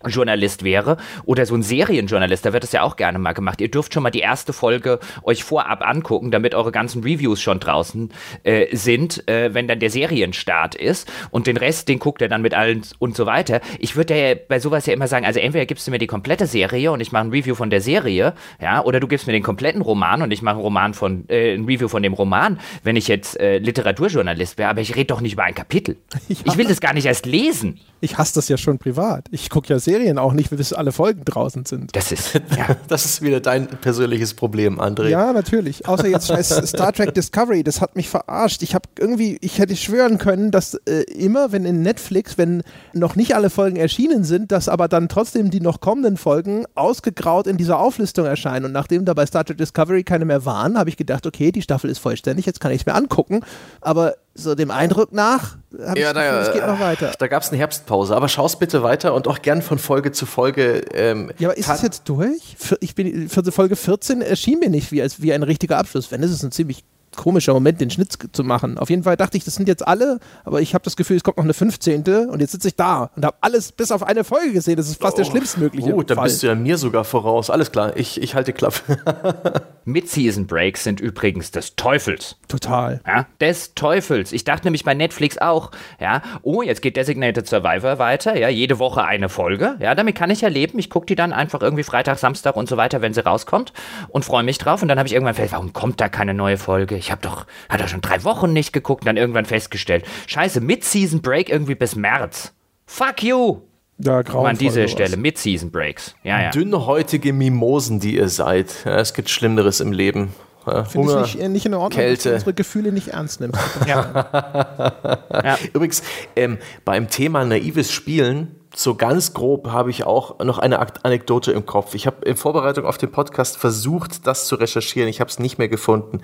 Journalist 0.08 0.64
wäre 0.64 0.96
oder 1.24 1.46
so 1.46 1.54
ein 1.54 1.62
Serienjournalist, 1.62 2.44
da 2.44 2.52
wird 2.52 2.62
das 2.62 2.72
ja 2.72 2.82
auch 2.82 2.96
gerne 2.96 3.18
mal 3.18 3.32
gemacht. 3.32 3.60
Ihr 3.60 3.70
dürft 3.70 3.94
schon 3.94 4.02
mal 4.02 4.10
die 4.10 4.20
erste 4.20 4.52
Folge 4.52 4.98
euch 5.22 5.44
vorab 5.44 5.86
angucken, 5.86 6.30
damit 6.30 6.54
eure 6.54 6.72
ganzen 6.72 7.02
Reviews 7.02 7.40
schon 7.40 7.60
draußen 7.60 8.10
äh, 8.42 8.74
sind, 8.76 9.26
äh, 9.28 9.54
wenn 9.54 9.68
dann 9.68 9.80
der 9.80 9.90
Serienstart 9.90 10.74
ist 10.74 11.10
und 11.30 11.46
den 11.46 11.56
Rest, 11.56 11.88
den 11.88 11.98
guckt 11.98 12.22
er 12.22 12.28
dann 12.28 12.42
mit 12.42 12.54
allen 12.54 12.82
und 12.98 13.16
so 13.16 13.26
weiter. 13.26 13.60
Ich 13.78 13.96
würde 13.96 14.18
ja 14.18 14.34
bei 14.34 14.58
sowas 14.58 14.86
ja 14.86 14.92
immer 14.92 15.08
sagen, 15.08 15.26
also 15.26 15.40
entweder 15.40 15.66
gibst 15.66 15.86
du 15.86 15.90
mir 15.90 15.98
die 15.98 16.06
komplette 16.06 16.46
Serie 16.46 16.92
und 16.92 17.00
ich 17.00 17.12
mache 17.12 17.24
ein 17.24 17.30
Review 17.30 17.54
von 17.54 17.70
der 17.70 17.80
Serie, 17.80 18.34
ja, 18.60 18.82
oder 18.82 19.00
du 19.00 19.08
gibst 19.08 19.26
mir 19.26 19.32
den 19.32 19.42
kompletten 19.42 19.82
Roman 19.82 20.22
und 20.22 20.30
ich 20.30 20.42
mache 20.42 20.56
ein 20.56 20.60
Roman 20.62 20.94
von 20.94 21.28
äh, 21.28 21.54
ein 21.54 21.64
Review 21.64 21.88
von 21.88 22.02
dem 22.02 22.12
Roman, 22.12 22.58
wenn 22.82 22.96
ich 22.96 23.08
jetzt 23.08 23.38
äh, 23.38 23.58
Literaturjournalist 23.58 24.58
wäre, 24.58 24.70
aber 24.70 24.80
ich 24.80 24.94
rede 24.96 25.06
doch 25.06 25.20
nicht 25.20 25.34
über 25.34 25.44
ein 25.44 25.54
Kapitel. 25.54 25.96
Ja. 26.34 26.52
Ich 26.52 26.58
will 26.58 26.66
das 26.66 26.80
gar 26.80 26.94
nicht 26.94 27.06
erst 27.06 27.26
lesen. 27.26 27.80
Ich 28.00 28.18
hasse 28.18 28.34
das 28.34 28.48
ja 28.48 28.56
schon 28.56 28.78
privat. 28.78 29.26
Ich 29.30 29.50
gucke 29.50 29.68
ja 29.68 29.78
Serien 29.78 29.93
auch 30.18 30.32
nicht, 30.32 30.50
bis 30.50 30.72
alle 30.72 30.92
Folgen 30.92 31.24
draußen 31.24 31.64
sind. 31.64 31.94
Das 31.96 32.12
ist, 32.12 32.34
ja. 32.34 32.76
das 32.88 33.04
ist 33.04 33.22
wieder 33.22 33.40
dein 33.40 33.66
persönliches 33.66 34.34
Problem, 34.34 34.80
André. 34.80 35.08
Ja, 35.08 35.32
natürlich. 35.32 35.86
Außer 35.86 36.08
jetzt 36.08 36.28
scheiß 36.28 36.48
Star 36.68 36.92
Trek 36.92 37.14
Discovery, 37.14 37.62
das 37.62 37.80
hat 37.80 37.96
mich 37.96 38.08
verarscht. 38.08 38.62
Ich 38.62 38.74
habe 38.74 38.88
irgendwie, 38.98 39.38
ich 39.40 39.58
hätte 39.58 39.76
schwören 39.76 40.18
können, 40.18 40.50
dass 40.50 40.74
äh, 40.74 41.02
immer, 41.12 41.52
wenn 41.52 41.64
in 41.64 41.82
Netflix, 41.82 42.38
wenn 42.38 42.62
noch 42.92 43.16
nicht 43.16 43.34
alle 43.34 43.50
Folgen 43.50 43.76
erschienen 43.76 44.24
sind, 44.24 44.52
dass 44.52 44.68
aber 44.68 44.88
dann 44.88 45.08
trotzdem 45.08 45.50
die 45.50 45.60
noch 45.60 45.80
kommenden 45.80 46.16
Folgen 46.16 46.64
ausgegraut 46.74 47.46
in 47.46 47.56
dieser 47.56 47.78
Auflistung 47.78 48.26
erscheinen. 48.26 48.66
Und 48.66 48.72
nachdem 48.72 49.04
da 49.04 49.14
bei 49.14 49.26
Star 49.26 49.44
Trek 49.44 49.58
Discovery 49.58 50.04
keine 50.04 50.24
mehr 50.24 50.44
waren, 50.44 50.78
habe 50.78 50.90
ich 50.90 50.96
gedacht, 50.96 51.26
okay, 51.26 51.52
die 51.52 51.62
Staffel 51.62 51.90
ist 51.90 51.98
vollständig, 51.98 52.46
jetzt 52.46 52.60
kann 52.60 52.72
ich 52.72 52.82
es 52.82 52.86
mir 52.86 52.94
angucken. 52.94 53.40
Aber 53.80 54.14
so 54.34 54.54
dem 54.54 54.70
Eindruck 54.70 55.12
nach, 55.12 55.56
habe 55.78 55.98
ja, 55.98 56.10
ich 56.10 56.14
Gefühl, 56.14 56.40
es 56.40 56.52
geht 56.52 56.66
noch 56.66 56.80
weiter. 56.80 57.12
Da 57.18 57.28
gab 57.28 57.42
es 57.42 57.50
eine 57.50 57.58
Herbstpause, 57.58 58.16
aber 58.16 58.28
schau 58.28 58.46
es 58.46 58.56
bitte 58.56 58.82
weiter 58.82 59.14
und 59.14 59.28
auch 59.28 59.42
gern 59.42 59.62
von 59.62 59.78
Folge 59.78 60.12
zu 60.12 60.26
Folge. 60.26 60.84
Ähm, 60.92 61.30
ja, 61.38 61.48
aber 61.48 61.56
ist 61.56 61.68
es 61.68 61.82
jetzt 61.82 62.08
durch? 62.08 62.56
Ich 62.80 62.94
bin, 62.94 63.28
für 63.28 63.42
Folge 63.52 63.76
14 63.76 64.22
erschien 64.22 64.58
mir 64.58 64.70
nicht 64.70 64.90
wie, 64.92 65.02
als, 65.02 65.22
wie 65.22 65.32
ein 65.32 65.42
richtiger 65.42 65.78
Abschluss. 65.78 66.10
Wenn, 66.10 66.22
ist 66.22 66.32
es 66.32 66.42
ein 66.42 66.50
ziemlich 66.50 66.84
komischer 67.14 67.54
Moment, 67.54 67.80
den 67.80 67.90
Schnitt 67.90 68.12
zu 68.32 68.44
machen. 68.44 68.76
Auf 68.78 68.90
jeden 68.90 69.04
Fall 69.04 69.16
dachte 69.16 69.36
ich, 69.36 69.44
das 69.44 69.54
sind 69.54 69.68
jetzt 69.68 69.86
alle, 69.86 70.18
aber 70.44 70.60
ich 70.60 70.74
habe 70.74 70.84
das 70.84 70.96
Gefühl, 70.96 71.16
es 71.16 71.22
kommt 71.22 71.36
noch 71.36 71.44
eine 71.44 71.54
15. 71.54 72.02
und 72.28 72.40
jetzt 72.40 72.52
sitze 72.52 72.68
ich 72.68 72.76
da 72.76 73.10
und 73.14 73.24
habe 73.24 73.36
alles 73.40 73.72
bis 73.72 73.92
auf 73.92 74.02
eine 74.02 74.24
Folge 74.24 74.52
gesehen. 74.52 74.76
Das 74.76 74.88
ist 74.88 75.00
fast 75.00 75.14
oh, 75.14 75.18
der 75.18 75.24
schlimmstmögliche. 75.24 75.92
Gut, 75.92 76.10
dann 76.10 76.16
Fall. 76.16 76.24
bist 76.24 76.42
du 76.42 76.48
ja 76.48 76.54
mir 76.54 76.76
sogar 76.76 77.04
voraus. 77.04 77.50
Alles 77.50 77.72
klar, 77.72 77.96
ich, 77.96 78.20
ich 78.20 78.34
halte 78.34 78.52
Klappe. 78.52 78.98
Mid-Season 79.84 80.46
Breaks 80.46 80.84
sind 80.84 81.00
übrigens 81.00 81.50
des 81.50 81.76
Teufels. 81.76 82.36
Total. 82.48 83.00
Ja, 83.06 83.26
des 83.40 83.74
Teufels. 83.74 84.32
Ich 84.32 84.44
dachte 84.44 84.66
nämlich 84.66 84.84
bei 84.84 84.94
Netflix 84.94 85.38
auch, 85.38 85.70
ja, 86.00 86.22
oh, 86.42 86.62
jetzt 86.62 86.82
geht 86.82 86.96
Designated 86.96 87.46
Survivor 87.46 87.98
weiter, 87.98 88.36
ja, 88.36 88.48
jede 88.48 88.78
Woche 88.78 89.04
eine 89.04 89.28
Folge. 89.28 89.76
Ja, 89.80 89.94
damit 89.94 90.14
kann 90.14 90.30
ich 90.30 90.40
ja 90.40 90.48
leben. 90.48 90.78
Ich 90.78 90.90
gucke 90.90 91.06
die 91.06 91.14
dann 91.14 91.32
einfach 91.32 91.62
irgendwie 91.62 91.82
Freitag, 91.82 92.18
Samstag 92.18 92.56
und 92.56 92.68
so 92.68 92.76
weiter, 92.76 93.02
wenn 93.02 93.14
sie 93.14 93.24
rauskommt 93.24 93.72
und 94.08 94.24
freue 94.24 94.42
mich 94.42 94.58
drauf. 94.58 94.82
Und 94.82 94.88
dann 94.88 94.98
habe 94.98 95.06
ich 95.06 95.12
irgendwann 95.12 95.34
festgestellt, 95.34 95.60
warum 95.60 95.72
kommt 95.72 96.00
da 96.00 96.08
keine 96.08 96.34
neue 96.34 96.56
Folge? 96.56 96.96
Ich 96.96 97.10
habe 97.10 97.22
doch, 97.22 97.46
hat 97.68 97.80
doch 97.80 97.88
schon 97.88 98.00
drei 98.00 98.24
Wochen 98.24 98.52
nicht 98.52 98.72
geguckt 98.72 99.02
und 99.02 99.06
dann 99.06 99.16
irgendwann 99.16 99.44
festgestellt, 99.44 100.04
scheiße, 100.26 100.60
Mid-Season 100.60 101.22
Break 101.22 101.50
irgendwie 101.50 101.74
bis 101.74 101.96
März. 101.96 102.54
Fuck 102.86 103.22
you! 103.22 103.73
Ja, 103.98 104.22
grauenvoll. 104.22 104.50
An 104.50 104.58
dieser. 104.58 104.88
Stelle, 104.88 105.16
Mid-Season 105.16 105.70
Breaks. 105.70 106.14
Ja, 106.24 106.42
ja. 106.42 106.50
Dünnhäutige 106.50 107.32
Mimosen, 107.32 108.00
die 108.00 108.16
ihr 108.16 108.28
seid. 108.28 108.84
Ja, 108.84 108.98
es 108.98 109.14
gibt 109.14 109.30
Schlimmeres 109.30 109.80
im 109.80 109.92
Leben. 109.92 110.34
Ja, 110.66 110.84
Finde 110.84 111.12
ich 111.12 111.34
nicht, 111.34 111.40
äh, 111.44 111.48
nicht 111.48 111.66
in 111.66 111.74
Ordnung, 111.74 111.90
dass 111.90 111.96
Kälte. 111.96 112.28
du 112.30 112.34
unsere 112.34 112.54
Gefühle 112.54 112.92
nicht 112.92 113.08
ernst 113.08 113.40
nimmst. 113.40 113.60
Übrigens, 115.74 116.02
ähm, 116.36 116.58
beim 116.84 117.10
Thema 117.10 117.44
naives 117.44 117.92
Spielen, 117.92 118.56
so 118.74 118.94
ganz 118.94 119.34
grob 119.34 119.68
habe 119.68 119.90
ich 119.90 120.04
auch 120.04 120.38
noch 120.38 120.58
eine 120.58 120.80
Anekdote 121.04 121.52
im 121.52 121.66
Kopf. 121.66 121.94
Ich 121.94 122.06
habe 122.06 122.24
in 122.24 122.36
Vorbereitung 122.36 122.86
auf 122.86 122.98
den 122.98 123.12
Podcast 123.12 123.58
versucht, 123.58 124.26
das 124.26 124.46
zu 124.46 124.56
recherchieren. 124.56 125.08
Ich 125.08 125.20
habe 125.20 125.30
es 125.30 125.38
nicht 125.38 125.58
mehr 125.58 125.68
gefunden. 125.68 126.22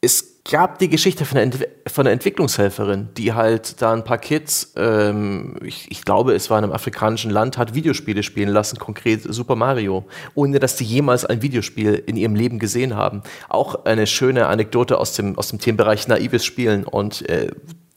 Es 0.00 0.29
gab 0.50 0.78
die 0.78 0.88
Geschichte 0.88 1.24
von 1.24 1.38
einer, 1.38 1.44
Entwi 1.44 1.66
von 1.86 2.06
einer 2.06 2.12
Entwicklungshelferin, 2.12 3.08
die 3.16 3.32
halt 3.32 3.80
da 3.80 3.92
ein 3.92 4.04
paar 4.04 4.18
Kids, 4.18 4.72
ähm, 4.76 5.56
ich, 5.62 5.90
ich 5.90 6.04
glaube, 6.04 6.34
es 6.34 6.50
war 6.50 6.58
in 6.58 6.64
einem 6.64 6.72
afrikanischen 6.72 7.30
Land, 7.30 7.56
hat 7.56 7.74
Videospiele 7.74 8.22
spielen 8.22 8.48
lassen, 8.48 8.78
konkret 8.78 9.22
Super 9.22 9.56
Mario, 9.56 10.04
ohne 10.34 10.58
dass 10.58 10.76
die 10.76 10.84
jemals 10.84 11.24
ein 11.24 11.42
Videospiel 11.42 12.02
in 12.06 12.16
ihrem 12.16 12.34
Leben 12.34 12.58
gesehen 12.58 12.96
haben. 12.96 13.22
Auch 13.48 13.84
eine 13.86 14.06
schöne 14.06 14.46
Anekdote 14.46 14.98
aus 14.98 15.14
dem, 15.14 15.38
aus 15.38 15.48
dem 15.48 15.58
Themenbereich 15.58 16.08
naives 16.08 16.44
Spielen 16.44 16.84
und 16.84 17.28
äh, 17.28 17.48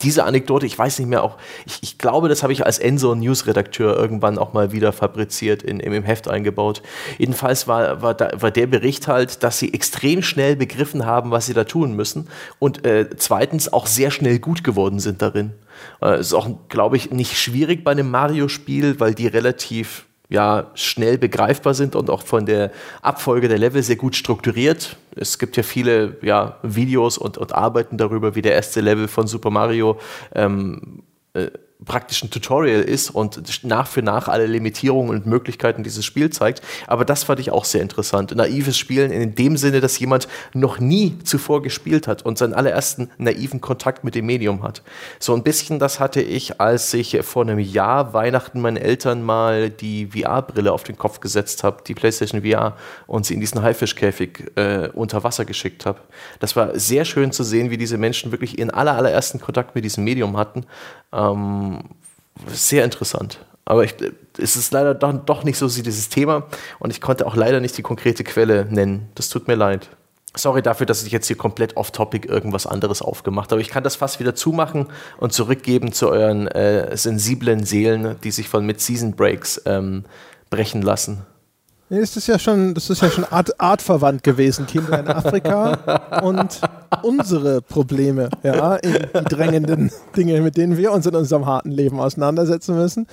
diese 0.03 0.23
Anekdote, 0.25 0.65
ich 0.65 0.77
weiß 0.77 0.99
nicht 0.99 1.07
mehr 1.07 1.23
auch, 1.23 1.37
ich, 1.65 1.79
ich 1.81 1.97
glaube, 1.97 2.29
das 2.29 2.43
habe 2.43 2.53
ich 2.53 2.65
als 2.65 2.79
Enso 2.79 3.15
News-Redakteur 3.15 3.97
irgendwann 3.97 4.37
auch 4.37 4.53
mal 4.53 4.71
wieder 4.71 4.93
fabriziert, 4.93 5.63
in, 5.63 5.79
im, 5.79 5.93
im 5.93 6.03
Heft 6.03 6.27
eingebaut. 6.27 6.81
Jedenfalls 7.17 7.67
war, 7.67 8.01
war, 8.01 8.13
da, 8.13 8.29
war 8.39 8.51
der 8.51 8.67
Bericht 8.67 9.07
halt, 9.07 9.43
dass 9.43 9.59
sie 9.59 9.73
extrem 9.73 10.21
schnell 10.21 10.55
begriffen 10.55 11.05
haben, 11.05 11.31
was 11.31 11.45
sie 11.45 11.53
da 11.53 11.63
tun 11.63 11.95
müssen 11.95 12.27
und 12.59 12.85
äh, 12.85 13.09
zweitens 13.17 13.71
auch 13.71 13.87
sehr 13.87 14.11
schnell 14.11 14.39
gut 14.39 14.63
geworden 14.63 14.99
sind 14.99 15.21
darin. 15.21 15.53
Äh, 16.01 16.19
ist 16.19 16.33
auch, 16.33 16.49
glaube 16.69 16.97
ich, 16.97 17.11
nicht 17.11 17.37
schwierig 17.37 17.83
bei 17.83 17.91
einem 17.91 18.11
Mario-Spiel, 18.11 18.99
weil 18.99 19.15
die 19.15 19.27
relativ 19.27 20.05
ja, 20.33 20.71
schnell 20.73 21.19
begreifbar 21.19 21.75
sind 21.75 21.95
und 21.95 22.09
auch 22.09 22.23
von 22.23 22.47
der 22.47 22.71
Abfolge 23.03 23.47
der 23.47 23.59
Level 23.59 23.83
sehr 23.83 23.97
gut 23.97 24.15
strukturiert. 24.15 24.97
Es 25.15 25.37
gibt 25.37 25.55
ja 25.57 25.61
viele 25.61 26.17
ja, 26.23 26.57
Videos 26.63 27.19
und, 27.19 27.37
und 27.37 27.53
Arbeiten 27.53 27.99
darüber, 27.99 28.33
wie 28.33 28.41
der 28.41 28.53
erste 28.53 28.81
Level 28.81 29.07
von 29.07 29.27
Super 29.27 29.51
Mario 29.51 29.99
ähm, 30.33 31.03
äh, 31.33 31.51
praktisch 31.85 32.23
ein 32.23 32.29
Tutorial 32.29 32.81
ist 32.81 33.09
und 33.09 33.63
nach 33.63 33.87
für 33.87 34.01
nach 34.01 34.27
alle 34.27 34.45
Limitierungen 34.45 35.11
und 35.11 35.25
Möglichkeiten 35.25 35.83
dieses 35.83 36.05
Spiel 36.05 36.29
zeigt. 36.29 36.61
Aber 36.87 37.05
das 37.05 37.23
fand 37.23 37.39
ich 37.39 37.51
auch 37.51 37.65
sehr 37.65 37.81
interessant. 37.81 38.35
Naives 38.35 38.77
Spielen 38.77 39.11
in 39.11 39.35
dem 39.35 39.57
Sinne, 39.57 39.81
dass 39.81 39.99
jemand 39.99 40.27
noch 40.53 40.79
nie 40.79 41.17
zuvor 41.23 41.61
gespielt 41.61 42.07
hat 42.07 42.23
und 42.23 42.37
seinen 42.37 42.53
allerersten 42.53 43.09
naiven 43.17 43.61
Kontakt 43.61 44.03
mit 44.03 44.15
dem 44.15 44.25
Medium 44.25 44.63
hat. 44.63 44.81
So 45.19 45.33
ein 45.33 45.43
bisschen 45.43 45.79
das 45.79 45.99
hatte 45.99 46.21
ich, 46.21 46.59
als 46.59 46.93
ich 46.93 47.19
vor 47.23 47.43
einem 47.43 47.59
Jahr 47.59 48.13
Weihnachten 48.13 48.61
meinen 48.61 48.77
Eltern 48.77 49.23
mal 49.23 49.69
die 49.69 50.07
VR-Brille 50.07 50.71
auf 50.71 50.83
den 50.83 50.97
Kopf 50.97 51.19
gesetzt 51.19 51.63
habe, 51.63 51.83
die 51.85 51.93
PlayStation 51.93 52.43
VR, 52.43 52.75
und 53.07 53.25
sie 53.25 53.33
in 53.33 53.39
diesen 53.39 53.61
Haifischkäfig 53.61 54.51
äh, 54.55 54.89
unter 54.93 55.23
Wasser 55.23 55.45
geschickt 55.45 55.85
habe. 55.85 55.99
Das 56.39 56.55
war 56.55 56.77
sehr 56.77 57.05
schön 57.05 57.31
zu 57.31 57.43
sehen, 57.43 57.69
wie 57.69 57.77
diese 57.77 57.97
Menschen 57.97 58.31
wirklich 58.31 58.57
ihren 58.59 58.69
aller, 58.69 58.95
allerersten 58.95 59.39
Kontakt 59.39 59.75
mit 59.75 59.83
diesem 59.83 60.03
Medium 60.03 60.37
hatten. 60.37 60.65
Ähm, 61.11 61.72
sehr 62.47 62.83
interessant. 62.83 63.39
Aber 63.65 63.83
ich, 63.83 63.95
es 64.37 64.55
ist 64.55 64.73
leider 64.73 64.93
doch, 64.93 65.13
doch 65.25 65.43
nicht 65.43 65.57
so 65.57 65.67
dieses 65.67 66.09
Thema 66.09 66.47
und 66.79 66.91
ich 66.91 66.99
konnte 66.99 67.25
auch 67.25 67.35
leider 67.35 67.59
nicht 67.59 67.77
die 67.77 67.81
konkrete 67.81 68.23
Quelle 68.23 68.65
nennen. 68.69 69.09
Das 69.15 69.29
tut 69.29 69.47
mir 69.47 69.55
leid. 69.55 69.89
Sorry 70.35 70.63
dafür, 70.63 70.87
dass 70.87 71.03
ich 71.03 71.11
jetzt 71.11 71.27
hier 71.27 71.37
komplett 71.37 71.77
off-topic 71.77 72.27
irgendwas 72.27 72.65
anderes 72.65 73.03
aufgemacht 73.03 73.51
habe. 73.51 73.61
Ich 73.61 73.69
kann 73.69 73.83
das 73.83 73.95
fast 73.95 74.19
wieder 74.19 74.33
zumachen 74.33 74.87
und 75.17 75.31
zurückgeben 75.31 75.93
zu 75.93 76.09
euren 76.09 76.47
äh, 76.47 76.97
sensiblen 76.97 77.63
Seelen, 77.63 78.15
die 78.23 78.31
sich 78.31 78.49
von 78.49 78.65
Mid-Season-Breaks 78.65 79.61
ähm, 79.65 80.05
brechen 80.49 80.81
lassen. 80.81 81.23
Nee, 81.93 81.99
das 81.99 82.17
ist 82.17 82.25
ja 82.25 82.39
schon, 82.39 82.73
das 82.73 82.89
ist 82.89 83.03
ja 83.03 83.11
schon 83.11 83.23
art, 83.25 83.61
artverwandt 83.61 84.23
gewesen. 84.23 84.65
Kinder 84.65 84.99
in 84.99 85.07
Afrika 85.07 86.21
und 86.23 86.59
unsere 87.03 87.61
Probleme, 87.61 88.29
ja, 88.41 88.79
die 88.79 89.25
drängenden 89.25 89.91
Dinge, 90.17 90.41
mit 90.41 90.57
denen 90.57 90.75
wir 90.75 90.91
uns 90.91 91.05
in 91.05 91.15
unserem 91.15 91.45
harten 91.45 91.69
Leben 91.69 91.99
auseinandersetzen 91.99 92.73
müssen. 92.73 93.05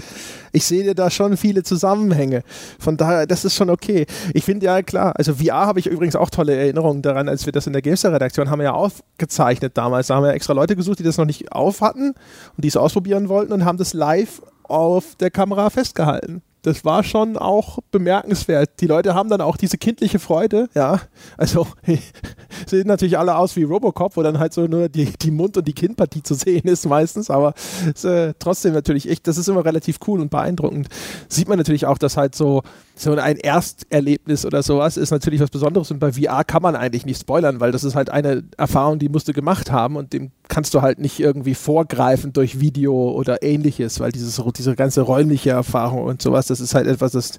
Ich 0.52 0.64
sehe 0.64 0.82
dir 0.82 0.94
da 0.94 1.10
schon 1.10 1.36
viele 1.36 1.62
Zusammenhänge. 1.62 2.42
Von 2.78 2.96
daher, 2.96 3.26
das 3.26 3.44
ist 3.44 3.54
schon 3.54 3.68
okay. 3.68 4.06
Ich 4.32 4.44
finde 4.44 4.64
ja 4.64 4.80
klar, 4.80 5.12
also 5.14 5.34
VR 5.34 5.66
habe 5.66 5.78
ich 5.78 5.86
übrigens 5.86 6.16
auch 6.16 6.30
tolle 6.30 6.56
Erinnerungen 6.56 7.02
daran, 7.02 7.28
als 7.28 7.44
wir 7.44 7.52
das 7.52 7.66
in 7.66 7.74
der 7.74 7.82
Gamester-Redaktion 7.82 8.48
haben 8.48 8.62
ja 8.62 8.72
aufgezeichnet 8.72 9.76
damals. 9.76 10.06
Da 10.06 10.14
haben 10.14 10.24
wir 10.24 10.32
extra 10.32 10.54
Leute 10.54 10.74
gesucht, 10.74 11.00
die 11.00 11.04
das 11.04 11.18
noch 11.18 11.26
nicht 11.26 11.52
auf 11.52 11.82
hatten 11.82 12.14
und 12.56 12.64
die 12.64 12.68
es 12.68 12.78
ausprobieren 12.78 13.28
wollten 13.28 13.52
und 13.52 13.66
haben 13.66 13.76
das 13.76 13.92
live 13.92 14.40
auf 14.62 15.16
der 15.16 15.30
Kamera 15.30 15.68
festgehalten 15.68 16.40
das 16.62 16.84
war 16.84 17.02
schon 17.02 17.36
auch 17.36 17.78
bemerkenswert. 17.90 18.80
Die 18.80 18.86
Leute 18.86 19.14
haben 19.14 19.28
dann 19.28 19.40
auch 19.40 19.56
diese 19.56 19.78
kindliche 19.78 20.18
Freude, 20.18 20.68
ja. 20.74 21.00
Also 21.36 21.66
sehen 22.66 22.86
natürlich 22.86 23.18
alle 23.18 23.36
aus 23.36 23.56
wie 23.56 23.62
Robocop, 23.62 24.16
wo 24.16 24.22
dann 24.22 24.38
halt 24.38 24.52
so 24.52 24.66
nur 24.66 24.88
die, 24.88 25.12
die 25.20 25.30
Mund- 25.30 25.56
und 25.56 25.66
die 25.66 25.72
Kinnpartie 25.72 26.22
zu 26.22 26.34
sehen 26.34 26.68
ist 26.68 26.86
meistens, 26.86 27.30
aber 27.30 27.54
ist, 27.86 28.04
äh, 28.04 28.34
trotzdem 28.38 28.74
natürlich 28.74 29.08
echt, 29.08 29.26
das 29.26 29.38
ist 29.38 29.48
immer 29.48 29.64
relativ 29.64 29.98
cool 30.06 30.20
und 30.20 30.30
beeindruckend. 30.30 30.88
Sieht 31.28 31.48
man 31.48 31.58
natürlich 31.58 31.86
auch, 31.86 31.98
dass 31.98 32.16
halt 32.16 32.34
so, 32.34 32.62
so 32.94 33.12
ein 33.12 33.36
Ersterlebnis 33.36 34.44
oder 34.44 34.62
sowas 34.62 34.96
ist 34.96 35.10
natürlich 35.10 35.40
was 35.40 35.50
Besonderes 35.50 35.90
und 35.90 35.98
bei 35.98 36.12
VR 36.12 36.44
kann 36.44 36.62
man 36.62 36.76
eigentlich 36.76 37.06
nicht 37.06 37.20
spoilern, 37.20 37.60
weil 37.60 37.72
das 37.72 37.84
ist 37.84 37.94
halt 37.94 38.10
eine 38.10 38.44
Erfahrung, 38.56 38.98
die 38.98 39.08
musst 39.08 39.28
du 39.28 39.32
gemacht 39.32 39.72
haben 39.72 39.96
und 39.96 40.12
dem 40.12 40.32
kannst 40.50 40.74
du 40.74 40.82
halt 40.82 40.98
nicht 40.98 41.18
irgendwie 41.20 41.54
vorgreifen 41.54 42.34
durch 42.34 42.60
Video 42.60 43.10
oder 43.12 43.42
ähnliches, 43.42 44.00
weil 44.00 44.12
dieses, 44.12 44.42
diese 44.58 44.74
ganze 44.74 45.00
räumliche 45.00 45.50
Erfahrung 45.50 46.04
und 46.04 46.20
sowas, 46.20 46.48
das 46.48 46.60
ist 46.60 46.74
halt 46.74 46.86
etwas, 46.86 47.12
das, 47.12 47.38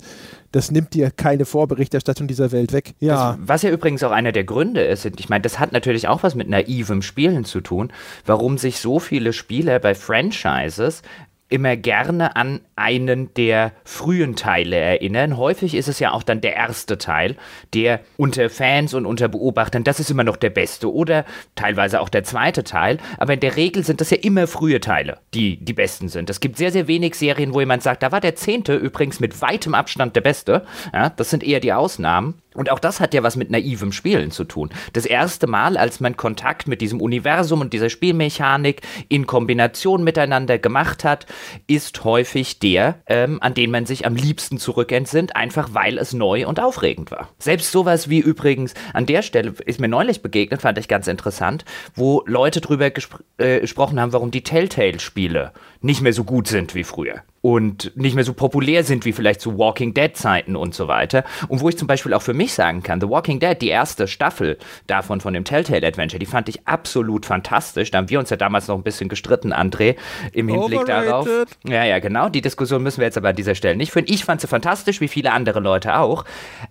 das 0.51 0.71
nimmt 0.71 0.93
dir 0.93 1.11
keine 1.11 1.45
Vorberichterstattung 1.45 2.27
dieser 2.27 2.51
Welt 2.51 2.73
weg. 2.73 2.93
Ja. 2.99 3.33
Das, 3.33 3.47
was 3.47 3.61
ja 3.61 3.69
übrigens 3.69 4.01
auch 4.03 4.11
einer 4.11 4.31
der 4.31 4.45
Gründe 4.45 4.81
ist, 4.81 5.05
ich 5.05 5.29
meine, 5.29 5.41
das 5.41 5.59
hat 5.59 5.73
natürlich 5.73 6.07
auch 6.07 6.23
was 6.23 6.33
mit 6.33 6.49
naivem 6.49 7.01
Spielen 7.01 7.45
zu 7.45 7.61
tun, 7.61 7.91
warum 8.25 8.57
sich 8.57 8.79
so 8.79 8.99
viele 8.99 9.33
Spieler 9.33 9.77
bei 9.79 9.93
Franchises 9.93 11.03
immer 11.51 11.75
gerne 11.75 12.35
an 12.35 12.61
einen 12.75 13.33
der 13.35 13.73
frühen 13.83 14.35
Teile 14.35 14.77
erinnern. 14.77 15.37
Häufig 15.37 15.75
ist 15.75 15.87
es 15.87 15.99
ja 15.99 16.11
auch 16.11 16.23
dann 16.23 16.41
der 16.41 16.55
erste 16.55 16.97
Teil, 16.97 17.35
der 17.73 17.99
unter 18.17 18.49
Fans 18.49 18.93
und 18.93 19.05
unter 19.05 19.27
Beobachtern, 19.27 19.83
das 19.83 19.99
ist 19.99 20.09
immer 20.09 20.23
noch 20.23 20.37
der 20.37 20.49
beste 20.49 20.91
oder 20.91 21.25
teilweise 21.55 22.01
auch 22.01 22.09
der 22.09 22.23
zweite 22.23 22.63
Teil. 22.63 22.97
Aber 23.17 23.33
in 23.33 23.39
der 23.39 23.55
Regel 23.55 23.83
sind 23.83 24.01
das 24.01 24.09
ja 24.09 24.17
immer 24.17 24.47
frühe 24.47 24.79
Teile, 24.79 25.19
die 25.33 25.57
die 25.57 25.73
besten 25.73 26.09
sind. 26.09 26.29
Es 26.29 26.39
gibt 26.39 26.57
sehr, 26.57 26.71
sehr 26.71 26.87
wenig 26.87 27.15
Serien, 27.15 27.53
wo 27.53 27.59
jemand 27.59 27.83
sagt, 27.83 28.03
da 28.03 28.11
war 28.11 28.21
der 28.21 28.35
zehnte 28.35 28.75
übrigens 28.75 29.19
mit 29.19 29.41
weitem 29.41 29.75
Abstand 29.75 30.15
der 30.15 30.21
beste. 30.21 30.65
Ja, 30.93 31.09
das 31.09 31.29
sind 31.29 31.43
eher 31.43 31.59
die 31.59 31.73
Ausnahmen. 31.73 32.41
Und 32.53 32.69
auch 32.69 32.79
das 32.79 32.99
hat 32.99 33.13
ja 33.13 33.23
was 33.23 33.37
mit 33.37 33.49
naivem 33.49 33.91
Spielen 33.91 34.31
zu 34.31 34.43
tun. 34.43 34.69
Das 34.93 35.05
erste 35.05 35.47
Mal, 35.47 35.77
als 35.77 35.99
man 36.01 36.17
Kontakt 36.17 36.67
mit 36.67 36.81
diesem 36.81 36.99
Universum 36.99 37.61
und 37.61 37.71
dieser 37.71 37.89
Spielmechanik 37.89 38.81
in 39.07 39.25
Kombination 39.25 40.03
miteinander 40.03 40.57
gemacht 40.57 41.03
hat, 41.05 41.25
ist 41.67 42.03
häufig 42.03 42.59
der, 42.59 42.95
ähm, 43.07 43.37
an 43.41 43.53
den 43.53 43.71
man 43.71 43.85
sich 43.85 44.05
am 44.05 44.15
liebsten 44.15 44.57
zurückentsinnt, 44.57 45.35
einfach 45.35 45.73
weil 45.73 45.97
es 45.97 46.13
neu 46.13 46.45
und 46.45 46.59
aufregend 46.59 47.09
war. 47.09 47.29
Selbst 47.39 47.71
sowas 47.71 48.09
wie 48.09 48.19
übrigens, 48.19 48.73
an 48.93 49.05
der 49.05 49.21
Stelle 49.21 49.53
ist 49.65 49.79
mir 49.79 49.87
neulich 49.87 50.21
begegnet, 50.21 50.61
fand 50.61 50.77
ich 50.77 50.89
ganz 50.89 51.07
interessant, 51.07 51.63
wo 51.95 52.23
Leute 52.25 52.59
drüber 52.59 52.89
gespr 52.89 53.19
äh, 53.37 53.61
gesprochen 53.61 53.99
haben, 53.99 54.13
warum 54.13 54.31
die 54.31 54.43
Telltale-Spiele 54.43 55.51
nicht 55.81 56.01
mehr 56.01 56.13
so 56.13 56.23
gut 56.23 56.47
sind 56.47 56.75
wie 56.75 56.83
früher 56.83 57.23
und 57.41 57.91
nicht 57.95 58.15
mehr 58.15 58.23
so 58.23 58.33
populär 58.33 58.83
sind 58.83 59.03
wie 59.05 59.13
vielleicht 59.13 59.41
zu 59.41 59.57
Walking 59.57 59.93
Dead 59.93 60.15
Zeiten 60.15 60.55
und 60.55 60.75
so 60.75 60.87
weiter. 60.87 61.23
Und 61.47 61.61
wo 61.61 61.69
ich 61.69 61.77
zum 61.77 61.87
Beispiel 61.87 62.13
auch 62.13 62.21
für 62.21 62.33
mich 62.33 62.53
sagen 62.53 62.83
kann, 62.83 63.01
The 63.01 63.09
Walking 63.09 63.39
Dead, 63.39 63.59
die 63.59 63.69
erste 63.69 64.07
Staffel 64.07 64.57
davon 64.87 65.21
von 65.21 65.33
dem 65.33 65.43
Telltale 65.43 65.85
Adventure, 65.85 66.19
die 66.19 66.25
fand 66.27 66.49
ich 66.49 66.67
absolut 66.67 67.25
fantastisch. 67.25 67.89
Da 67.89 67.97
haben 67.97 68.09
wir 68.09 68.19
uns 68.19 68.29
ja 68.29 68.37
damals 68.37 68.67
noch 68.67 68.75
ein 68.75 68.83
bisschen 68.83 69.09
gestritten, 69.09 69.53
André, 69.53 69.95
im 70.33 70.47
Hinblick 70.47 70.81
Overrated. 70.81 71.07
darauf. 71.07 71.27
Ja, 71.65 71.83
ja, 71.83 71.99
genau. 71.99 72.29
Die 72.29 72.41
Diskussion 72.41 72.83
müssen 72.83 72.99
wir 72.99 73.05
jetzt 73.05 73.17
aber 73.17 73.29
an 73.29 73.35
dieser 73.35 73.55
Stelle 73.55 73.75
nicht 73.75 73.91
führen. 73.91 74.05
Ich 74.07 74.23
fand 74.23 74.41
sie 74.41 74.47
fantastisch, 74.47 75.01
wie 75.01 75.07
viele 75.07 75.31
andere 75.31 75.59
Leute 75.59 75.97
auch. 75.97 76.25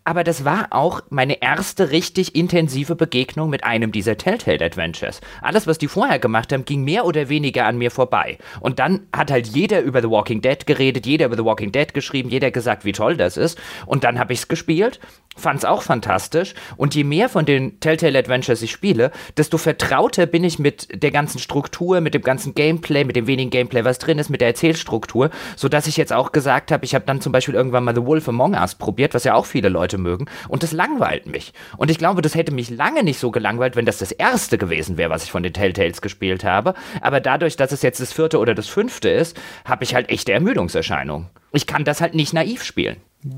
Aber 0.05 0.23
das 0.23 0.45
war 0.45 0.69
auch 0.71 1.01
meine 1.11 1.43
erste 1.43 1.91
richtig 1.91 2.37
intensive 2.37 2.95
Begegnung 2.95 3.51
mit 3.51 3.65
einem 3.65 3.91
dieser 3.91 4.17
Telltale 4.17 4.65
Adventures. 4.65 5.21
Alles, 5.43 5.67
was 5.67 5.79
die 5.79 5.89
vorher 5.89 6.21
gemacht 6.21 6.53
haben, 6.53 6.65
ging 6.65 6.85
mehr 6.85 7.05
oder 7.07 7.29
weniger 7.29 7.67
an 7.67 7.79
mir 7.79 7.91
vorbei. 7.91 8.39
Und 8.61 8.79
dann 8.79 9.09
hat 9.13 9.33
halt 9.33 9.49
jeder 9.49 9.81
über 9.81 10.01
The 10.01 10.11
Walking 10.11 10.41
Dead 10.41 10.60
geredet, 10.67 11.07
jeder 11.07 11.27
über 11.27 11.37
The 11.37 11.45
Walking 11.45 11.73
Dead 11.73 11.93
geschrieben, 11.95 12.31
jeder 12.31 12.51
gesagt, 12.51 12.85
wie 12.85 12.93
toll 12.93 13.17
das 13.17 13.37
ist. 13.37 13.59
Und 13.87 14.05
dann 14.05 14.19
habe 14.19 14.33
ich 14.33 14.41
es 14.41 14.49
gespielt 14.49 15.01
fand 15.37 15.59
es 15.59 15.65
auch 15.65 15.83
fantastisch. 15.83 16.55
Und 16.77 16.95
je 16.95 17.05
mehr 17.05 17.29
von 17.29 17.45
den 17.45 17.81
Telltale 17.81 18.19
Adventures 18.19 18.63
ich 18.63 18.71
spiele, 18.71 19.11
desto 19.37 19.59
vertrauter 19.59 20.27
bin 20.27 20.45
ich 20.45 20.59
mit 20.59 21.03
der 21.03 21.11
ganzen 21.11 21.39
Struktur, 21.39 22.01
mit 22.01 22.15
dem 22.15 22.23
ganzen 22.23 22.55
Gameplay, 22.55 23.05
mit 23.05 23.17
dem 23.17 23.27
wenigen 23.27 23.51
Gameplay, 23.51 23.85
was 23.85 23.99
drin 23.99 24.19
ist, 24.19 24.29
mit 24.29 24.41
der 24.41 24.49
Erzählstruktur, 24.49 25.31
sodass 25.57 25.87
ich 25.87 25.97
jetzt 25.97 26.13
auch 26.13 26.33
gesagt 26.33 26.71
habe, 26.73 26.85
ich 26.85 26.95
habe 26.95 27.05
dann 27.07 27.21
zum 27.21 27.33
Beispiel 27.33 27.55
irgendwann 27.55 27.85
mal 27.85 27.95
The 27.95 28.05
Wolf 28.05 28.29
Among 28.29 28.55
Us 28.55 28.75
probiert, 28.75 29.15
was 29.15 29.25
ja 29.25 29.35
auch 29.35 29.47
viele 29.47 29.69
Leute 29.69 29.99
mögen, 29.99 30.27
und 30.49 30.63
das 30.63 30.73
langweilt 30.73 31.27
mich. 31.27 31.53
Und 31.77 31.91
ich 31.91 31.99
glaube, 31.99 32.23
das 32.23 32.35
hätte 32.35 32.53
mich 32.53 32.71
lange 32.71 33.03
nicht 33.03 33.19
so 33.19 33.31
gelangweilt, 33.31 33.77
wenn 33.77 33.87
das 33.87 33.99
das 33.99 34.13
erste 34.13 34.59
gewesen 34.59 34.99
wäre, 34.99 35.11
was 35.11 35.25
ich 35.25 35.31
von 35.31 35.43
den 35.43 35.53
Telltales 35.53 36.03
gespielt 36.03 36.45
habe. 36.45 36.75
Aber 37.01 37.21
dadurch, 37.21 37.57
dass 37.57 37.73
es 37.73 37.83
jetzt 37.83 38.01
das 38.01 38.13
vierte 38.13 38.39
oder 38.39 38.55
das 38.55 38.69
fünfte 38.69 39.09
ist, 39.09 39.41
habe 39.65 39.85
ich 39.85 39.95
halt 39.95 40.11
echte 40.11 40.33
Ermüdungserscheinungen. 40.51 41.29
Ich 41.53 41.69
kann 41.69 41.85
das 41.85 42.01
halt 42.01 42.15
nicht 42.15 42.33
naiv 42.33 42.65
spielen. 42.65 42.97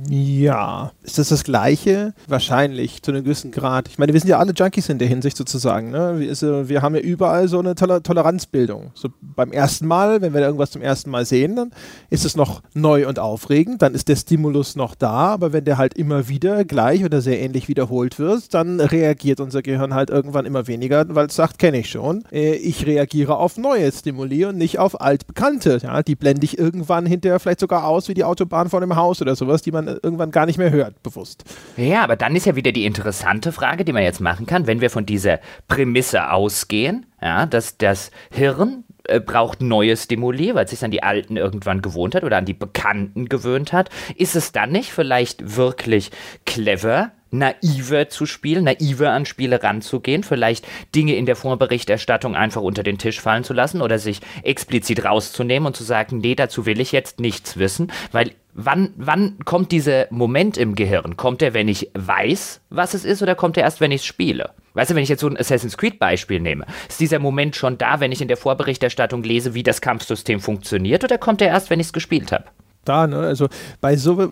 Ja, 0.09 0.93
ist 1.03 1.19
das 1.19 1.31
das 1.31 1.43
Gleiche? 1.43 2.15
Wahrscheinlich, 2.29 3.03
zu 3.03 3.11
einem 3.11 3.25
gewissen 3.25 3.51
Grad. 3.51 3.89
Ich 3.89 3.99
meine, 3.99 4.13
wir 4.13 4.21
sind 4.21 4.29
ja 4.29 4.39
alle 4.39 4.53
Junkies 4.53 4.89
in 4.89 4.99
der 4.99 5.09
Hinsicht 5.09 5.37
sozusagen. 5.37 5.91
Ne? 5.91 6.21
Wir, 6.21 6.69
wir 6.69 6.83
haben 6.83 6.95
ja 6.95 7.01
überall 7.01 7.49
so 7.49 7.59
eine 7.59 7.75
Toler 7.75 8.01
Toleranzbildung. 8.01 8.93
So 8.95 9.09
beim 9.21 9.51
ersten 9.51 9.87
Mal, 9.89 10.23
wenn 10.23 10.35
wir 10.35 10.41
irgendwas 10.41 10.71
zum 10.71 10.83
ersten 10.83 11.11
Mal 11.11 11.25
sehen, 11.25 11.57
dann 11.57 11.71
ist 12.11 12.25
es 12.25 12.37
noch 12.37 12.63
neu 12.75 13.09
und 13.09 13.19
aufregend, 13.19 13.83
dann 13.83 13.95
ist 13.95 14.09
der 14.09 14.15
Stimulus 14.15 14.77
noch 14.77 14.95
da, 14.95 15.33
aber 15.33 15.53
wenn 15.53 15.65
der 15.65 15.79
halt 15.79 15.95
immer 15.95 16.29
wieder 16.29 16.65
gleich 16.65 17.05
oder 17.05 17.21
sehr 17.21 17.41
ähnlich 17.41 17.67
wiederholt 17.67 18.21
wird, 18.21 18.55
dann 18.55 18.79
reagiert 18.79 19.41
unser 19.41 19.63
Gehirn 19.63 19.95
halt 19.95 20.11
irgendwann 20.11 20.47
immer 20.47 20.69
weniger, 20.69 21.05
weil 21.09 21.27
es 21.27 21.35
sagt, 21.35 21.59
kenne 21.59 21.79
ich 21.79 21.91
schon. 21.91 22.25
Äh, 22.31 22.55
ich 22.55 22.87
reagiere 22.87 23.37
auf 23.37 23.57
neue 23.57 23.91
Stimuli 23.91 24.45
und 24.45 24.59
nicht 24.59 24.79
auf 24.79 25.01
altbekannte. 25.01 25.81
Ja? 25.83 26.05
Die 26.05 26.15
blende 26.15 26.45
ich 26.45 26.57
irgendwann 26.57 27.05
hinterher 27.05 27.41
vielleicht 27.41 27.61
sogar 27.61 27.89
aus 27.89 28.09
wie 28.09 28.15
die 28.15 28.25
Autobahn 28.25 28.69
vor 28.69 28.81
dem 28.81 28.95
Haus 28.95 29.21
oder 29.21 29.35
sowas, 29.35 29.63
die 29.63 29.72
die 29.73 29.85
man 29.85 29.86
irgendwann 30.03 30.31
gar 30.31 30.47
nicht 30.47 30.59
mehr 30.59 30.70
hört, 30.70 31.03
bewusst. 31.03 31.44
Ja, 31.77 32.03
aber 32.03 32.16
dann 32.16 32.36
ist 32.36 32.47
ja 32.47 32.57
wieder 32.57 32.73
die 32.73 32.85
interessante 32.85 33.53
Frage, 33.53 33.85
die 33.85 33.93
man 33.93 34.03
jetzt 34.03 34.20
machen 34.20 34.47
kann, 34.47 34.66
wenn 34.66 34.81
wir 34.81 34.90
von 34.90 35.07
dieser 35.07 35.40
Prämisse 35.69 36.31
ausgehen, 36.31 37.07
ja, 37.20 37.47
dass 37.47 37.78
das 37.78 38.11
Hirn 38.31 38.85
äh, 39.05 39.20
braucht 39.20 39.62
neue 39.62 39.97
Stimuli, 39.97 40.55
weil 40.55 40.65
es 40.65 40.70
sich 40.70 40.85
an 40.85 40.90
die 40.90 41.03
alten 41.03 41.36
irgendwann 41.36 41.82
gewohnt 41.82 42.15
hat 42.15 42.24
oder 42.24 42.36
an 42.36 42.44
die 42.44 42.55
bekannten 42.55 43.28
gewöhnt 43.28 43.73
hat. 43.73 43.89
Ist 44.16 44.36
es 44.36 44.53
dann 44.53 44.73
nicht 44.73 44.90
vielleicht 44.90 45.57
wirklich 45.57 46.11
clever, 46.44 47.12
naiver 47.33 48.09
zu 48.09 48.27
spielen, 48.27 48.65
naiver 48.65 49.11
an 49.11 49.27
Spiele 49.27 49.63
ranzugehen, 49.63 50.23
vielleicht 50.23 50.67
Dinge 50.95 51.17
in 51.17 51.27
der 51.27 51.35
Vorberichterstattung 51.35 52.37
einfach 52.37 52.63
unter 52.63 52.83
den 52.83 52.99
Tisch 52.99 53.21
fallen 53.21 53.43
zu 53.43 53.55
lassen 53.55 53.83
oder 53.83 53.99
sich 53.99 54.21
explizit 54.43 55.05
rauszunehmen 55.05 55.67
und 55.67 55.77
zu 55.77 55.83
sagen, 55.83 56.19
nee, 56.19 56.35
dazu 56.35 56.67
will 56.67 56.81
ich 56.81 56.93
jetzt 56.93 57.19
nichts 57.19 57.57
wissen, 57.57 57.91
weil 58.13 58.33
wann, 58.55 58.93
wann 58.97 59.39
kommt 59.45 59.73
dieser 59.73 60.07
Moment 60.11 60.59
im 60.59 60.75
Gehirn? 60.75 61.17
Kommt 61.17 61.43
er, 61.43 61.55
wenn 61.55 61.69
ich 61.69 61.91
weiß, 61.95 62.61
was 62.71 62.95
es 62.95 63.05
ist, 63.05 63.23
oder 63.23 63.35
kommt 63.35 63.57
er 63.57 63.65
erst, 63.65 63.81
wenn 63.81 63.93
ich 63.93 64.03
es 64.03 64.07
spiele? 64.07 64.51
Weißt 64.75 64.91
du, 64.91 64.95
wenn 64.95 65.03
ich 65.03 65.09
jetzt 65.09 65.21
so 65.21 65.29
ein 65.29 65.37
Assassin's 65.37 65.77
Creed 65.77 65.99
Beispiel 65.99 66.41
nehme, 66.41 66.67
ist 66.89 67.01
dieser 67.01 67.19
Moment 67.19 67.57
schon 67.57 67.79
da, 67.79 68.01
wenn 68.01 68.13
ich 68.13 68.23
in 68.23 68.29
der 68.29 68.37
Vorberichterstattung 68.37 69.23
lese, 69.23 69.55
wie 69.55 69.63
das 69.63 69.81
Kampfsystem 69.81 70.41
funktioniert, 70.41 71.05
oder 71.05 71.19
kommt 71.19 71.43
er 71.43 71.49
erst, 71.49 71.71
wenn 71.71 71.81
ich 71.81 71.87
es 71.87 71.93
gespielt 71.93 72.33
habe? 72.33 72.45
Da. 72.85 73.07
Ne? 73.07 73.19
Also 73.19 73.49
bei 73.81 73.97
so, 73.97 74.31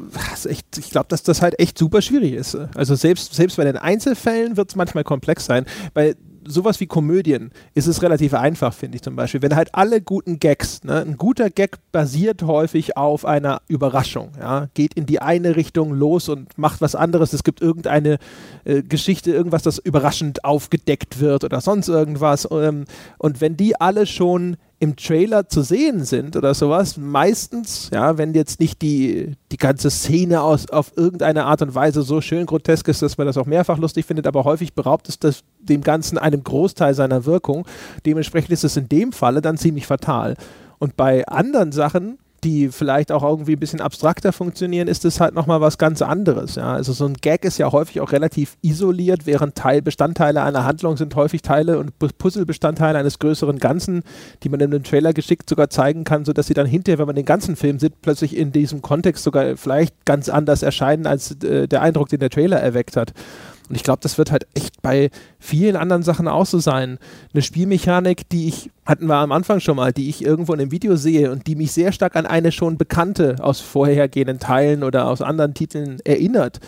echt, 0.49 0.79
ich 0.79 0.91
glaube, 0.91 1.07
dass 1.09 1.23
das 1.23 1.43
halt 1.43 1.59
echt 1.59 1.79
super 1.79 2.03
schwierig 2.03 2.35
ist. 2.35 2.57
Also 2.75 2.95
selbst, 2.95 3.35
selbst 3.35 3.57
bei 3.57 3.65
den 3.65 3.77
Einzelfällen 3.77 4.57
wird 4.57 4.71
es 4.71 4.77
manchmal 4.77 5.05
komplex 5.05 5.47
sein. 5.47 5.65
Bei 5.95 6.17
sowas 6.45 6.81
wie 6.81 6.87
Komödien 6.87 7.51
ist 7.75 7.87
es 7.87 8.03
relativ 8.03 8.35
einfach, 8.35 8.73
finde 8.73 8.97
ich 8.97 9.03
zum 9.03 9.17
Beispiel. 9.17 9.43
Wenn 9.43 9.57
halt 9.57 9.75
alle 9.75 10.01
guten 10.01 10.39
Gags, 10.39 10.83
ne, 10.85 11.01
ein 11.01 11.17
guter 11.17 11.51
Gag 11.51 11.79
basiert 11.93 12.43
häufig 12.43 12.97
auf 12.97 13.25
einer 13.25 13.63
Überraschung, 13.69 14.33
ja, 14.39 14.69
geht 14.75 14.95
in 14.95 15.07
die 15.07 15.21
eine 15.21 15.57
Richtung 15.57 15.93
los 15.93 16.29
und 16.29 16.57
macht 16.59 16.81
was 16.81 16.95
anderes. 16.95 17.33
Es 17.33 17.45
gibt 17.45 17.61
irgendeine 17.61 18.19
äh, 18.65 18.83
Geschichte, 18.83 19.33
irgendwas, 19.33 19.63
das 19.63 19.79
überraschend 19.79 20.45
aufgedeckt 20.45 21.21
wird 21.21 21.45
oder 21.45 21.61
sonst 21.61 21.89
irgendwas. 21.89 22.49
Ähm, 22.51 22.85
und 23.19 23.41
wenn 23.41 23.57
die 23.57 23.81
alle 23.81 24.07
schon 24.07 24.57
im 24.82 24.97
Trailer 24.97 25.47
zu 25.47 25.61
sehen 25.61 26.05
sind 26.05 26.36
oder 26.36 26.55
sowas, 26.55 26.97
meistens, 26.97 27.90
ja, 27.93 28.16
wenn 28.16 28.32
jetzt 28.32 28.61
nicht 28.61 28.81
die, 28.81 29.35
die 29.52 29.59
ganze 29.59 29.90
Szene 29.90 30.40
aus, 30.40 30.70
auf 30.70 30.93
irgendeine 30.97 31.44
Art 31.44 31.61
und 31.61 31.74
Weise 31.74 32.01
so 32.01 32.23
schön 32.23 32.47
grotesk 32.47 32.89
ist, 32.89 33.02
dass 33.02 33.19
man 33.19 33.27
das 33.27 33.36
auch 33.36 33.44
mehrfach 33.44 33.77
lustig 33.77 34.07
findet, 34.07 34.27
aber 34.27 34.44
häufig 34.44 34.73
beraubt 34.73 35.11
es 35.11 35.19
das 35.19 35.44
dem 35.59 35.82
Ganzen 35.82 36.16
einem 36.16 36.43
Großteil 36.43 36.94
seiner 36.94 37.27
Wirkung. 37.27 37.66
Dementsprechend 38.07 38.52
ist 38.52 38.65
es 38.65 38.78
in 38.78 38.89
dem 38.89 39.12
Falle 39.12 39.43
dann 39.43 39.59
ziemlich 39.59 39.86
fatal. 39.86 40.35
Und 40.78 40.97
bei 40.97 41.28
anderen 41.28 41.73
Sachen, 41.73 42.19
die 42.45 42.69
vielleicht 42.69 43.12
auch 43.12 43.23
irgendwie 43.23 43.53
ein 43.53 43.59
bisschen 43.59 43.81
abstrakter 43.81 44.33
funktionieren, 44.33 44.89
ist 44.89 45.05
es 45.05 45.21
halt 45.21 45.35
nochmal 45.35 45.61
was 45.61 45.79
ganz 45.79 46.03
anderes. 46.03 46.55
Ja? 46.55 46.73
Also 46.73 46.93
so 46.93 47.05
ein 47.05 47.15
Gag 47.15 47.45
ist 47.45 47.59
ja 47.59 47.71
häufig 47.71 48.01
auch 48.01 48.12
relativ 48.12 48.57
isoliert, 48.62 49.27
während 49.27 49.55
Teilbestandteile 49.55 50.43
einer 50.43 50.65
Handlung 50.65 50.97
sind 50.97 51.15
häufig 51.17 51.43
Teile 51.43 51.79
und 51.79 51.99
Puzzlebestandteile 51.99 52.99
eines 52.99 53.19
größeren 53.19 53.59
Ganzen, 53.59 54.03
die 54.43 54.49
man 54.49 54.61
in 54.61 54.73
einem 54.73 54.85
Trailer 54.85 55.12
geschickt 55.12 55.49
sogar 55.49 55.71
zeigen 55.71 56.05
kann, 56.05 56.25
sodass 56.25 56.47
sie 56.47 56.55
dann 56.55 56.67
hinterher, 56.67 56.99
wenn 56.99 57.07
man 57.07 57.17
den 57.17 57.25
ganzen 57.25 57.57
Film 57.57 57.79
sieht, 57.79 58.01
plötzlich 58.03 58.37
in 58.37 58.53
diesem 58.53 58.83
Kontext 58.83 59.25
sogar 59.25 59.57
vielleicht 59.57 60.05
ganz 60.05 60.29
anders 60.29 60.62
erscheinen, 60.62 61.07
als 61.07 61.43
äh, 61.43 61.69
der 61.69 61.83
Eindruck, 61.83 62.09
den 62.09 62.21
der 62.21 62.31
Trailer 62.31 62.61
erweckt 62.61 62.97
hat. 62.97 63.12
Und 63.71 63.77
ich 63.77 63.85
glaube, 63.85 64.01
das 64.03 64.19
wird 64.19 64.33
halt 64.33 64.49
echt 64.55 64.83
bei 64.83 65.11
vielen 65.39 65.77
anderen 65.77 66.03
Sachen 66.03 66.27
auch 66.27 66.45
so 66.45 66.59
sein. 66.59 66.99
Eine 67.33 67.43
Spielmechanik, 67.43 68.29
die 68.29 68.49
ich, 68.49 68.69
hatten 68.85 69.07
wir 69.07 69.15
am 69.15 69.31
Anfang 69.31 69.61
schon 69.61 69.77
mal, 69.77 69.93
die 69.93 70.09
ich 70.09 70.25
irgendwo 70.25 70.53
in 70.53 70.61
einem 70.61 70.73
Video 70.73 70.97
sehe 70.97 71.31
und 71.31 71.47
die 71.47 71.55
mich 71.55 71.71
sehr 71.71 71.93
stark 71.93 72.17
an 72.17 72.27
eine 72.27 72.51
schon 72.51 72.79
bekannte 72.79 73.37
aus 73.41 73.61
vorhergehenden 73.61 74.41
Teilen 74.41 74.83
oder 74.83 75.07
aus 75.07 75.23
anderen 75.23 75.55
Titeln 75.55 76.01
erinnert 76.05 76.59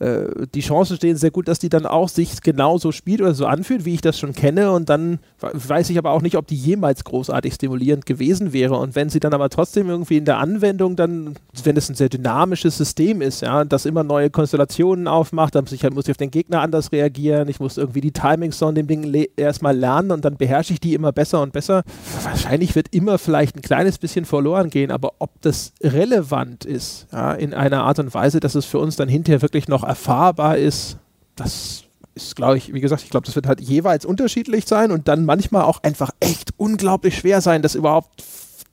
die 0.00 0.60
Chancen 0.60 0.96
stehen 0.96 1.16
sehr 1.16 1.32
gut, 1.32 1.48
dass 1.48 1.58
die 1.58 1.68
dann 1.68 1.84
auch 1.84 2.08
sich 2.08 2.40
genauso 2.40 2.92
spielt 2.92 3.20
oder 3.20 3.34
so 3.34 3.46
anfühlt, 3.46 3.84
wie 3.84 3.94
ich 3.94 4.00
das 4.00 4.18
schon 4.18 4.32
kenne. 4.32 4.70
Und 4.70 4.88
dann 4.88 5.18
weiß 5.40 5.90
ich 5.90 5.98
aber 5.98 6.12
auch 6.12 6.22
nicht, 6.22 6.36
ob 6.36 6.46
die 6.46 6.54
jemals 6.54 7.02
großartig 7.02 7.54
stimulierend 7.54 8.06
gewesen 8.06 8.52
wäre. 8.52 8.76
Und 8.76 8.94
wenn 8.94 9.08
sie 9.08 9.18
dann 9.18 9.34
aber 9.34 9.48
trotzdem 9.48 9.88
irgendwie 9.88 10.18
in 10.18 10.24
der 10.24 10.38
Anwendung 10.38 10.94
dann, 10.94 11.34
wenn 11.64 11.76
es 11.76 11.88
ein 11.88 11.96
sehr 11.96 12.08
dynamisches 12.08 12.76
System 12.78 13.20
ist, 13.20 13.42
ja, 13.42 13.64
das 13.64 13.86
immer 13.86 14.04
neue 14.04 14.30
Konstellationen 14.30 15.08
aufmacht, 15.08 15.56
dann 15.56 15.64
muss 15.64 15.72
ich, 15.72 15.82
halt, 15.82 15.94
muss 15.94 16.06
ich 16.06 16.12
auf 16.12 16.16
den 16.16 16.30
Gegner 16.30 16.60
anders 16.60 16.92
reagieren. 16.92 17.48
Ich 17.48 17.58
muss 17.58 17.76
irgendwie 17.76 18.00
die 18.00 18.12
Timings 18.12 18.58
von 18.58 18.76
dem 18.76 18.86
Ding 18.86 19.26
erstmal 19.36 19.76
lernen 19.76 20.12
und 20.12 20.24
dann 20.24 20.36
beherrsche 20.36 20.74
ich 20.74 20.80
die 20.80 20.94
immer 20.94 21.10
besser 21.10 21.42
und 21.42 21.52
besser. 21.52 21.82
Wahrscheinlich 22.22 22.76
wird 22.76 22.94
immer 22.94 23.18
vielleicht 23.18 23.56
ein 23.56 23.62
kleines 23.62 23.98
bisschen 23.98 24.24
verloren 24.24 24.70
gehen, 24.70 24.92
aber 24.92 25.14
ob 25.18 25.30
das 25.40 25.72
relevant 25.82 26.64
ist, 26.64 27.08
ja, 27.12 27.32
in 27.32 27.52
einer 27.52 27.82
Art 27.82 27.98
und 27.98 28.14
Weise, 28.14 28.38
dass 28.38 28.54
es 28.54 28.64
für 28.64 28.78
uns 28.78 28.94
dann 28.94 29.08
hinterher 29.08 29.42
wirklich 29.42 29.66
noch 29.66 29.87
erfahrbar 29.88 30.58
ist, 30.58 30.98
das 31.34 31.84
ist, 32.14 32.36
glaube 32.36 32.58
ich, 32.58 32.72
wie 32.74 32.80
gesagt, 32.80 33.02
ich 33.02 33.10
glaube, 33.10 33.26
das 33.26 33.34
wird 33.34 33.46
halt 33.46 33.60
jeweils 33.60 34.04
unterschiedlich 34.04 34.66
sein 34.66 34.90
und 34.90 35.08
dann 35.08 35.24
manchmal 35.24 35.62
auch 35.62 35.82
einfach 35.82 36.10
echt 36.20 36.50
unglaublich 36.56 37.16
schwer 37.18 37.40
sein, 37.40 37.62
das 37.62 37.74
überhaupt 37.74 38.24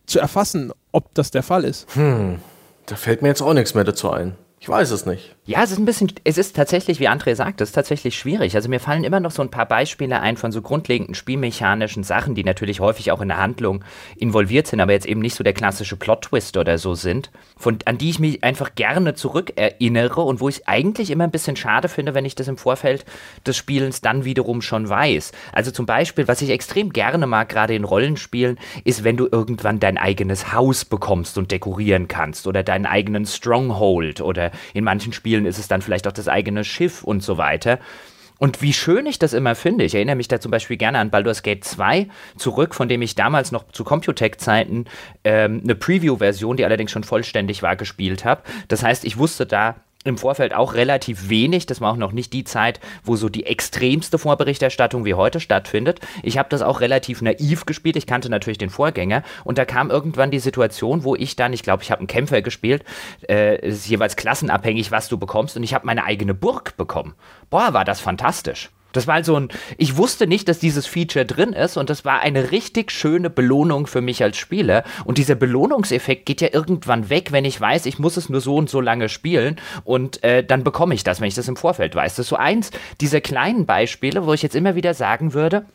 zu 0.05 0.19
erfassen, 0.19 0.71
ob 0.91 1.13
das 1.13 1.31
der 1.31 1.43
Fall 1.43 1.63
ist. 1.63 1.87
Hm, 1.95 2.39
da 2.85 2.95
fällt 2.95 3.21
mir 3.21 3.29
jetzt 3.29 3.41
auch 3.41 3.53
nichts 3.53 3.73
mehr 3.73 3.83
dazu 3.83 4.11
ein. 4.11 4.35
Ich 4.65 4.69
weiß 4.69 4.89
es 4.89 5.05
nicht. 5.05 5.35
Ja, 5.45 5.61
es 5.61 5.69
ist 5.69 5.77
ein 5.77 5.85
bisschen, 5.85 6.11
es 6.23 6.39
ist 6.39 6.55
tatsächlich, 6.55 6.99
wie 6.99 7.07
André 7.07 7.35
sagt, 7.35 7.61
es 7.61 7.69
ist 7.69 7.75
tatsächlich 7.75 8.17
schwierig. 8.17 8.55
Also 8.55 8.67
mir 8.67 8.79
fallen 8.79 9.03
immer 9.03 9.19
noch 9.19 9.29
so 9.29 9.43
ein 9.43 9.51
paar 9.51 9.67
Beispiele 9.67 10.19
ein 10.19 10.37
von 10.37 10.51
so 10.51 10.63
grundlegenden 10.63 11.13
spielmechanischen 11.13 12.01
Sachen, 12.01 12.33
die 12.33 12.43
natürlich 12.43 12.79
häufig 12.79 13.11
auch 13.11 13.21
in 13.21 13.27
der 13.27 13.37
Handlung 13.37 13.85
involviert 14.17 14.65
sind, 14.65 14.79
aber 14.79 14.93
jetzt 14.93 15.05
eben 15.05 15.21
nicht 15.21 15.35
so 15.35 15.43
der 15.43 15.53
klassische 15.53 15.97
Plot-Twist 15.97 16.57
oder 16.57 16.79
so 16.79 16.95
sind, 16.95 17.29
von, 17.55 17.77
an 17.85 17.99
die 17.99 18.09
ich 18.09 18.17
mich 18.17 18.43
einfach 18.43 18.73
gerne 18.73 19.13
zurückerinnere 19.13 20.21
und 20.21 20.39
wo 20.39 20.49
ich 20.49 20.67
eigentlich 20.67 21.11
immer 21.11 21.25
ein 21.25 21.31
bisschen 21.31 21.57
schade 21.57 21.87
finde, 21.87 22.15
wenn 22.15 22.25
ich 22.25 22.33
das 22.33 22.47
im 22.47 22.57
Vorfeld 22.57 23.05
des 23.45 23.55
Spielens 23.55 24.01
dann 24.01 24.25
wiederum 24.25 24.63
schon 24.63 24.89
weiß. 24.89 25.31
Also 25.51 25.69
zum 25.69 25.85
Beispiel, 25.85 26.27
was 26.27 26.41
ich 26.41 26.49
extrem 26.49 26.91
gerne 26.91 27.27
mag, 27.27 27.49
gerade 27.49 27.75
in 27.75 27.83
Rollenspielen, 27.83 28.57
ist, 28.83 29.03
wenn 29.03 29.15
du 29.15 29.27
irgendwann 29.31 29.79
dein 29.79 29.99
eigenes 29.99 30.53
Haus 30.53 30.85
bekommst 30.85 31.37
und 31.37 31.51
dekorieren 31.51 32.07
kannst 32.07 32.47
oder 32.47 32.63
deinen 32.63 32.87
eigenen 32.87 33.27
Stronghold 33.27 34.21
oder 34.21 34.49
in 34.73 34.83
manchen 34.83 35.13
Spielen 35.13 35.45
ist 35.45 35.59
es 35.59 35.67
dann 35.67 35.81
vielleicht 35.81 36.07
auch 36.07 36.11
das 36.11 36.27
eigene 36.27 36.63
Schiff 36.63 37.03
und 37.03 37.21
so 37.21 37.37
weiter. 37.37 37.79
Und 38.37 38.61
wie 38.61 38.73
schön 38.73 39.05
ich 39.05 39.17
das 39.17 39.33
immer 39.33 39.55
finde, 39.55 39.85
ich 39.85 39.95
erinnere 39.95 40.17
mich 40.17 40.27
da 40.27 40.39
zum 40.39 40.51
Beispiel 40.51 40.77
gerne 40.77 40.99
an 40.99 41.09
Baldur's 41.09 41.41
Gate 41.41 41.63
2 41.63 42.07
zurück, 42.37 42.75
von 42.75 42.89
dem 42.89 43.01
ich 43.01 43.15
damals 43.15 43.51
noch 43.51 43.71
zu 43.71 43.83
Computec-Zeiten 43.83 44.85
ähm, 45.23 45.61
eine 45.63 45.75
Preview-Version, 45.75 46.57
die 46.57 46.65
allerdings 46.65 46.91
schon 46.91 47.05
vollständig 47.05 47.63
war, 47.63 47.75
gespielt 47.75 48.25
habe. 48.25 48.41
Das 48.67 48.83
heißt, 48.83 49.05
ich 49.05 49.17
wusste 49.17 49.45
da 49.45 49.75
im 50.05 50.17
Vorfeld 50.17 50.53
auch 50.53 50.73
relativ 50.73 51.29
wenig. 51.29 51.65
Das 51.65 51.81
war 51.81 51.91
auch 51.91 51.97
noch 51.97 52.11
nicht 52.11 52.31
die 52.31 52.43
Zeit, 52.43 52.79
wo 53.03 53.15
so 53.15 53.27
die 53.27 53.45
extremste 53.45 54.17
Vorberichterstattung 54.17 55.03
wie 55.03 55.15
heute 55.15 55.39
stattfindet. 55.39 55.99
Ich 56.23 56.37
habe 56.37 56.47
das 56.49 56.61
auch 56.61 56.79
relativ 56.79 57.21
naiv 57.21 57.65
gespielt. 57.65 57.95
Ich 57.97 58.07
kannte 58.07 58.29
natürlich 58.29 58.57
den 58.57 58.69
Vorgänger. 58.69 59.23
Und 59.43 59.57
da 59.57 59.65
kam 59.65 59.89
irgendwann 59.89 60.31
die 60.31 60.39
Situation, 60.39 61.03
wo 61.03 61.15
ich 61.15 61.35
dann, 61.35 61.53
ich 61.53 61.63
glaube, 61.63 61.83
ich 61.83 61.91
habe 61.91 61.99
einen 61.99 62.07
Kämpfer 62.07 62.41
gespielt, 62.41 62.85
äh, 63.27 63.59
ist 63.67 63.87
jeweils 63.87 64.15
klassenabhängig, 64.15 64.91
was 64.91 65.09
du 65.09 65.17
bekommst. 65.17 65.57
Und 65.57 65.63
ich 65.63 65.73
habe 65.73 65.85
meine 65.85 66.03
eigene 66.03 66.33
Burg 66.33 66.77
bekommen. 66.77 67.15
Boah, 67.49 67.73
war 67.73 67.83
das 67.83 67.99
fantastisch. 67.99 68.69
Das 68.95 69.07
war 69.07 69.23
so 69.23 69.35
ein, 69.35 69.49
ich 69.77 69.97
wusste 69.97 70.27
nicht, 70.27 70.47
dass 70.47 70.59
dieses 70.59 70.87
Feature 70.87 71.25
drin 71.25 71.53
ist 71.53 71.77
und 71.77 71.89
das 71.89 72.05
war 72.05 72.21
eine 72.21 72.51
richtig 72.51 72.91
schöne 72.91 73.29
Belohnung 73.29 73.87
für 73.87 74.01
mich 74.01 74.23
als 74.23 74.37
Spieler. 74.37 74.83
Und 75.03 75.17
dieser 75.17 75.35
Belohnungseffekt 75.35 76.25
geht 76.25 76.41
ja 76.41 76.49
irgendwann 76.51 77.09
weg, 77.09 77.31
wenn 77.31 77.45
ich 77.45 77.59
weiß, 77.59 77.85
ich 77.85 77.99
muss 77.99 78.17
es 78.17 78.29
nur 78.29 78.41
so 78.41 78.55
und 78.55 78.69
so 78.69 78.81
lange 78.81 79.09
spielen 79.09 79.57
und 79.83 80.23
äh, 80.23 80.43
dann 80.43 80.63
bekomme 80.63 80.93
ich 80.93 81.03
das, 81.03 81.21
wenn 81.21 81.27
ich 81.27 81.35
das 81.35 81.47
im 81.47 81.55
Vorfeld 81.55 81.95
weiß. 81.95 82.15
Das 82.15 82.25
ist 82.25 82.29
so 82.29 82.35
eins 82.35 82.71
dieser 83.01 83.21
kleinen 83.21 83.65
Beispiele, 83.65 84.25
wo 84.25 84.33
ich 84.33 84.41
jetzt 84.41 84.55
immer 84.55 84.75
wieder 84.75 84.93
sagen 84.93 85.33
würde, 85.33 85.65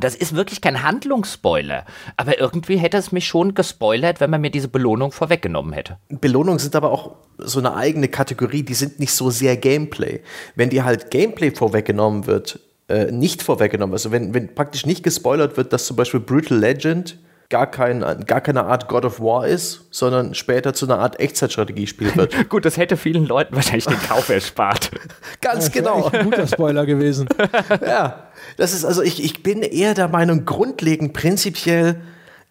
das 0.00 0.14
ist 0.14 0.34
wirklich 0.34 0.60
kein 0.60 0.82
Handlungsspoiler, 0.82 1.84
aber 2.16 2.38
irgendwie 2.38 2.76
hätte 2.76 2.96
es 2.96 3.12
mich 3.12 3.26
schon 3.26 3.54
gespoilert, 3.54 4.20
wenn 4.20 4.30
man 4.30 4.40
mir 4.40 4.50
diese 4.50 4.68
Belohnung 4.68 5.12
vorweggenommen 5.12 5.72
hätte. 5.72 5.98
Belohnungen 6.08 6.58
sind 6.58 6.76
aber 6.76 6.90
auch 6.90 7.16
so 7.38 7.58
eine 7.58 7.74
eigene 7.74 8.08
Kategorie, 8.08 8.62
die 8.62 8.74
sind 8.74 9.00
nicht 9.00 9.12
so 9.12 9.30
sehr 9.30 9.56
Gameplay. 9.56 10.20
Wenn 10.54 10.70
dir 10.70 10.84
halt 10.84 11.10
Gameplay 11.10 11.50
vorweggenommen 11.50 12.26
wird, 12.26 12.60
äh, 12.88 13.10
nicht 13.10 13.42
vorweggenommen, 13.42 13.94
also 13.94 14.10
wenn, 14.12 14.34
wenn 14.34 14.54
praktisch 14.54 14.86
nicht 14.86 15.02
gespoilert 15.02 15.56
wird, 15.56 15.72
dass 15.72 15.86
zum 15.86 15.96
Beispiel 15.96 16.20
Brutal 16.20 16.58
Legend 16.58 17.18
gar, 17.48 17.70
kein, 17.70 18.00
gar 18.26 18.40
keine 18.40 18.64
Art 18.64 18.88
God 18.88 19.04
of 19.04 19.20
War 19.20 19.46
ist, 19.46 19.86
sondern 19.90 20.34
später 20.34 20.74
zu 20.74 20.86
einer 20.86 20.98
Art 20.98 21.20
Echtzeitstrategiespiel 21.20 22.14
wird. 22.16 22.48
Gut, 22.48 22.64
das 22.64 22.76
hätte 22.76 22.96
vielen 22.96 23.26
Leuten 23.26 23.54
wahrscheinlich 23.54 23.86
den 23.86 24.00
Kauf 24.00 24.28
erspart. 24.28 24.90
Ganz 25.40 25.70
genau. 25.70 26.08
Ein 26.10 26.24
guter 26.24 26.46
Spoiler 26.46 26.86
gewesen. 26.86 27.28
ja, 27.86 28.28
das 28.56 28.72
ist 28.72 28.84
also, 28.84 29.02
ich, 29.02 29.22
ich 29.22 29.42
bin 29.42 29.62
eher 29.62 29.94
der 29.94 30.08
Meinung, 30.08 30.44
grundlegend 30.44 31.12
prinzipiell 31.12 31.96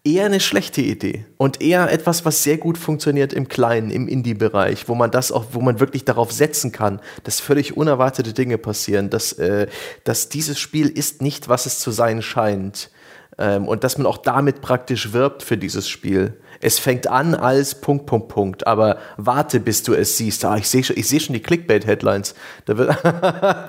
eher 0.04 0.26
eine 0.26 0.38
schlechte 0.38 0.80
Idee 0.80 1.26
und 1.36 1.60
eher 1.60 1.90
etwas, 1.90 2.24
was 2.24 2.44
sehr 2.44 2.58
gut 2.58 2.78
funktioniert 2.78 3.32
im 3.32 3.48
Kleinen, 3.48 3.90
im 3.90 4.06
Indie-Bereich, 4.06 4.88
wo 4.88 4.94
man 4.94 5.10
das 5.10 5.32
auch, 5.32 5.46
wo 5.50 5.60
man 5.60 5.80
wirklich 5.80 6.04
darauf 6.04 6.30
setzen 6.30 6.70
kann, 6.70 7.00
dass 7.24 7.40
völlig 7.40 7.76
unerwartete 7.76 8.32
Dinge 8.32 8.56
passieren, 8.56 9.10
dass, 9.10 9.32
äh, 9.32 9.66
dass 10.04 10.28
dieses 10.28 10.60
Spiel 10.60 10.88
ist 10.88 11.22
nicht, 11.22 11.48
was 11.48 11.66
es 11.66 11.80
zu 11.80 11.90
sein 11.90 12.22
scheint 12.22 12.90
ähm, 13.38 13.68
und 13.68 13.84
dass 13.84 13.98
man 13.98 14.06
auch 14.06 14.18
damit 14.18 14.60
praktisch 14.60 15.12
wirbt 15.12 15.42
für 15.42 15.56
dieses 15.56 15.88
Spiel. 15.88 16.38
Es 16.60 16.78
fängt 16.78 17.06
an 17.06 17.34
als 17.34 17.80
Punkt, 17.80 18.06
Punkt, 18.06 18.28
Punkt, 18.28 18.66
aber 18.66 18.98
warte, 19.16 19.60
bis 19.60 19.82
du 19.82 19.92
es 19.92 20.16
siehst. 20.16 20.44
Ah, 20.44 20.56
ich 20.56 20.68
sehe 20.68 20.82
schon, 20.82 20.96
seh 20.96 21.20
schon 21.20 21.34
die 21.34 21.42
Clickbait-Headlines. 21.42 22.34
Da, 22.64 22.74
da, 22.74 23.68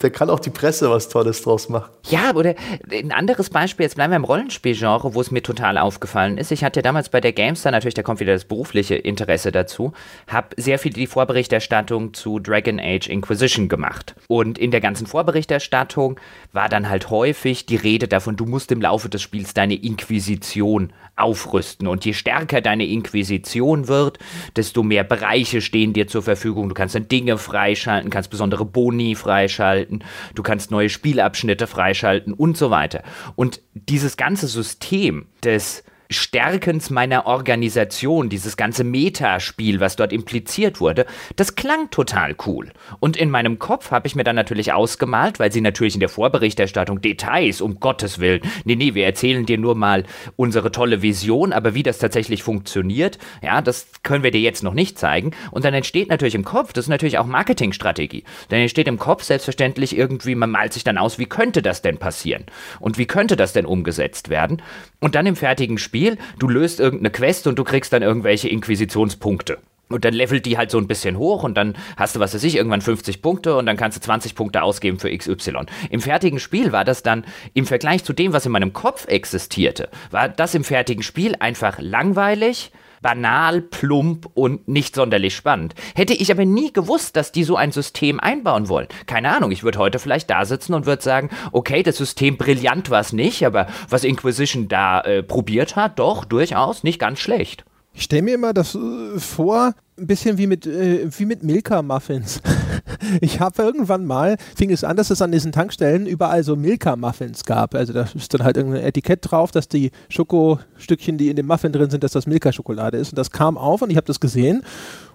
da, 0.00 0.10
kann 0.10 0.30
auch 0.30 0.40
die 0.40 0.50
Presse 0.50 0.90
was 0.90 1.08
Tolles 1.08 1.42
draus 1.42 1.68
machen. 1.68 1.90
Ja, 2.08 2.32
oder 2.34 2.54
ein 2.90 3.12
anderes 3.12 3.50
Beispiel, 3.50 3.84
jetzt 3.84 3.96
bleiben 3.96 4.12
wir 4.12 4.16
im 4.16 4.24
Rollenspielgenre, 4.24 5.14
wo 5.14 5.20
es 5.20 5.30
mir 5.30 5.42
total 5.42 5.78
aufgefallen 5.78 6.38
ist. 6.38 6.52
Ich 6.52 6.62
hatte 6.62 6.82
damals 6.82 7.08
bei 7.08 7.20
der 7.20 7.32
Gamestar, 7.32 7.72
natürlich, 7.72 7.94
da 7.94 8.02
kommt 8.02 8.20
wieder 8.20 8.32
das 8.32 8.44
berufliche 8.44 8.94
Interesse 8.94 9.50
dazu, 9.50 9.92
habe 10.28 10.48
sehr 10.56 10.78
viel 10.78 10.92
die 10.92 11.06
Vorberichterstattung 11.06 12.14
zu 12.14 12.38
Dragon 12.38 12.78
Age 12.78 13.08
Inquisition 13.08 13.68
gemacht. 13.68 14.14
Und 14.28 14.58
in 14.58 14.70
der 14.70 14.80
ganzen 14.80 15.06
Vorberichterstattung 15.06 16.20
war 16.54 16.68
dann 16.68 16.88
halt 16.88 17.10
häufig 17.10 17.66
die 17.66 17.76
Rede 17.76 18.08
davon, 18.08 18.36
du 18.36 18.46
musst 18.46 18.70
im 18.72 18.80
Laufe 18.80 19.08
des 19.08 19.20
Spiels 19.20 19.54
deine 19.54 19.74
Inquisition 19.74 20.92
aufrüsten. 21.16 21.86
Und 21.88 22.04
je 22.04 22.12
stärker 22.12 22.60
deine 22.60 22.86
Inquisition 22.86 23.88
wird, 23.88 24.18
desto 24.56 24.82
mehr 24.82 25.04
Bereiche 25.04 25.60
stehen 25.60 25.92
dir 25.92 26.06
zur 26.06 26.22
Verfügung. 26.22 26.68
Du 26.68 26.74
kannst 26.74 26.94
dann 26.94 27.08
Dinge 27.08 27.38
freischalten, 27.38 28.10
kannst 28.10 28.30
besondere 28.30 28.64
Boni 28.64 29.14
freischalten, 29.14 30.04
du 30.34 30.42
kannst 30.42 30.70
neue 30.70 30.88
Spielabschnitte 30.88 31.66
freischalten 31.66 32.32
und 32.32 32.56
so 32.56 32.70
weiter. 32.70 33.02
Und 33.36 33.60
dieses 33.74 34.16
ganze 34.16 34.46
System 34.46 35.26
des 35.42 35.83
Stärkens 36.10 36.90
meiner 36.90 37.26
Organisation, 37.26 38.28
dieses 38.28 38.56
ganze 38.56 38.84
Metaspiel, 38.84 39.80
was 39.80 39.96
dort 39.96 40.12
impliziert 40.12 40.80
wurde, 40.80 41.06
das 41.36 41.54
klang 41.54 41.90
total 41.90 42.36
cool. 42.46 42.70
Und 43.00 43.16
in 43.16 43.30
meinem 43.30 43.58
Kopf 43.58 43.90
habe 43.90 44.06
ich 44.06 44.14
mir 44.14 44.24
dann 44.24 44.36
natürlich 44.36 44.72
ausgemalt, 44.72 45.38
weil 45.38 45.52
sie 45.52 45.60
natürlich 45.60 45.94
in 45.94 46.00
der 46.00 46.08
Vorberichterstattung 46.08 47.00
Details, 47.00 47.60
um 47.60 47.80
Gottes 47.80 48.18
Willen, 48.18 48.42
nee, 48.64 48.76
nee, 48.76 48.94
wir 48.94 49.06
erzählen 49.06 49.46
dir 49.46 49.58
nur 49.58 49.74
mal 49.74 50.04
unsere 50.36 50.70
tolle 50.70 51.02
Vision, 51.02 51.52
aber 51.52 51.74
wie 51.74 51.82
das 51.82 51.98
tatsächlich 51.98 52.42
funktioniert, 52.42 53.18
ja, 53.42 53.62
das 53.62 53.86
können 54.02 54.22
wir 54.22 54.30
dir 54.30 54.40
jetzt 54.40 54.62
noch 54.62 54.74
nicht 54.74 54.98
zeigen. 54.98 55.32
Und 55.50 55.64
dann 55.64 55.74
entsteht 55.74 56.08
natürlich 56.08 56.34
im 56.34 56.44
Kopf, 56.44 56.72
das 56.72 56.84
ist 56.84 56.90
natürlich 56.90 57.18
auch 57.18 57.26
Marketingstrategie, 57.26 58.24
dann 58.50 58.60
entsteht 58.60 58.88
im 58.88 58.98
Kopf 58.98 59.22
selbstverständlich 59.22 59.96
irgendwie, 59.96 60.34
man 60.34 60.50
malt 60.50 60.72
sich 60.72 60.84
dann 60.84 60.98
aus, 60.98 61.18
wie 61.18 61.26
könnte 61.26 61.62
das 61.62 61.82
denn 61.82 61.98
passieren? 61.98 62.44
Und 62.80 62.98
wie 62.98 63.06
könnte 63.06 63.36
das 63.36 63.52
denn 63.52 63.66
umgesetzt 63.66 64.28
werden? 64.28 64.62
Und 65.00 65.14
dann 65.14 65.26
im 65.26 65.36
fertigen 65.36 65.78
Spiel, 65.78 65.93
du 66.38 66.48
löst 66.48 66.80
irgendeine 66.80 67.10
Quest 67.10 67.46
und 67.46 67.58
du 67.58 67.64
kriegst 67.64 67.92
dann 67.92 68.02
irgendwelche 68.02 68.48
Inquisitionspunkte. 68.48 69.58
Und 69.88 70.04
dann 70.04 70.14
levelt 70.14 70.46
die 70.46 70.56
halt 70.56 70.70
so 70.70 70.78
ein 70.78 70.88
bisschen 70.88 71.18
hoch 71.18 71.42
und 71.42 71.56
dann 71.56 71.74
hast 71.96 72.16
du, 72.16 72.20
was 72.20 72.34
weiß 72.34 72.42
ich, 72.44 72.56
irgendwann 72.56 72.80
50 72.80 73.20
Punkte 73.20 73.54
und 73.56 73.66
dann 73.66 73.76
kannst 73.76 73.98
du 73.98 74.00
20 74.00 74.34
Punkte 74.34 74.62
ausgeben 74.62 74.98
für 74.98 75.14
XY. 75.14 75.66
Im 75.90 76.00
fertigen 76.00 76.38
Spiel 76.40 76.72
war 76.72 76.84
das 76.84 77.02
dann 77.02 77.24
im 77.52 77.66
Vergleich 77.66 78.02
zu 78.02 78.14
dem, 78.14 78.32
was 78.32 78.46
in 78.46 78.52
meinem 78.52 78.72
Kopf 78.72 79.06
existierte, 79.06 79.90
war 80.10 80.28
das 80.28 80.54
im 80.54 80.64
fertigen 80.64 81.02
Spiel 81.02 81.36
einfach 81.38 81.78
langweilig, 81.80 82.72
banal, 83.04 83.60
plump 83.60 84.30
und 84.32 84.66
nicht 84.66 84.94
sonderlich 84.94 85.36
spannend. 85.36 85.74
Hätte 85.94 86.14
ich 86.14 86.32
aber 86.32 86.46
nie 86.46 86.72
gewusst, 86.72 87.16
dass 87.16 87.32
die 87.32 87.44
so 87.44 87.54
ein 87.54 87.70
System 87.70 88.18
einbauen 88.18 88.70
wollen. 88.70 88.88
Keine 89.04 89.36
Ahnung, 89.36 89.50
ich 89.50 89.62
würde 89.62 89.78
heute 89.78 89.98
vielleicht 89.98 90.30
da 90.30 90.46
sitzen 90.46 90.72
und 90.72 90.86
würde 90.86 91.02
sagen, 91.02 91.28
okay, 91.52 91.82
das 91.82 91.98
System 91.98 92.38
brillant 92.38 92.88
war 92.88 93.00
es 93.00 93.12
nicht, 93.12 93.44
aber 93.44 93.66
was 93.90 94.04
Inquisition 94.04 94.68
da 94.68 95.02
äh, 95.02 95.22
probiert 95.22 95.76
hat, 95.76 95.98
doch 95.98 96.24
durchaus 96.24 96.82
nicht 96.82 96.98
ganz 96.98 97.20
schlecht. 97.20 97.66
Ich 97.96 98.02
stelle 98.02 98.22
mir 98.22 98.34
immer 98.34 98.52
das 98.52 98.74
äh, 98.74 99.18
vor, 99.18 99.72
ein 99.96 100.06
bisschen 100.08 100.36
wie 100.36 100.48
mit, 100.48 100.66
äh, 100.66 101.08
wie 101.16 101.26
mit 101.26 101.44
Milka-Muffins. 101.44 102.42
ich 103.20 103.38
habe 103.38 103.62
irgendwann 103.62 104.04
mal, 104.04 104.36
fing 104.56 104.70
es 104.70 104.82
an, 104.82 104.96
dass 104.96 105.10
es 105.10 105.22
an 105.22 105.30
diesen 105.30 105.52
Tankstellen 105.52 106.06
überall 106.06 106.42
so 106.42 106.56
Milka-Muffins 106.56 107.44
gab. 107.44 107.76
Also 107.76 107.92
da 107.92 108.08
ist 108.12 108.34
dann 108.34 108.42
halt 108.42 108.56
irgendein 108.56 108.82
Etikett 108.82 109.20
drauf, 109.22 109.52
dass 109.52 109.68
die 109.68 109.92
Schokostückchen, 110.08 111.18
die 111.18 111.30
in 111.30 111.36
dem 111.36 111.46
Muffin 111.46 111.72
drin 111.72 111.88
sind, 111.88 112.02
dass 112.02 112.12
das 112.12 112.26
Milka-Schokolade 112.26 112.98
ist. 112.98 113.12
Und 113.12 113.18
das 113.18 113.30
kam 113.30 113.56
auf 113.56 113.80
und 113.82 113.90
ich 113.90 113.96
habe 113.96 114.06
das 114.08 114.18
gesehen 114.18 114.64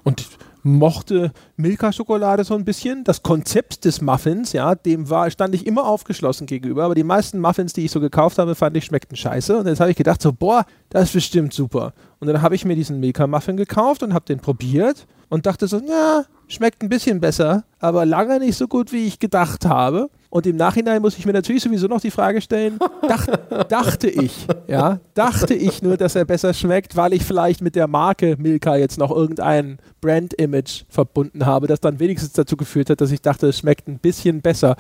und 0.03 0.25
mochte 0.63 1.31
Milka-Schokolade 1.57 2.43
so 2.45 2.55
ein 2.55 2.63
bisschen. 2.63 3.03
Das 3.03 3.23
Konzept 3.23 3.85
des 3.85 4.01
Muffins, 4.01 4.53
ja, 4.53 4.75
dem 4.75 5.09
war, 5.09 5.29
stand 5.31 5.53
ich 5.55 5.65
immer 5.65 5.85
aufgeschlossen 5.85 6.47
gegenüber, 6.47 6.85
aber 6.85 6.95
die 6.95 7.03
meisten 7.03 7.39
Muffins, 7.39 7.73
die 7.73 7.85
ich 7.85 7.91
so 7.91 7.99
gekauft 7.99 8.37
habe, 8.37 8.55
fand 8.55 8.75
ich 8.77 8.85
schmeckten 8.85 9.17
scheiße. 9.17 9.57
Und 9.57 9.67
jetzt 9.67 9.79
habe 9.79 9.91
ich 9.91 9.97
gedacht, 9.97 10.21
so, 10.21 10.31
boah, 10.31 10.65
das 10.89 11.05
ist 11.05 11.13
bestimmt 11.13 11.53
super. 11.53 11.93
Und 12.19 12.27
dann 12.27 12.41
habe 12.41 12.55
ich 12.55 12.65
mir 12.65 12.75
diesen 12.75 12.99
Milka-Muffin 12.99 13.57
gekauft 13.57 14.03
und 14.03 14.13
habe 14.13 14.25
den 14.25 14.39
probiert 14.39 15.07
und 15.29 15.45
dachte 15.45 15.67
so, 15.67 15.77
ja, 15.77 16.25
schmeckt 16.47 16.83
ein 16.83 16.89
bisschen 16.89 17.19
besser, 17.19 17.63
aber 17.79 18.05
lange 18.05 18.39
nicht 18.39 18.57
so 18.57 18.67
gut, 18.67 18.91
wie 18.91 19.07
ich 19.07 19.19
gedacht 19.19 19.65
habe. 19.65 20.09
Und 20.31 20.45
im 20.45 20.57
Nachhinein 20.57 21.01
muss 21.01 21.17
ich 21.17 21.25
mir 21.25 21.33
natürlich 21.33 21.63
sowieso 21.63 21.87
noch 21.87 22.01
die 22.01 22.11
Frage 22.11 22.41
stellen, 22.41 22.77
dach, 23.07 23.25
dachte 23.69 24.09
ich, 24.09 24.47
ja, 24.67 24.99
dachte 25.15 25.53
ich 25.55 25.81
nur, 25.81 25.97
dass 25.97 26.15
er 26.15 26.25
besser 26.25 26.53
schmeckt, 26.53 26.95
weil 26.95 27.13
ich 27.13 27.23
vielleicht 27.23 27.61
mit 27.61 27.75
der 27.75 27.87
Marke 27.87 28.35
Milka 28.37 28.75
jetzt 28.75 28.99
noch 28.99 29.09
irgendein 29.09 29.79
Brand-Image 30.01 30.83
verbunden 30.89 31.45
habe, 31.45 31.67
das 31.67 31.79
dann 31.79 31.99
wenigstens 31.99 32.33
dazu 32.33 32.57
geführt 32.57 32.89
hat, 32.91 33.01
dass 33.01 33.11
ich 33.11 33.21
dachte, 33.21 33.47
es 33.47 33.59
schmeckt 33.59 33.87
ein 33.87 33.97
bisschen 33.97 34.41
besser. 34.41 34.75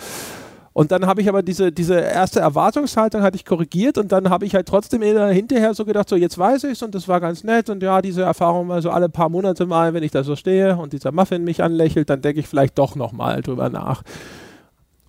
Und 0.79 0.93
dann 0.93 1.07
habe 1.07 1.19
ich 1.19 1.27
aber 1.27 1.43
diese, 1.43 1.73
diese 1.73 1.99
erste 1.99 2.39
Erwartungshaltung 2.39 3.21
hatte 3.21 3.35
ich 3.35 3.43
korrigiert 3.43 3.97
und 3.97 4.13
dann 4.13 4.29
habe 4.29 4.45
ich 4.45 4.55
halt 4.55 4.65
trotzdem 4.65 5.01
hinterher 5.01 5.73
so 5.73 5.83
gedacht, 5.83 6.07
so 6.07 6.15
jetzt 6.15 6.37
weiß 6.37 6.63
ich 6.63 6.71
es 6.71 6.81
und 6.81 6.95
das 6.95 7.09
war 7.09 7.19
ganz 7.19 7.43
nett 7.43 7.69
und 7.69 7.83
ja, 7.83 8.01
diese 8.01 8.21
Erfahrung 8.21 8.67
mal 8.67 8.81
so 8.81 8.89
alle 8.89 9.09
paar 9.09 9.27
Monate 9.27 9.65
mal, 9.65 9.93
wenn 9.93 10.03
ich 10.03 10.11
da 10.11 10.23
so 10.23 10.37
stehe 10.37 10.77
und 10.77 10.93
dieser 10.93 11.11
Muffin 11.11 11.43
mich 11.43 11.61
anlächelt, 11.61 12.09
dann 12.09 12.21
denke 12.21 12.39
ich 12.39 12.47
vielleicht 12.47 12.77
doch 12.77 12.95
nochmal 12.95 13.41
drüber 13.41 13.67
nach. 13.67 14.03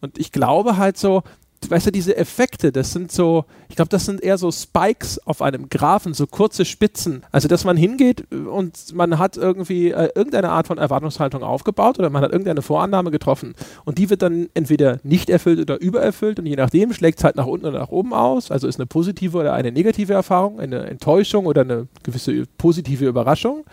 Und 0.01 0.19
ich 0.19 0.33
glaube 0.33 0.77
halt 0.77 0.99
so, 0.99 1.23
weißt 1.69 1.87
du, 1.87 1.93
diese 1.93 2.17
Effekte, 2.17 2.73
das 2.73 2.93
sind 2.93 3.13
so, 3.13 3.45
ich 3.69 3.77
glaube, 3.77 3.91
das 3.91 4.07
sind 4.07 4.23
eher 4.23 4.39
so 4.39 4.51
Spikes 4.51 5.19
auf 5.27 5.43
einem 5.43 5.69
Graphen, 5.69 6.15
so 6.15 6.27
kurze 6.27 6.65
Spitzen. 6.65 7.23
Also, 7.33 7.49
dass 7.49 7.65
man 7.65 7.77
hingeht 7.77 8.33
und 8.33 8.95
man 8.95 9.19
hat 9.19 9.37
irgendwie 9.37 9.91
äh, 9.91 10.11
irgendeine 10.15 10.51
Art 10.51 10.67
von 10.67 10.79
Erwartungshaltung 10.79 11.43
aufgebaut 11.43 11.99
oder 11.99 12.09
man 12.09 12.23
hat 12.23 12.33
irgendeine 12.33 12.63
Vorannahme 12.63 13.11
getroffen 13.11 13.55
und 13.85 13.99
die 13.99 14.09
wird 14.09 14.23
dann 14.23 14.49
entweder 14.55 15.01
nicht 15.03 15.29
erfüllt 15.29 15.61
oder 15.61 15.81
übererfüllt 15.81 16.39
und 16.39 16.47
je 16.47 16.57
nachdem 16.57 16.93
schlägt 16.93 17.19
es 17.19 17.25
halt 17.25 17.37
nach 17.37 17.47
unten 17.47 17.67
oder 17.67 17.81
nach 17.81 17.91
oben 17.91 18.15
aus. 18.15 18.51
Also 18.51 18.67
ist 18.67 18.79
eine 18.79 18.87
positive 18.87 19.37
oder 19.37 19.53
eine 19.53 19.71
negative 19.71 20.15
Erfahrung, 20.15 20.61
eine 20.61 20.87
Enttäuschung 20.87 21.47
oder 21.47 21.61
eine 21.63 21.89
gewisse 22.03 22.45
positive 22.57 23.07
Überraschung. 23.07 23.65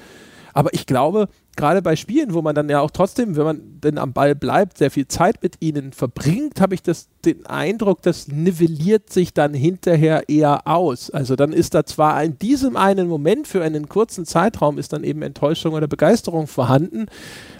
Aber 0.53 0.73
ich 0.73 0.88
glaube, 0.88 1.30
gerade 1.57 1.81
bei 1.81 1.97
Spielen, 1.97 2.34
wo 2.34 2.41
man 2.41 2.55
dann 2.55 2.69
ja 2.69 2.79
auch 2.79 2.91
trotzdem, 2.91 3.35
wenn 3.35 3.43
man 3.43 3.61
denn 3.84 3.97
am 3.97 4.13
Ball 4.13 4.35
bleibt, 4.35 4.77
sehr 4.77 4.91
viel 4.91 5.07
Zeit 5.07 5.43
mit 5.43 5.55
ihnen 5.59 5.91
verbringt, 5.91 6.61
habe 6.61 6.75
ich 6.75 6.81
das, 6.81 7.09
den 7.25 7.45
Eindruck, 7.45 8.01
das 8.03 8.29
nivelliert 8.29 9.11
sich 9.11 9.34
dann 9.34 9.53
hinterher 9.53 10.29
eher 10.29 10.65
aus. 10.67 11.09
Also 11.09 11.35
dann 11.35 11.51
ist 11.51 11.73
da 11.73 11.85
zwar 11.85 12.23
in 12.23 12.39
diesem 12.39 12.77
einen 12.77 13.09
Moment 13.09 13.47
für 13.47 13.61
einen 13.61 13.89
kurzen 13.89 14.25
Zeitraum 14.25 14.77
ist 14.77 14.93
dann 14.93 15.03
eben 15.03 15.21
Enttäuschung 15.21 15.73
oder 15.73 15.88
Begeisterung 15.88 16.47
vorhanden, 16.47 17.07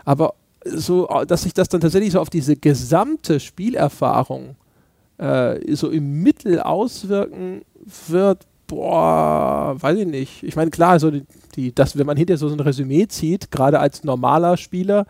aber 0.06 0.36
so, 0.64 1.08
dass 1.28 1.44
sich 1.44 1.54
das 1.54 1.70
dann 1.70 1.82
tatsächlich 1.82 2.14
so 2.14 2.20
auf 2.20 2.30
diese 2.30 2.56
gesamte 2.56 3.40
Spielerfahrung 3.40 4.56
äh, 5.18 5.76
so 5.76 5.90
im 5.90 6.22
Mittel 6.24 6.60
auswirken 6.60 7.62
wird, 8.08 8.46
boah, 8.68 9.76
weiß 9.80 10.00
ich 10.00 10.08
nicht. 10.08 10.44
Ich 10.44 10.56
meine, 10.56 10.72
klar, 10.72 11.00
so 11.00 11.10
die, 11.10 11.24
die, 11.56 11.74
das, 11.74 11.98
wenn 11.98 12.06
man 12.06 12.18
hinterher 12.18 12.38
so 12.38 12.48
ein 12.48 12.60
Resümee 12.60 13.08
zieht, 13.08 13.50
gerade 13.52 13.80
als 13.80 14.04
normaler 14.04 14.58
Spieler, 14.58 15.06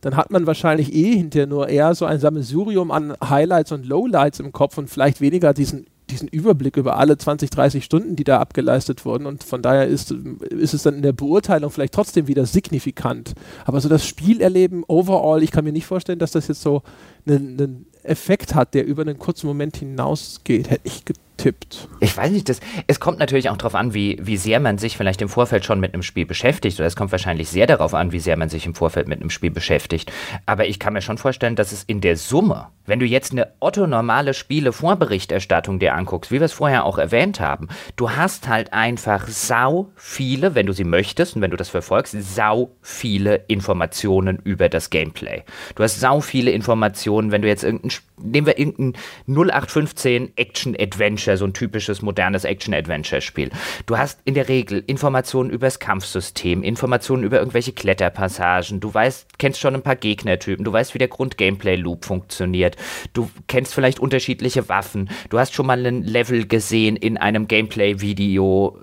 dann 0.00 0.16
hat 0.16 0.30
man 0.30 0.46
wahrscheinlich 0.46 0.94
eh 0.94 1.16
hinterher 1.16 1.46
nur 1.46 1.68
eher 1.68 1.94
so 1.94 2.04
ein 2.04 2.18
Sammelsurium 2.18 2.90
an 2.90 3.14
Highlights 3.22 3.72
und 3.72 3.86
Lowlights 3.86 4.40
im 4.40 4.52
Kopf 4.52 4.76
und 4.76 4.90
vielleicht 4.90 5.20
weniger 5.20 5.54
diesen 5.54 5.86
diesen 6.10 6.28
Überblick 6.28 6.76
über 6.76 6.98
alle 6.98 7.16
20, 7.16 7.50
30 7.50 7.84
Stunden, 7.84 8.16
die 8.16 8.24
da 8.24 8.38
abgeleistet 8.38 9.04
wurden. 9.04 9.26
Und 9.26 9.42
von 9.42 9.62
daher 9.62 9.86
ist, 9.86 10.10
ist 10.10 10.74
es 10.74 10.82
dann 10.82 10.96
in 10.96 11.02
der 11.02 11.12
Beurteilung 11.12 11.70
vielleicht 11.70 11.94
trotzdem 11.94 12.26
wieder 12.28 12.46
signifikant. 12.46 13.34
Aber 13.64 13.80
so 13.80 13.88
das 13.88 14.06
Spielerleben 14.06 14.84
overall, 14.86 15.42
ich 15.42 15.50
kann 15.50 15.64
mir 15.64 15.72
nicht 15.72 15.86
vorstellen, 15.86 16.18
dass 16.18 16.32
das 16.32 16.48
jetzt 16.48 16.60
so 16.60 16.82
einen, 17.26 17.58
einen 17.58 17.86
Effekt 18.02 18.54
hat, 18.54 18.74
der 18.74 18.86
über 18.86 19.02
einen 19.02 19.18
kurzen 19.18 19.46
Moment 19.46 19.78
hinausgeht, 19.78 20.70
hätte 20.70 20.86
ich 20.86 21.04
getippt. 21.36 21.88
Ich 22.00 22.16
weiß 22.16 22.30
nicht, 22.30 22.48
das, 22.48 22.60
es 22.86 23.00
kommt 23.00 23.18
natürlich 23.18 23.50
auch 23.50 23.56
darauf 23.56 23.74
an, 23.74 23.94
wie, 23.94 24.18
wie 24.20 24.36
sehr 24.36 24.60
man 24.60 24.78
sich 24.78 24.96
vielleicht 24.96 25.22
im 25.22 25.28
Vorfeld 25.28 25.64
schon 25.64 25.80
mit 25.80 25.92
einem 25.92 26.02
Spiel 26.02 26.26
beschäftigt. 26.26 26.78
Oder 26.78 26.86
es 26.86 26.96
kommt 26.96 27.12
wahrscheinlich 27.12 27.48
sehr 27.48 27.66
darauf 27.66 27.94
an, 27.94 28.12
wie 28.12 28.20
sehr 28.20 28.36
man 28.36 28.48
sich 28.48 28.66
im 28.66 28.74
Vorfeld 28.74 29.08
mit 29.08 29.20
einem 29.20 29.30
Spiel 29.30 29.50
beschäftigt. 29.50 30.12
Aber 30.46 30.66
ich 30.66 30.78
kann 30.78 30.92
mir 30.92 31.02
schon 31.02 31.18
vorstellen, 31.18 31.56
dass 31.56 31.72
es 31.72 31.84
in 31.84 32.00
der 32.00 32.16
Summe, 32.16 32.68
wenn 32.86 32.98
du 32.98 33.06
jetzt 33.06 33.32
eine 33.32 33.48
otto-normale 33.60 34.34
Spiele-Vorberichterstattung 34.34 35.78
dir 35.78 35.94
anguckst, 35.94 36.30
wie 36.30 36.40
wir 36.40 36.46
es 36.46 36.52
vorher 36.52 36.84
auch 36.84 36.98
erwähnt 36.98 37.40
haben, 37.40 37.68
du 37.96 38.10
hast 38.10 38.48
halt 38.48 38.72
einfach 38.72 39.26
sau 39.28 39.90
viele, 39.96 40.54
wenn 40.54 40.66
du 40.66 40.72
sie 40.72 40.84
möchtest 40.84 41.36
und 41.36 41.42
wenn 41.42 41.50
du 41.50 41.56
das 41.56 41.68
verfolgst, 41.68 42.16
sau 42.20 42.72
viele 42.82 43.36
Informationen 43.48 44.38
über 44.44 44.68
das 44.68 44.90
Gameplay. 44.90 45.42
Du 45.74 45.82
hast 45.82 46.00
sau 46.00 46.20
viele 46.20 46.50
Informationen, 46.50 47.30
wenn 47.30 47.42
du 47.42 47.48
jetzt 47.48 47.64
irgendein, 47.64 47.92
nehmen 48.18 48.46
wir 48.46 48.58
irgendein 48.58 48.94
0815 49.26 50.32
Action-Adventure, 50.36 51.23
so 51.36 51.44
ein 51.44 51.52
typisches 51.52 52.02
modernes 52.02 52.44
Action-Adventure-Spiel. 52.44 53.50
Du 53.86 53.98
hast 53.98 54.20
in 54.24 54.34
der 54.34 54.48
Regel 54.48 54.82
Informationen 54.86 55.50
über 55.50 55.66
das 55.66 55.78
Kampfsystem, 55.78 56.62
Informationen 56.62 57.24
über 57.24 57.38
irgendwelche 57.38 57.72
Kletterpassagen, 57.72 58.80
du 58.80 58.92
weißt, 58.92 59.38
kennst 59.38 59.60
schon 59.60 59.74
ein 59.74 59.82
paar 59.82 59.96
Gegnertypen, 59.96 60.64
du 60.64 60.72
weißt, 60.72 60.94
wie 60.94 60.98
der 60.98 61.08
Grund-Gameplay-Loop 61.08 62.04
funktioniert, 62.04 62.76
du 63.12 63.30
kennst 63.48 63.74
vielleicht 63.74 64.00
unterschiedliche 64.00 64.68
Waffen, 64.68 65.10
du 65.30 65.38
hast 65.38 65.54
schon 65.54 65.66
mal 65.66 65.84
ein 65.84 66.02
Level 66.02 66.46
gesehen 66.46 66.96
in 66.96 67.16
einem 67.16 67.48
Gameplay-Video 67.48 68.78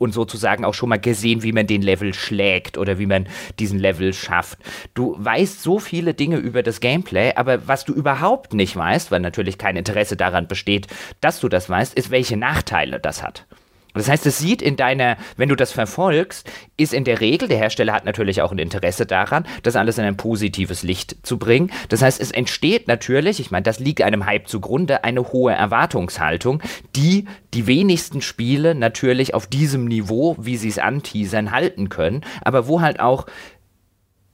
und 0.00 0.12
sozusagen 0.12 0.64
auch 0.64 0.74
schon 0.74 0.88
mal 0.88 0.98
gesehen, 0.98 1.42
wie 1.42 1.52
man 1.52 1.66
den 1.66 1.82
Level 1.82 2.14
schlägt 2.14 2.78
oder 2.78 2.98
wie 2.98 3.06
man 3.06 3.28
diesen 3.58 3.78
Level 3.78 4.14
schafft. 4.14 4.58
Du 4.94 5.14
weißt 5.18 5.62
so 5.62 5.78
viele 5.78 6.14
Dinge 6.14 6.38
über 6.38 6.62
das 6.62 6.80
Gameplay, 6.80 7.34
aber 7.36 7.68
was 7.68 7.84
du 7.84 7.92
überhaupt 7.92 8.54
nicht 8.54 8.74
weißt, 8.74 9.10
weil 9.10 9.20
natürlich 9.20 9.58
kein 9.58 9.76
Interesse 9.76 10.16
daran 10.16 10.48
besteht, 10.48 10.86
dass 11.20 11.38
du 11.40 11.48
das 11.48 11.68
weißt, 11.68 11.94
ist, 11.94 12.10
welche 12.10 12.38
Nachteile 12.38 12.98
das 12.98 13.22
hat. 13.22 13.46
Das 13.94 14.08
heißt, 14.08 14.26
es 14.26 14.38
sieht 14.38 14.62
in 14.62 14.76
deiner, 14.76 15.16
wenn 15.36 15.48
du 15.48 15.56
das 15.56 15.72
verfolgst, 15.72 16.50
ist 16.76 16.94
in 16.94 17.04
der 17.04 17.20
Regel, 17.20 17.48
der 17.48 17.58
Hersteller 17.58 17.92
hat 17.92 18.04
natürlich 18.04 18.42
auch 18.42 18.52
ein 18.52 18.58
Interesse 18.58 19.06
daran, 19.06 19.46
das 19.62 19.76
alles 19.76 19.98
in 19.98 20.04
ein 20.04 20.16
positives 20.16 20.82
Licht 20.82 21.16
zu 21.22 21.38
bringen. 21.38 21.70
Das 21.88 22.02
heißt, 22.02 22.20
es 22.20 22.30
entsteht 22.30 22.88
natürlich, 22.88 23.40
ich 23.40 23.50
meine, 23.50 23.64
das 23.64 23.80
liegt 23.80 24.02
einem 24.02 24.26
Hype 24.26 24.48
zugrunde, 24.48 25.04
eine 25.04 25.32
hohe 25.32 25.52
Erwartungshaltung, 25.52 26.62
die 26.96 27.26
die 27.54 27.66
wenigsten 27.66 28.22
Spiele 28.22 28.74
natürlich 28.74 29.34
auf 29.34 29.46
diesem 29.46 29.86
Niveau, 29.86 30.36
wie 30.38 30.56
sie 30.56 30.68
es 30.68 30.78
anteasern, 30.78 31.50
halten 31.50 31.88
können, 31.88 32.22
aber 32.42 32.68
wo 32.68 32.80
halt 32.80 33.00
auch 33.00 33.26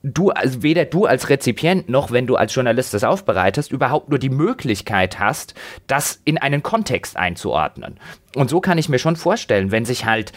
du, 0.06 0.30
also 0.30 0.62
weder 0.62 0.84
du 0.84 1.04
als 1.04 1.28
Rezipient 1.28 1.88
noch, 1.88 2.10
wenn 2.10 2.26
du 2.26 2.36
als 2.36 2.54
Journalist 2.54 2.94
das 2.94 3.04
aufbereitest, 3.04 3.72
überhaupt 3.72 4.08
nur 4.08 4.18
die 4.18 4.30
Möglichkeit 4.30 5.18
hast, 5.18 5.54
das 5.86 6.20
in 6.24 6.38
einen 6.38 6.62
Kontext 6.62 7.16
einzuordnen. 7.16 7.98
Und 8.34 8.48
so 8.48 8.60
kann 8.60 8.78
ich 8.78 8.88
mir 8.88 8.98
schon 8.98 9.16
vorstellen, 9.16 9.72
wenn 9.72 9.84
sich 9.84 10.04
halt 10.04 10.32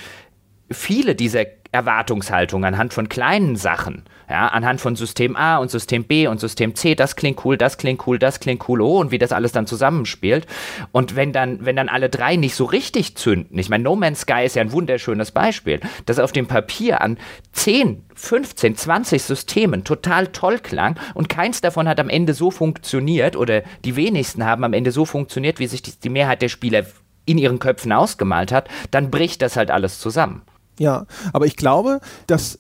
viele 0.72 1.16
dieser 1.16 1.46
Erwartungshaltung 1.72 2.66
anhand 2.66 2.94
von 2.94 3.10
kleinen 3.10 3.56
Sachen, 3.56 4.06
ja, 4.30 4.48
anhand 4.48 4.80
von 4.80 4.96
System 4.96 5.36
A 5.36 5.58
und 5.58 5.72
System 5.72 6.04
B 6.04 6.28
und 6.28 6.40
System 6.40 6.76
C, 6.76 6.94
das 6.94 7.16
klingt 7.16 7.44
cool, 7.46 7.58
das 7.58 7.78
klingt 7.78 8.06
cool, 8.06 8.20
das 8.20 8.40
klingt 8.40 8.70
cool, 8.70 8.82
oh, 8.82 9.00
und 9.00 9.12
wie 9.12 9.18
das 9.18 9.32
alles 9.32 9.52
dann 9.52 9.66
zusammenspielt. 9.66 10.46
Und 10.92 11.16
wenn 11.16 11.34
dann, 11.34 11.66
wenn 11.66 11.76
dann 11.76 11.90
alle 11.90 12.10
drei 12.10 12.36
nicht 12.36 12.56
so 12.56 12.66
richtig 12.66 13.16
zünden, 13.16 13.58
ich 13.58 13.70
meine, 13.70 13.84
No 13.84 13.96
Man's 13.96 14.22
Sky 14.22 14.46
ist 14.46 14.56
ja 14.56 14.62
ein 14.62 14.72
wunderschönes 14.72 15.32
Beispiel, 15.32 15.80
das 16.06 16.20
auf 16.20 16.32
dem 16.32 16.48
Papier 16.48 17.02
an 17.02 17.18
10, 17.54 18.04
15, 18.14 18.76
20 18.76 19.24
Systemen 19.24 19.84
total 19.84 20.28
toll 20.28 20.60
klang 20.60 21.00
und 21.16 21.28
keins 21.30 21.62
davon 21.62 21.88
hat 21.88 22.00
am 22.00 22.10
Ende 22.10 22.34
so 22.34 22.52
funktioniert 22.52 23.36
oder 23.36 23.64
die 23.84 23.96
wenigsten 23.96 24.46
haben 24.46 24.64
am 24.64 24.74
Ende 24.74 24.92
so 24.92 25.06
funktioniert, 25.06 25.60
wie 25.60 25.68
sich 25.68 25.82
die, 25.82 25.94
die 26.04 26.10
Mehrheit 26.10 26.42
der 26.42 26.50
Spieler 26.50 26.86
in 27.26 27.38
ihren 27.38 27.60
Köpfen 27.60 27.92
ausgemalt 27.92 28.52
hat, 28.52 28.70
dann 28.92 29.12
bricht 29.12 29.42
das 29.42 29.56
halt 29.56 29.72
alles 29.72 30.00
zusammen. 30.00 30.44
Ja, 30.80 31.06
aber 31.34 31.46
ich 31.46 31.58
glaube, 31.58 32.00
dass 32.26 32.60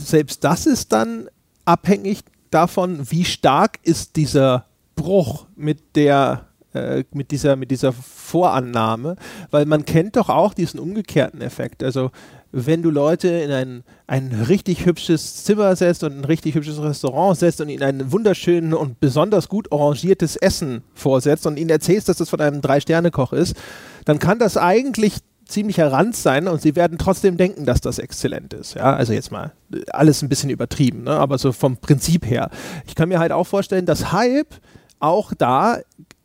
selbst 0.00 0.44
das 0.44 0.66
ist 0.66 0.92
dann 0.92 1.28
abhängig 1.64 2.20
davon, 2.50 3.10
wie 3.10 3.24
stark 3.24 3.78
ist 3.82 4.16
dieser 4.16 4.66
Bruch 4.96 5.46
mit 5.56 5.96
der 5.96 6.46
äh, 6.72 7.04
mit 7.12 7.30
dieser 7.30 7.56
mit 7.56 7.70
dieser 7.70 7.92
Vorannahme, 7.92 9.16
weil 9.50 9.66
man 9.66 9.84
kennt 9.84 10.16
doch 10.16 10.28
auch 10.28 10.54
diesen 10.54 10.78
umgekehrten 10.78 11.40
Effekt. 11.40 11.82
Also 11.82 12.10
wenn 12.52 12.82
du 12.82 12.90
Leute 12.90 13.28
in 13.28 13.50
ein, 13.52 13.84
ein 14.06 14.32
richtig 14.48 14.84
hübsches 14.84 15.44
Zimmer 15.44 15.74
setzt 15.76 16.02
und 16.02 16.18
ein 16.18 16.24
richtig 16.24 16.54
hübsches 16.54 16.82
Restaurant 16.82 17.38
setzt 17.38 17.60
und 17.60 17.68
ihnen 17.68 17.82
ein 17.82 18.12
wunderschönes 18.12 18.76
und 18.76 18.98
besonders 18.98 19.48
gut 19.48 19.72
arrangiertes 19.72 20.36
Essen 20.36 20.82
vorsetzt 20.94 21.46
und 21.46 21.58
ihnen 21.58 21.70
erzählst, 21.70 22.08
dass 22.08 22.18
das 22.18 22.28
von 22.28 22.40
einem 22.40 22.60
Drei-Sterne-Koch 22.60 23.32
ist, 23.32 23.56
dann 24.04 24.18
kann 24.18 24.38
das 24.38 24.56
eigentlich 24.56 25.18
ziemlicher 25.50 25.92
Rand 25.92 26.16
sein 26.16 26.48
und 26.48 26.62
sie 26.62 26.76
werden 26.76 26.98
trotzdem 26.98 27.36
denken, 27.36 27.66
dass 27.66 27.80
das 27.80 27.98
exzellent 27.98 28.54
ist. 28.54 28.74
Ja, 28.74 28.94
also 28.94 29.12
jetzt 29.12 29.30
mal 29.30 29.52
alles 29.90 30.22
ein 30.22 30.28
bisschen 30.28 30.50
übertrieben, 30.50 31.04
ne? 31.04 31.12
aber 31.12 31.38
so 31.38 31.52
vom 31.52 31.76
Prinzip 31.76 32.26
her. 32.26 32.50
Ich 32.86 32.94
kann 32.94 33.08
mir 33.08 33.18
halt 33.18 33.32
auch 33.32 33.46
vorstellen, 33.46 33.86
dass 33.86 34.12
Hype 34.12 34.54
auch 35.00 35.32
da 35.36 35.78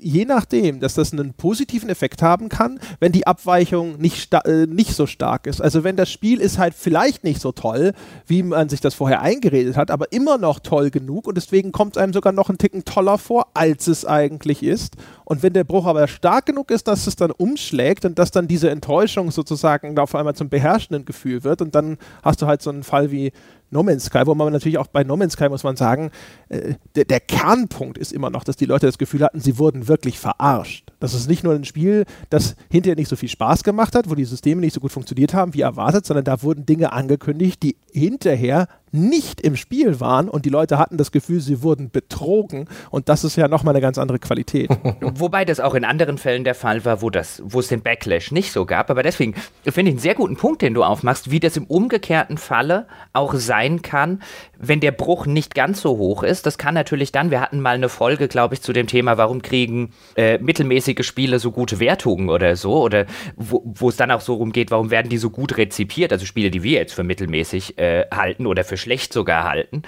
je 0.05 0.23
nachdem, 0.25 0.79
dass 0.79 0.93
das 0.93 1.13
einen 1.13 1.33
positiven 1.33 1.89
Effekt 1.89 2.21
haben 2.21 2.47
kann, 2.47 2.79
wenn 2.99 3.11
die 3.11 3.25
Abweichung 3.25 3.97
nicht, 3.97 4.31
äh, 4.45 4.67
nicht 4.67 4.95
so 4.95 5.07
stark 5.07 5.47
ist. 5.47 5.61
Also 5.61 5.83
wenn 5.83 5.95
das 5.95 6.11
Spiel 6.11 6.39
ist 6.39 6.59
halt 6.59 6.75
vielleicht 6.75 7.23
nicht 7.23 7.41
so 7.41 7.51
toll, 7.51 7.93
wie 8.27 8.43
man 8.43 8.69
sich 8.69 8.81
das 8.81 8.93
vorher 8.93 9.23
eingeredet 9.23 9.75
hat, 9.75 9.89
aber 9.89 10.11
immer 10.11 10.37
noch 10.37 10.59
toll 10.59 10.91
genug 10.91 11.27
und 11.27 11.35
deswegen 11.35 11.71
kommt 11.71 11.97
es 11.97 12.03
einem 12.03 12.13
sogar 12.13 12.33
noch 12.33 12.49
einen 12.49 12.59
Ticken 12.59 12.85
toller 12.85 13.17
vor, 13.17 13.47
als 13.55 13.87
es 13.87 14.05
eigentlich 14.05 14.61
ist. 14.61 14.93
Und 15.23 15.41
wenn 15.41 15.53
der 15.53 15.63
Bruch 15.63 15.87
aber 15.87 16.07
stark 16.07 16.45
genug 16.45 16.69
ist, 16.69 16.87
dass 16.87 17.07
es 17.07 17.15
dann 17.15 17.31
umschlägt 17.31 18.05
und 18.05 18.19
dass 18.19 18.29
dann 18.29 18.47
diese 18.47 18.69
Enttäuschung 18.69 19.31
sozusagen 19.31 19.97
auf 19.97 20.13
einmal 20.13 20.35
zum 20.35 20.49
beherrschenden 20.49 21.05
Gefühl 21.05 21.43
wird 21.43 21.63
und 21.63 21.73
dann 21.73 21.97
hast 22.21 22.43
du 22.43 22.45
halt 22.45 22.61
so 22.61 22.69
einen 22.69 22.83
Fall 22.83 23.09
wie 23.09 23.31
No 23.75 23.83
Man's 23.83 24.05
Sky, 24.05 24.21
wo 24.25 24.33
man 24.33 24.53
natürlich 24.53 24.77
auch 24.77 24.87
bei 24.87 25.03
No 25.03 25.17
Man's 25.17 25.33
Sky 25.33 25.49
muss 25.49 25.63
man 25.63 25.75
sagen, 25.75 26.09
äh, 26.47 26.75
der, 26.95 27.03
der, 27.03 27.19
Kernpunkt 27.19 27.97
ist 27.97 28.13
immer 28.13 28.29
noch, 28.29 28.45
dass 28.45 28.55
die 28.55 28.65
Leute 28.65 28.85
das 28.85 28.97
Gefühl 28.97 29.21
hatten, 29.21 29.41
sie 29.41 29.57
wurden 29.57 29.89
wirklich 29.89 30.17
verarscht. 30.17 30.93
Das 31.01 31.13
ist 31.13 31.27
nicht 31.27 31.43
nur 31.43 31.53
ein 31.53 31.65
Spiel, 31.65 32.05
das 32.29 32.55
hinterher 32.71 32.95
nicht 32.95 33.09
so 33.09 33.17
viel 33.17 33.27
Spaß 33.27 33.63
gemacht 33.63 33.93
hat, 33.93 34.09
wo 34.09 34.15
die 34.15 34.23
Systeme 34.23 34.61
nicht 34.61 34.73
so 34.73 34.79
gut 34.79 34.93
funktioniert 34.93 35.33
haben 35.33 35.53
wie 35.53 35.61
erwartet, 35.61 36.05
sondern 36.05 36.23
da 36.23 36.41
wurden 36.41 36.65
Dinge 36.65 36.93
angekündigt, 36.93 37.61
die 37.63 37.75
hinterher 37.91 38.67
nicht 38.95 39.41
im 39.41 39.55
Spiel 39.55 39.99
waren 39.99 40.29
und 40.29 40.45
die 40.45 40.49
Leute 40.49 40.77
hatten 40.77 40.97
das 40.97 41.11
Gefühl, 41.11 41.39
sie 41.39 41.61
wurden 41.61 41.91
betrogen 41.91 42.67
und 42.89 43.09
das 43.09 43.23
ist 43.23 43.35
ja 43.35 43.47
nochmal 43.47 43.73
eine 43.73 43.81
ganz 43.81 43.97
andere 43.97 44.19
Qualität. 44.19 44.69
Wobei 45.01 45.45
das 45.45 45.59
auch 45.59 45.75
in 45.75 45.85
anderen 45.85 46.17
Fällen 46.17 46.43
der 46.43 46.55
Fall 46.55 46.85
war, 46.85 47.01
wo, 47.01 47.09
das, 47.09 47.41
wo 47.45 47.59
es 47.59 47.67
den 47.67 47.81
Backlash 47.81 48.31
nicht 48.31 48.51
so 48.51 48.65
gab, 48.65 48.89
aber 48.89 49.03
deswegen 49.03 49.35
finde 49.63 49.91
ich 49.91 49.95
einen 49.95 49.99
sehr 49.99 50.15
guten 50.15 50.37
Punkt, 50.37 50.61
den 50.61 50.73
du 50.73 50.83
aufmachst, 50.83 51.31
wie 51.31 51.39
das 51.39 51.57
im 51.57 51.65
umgekehrten 51.65 52.37
Falle 52.37 52.87
auch 53.13 53.33
sein 53.35 53.81
kann, 53.81 54.21
wenn 54.57 54.79
der 54.79 54.91
Bruch 54.91 55.25
nicht 55.25 55.55
ganz 55.55 55.81
so 55.81 55.97
hoch 55.97 56.23
ist. 56.23 56.45
Das 56.45 56.57
kann 56.57 56.73
natürlich 56.73 57.11
dann, 57.11 57.31
wir 57.31 57.41
hatten 57.41 57.59
mal 57.59 57.75
eine 57.75 57.89
Folge, 57.89 58.27
glaube 58.27 58.55
ich, 58.55 58.61
zu 58.61 58.73
dem 58.73 58.87
Thema, 58.87 59.17
warum 59.17 59.41
kriegen 59.41 59.91
äh, 60.15 60.37
mittelmäßige 60.37 61.05
Spiele 61.05 61.39
so 61.39 61.51
gute 61.51 61.79
Wertungen 61.79 62.29
oder 62.29 62.55
so, 62.55 62.81
oder 62.81 63.05
wo 63.35 63.89
es 63.89 63.97
dann 63.97 64.11
auch 64.11 64.21
so 64.21 64.35
rumgeht, 64.35 64.71
warum 64.71 64.91
werden 64.91 65.09
die 65.09 65.17
so 65.17 65.29
gut 65.29 65.57
rezipiert, 65.57 66.11
also 66.11 66.25
Spiele, 66.25 66.51
die 66.51 66.63
wir 66.63 66.79
jetzt 66.79 66.93
für 66.93 67.03
mittelmäßig 67.03 67.77
äh, 67.77 68.05
halten 68.13 68.45
oder 68.45 68.63
für 68.63 68.77
schlecht 68.77 69.13
sogar 69.13 69.43
halten. 69.43 69.83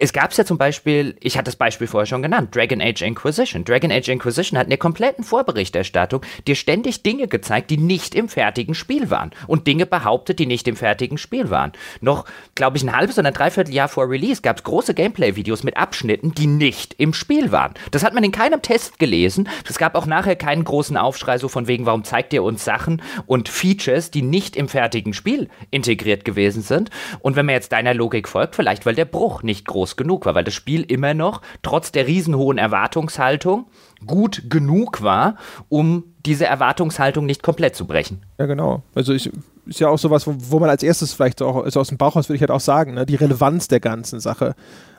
Es 0.00 0.12
gab 0.12 0.30
es 0.30 0.36
ja 0.36 0.44
zum 0.44 0.58
Beispiel, 0.58 1.16
ich 1.20 1.36
hatte 1.36 1.46
das 1.46 1.56
Beispiel 1.56 1.88
vorher 1.88 2.06
schon 2.06 2.22
genannt, 2.22 2.54
Dragon 2.54 2.80
Age 2.80 3.02
Inquisition. 3.02 3.64
Dragon 3.64 3.90
Age 3.90 4.08
Inquisition 4.08 4.56
hat 4.58 4.66
in 4.66 4.70
der 4.70 4.78
kompletten 4.78 5.24
Vorberichterstattung 5.24 6.22
dir 6.46 6.54
ständig 6.54 7.02
Dinge 7.02 7.26
gezeigt, 7.26 7.70
die 7.70 7.78
nicht 7.78 8.14
im 8.14 8.28
fertigen 8.28 8.74
Spiel 8.74 9.10
waren. 9.10 9.32
Und 9.48 9.66
Dinge 9.66 9.86
behauptet, 9.86 10.38
die 10.38 10.46
nicht 10.46 10.68
im 10.68 10.76
fertigen 10.76 11.18
Spiel 11.18 11.50
waren. 11.50 11.72
Noch, 12.00 12.26
glaube 12.54 12.76
ich, 12.76 12.84
ein 12.84 12.94
halbes 12.94 13.18
oder 13.18 13.28
ein 13.28 13.34
Dreivierteljahr 13.34 13.88
vor 13.88 14.08
Release 14.08 14.40
gab 14.40 14.58
es 14.58 14.62
große 14.62 14.94
Gameplay-Videos 14.94 15.64
mit 15.64 15.76
Abschnitten, 15.76 16.32
die 16.32 16.46
nicht 16.46 16.94
im 16.98 17.12
Spiel 17.12 17.50
waren. 17.50 17.74
Das 17.90 18.04
hat 18.04 18.14
man 18.14 18.22
in 18.22 18.32
keinem 18.32 18.62
Test 18.62 19.00
gelesen. 19.00 19.48
Es 19.68 19.78
gab 19.78 19.96
auch 19.96 20.06
nachher 20.06 20.36
keinen 20.36 20.62
großen 20.62 20.96
Aufschrei 20.96 21.38
so 21.38 21.48
von 21.48 21.66
wegen, 21.66 21.86
warum 21.86 22.04
zeigt 22.04 22.32
ihr 22.32 22.44
uns 22.44 22.64
Sachen 22.64 23.02
und 23.26 23.48
Features, 23.48 24.10
die 24.10 24.22
nicht 24.22 24.56
im 24.56 24.68
fertigen 24.68 25.12
Spiel 25.12 25.48
integriert 25.70 26.24
gewesen 26.24 26.62
sind. 26.62 26.90
Und 27.20 27.34
wenn 27.34 27.46
man 27.46 27.54
jetzt 27.54 27.72
deiner 27.72 27.94
Logik 27.94 28.28
folgt, 28.28 28.54
vielleicht 28.54 28.86
weil 28.86 28.94
der 28.94 29.04
Bruch 29.04 29.42
nicht 29.42 29.66
groß 29.66 29.87
groß 29.88 29.96
genug 29.96 30.26
war, 30.26 30.34
weil 30.34 30.44
das 30.44 30.54
Spiel 30.54 30.82
immer 30.82 31.14
noch, 31.14 31.42
trotz 31.62 31.92
der 31.92 32.06
riesenhohen 32.06 32.58
Erwartungshaltung, 32.58 33.66
gut 34.06 34.44
genug 34.48 35.02
war, 35.02 35.36
um 35.68 36.04
diese 36.24 36.46
Erwartungshaltung 36.46 37.26
nicht 37.26 37.42
komplett 37.42 37.74
zu 37.74 37.86
brechen. 37.86 38.22
Ja, 38.38 38.46
genau. 38.46 38.82
Also 38.94 39.12
ich, 39.12 39.30
ist 39.66 39.80
ja 39.80 39.88
auch 39.88 39.98
sowas, 39.98 40.26
wo, 40.26 40.34
wo 40.38 40.58
man 40.58 40.70
als 40.70 40.82
erstes 40.82 41.12
vielleicht 41.12 41.42
auch, 41.42 41.64
also 41.64 41.80
aus 41.80 41.88
dem 41.88 41.98
Bauchhaus 41.98 42.28
würde 42.28 42.36
ich 42.36 42.42
halt 42.42 42.50
auch 42.50 42.60
sagen, 42.60 42.94
ne, 42.94 43.06
die 43.06 43.16
Relevanz 43.16 43.68
der 43.68 43.80
ganzen 43.80 44.20
Sache. 44.20 44.54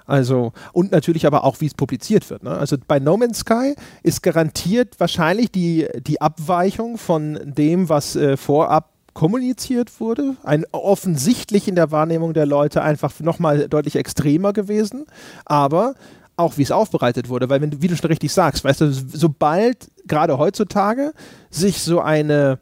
Also, 0.05 0.53
und 0.73 0.91
natürlich 0.91 1.27
aber 1.27 1.43
auch, 1.43 1.61
wie 1.61 1.67
es 1.67 1.75
publiziert 1.75 2.29
wird. 2.31 2.43
Ne? 2.43 2.49
Also 2.49 2.77
bei 2.87 2.99
No 2.99 3.15
Man's 3.15 3.39
Sky 3.39 3.75
ist 4.01 4.23
garantiert 4.23 4.99
wahrscheinlich 4.99 5.51
die, 5.51 5.87
die 6.01 6.19
Abweichung 6.19 6.97
von 6.97 7.39
dem, 7.43 7.89
was 7.89 8.15
äh, 8.15 8.35
vorab 8.35 8.89
kommuniziert 9.19 9.99
wurde, 9.99 10.37
ein 10.43 10.63
offensichtlich 10.71 11.67
in 11.67 11.75
der 11.75 11.91
Wahrnehmung 11.91 12.33
der 12.33 12.45
Leute 12.45 12.81
einfach 12.81 13.19
nochmal 13.19 13.67
deutlich 13.67 13.97
extremer 13.97 14.53
gewesen, 14.53 15.07
aber 15.43 15.95
auch 16.37 16.57
wie 16.57 16.61
es 16.61 16.71
aufbereitet 16.71 17.27
wurde, 17.27 17.49
weil 17.49 17.59
wenn, 17.59 17.81
wie 17.81 17.89
du 17.89 17.97
schon 17.97 18.07
richtig 18.07 18.31
sagst, 18.31 18.63
weißt 18.63 18.79
du, 18.79 18.93
sobald 18.93 19.91
gerade 20.07 20.37
heutzutage 20.37 21.11
sich 21.49 21.81
so 21.83 21.99
eine, 21.99 22.59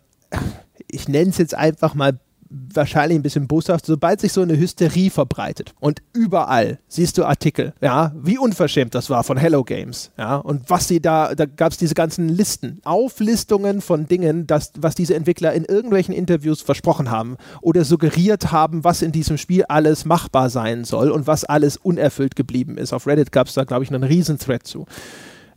ich 0.89 1.07
nenne 1.07 1.29
es 1.29 1.37
jetzt 1.37 1.53
einfach 1.53 1.93
mal 1.93 2.17
wahrscheinlich 2.49 3.17
ein 3.17 3.23
bisschen 3.23 3.47
boshaft, 3.47 3.85
sobald 3.85 4.21
sich 4.21 4.33
so 4.33 4.41
eine 4.41 4.57
Hysterie 4.57 5.09
verbreitet 5.09 5.73
und 5.79 6.01
überall 6.13 6.79
siehst 6.87 7.17
du 7.17 7.25
Artikel, 7.25 7.73
ja, 7.81 8.13
wie 8.15 8.37
unverschämt 8.37 8.95
das 8.95 9.09
war 9.09 9.23
von 9.23 9.37
Hello 9.37 9.63
Games, 9.63 10.11
ja, 10.17 10.37
und 10.37 10.69
was 10.69 10.87
sie 10.87 11.01
da, 11.01 11.35
da 11.35 11.45
gab 11.45 11.71
es 11.71 11.77
diese 11.77 11.95
ganzen 11.95 12.29
Listen, 12.29 12.79
Auflistungen 12.83 13.81
von 13.81 14.07
Dingen, 14.07 14.47
das, 14.47 14.71
was 14.77 14.95
diese 14.95 15.15
Entwickler 15.15 15.53
in 15.53 15.65
irgendwelchen 15.65 16.13
Interviews 16.13 16.61
versprochen 16.61 17.11
haben 17.11 17.37
oder 17.61 17.83
suggeriert 17.83 18.51
haben, 18.51 18.83
was 18.83 19.01
in 19.01 19.11
diesem 19.11 19.37
Spiel 19.37 19.63
alles 19.67 20.05
machbar 20.05 20.49
sein 20.49 20.83
soll 20.83 21.11
und 21.11 21.27
was 21.27 21.43
alles 21.43 21.77
unerfüllt 21.77 22.35
geblieben 22.35 22.77
ist. 22.77 22.93
Auf 22.93 23.07
Reddit 23.07 23.31
gab 23.31 23.47
es 23.47 23.53
da, 23.53 23.63
glaube 23.63 23.83
ich, 23.83 23.91
einen 23.91 24.03
Riesenthread 24.03 24.65
zu. 24.65 24.85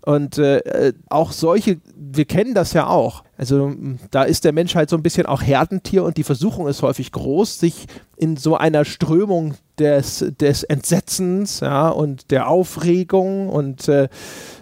Und 0.02 0.38
äh, 0.38 0.58
äh, 0.58 0.92
auch 1.10 1.32
solche, 1.32 1.78
wir 1.94 2.24
kennen 2.24 2.54
das 2.54 2.72
ja 2.72 2.86
auch. 2.86 3.22
Also 3.36 3.74
da 4.10 4.22
ist 4.22 4.44
der 4.44 4.52
Mensch 4.52 4.74
halt 4.74 4.88
so 4.88 4.96
ein 4.96 5.02
bisschen 5.02 5.26
auch 5.26 5.42
Herdentier 5.42 6.04
und 6.04 6.16
die 6.16 6.24
Versuchung 6.24 6.68
ist 6.68 6.82
häufig 6.82 7.12
groß, 7.12 7.58
sich 7.58 7.86
in 8.16 8.36
so 8.36 8.56
einer 8.56 8.84
Strömung 8.84 9.54
des, 9.78 10.24
des 10.40 10.62
Entsetzens 10.62 11.60
ja, 11.60 11.88
und 11.88 12.30
der 12.30 12.48
Aufregung 12.48 13.48
und 13.48 13.88
äh, 13.88 14.08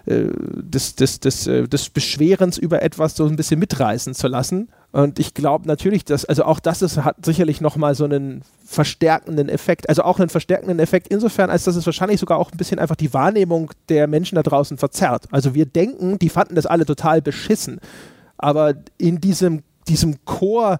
äh 0.05 0.29
des, 0.61 0.95
des, 0.95 1.19
des, 1.19 1.47
äh, 1.47 1.67
des 1.67 1.89
Beschwerens 1.89 2.57
über 2.57 2.81
etwas 2.81 3.15
so 3.15 3.25
ein 3.25 3.35
bisschen 3.35 3.59
mitreißen 3.59 4.13
zu 4.13 4.27
lassen. 4.27 4.69
Und 4.91 5.19
ich 5.19 5.35
glaube 5.35 5.67
natürlich, 5.67 6.03
dass, 6.03 6.25
also 6.25 6.45
auch 6.45 6.59
das 6.59 6.81
ist, 6.81 6.97
hat 6.97 7.23
sicherlich 7.23 7.61
nochmal 7.61 7.93
so 7.93 8.05
einen 8.05 8.41
verstärkenden 8.65 9.47
Effekt, 9.47 9.87
also 9.87 10.03
auch 10.03 10.19
einen 10.19 10.29
verstärkenden 10.29 10.79
Effekt 10.79 11.07
insofern, 11.09 11.51
als 11.51 11.63
dass 11.63 11.75
es 11.75 11.85
wahrscheinlich 11.85 12.19
sogar 12.19 12.39
auch 12.39 12.51
ein 12.51 12.57
bisschen 12.57 12.79
einfach 12.79 12.95
die 12.95 13.13
Wahrnehmung 13.13 13.71
der 13.89 14.07
Menschen 14.07 14.35
da 14.35 14.41
draußen 14.41 14.77
verzerrt. 14.77 15.25
Also 15.31 15.53
wir 15.53 15.67
denken, 15.67 16.17
die 16.17 16.29
fanden 16.29 16.55
das 16.55 16.65
alle 16.65 16.85
total 16.85 17.21
beschissen. 17.21 17.79
Aber 18.37 18.73
in 18.97 19.21
diesem, 19.21 19.61
diesem 19.87 20.25
Chor 20.25 20.79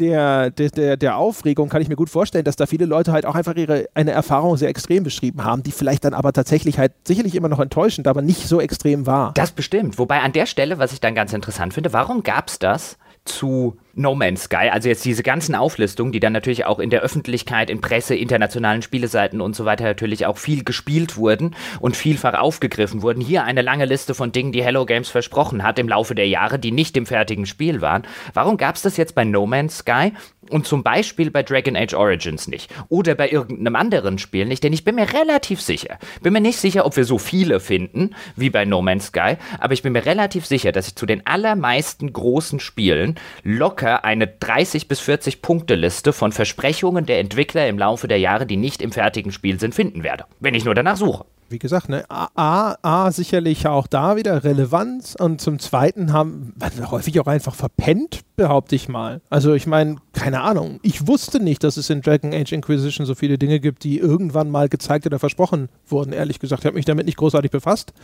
der, 0.00 0.50
der, 0.50 0.96
der 0.96 1.16
Aufregung 1.16 1.68
kann 1.68 1.82
ich 1.82 1.88
mir 1.88 1.96
gut 1.96 2.10
vorstellen, 2.10 2.44
dass 2.44 2.56
da 2.56 2.66
viele 2.66 2.86
Leute 2.86 3.12
halt 3.12 3.26
auch 3.26 3.34
einfach 3.34 3.54
ihre 3.56 3.86
eine 3.94 4.12
Erfahrung 4.12 4.56
sehr 4.56 4.68
extrem 4.68 5.02
beschrieben 5.02 5.44
haben, 5.44 5.62
die 5.62 5.72
vielleicht 5.72 6.04
dann 6.04 6.14
aber 6.14 6.32
tatsächlich 6.32 6.78
halt 6.78 6.92
sicherlich 7.04 7.34
immer 7.34 7.48
noch 7.48 7.58
enttäuschend, 7.58 8.06
aber 8.06 8.22
nicht 8.22 8.48
so 8.48 8.60
extrem 8.60 9.06
war. 9.06 9.32
Das 9.34 9.50
bestimmt. 9.50 9.98
Wobei 9.98 10.20
an 10.20 10.32
der 10.32 10.46
Stelle, 10.46 10.78
was 10.78 10.92
ich 10.92 11.00
dann 11.00 11.14
ganz 11.14 11.32
interessant 11.32 11.74
finde, 11.74 11.92
warum 11.92 12.22
gab 12.22 12.48
es 12.48 12.58
das 12.58 12.96
zu 13.28 13.76
No 13.94 14.14
Man's 14.14 14.44
Sky, 14.44 14.68
also 14.70 14.88
jetzt 14.88 15.04
diese 15.04 15.22
ganzen 15.22 15.54
Auflistungen, 15.54 16.12
die 16.12 16.20
dann 16.20 16.32
natürlich 16.32 16.66
auch 16.66 16.78
in 16.78 16.90
der 16.90 17.00
Öffentlichkeit, 17.00 17.68
in 17.68 17.80
Presse, 17.80 18.14
internationalen 18.14 18.82
Spieleseiten 18.82 19.40
und 19.40 19.56
so 19.56 19.64
weiter 19.64 19.84
natürlich 19.84 20.26
auch 20.26 20.38
viel 20.38 20.62
gespielt 20.62 21.16
wurden 21.16 21.56
und 21.80 21.96
vielfach 21.96 22.34
aufgegriffen 22.34 23.02
wurden. 23.02 23.20
Hier 23.20 23.44
eine 23.44 23.62
lange 23.62 23.86
Liste 23.86 24.14
von 24.14 24.30
Dingen, 24.30 24.52
die 24.52 24.62
Hello 24.62 24.86
Games 24.86 25.08
versprochen 25.08 25.64
hat 25.64 25.78
im 25.78 25.88
Laufe 25.88 26.14
der 26.14 26.28
Jahre, 26.28 26.58
die 26.58 26.70
nicht 26.70 26.96
im 26.96 27.06
fertigen 27.06 27.46
Spiel 27.46 27.80
waren. 27.80 28.02
Warum 28.34 28.56
gab 28.56 28.76
es 28.76 28.82
das 28.82 28.96
jetzt 28.96 29.14
bei 29.14 29.24
No 29.24 29.46
Man's 29.46 29.78
Sky 29.78 30.12
und 30.50 30.66
zum 30.66 30.82
Beispiel 30.82 31.30
bei 31.30 31.42
Dragon 31.42 31.76
Age 31.76 31.94
Origins 31.94 32.46
nicht? 32.46 32.72
Oder 32.88 33.16
bei 33.16 33.28
irgendeinem 33.30 33.74
anderen 33.74 34.18
Spiel 34.18 34.44
nicht? 34.44 34.62
Denn 34.62 34.72
ich 34.72 34.84
bin 34.84 34.94
mir 34.94 35.12
relativ 35.12 35.60
sicher, 35.60 35.98
bin 36.22 36.32
mir 36.32 36.40
nicht 36.40 36.58
sicher, 36.58 36.86
ob 36.86 36.96
wir 36.96 37.04
so 37.04 37.18
viele 37.18 37.58
finden 37.58 38.14
wie 38.36 38.50
bei 38.50 38.64
No 38.64 38.80
Man's 38.80 39.06
Sky, 39.06 39.38
aber 39.58 39.72
ich 39.72 39.82
bin 39.82 39.92
mir 39.92 40.06
relativ 40.06 40.46
sicher, 40.46 40.70
dass 40.70 40.86
ich 40.86 40.94
zu 40.94 41.06
den 41.06 41.26
allermeisten 41.26 42.12
großen 42.12 42.60
Spielen 42.60 43.16
locker 43.42 43.77
locker 43.78 44.04
eine 44.04 44.26
30 44.26 44.88
bis 44.88 44.98
40 45.00 45.40
Punkte 45.40 45.74
Liste 45.76 46.12
von 46.12 46.32
Versprechungen 46.32 47.06
der 47.06 47.20
Entwickler 47.20 47.68
im 47.68 47.78
Laufe 47.78 48.08
der 48.08 48.18
Jahre, 48.18 48.44
die 48.44 48.56
nicht 48.56 48.82
im 48.82 48.90
fertigen 48.90 49.30
Spiel 49.30 49.60
sind, 49.60 49.74
finden 49.74 50.02
werde, 50.02 50.24
wenn 50.40 50.54
ich 50.54 50.64
nur 50.64 50.74
danach 50.74 50.96
suche. 50.96 51.24
Wie 51.50 51.58
gesagt, 51.58 51.88
ne, 51.88 52.04
A, 52.10 52.76
A, 52.82 53.10
sicherlich 53.10 53.66
auch 53.66 53.86
da 53.86 54.16
wieder 54.16 54.44
Relevanz 54.44 55.14
und 55.18 55.40
zum 55.40 55.58
Zweiten 55.60 56.12
haben 56.12 56.52
wir 56.56 56.90
häufig 56.90 57.18
auch 57.20 57.26
einfach 57.26 57.54
verpennt, 57.54 58.20
behaupte 58.36 58.74
ich 58.74 58.88
mal. 58.88 59.22
Also 59.30 59.54
ich 59.54 59.66
meine, 59.66 59.96
keine 60.12 60.42
Ahnung, 60.42 60.78
ich 60.82 61.06
wusste 61.06 61.40
nicht, 61.40 61.64
dass 61.64 61.78
es 61.78 61.88
in 61.88 62.02
Dragon 62.02 62.34
Age 62.34 62.52
Inquisition 62.52 63.06
so 63.06 63.14
viele 63.14 63.38
Dinge 63.38 63.60
gibt, 63.60 63.84
die 63.84 63.98
irgendwann 63.98 64.50
mal 64.50 64.68
gezeigt 64.68 65.06
oder 65.06 65.18
versprochen 65.18 65.70
wurden, 65.86 66.12
ehrlich 66.12 66.38
gesagt. 66.38 66.64
Ich 66.64 66.66
habe 66.66 66.76
mich 66.76 66.84
damit 66.84 67.06
nicht 67.06 67.16
großartig 67.16 67.50
befasst. 67.50 67.94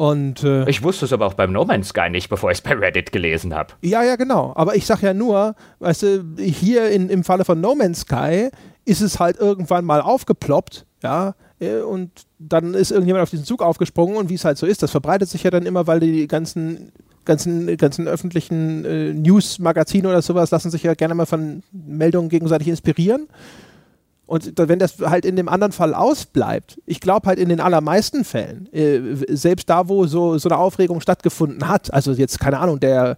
Und, 0.00 0.44
äh, 0.44 0.66
ich 0.66 0.82
wusste 0.82 1.04
es 1.04 1.12
aber 1.12 1.26
auch 1.26 1.34
beim 1.34 1.52
No 1.52 1.66
Man's 1.66 1.88
Sky 1.88 2.08
nicht, 2.08 2.30
bevor 2.30 2.50
ich 2.50 2.56
es 2.56 2.62
bei 2.62 2.72
Reddit 2.72 3.12
gelesen 3.12 3.54
habe. 3.54 3.74
Ja, 3.82 4.02
ja, 4.02 4.16
genau. 4.16 4.54
Aber 4.56 4.74
ich 4.74 4.86
sag 4.86 5.02
ja 5.02 5.12
nur, 5.12 5.54
weißt 5.80 6.02
du, 6.02 6.24
hier 6.38 6.88
in, 6.88 7.10
im 7.10 7.22
Falle 7.22 7.44
von 7.44 7.60
No 7.60 7.74
Man's 7.74 8.00
Sky 8.00 8.48
ist 8.86 9.02
es 9.02 9.20
halt 9.20 9.36
irgendwann 9.36 9.84
mal 9.84 10.00
aufgeploppt, 10.00 10.86
ja, 11.02 11.34
äh, 11.58 11.80
und 11.80 12.12
dann 12.38 12.72
ist 12.72 12.92
irgendjemand 12.92 13.24
auf 13.24 13.28
diesen 13.28 13.44
Zug 13.44 13.60
aufgesprungen 13.60 14.16
und 14.16 14.30
wie 14.30 14.36
es 14.36 14.44
halt 14.46 14.56
so 14.56 14.64
ist, 14.64 14.82
das 14.82 14.90
verbreitet 14.90 15.28
sich 15.28 15.42
ja 15.42 15.50
dann 15.50 15.66
immer, 15.66 15.86
weil 15.86 16.00
die 16.00 16.26
ganzen 16.26 16.92
ganzen, 17.26 17.76
ganzen 17.76 18.08
öffentlichen 18.08 18.86
äh, 18.86 19.12
News-Magazine 19.12 20.08
oder 20.08 20.22
sowas 20.22 20.50
lassen 20.50 20.70
sich 20.70 20.82
ja 20.82 20.94
gerne 20.94 21.14
mal 21.14 21.26
von 21.26 21.62
Meldungen 21.72 22.30
gegenseitig 22.30 22.68
inspirieren. 22.68 23.28
Und 24.30 24.52
wenn 24.56 24.78
das 24.78 25.00
halt 25.00 25.24
in 25.24 25.34
dem 25.34 25.48
anderen 25.48 25.72
Fall 25.72 25.92
ausbleibt, 25.92 26.80
ich 26.86 27.00
glaube 27.00 27.26
halt 27.26 27.40
in 27.40 27.48
den 27.48 27.58
allermeisten 27.58 28.22
Fällen, 28.22 28.72
äh, 28.72 29.00
selbst 29.34 29.68
da, 29.68 29.88
wo 29.88 30.06
so, 30.06 30.38
so 30.38 30.48
eine 30.48 30.56
Aufregung 30.56 31.00
stattgefunden 31.00 31.66
hat, 31.66 31.92
also 31.92 32.12
jetzt 32.12 32.38
keine 32.38 32.60
Ahnung, 32.60 32.78
der 32.78 33.16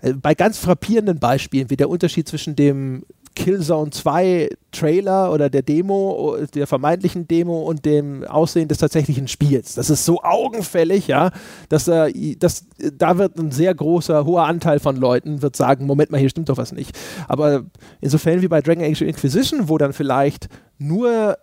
äh, 0.00 0.12
bei 0.12 0.36
ganz 0.36 0.58
frappierenden 0.58 1.18
Beispielen, 1.18 1.70
wie 1.70 1.76
der 1.76 1.88
Unterschied 1.88 2.28
zwischen 2.28 2.54
dem 2.54 3.04
Killzone 3.34 3.90
2 3.90 4.48
Trailer 4.70 5.32
oder 5.32 5.50
der 5.50 5.62
Demo, 5.62 6.36
der 6.54 6.66
vermeintlichen 6.66 7.26
Demo 7.28 7.62
und 7.62 7.84
dem 7.84 8.24
Aussehen 8.24 8.68
des 8.68 8.78
tatsächlichen 8.78 9.28
Spiels. 9.28 9.74
Das 9.74 9.90
ist 9.90 10.04
so 10.04 10.22
augenfällig, 10.22 11.06
ja, 11.06 11.30
dass, 11.68 11.88
äh, 11.88 12.36
dass 12.36 12.66
da 12.78 13.18
wird 13.18 13.38
ein 13.38 13.50
sehr 13.50 13.74
großer, 13.74 14.24
hoher 14.24 14.44
Anteil 14.44 14.80
von 14.80 14.96
Leuten 14.96 15.42
wird 15.42 15.56
sagen, 15.56 15.86
Moment 15.86 16.10
mal, 16.10 16.18
hier 16.18 16.30
stimmt 16.30 16.48
doch 16.48 16.56
was 16.56 16.72
nicht. 16.72 16.96
Aber 17.28 17.64
insofern 18.00 18.42
wie 18.42 18.48
bei 18.48 18.60
Dragon 18.60 18.84
Age 18.84 19.02
Inquisition, 19.02 19.68
wo 19.68 19.78
dann 19.78 19.92
vielleicht 19.92 20.48
nur 20.78 21.36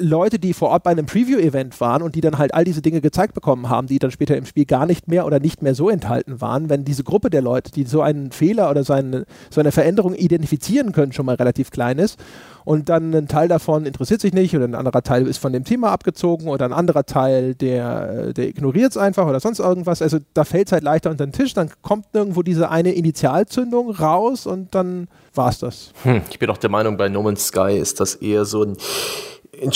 Leute, 0.00 0.38
die 0.38 0.54
vor 0.54 0.68
Ort 0.70 0.84
bei 0.84 0.92
einem 0.92 1.06
Preview-Event 1.06 1.80
waren 1.80 2.02
und 2.02 2.14
die 2.14 2.20
dann 2.20 2.38
halt 2.38 2.54
all 2.54 2.64
diese 2.64 2.82
Dinge 2.82 3.00
gezeigt 3.00 3.34
bekommen 3.34 3.68
haben, 3.68 3.88
die 3.88 3.98
dann 3.98 4.12
später 4.12 4.36
im 4.36 4.46
Spiel 4.46 4.64
gar 4.64 4.86
nicht 4.86 5.08
mehr 5.08 5.26
oder 5.26 5.40
nicht 5.40 5.60
mehr 5.60 5.74
so 5.74 5.90
enthalten 5.90 6.40
waren, 6.40 6.70
wenn 6.70 6.84
diese 6.84 7.02
Gruppe 7.02 7.30
der 7.30 7.42
Leute, 7.42 7.72
die 7.72 7.84
so 7.84 8.00
einen 8.00 8.30
Fehler 8.30 8.70
oder 8.70 8.84
so 8.84 8.92
eine, 8.92 9.26
so 9.50 9.60
eine 9.60 9.72
Veränderung 9.72 10.14
identifizieren 10.14 10.92
können, 10.92 11.12
schon 11.12 11.26
mal 11.26 11.34
relativ 11.34 11.72
klein 11.72 11.98
ist 11.98 12.18
und 12.64 12.90
dann 12.90 13.14
ein 13.14 13.28
Teil 13.28 13.48
davon 13.48 13.86
interessiert 13.86 14.20
sich 14.20 14.34
nicht 14.34 14.54
oder 14.54 14.66
ein 14.66 14.74
anderer 14.74 15.02
Teil 15.02 15.26
ist 15.26 15.38
von 15.38 15.52
dem 15.52 15.64
Thema 15.64 15.90
abgezogen 15.90 16.48
oder 16.48 16.66
ein 16.66 16.72
anderer 16.72 17.04
Teil, 17.04 17.54
der, 17.54 18.34
der 18.34 18.46
ignoriert 18.46 18.90
es 18.90 18.96
einfach 18.96 19.26
oder 19.26 19.40
sonst 19.40 19.58
irgendwas. 19.58 20.02
Also 20.02 20.18
da 20.34 20.44
fällt 20.44 20.68
es 20.68 20.72
halt 20.72 20.84
leichter 20.84 21.10
unter 21.10 21.26
den 21.26 21.32
Tisch, 21.32 21.54
dann 21.54 21.70
kommt 21.82 22.06
irgendwo 22.12 22.42
diese 22.42 22.70
eine 22.70 22.92
Initialzündung 22.92 23.90
raus 23.90 24.46
und 24.46 24.74
dann 24.74 25.08
war 25.34 25.48
es 25.48 25.58
das. 25.58 25.92
Hm, 26.02 26.20
ich 26.30 26.38
bin 26.38 26.50
auch 26.50 26.58
der 26.58 26.70
Meinung, 26.70 26.98
bei 26.98 27.08
No 27.08 27.22
Man's 27.22 27.46
Sky 27.46 27.78
ist 27.78 28.00
das 28.00 28.14
eher 28.16 28.44
so 28.44 28.62
ein 28.62 28.76
ein, 29.62 29.72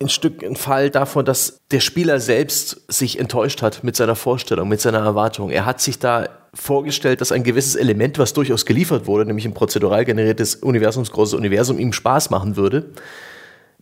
ein 0.00 0.08
Stück 0.08 0.42
ein 0.42 0.56
Fall 0.56 0.90
davon, 0.90 1.24
dass 1.24 1.58
der 1.70 1.80
Spieler 1.80 2.20
selbst 2.20 2.82
sich 2.88 3.18
enttäuscht 3.18 3.62
hat 3.62 3.84
mit 3.84 3.96
seiner 3.96 4.16
Vorstellung, 4.16 4.68
mit 4.68 4.80
seiner 4.80 5.00
Erwartung. 5.00 5.50
Er 5.50 5.66
hat 5.66 5.80
sich 5.80 5.98
da 5.98 6.28
vorgestellt, 6.54 7.20
dass 7.20 7.32
ein 7.32 7.44
gewisses 7.44 7.76
Element, 7.76 8.18
was 8.18 8.32
durchaus 8.32 8.66
geliefert 8.66 9.06
wurde, 9.06 9.26
nämlich 9.26 9.44
ein 9.44 9.54
prozedural 9.54 10.04
generiertes 10.04 10.56
universumsgroßes 10.56 11.34
Universum, 11.34 11.78
ihm 11.78 11.92
Spaß 11.92 12.30
machen 12.30 12.56
würde 12.56 12.90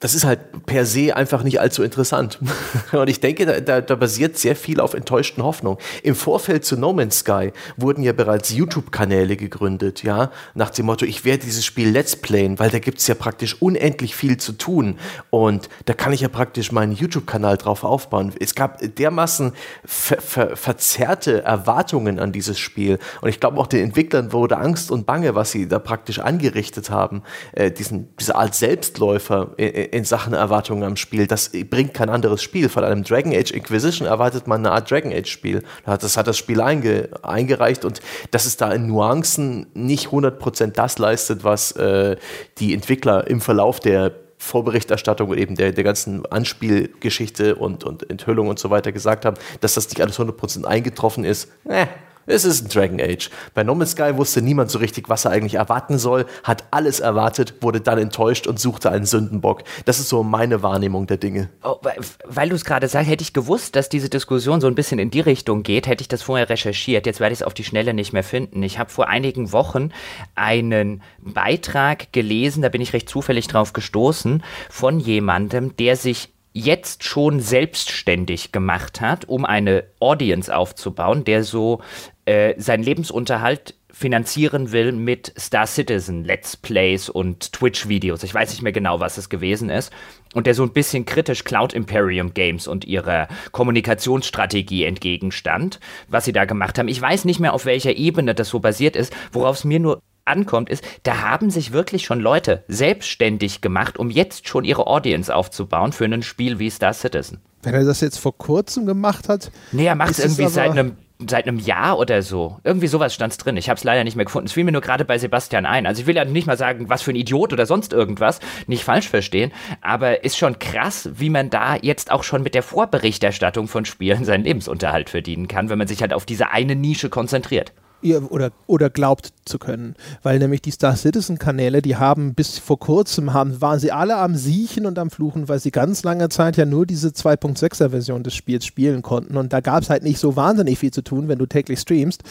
das 0.01 0.15
ist 0.15 0.25
halt 0.25 0.66
per 0.66 0.87
se 0.87 1.16
einfach 1.16 1.43
nicht 1.43 1.61
allzu 1.61 1.83
interessant. 1.83 2.39
Und 2.93 3.09
ich 3.09 3.20
denke, 3.20 3.47
da, 3.47 3.61
da, 3.61 3.81
da, 3.81 3.95
basiert 3.97 4.39
sehr 4.39 4.55
viel 4.55 4.81
auf 4.81 4.95
enttäuschten 4.95 5.43
Hoffnungen. 5.43 5.79
Im 6.03 6.15
Vorfeld 6.15 6.65
zu 6.65 6.77
No 6.77 6.93
Man's 6.93 7.20
Sky 7.20 7.53
wurden 7.77 8.03
ja 8.03 8.12
bereits 8.12 8.51
YouTube-Kanäle 8.51 9.37
gegründet, 9.37 10.05
ja, 10.05 10.31
nach 10.55 10.70
dem 10.70 10.87
Motto, 10.87 11.05
ich 11.05 11.25
werde 11.25 11.45
dieses 11.45 11.65
Spiel 11.65 11.91
Let's 11.91 12.15
Playen, 12.15 12.59
weil 12.59 12.70
da 12.70 12.79
gibt 12.79 12.99
es 12.99 13.07
ja 13.09 13.15
praktisch 13.15 13.61
unendlich 13.61 14.15
viel 14.15 14.37
zu 14.37 14.53
tun. 14.53 14.99
Und 15.31 15.69
da 15.87 15.95
kann 15.95 16.12
ich 16.12 16.20
ja 16.20 16.29
praktisch 16.29 16.70
meinen 16.70 16.93
YouTube-Kanal 16.93 17.57
drauf 17.57 17.83
aufbauen. 17.83 18.33
Es 18.39 18.55
gab 18.55 18.79
dermaßen 18.81 19.53
ver 19.85 20.20
ver 20.20 20.57
verzerrte 20.57 21.43
Erwartungen 21.43 22.20
an 22.20 22.33
dieses 22.33 22.59
Spiel. 22.59 22.99
Und 23.20 23.31
ich 23.31 23.41
glaube, 23.41 23.59
auch 23.59 23.66
den 23.66 23.83
Entwicklern 23.83 24.33
wurde 24.33 24.59
Angst 24.59 24.91
und 24.91 25.07
Bange, 25.07 25.35
was 25.35 25.51
sie 25.51 25.66
da 25.66 25.79
praktisch 25.79 26.20
angerichtet 26.20 26.91
haben. 26.91 27.23
Äh, 27.53 27.70
diesen, 27.73 28.15
diese 28.16 28.37
Art 28.37 28.55
Selbstläufer. 28.55 29.55
Äh, 29.57 29.88
in 29.93 30.05
Sachen 30.05 30.32
Erwartungen 30.32 30.82
am 30.82 30.97
Spiel. 30.97 31.27
Das 31.27 31.51
bringt 31.51 31.94
kein 31.94 32.09
anderes 32.09 32.43
Spiel. 32.43 32.69
Von 32.69 32.85
einem 32.85 33.05
Dragon 33.05 33.32
Age 33.32 33.51
Inquisition 33.51 34.06
erwartet 34.06 34.47
man 34.47 34.65
eine 34.65 34.74
Art 34.74 34.90
Dragon 34.90 35.12
Age 35.12 35.31
Spiel. 35.31 35.62
Das 35.85 36.16
hat 36.16 36.27
das 36.27 36.36
Spiel 36.39 36.60
einge, 36.60 37.09
eingereicht 37.23 37.85
und 37.85 38.01
dass 38.31 38.47
es 38.47 38.56
da 38.56 38.73
in 38.73 38.86
Nuancen 38.86 39.66
nicht 39.74 40.09
100% 40.09 40.73
das 40.73 40.98
leistet, 40.98 41.44
was 41.44 41.73
äh, 41.73 42.16
die 42.59 42.74
Entwickler 42.74 43.27
im 43.27 43.40
Verlauf 43.40 43.81
der 43.81 44.12
Vorberichterstattung 44.39 45.31
und 45.31 45.39
eben 45.39 45.56
der, 45.56 45.73
der 45.73 45.85
ganzen 45.85 46.24
Anspielgeschichte 46.27 47.56
und, 47.56 47.85
und 47.85 48.09
Enthüllung 48.09 48.48
und 48.48 48.59
so 48.59 48.70
weiter 48.70 48.93
gesagt 48.93 49.24
haben, 49.24 49.36
dass 49.60 49.74
das 49.74 49.89
nicht 49.89 50.01
alles 50.01 50.19
100% 50.19 50.65
eingetroffen 50.65 51.24
ist. 51.24 51.48
Eh, 51.69 51.86
es 52.28 52.44
ist 52.44 52.64
ein 52.64 52.68
Dragon 52.68 53.00
Age. 53.00 53.30
Bei 53.55 53.64
No 53.64 53.74
Man's 53.74 53.92
Sky 53.92 54.16
wusste 54.16 54.42
niemand 54.42 54.70
so 54.70 54.78
richtig, 54.78 55.09
was 55.09 55.24
er 55.24 55.30
eigentlich 55.30 55.55
erwarten 55.55 55.98
soll, 55.98 56.26
hat 56.44 56.64
alles 56.70 57.00
erwartet, 57.00 57.55
wurde 57.60 57.80
dann 57.80 57.98
enttäuscht 57.98 58.46
und 58.46 58.60
suchte 58.60 58.90
einen 58.90 59.06
Sündenbock. 59.06 59.64
Das 59.84 59.98
ist 59.98 60.09
so 60.09 60.22
meine 60.22 60.62
Wahrnehmung 60.62 61.06
der 61.06 61.16
Dinge. 61.16 61.48
Oh, 61.62 61.76
weil, 61.82 61.96
weil 62.24 62.48
du 62.48 62.55
es 62.55 62.64
gerade 62.64 62.88
sagst, 62.88 63.09
hätte 63.09 63.22
ich 63.22 63.32
gewusst, 63.32 63.76
dass 63.76 63.88
diese 63.88 64.09
Diskussion 64.09 64.60
so 64.60 64.66
ein 64.66 64.74
bisschen 64.74 64.98
in 64.98 65.10
die 65.10 65.20
Richtung 65.20 65.62
geht, 65.62 65.86
hätte 65.86 66.02
ich 66.02 66.09
das 66.09 66.22
vorher 66.22 66.48
recherchiert. 66.48 67.06
Jetzt 67.06 67.20
werde 67.20 67.32
ich 67.32 67.40
es 67.40 67.46
auf 67.46 67.55
die 67.55 67.64
Schnelle 67.64 67.94
nicht 67.94 68.12
mehr 68.12 68.24
finden. 68.24 68.62
Ich 68.62 68.78
habe 68.78 68.90
vor 68.90 69.09
einigen 69.09 69.52
Wochen 69.52 69.90
einen 70.34 71.02
Beitrag 71.20 72.12
gelesen, 72.12 72.62
da 72.62 72.68
bin 72.68 72.80
ich 72.80 72.92
recht 72.92 73.09
zufällig 73.09 73.48
drauf 73.48 73.72
gestoßen, 73.72 74.42
von 74.68 75.00
jemandem, 75.00 75.76
der 75.76 75.96
sich 75.96 76.30
jetzt 76.52 77.05
schon 77.05 77.40
selbstständig 77.40 78.52
gemacht 78.52 79.00
hat, 79.00 79.26
um 79.26 79.44
eine 79.44 79.84
Audience 80.00 80.55
aufzubauen, 80.55 81.24
der 81.24 81.44
so 81.44 81.80
äh, 82.28 82.55
seinen 82.60 82.82
Lebensunterhalt 82.82 83.74
finanzieren 83.90 84.70
will 84.70 84.92
mit 84.92 85.32
Star 85.38 85.66
Citizen, 85.66 86.24
Let's 86.24 86.59
Plays 86.59 87.09
und 87.09 87.52
Twitch-Videos. 87.55 88.22
Ich 88.22 88.34
weiß 88.34 88.50
nicht 88.50 88.60
mehr 88.60 88.72
genau, 88.72 89.00
was 89.00 89.16
es 89.16 89.30
gewesen 89.30 89.70
ist. 89.70 89.90
Und 90.34 90.46
der 90.46 90.55
so 90.55 90.62
ein 90.62 90.74
bisschen 90.74 91.06
kritisch 91.06 91.42
Cloud 91.42 91.72
Imperium 91.72 92.34
Games 92.34 92.68
und 92.68 92.84
ihrer 92.84 93.28
Kommunikationsstrategie 93.50 94.84
entgegenstand, 94.84 95.80
was 96.06 96.26
sie 96.26 96.32
da 96.32 96.44
gemacht 96.44 96.78
haben. 96.78 96.88
Ich 96.88 97.00
weiß 97.00 97.24
nicht 97.24 97.40
mehr, 97.40 97.55
auf 97.55 97.64
welcher 97.64 97.96
Ebene 97.96 98.34
das 98.34 98.50
so 98.50 98.60
basiert 98.60 98.94
ist. 98.94 99.12
Worauf 99.32 99.56
es 99.56 99.64
mir 99.64 99.80
nur 99.80 100.02
ankommt, 100.26 100.68
ist, 100.68 100.84
da 101.05 101.22
haben 101.22 101.48
sich 101.48 101.72
wirklich 101.72 102.05
schon 102.05 102.20
Leute 102.20 102.62
selbstständig 102.68 103.62
gemacht, 103.62 103.98
um 103.98 104.10
jetzt 104.10 104.48
schon 104.48 104.64
ihre 104.64 104.86
Audience 104.86 105.34
aufzubauen 105.34 105.92
für 105.92 106.05
ein 106.05 106.22
Spiel 106.22 106.59
wie 106.59 106.68
Star 106.68 106.92
Citizen. 106.92 107.40
Wenn 107.62 107.72
er 107.72 107.84
das 107.84 108.02
jetzt 108.02 108.18
vor 108.18 108.36
kurzem 108.36 108.84
gemacht 108.84 109.30
hat. 109.30 109.50
Nee, 109.72 109.86
er 109.86 109.94
macht 109.94 110.10
es 110.10 110.18
irgendwie 110.18 110.48
seit 110.48 110.72
einem 110.72 110.96
seit 111.27 111.49
einem 111.49 111.59
Jahr 111.59 111.99
oder 111.99 112.23
so. 112.23 112.59
Irgendwie 112.62 112.86
sowas 112.86 113.15
stand 113.15 113.32
es 113.32 113.39
drin. 113.39 113.57
Ich 113.57 113.69
habe 113.69 113.77
es 113.78 113.85
leider 113.85 114.05
nicht 114.05 114.16
mehr 114.16 114.24
gefunden. 114.24 114.47
Es 114.47 114.53
fiel 114.53 114.65
mir 114.65 114.73
nur 114.73 114.81
gerade 114.81 115.05
bei 115.05 115.19
Sebastian 115.19 115.66
ein. 115.66 115.86
Also 115.86 116.01
ich 116.01 116.07
will 116.07 116.16
ja 116.16 116.24
nicht 116.24 116.47
mal 116.47 116.57
sagen, 116.57 116.89
was 116.89 117.03
für 117.03 117.12
ein 117.12 117.16
Idiot 117.16 117.53
oder 117.53 117.66
sonst 117.66 117.93
irgendwas. 117.93 118.39
Nicht 118.66 118.85
falsch 118.85 119.09
verstehen. 119.09 119.53
Aber 119.81 120.24
ist 120.24 120.39
schon 120.39 120.59
krass, 120.59 121.11
wie 121.15 121.31
man 121.31 121.51
da 121.51 121.77
jetzt 121.77 122.11
auch 122.12 122.23
schon 122.23 122.43
mit 122.43 122.55
der 122.55 122.62
Vorberichterstattung 122.62 123.66
von 123.66 123.85
Spielen 123.85 124.24
seinen 124.24 124.45
Lebensunterhalt 124.45 125.11
verdienen 125.11 125.49
kann, 125.49 125.69
wenn 125.70 125.78
man 125.78 125.89
sich 125.89 126.03
halt 126.03 126.12
auf 126.12 126.24
diese 126.24 126.51
eine 126.51 126.77
Nische 126.77 127.09
konzentriert 127.09 127.73
oder, 128.03 128.51
oder 128.66 128.91
glaubt 128.91 129.33
zu 129.45 129.59
können. 129.59 129.95
Weil 130.23 130.39
nämlich 130.39 130.62
die 130.62 130.70
Star 130.70 130.97
Citizen 130.97 131.39
Kanäle, 131.39 131.83
die 131.83 131.97
haben 131.97 132.35
bis 132.35 132.59
vor 132.59 132.79
kurzem, 132.79 133.33
haben, 133.33 133.61
waren 133.61 133.79
sie 133.79 133.93
alle 133.93 134.16
am 134.16 134.35
Siechen 134.37 134.87
und 134.87 134.99
am 134.99 135.11
Fluchen, 135.11 135.49
weil 135.49 135.59
sie 135.59 135.70
ganz 135.70 136.05
lange 136.05 136.29
Zeit 136.29 136.57
ja 136.57 136.65
nur 136.65 136.87
diese 136.87 137.09
2.6er 137.09 137.91
Version 137.91 138.23
des 138.23 138.35
Spiels 138.35 138.65
spielen 138.65 139.03
konnten. 139.03 139.37
Und 139.37 139.53
da 139.53 139.61
gab 139.61 139.83
es 139.83 139.91
halt 139.91 140.03
nicht 140.03 140.19
so 140.19 140.37
wahnsinnig 140.37 140.79
viel 140.79 140.93
zu 140.93 141.03
tun, 141.03 141.29
wenn 141.29 141.39
du 141.39 141.47
täglich 141.47 141.81
streamst. 141.81 142.23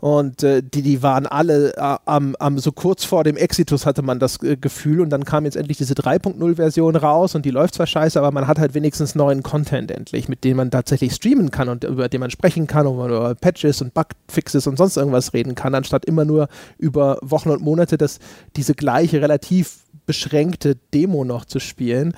Und 0.00 0.42
äh, 0.42 0.62
die, 0.62 0.82
die 0.82 1.02
waren 1.02 1.26
alle 1.26 1.76
äh, 1.76 1.96
am, 2.06 2.34
am, 2.38 2.58
so 2.58 2.72
kurz 2.72 3.04
vor 3.04 3.22
dem 3.22 3.36
Exitus 3.36 3.84
hatte 3.84 4.02
man 4.02 4.18
das 4.18 4.42
äh, 4.42 4.56
Gefühl 4.56 5.00
und 5.00 5.10
dann 5.10 5.24
kam 5.24 5.44
jetzt 5.44 5.56
endlich 5.56 5.76
diese 5.76 5.94
3.0-Version 5.94 6.96
raus 6.96 7.34
und 7.34 7.44
die 7.44 7.50
läuft 7.50 7.74
zwar 7.74 7.86
scheiße, 7.86 8.18
aber 8.18 8.30
man 8.30 8.46
hat 8.46 8.58
halt 8.58 8.72
wenigstens 8.74 9.14
neuen 9.14 9.42
Content 9.42 9.90
endlich, 9.90 10.28
mit 10.28 10.42
dem 10.44 10.56
man 10.56 10.70
tatsächlich 10.70 11.14
streamen 11.14 11.50
kann 11.50 11.68
und 11.68 11.84
über 11.84 12.08
den 12.08 12.20
man 12.20 12.30
sprechen 12.30 12.66
kann 12.66 12.86
und 12.86 12.96
über 13.10 13.34
Patches 13.34 13.82
und 13.82 13.92
Bugfixes 13.92 14.66
und 14.66 14.78
sonst 14.78 14.96
irgendwas 14.96 15.34
reden 15.34 15.54
kann, 15.54 15.74
anstatt 15.74 16.06
immer 16.06 16.24
nur 16.24 16.48
über 16.78 17.18
Wochen 17.20 17.50
und 17.50 17.60
Monate 17.60 17.98
das, 17.98 18.20
diese 18.56 18.74
gleiche 18.74 19.20
relativ 19.20 19.80
beschränkte 20.06 20.76
Demo 20.94 21.24
noch 21.24 21.44
zu 21.44 21.60
spielen. 21.60 22.14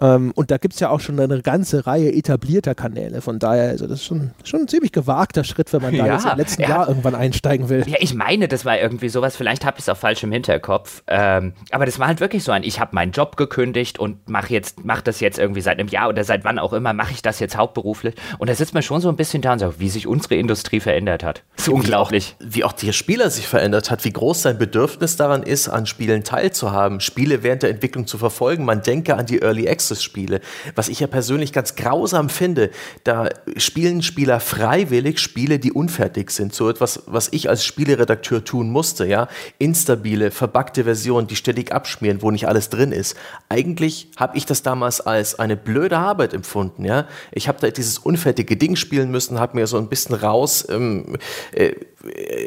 Ähm, 0.00 0.32
und 0.34 0.50
da 0.50 0.58
gibt 0.58 0.74
es 0.74 0.80
ja 0.80 0.90
auch 0.90 1.00
schon 1.00 1.18
eine 1.20 1.42
ganze 1.42 1.86
Reihe 1.86 2.12
etablierter 2.12 2.74
Kanäle. 2.74 3.20
Von 3.20 3.38
daher, 3.38 3.70
also 3.70 3.86
das 3.86 4.00
ist 4.00 4.04
schon, 4.04 4.30
schon 4.44 4.62
ein 4.62 4.68
ziemlich 4.68 4.92
gewagter 4.92 5.44
Schritt, 5.44 5.72
wenn 5.72 5.82
man 5.82 5.96
da 5.96 6.06
ja, 6.06 6.14
jetzt 6.14 6.26
im 6.26 6.38
letzten 6.38 6.62
Jahr 6.62 6.88
irgendwann 6.88 7.14
einsteigen 7.14 7.68
will. 7.68 7.84
Ja, 7.86 7.96
ich 8.00 8.14
meine, 8.14 8.48
das 8.48 8.64
war 8.64 8.78
irgendwie 8.78 9.08
sowas, 9.08 9.36
vielleicht 9.36 9.64
habe 9.64 9.78
ich 9.78 9.84
es 9.84 9.88
auch 9.88 9.96
falsch 9.96 10.22
im 10.22 10.32
Hinterkopf. 10.32 11.02
Ähm, 11.06 11.52
aber 11.70 11.86
das 11.86 11.98
war 11.98 12.06
halt 12.06 12.20
wirklich 12.20 12.44
so 12.44 12.52
ein, 12.52 12.62
ich 12.62 12.80
habe 12.80 12.94
meinen 12.94 13.12
Job 13.12 13.36
gekündigt 13.36 13.98
und 13.98 14.28
mache 14.28 14.52
jetzt, 14.52 14.84
mach 14.84 15.02
das 15.02 15.20
jetzt 15.20 15.38
irgendwie 15.38 15.60
seit 15.60 15.78
einem 15.78 15.88
Jahr 15.88 16.08
oder 16.08 16.24
seit 16.24 16.44
wann 16.44 16.58
auch 16.58 16.72
immer, 16.72 16.92
mache 16.92 17.12
ich 17.12 17.22
das 17.22 17.38
jetzt 17.38 17.56
hauptberuflich. 17.56 18.14
Und 18.38 18.48
da 18.48 18.54
sitzt 18.54 18.74
man 18.74 18.82
schon 18.82 19.00
so 19.00 19.08
ein 19.08 19.16
bisschen 19.16 19.42
da 19.42 19.52
und 19.52 19.58
sagt, 19.58 19.80
wie 19.80 19.90
sich 19.90 20.06
unsere 20.06 20.36
Industrie 20.36 20.80
verändert 20.80 21.22
hat. 21.22 21.42
Das 21.56 21.68
ist 21.68 21.72
unglaublich. 21.72 22.36
Wie 22.38 22.46
auch, 22.46 22.54
wie 22.54 22.64
auch 22.64 22.72
der 22.72 22.92
Spieler 22.92 23.30
sich 23.30 23.46
verändert 23.46 23.90
hat, 23.90 24.04
wie 24.04 24.12
groß 24.12 24.42
sein 24.42 24.58
Bedürfnis 24.58 25.16
daran 25.16 25.42
ist, 25.42 25.68
an 25.68 25.86
Spielen 25.86 26.24
teilzuhaben, 26.24 27.00
Spiele 27.00 27.42
während 27.42 27.62
der 27.62 27.70
Entwicklung 27.70 28.06
zu 28.06 28.16
verfolgen. 28.18 28.64
Man 28.64 28.82
denke 28.82 29.16
an 29.16 29.26
die 29.26 29.42
Early 29.42 29.68
Access 29.68 29.89
Spiele. 29.98 30.40
Was 30.74 30.88
ich 30.88 31.00
ja 31.00 31.06
persönlich 31.06 31.52
ganz 31.52 31.74
grausam 31.74 32.28
finde, 32.28 32.70
da 33.04 33.28
spielen 33.56 34.02
Spieler 34.02 34.40
freiwillig 34.40 35.18
Spiele, 35.18 35.58
die 35.58 35.72
unfertig 35.72 36.30
sind. 36.30 36.54
So 36.54 36.68
etwas, 36.70 37.02
was 37.06 37.28
ich 37.32 37.48
als 37.48 37.64
Spieleredakteur 37.64 38.44
tun 38.44 38.70
musste, 38.70 39.06
ja. 39.06 39.28
Instabile, 39.58 40.30
verbackte 40.30 40.84
Versionen, 40.84 41.26
die 41.26 41.36
ständig 41.36 41.72
abschmieren, 41.72 42.22
wo 42.22 42.30
nicht 42.30 42.46
alles 42.46 42.68
drin 42.70 42.92
ist. 42.92 43.16
Eigentlich 43.48 44.10
habe 44.16 44.36
ich 44.36 44.46
das 44.46 44.62
damals 44.62 45.00
als 45.00 45.38
eine 45.38 45.56
blöde 45.56 45.98
Arbeit 45.98 46.34
empfunden, 46.34 46.84
ja. 46.84 47.06
Ich 47.32 47.48
habe 47.48 47.58
da 47.60 47.70
dieses 47.70 47.98
unfertige 47.98 48.56
Ding 48.56 48.76
spielen 48.76 49.10
müssen, 49.10 49.40
habe 49.40 49.56
mir 49.56 49.66
so 49.66 49.78
ein 49.78 49.88
bisschen 49.88 50.14
raus 50.14 50.66
ähm, 50.70 51.16
äh, 51.52 51.74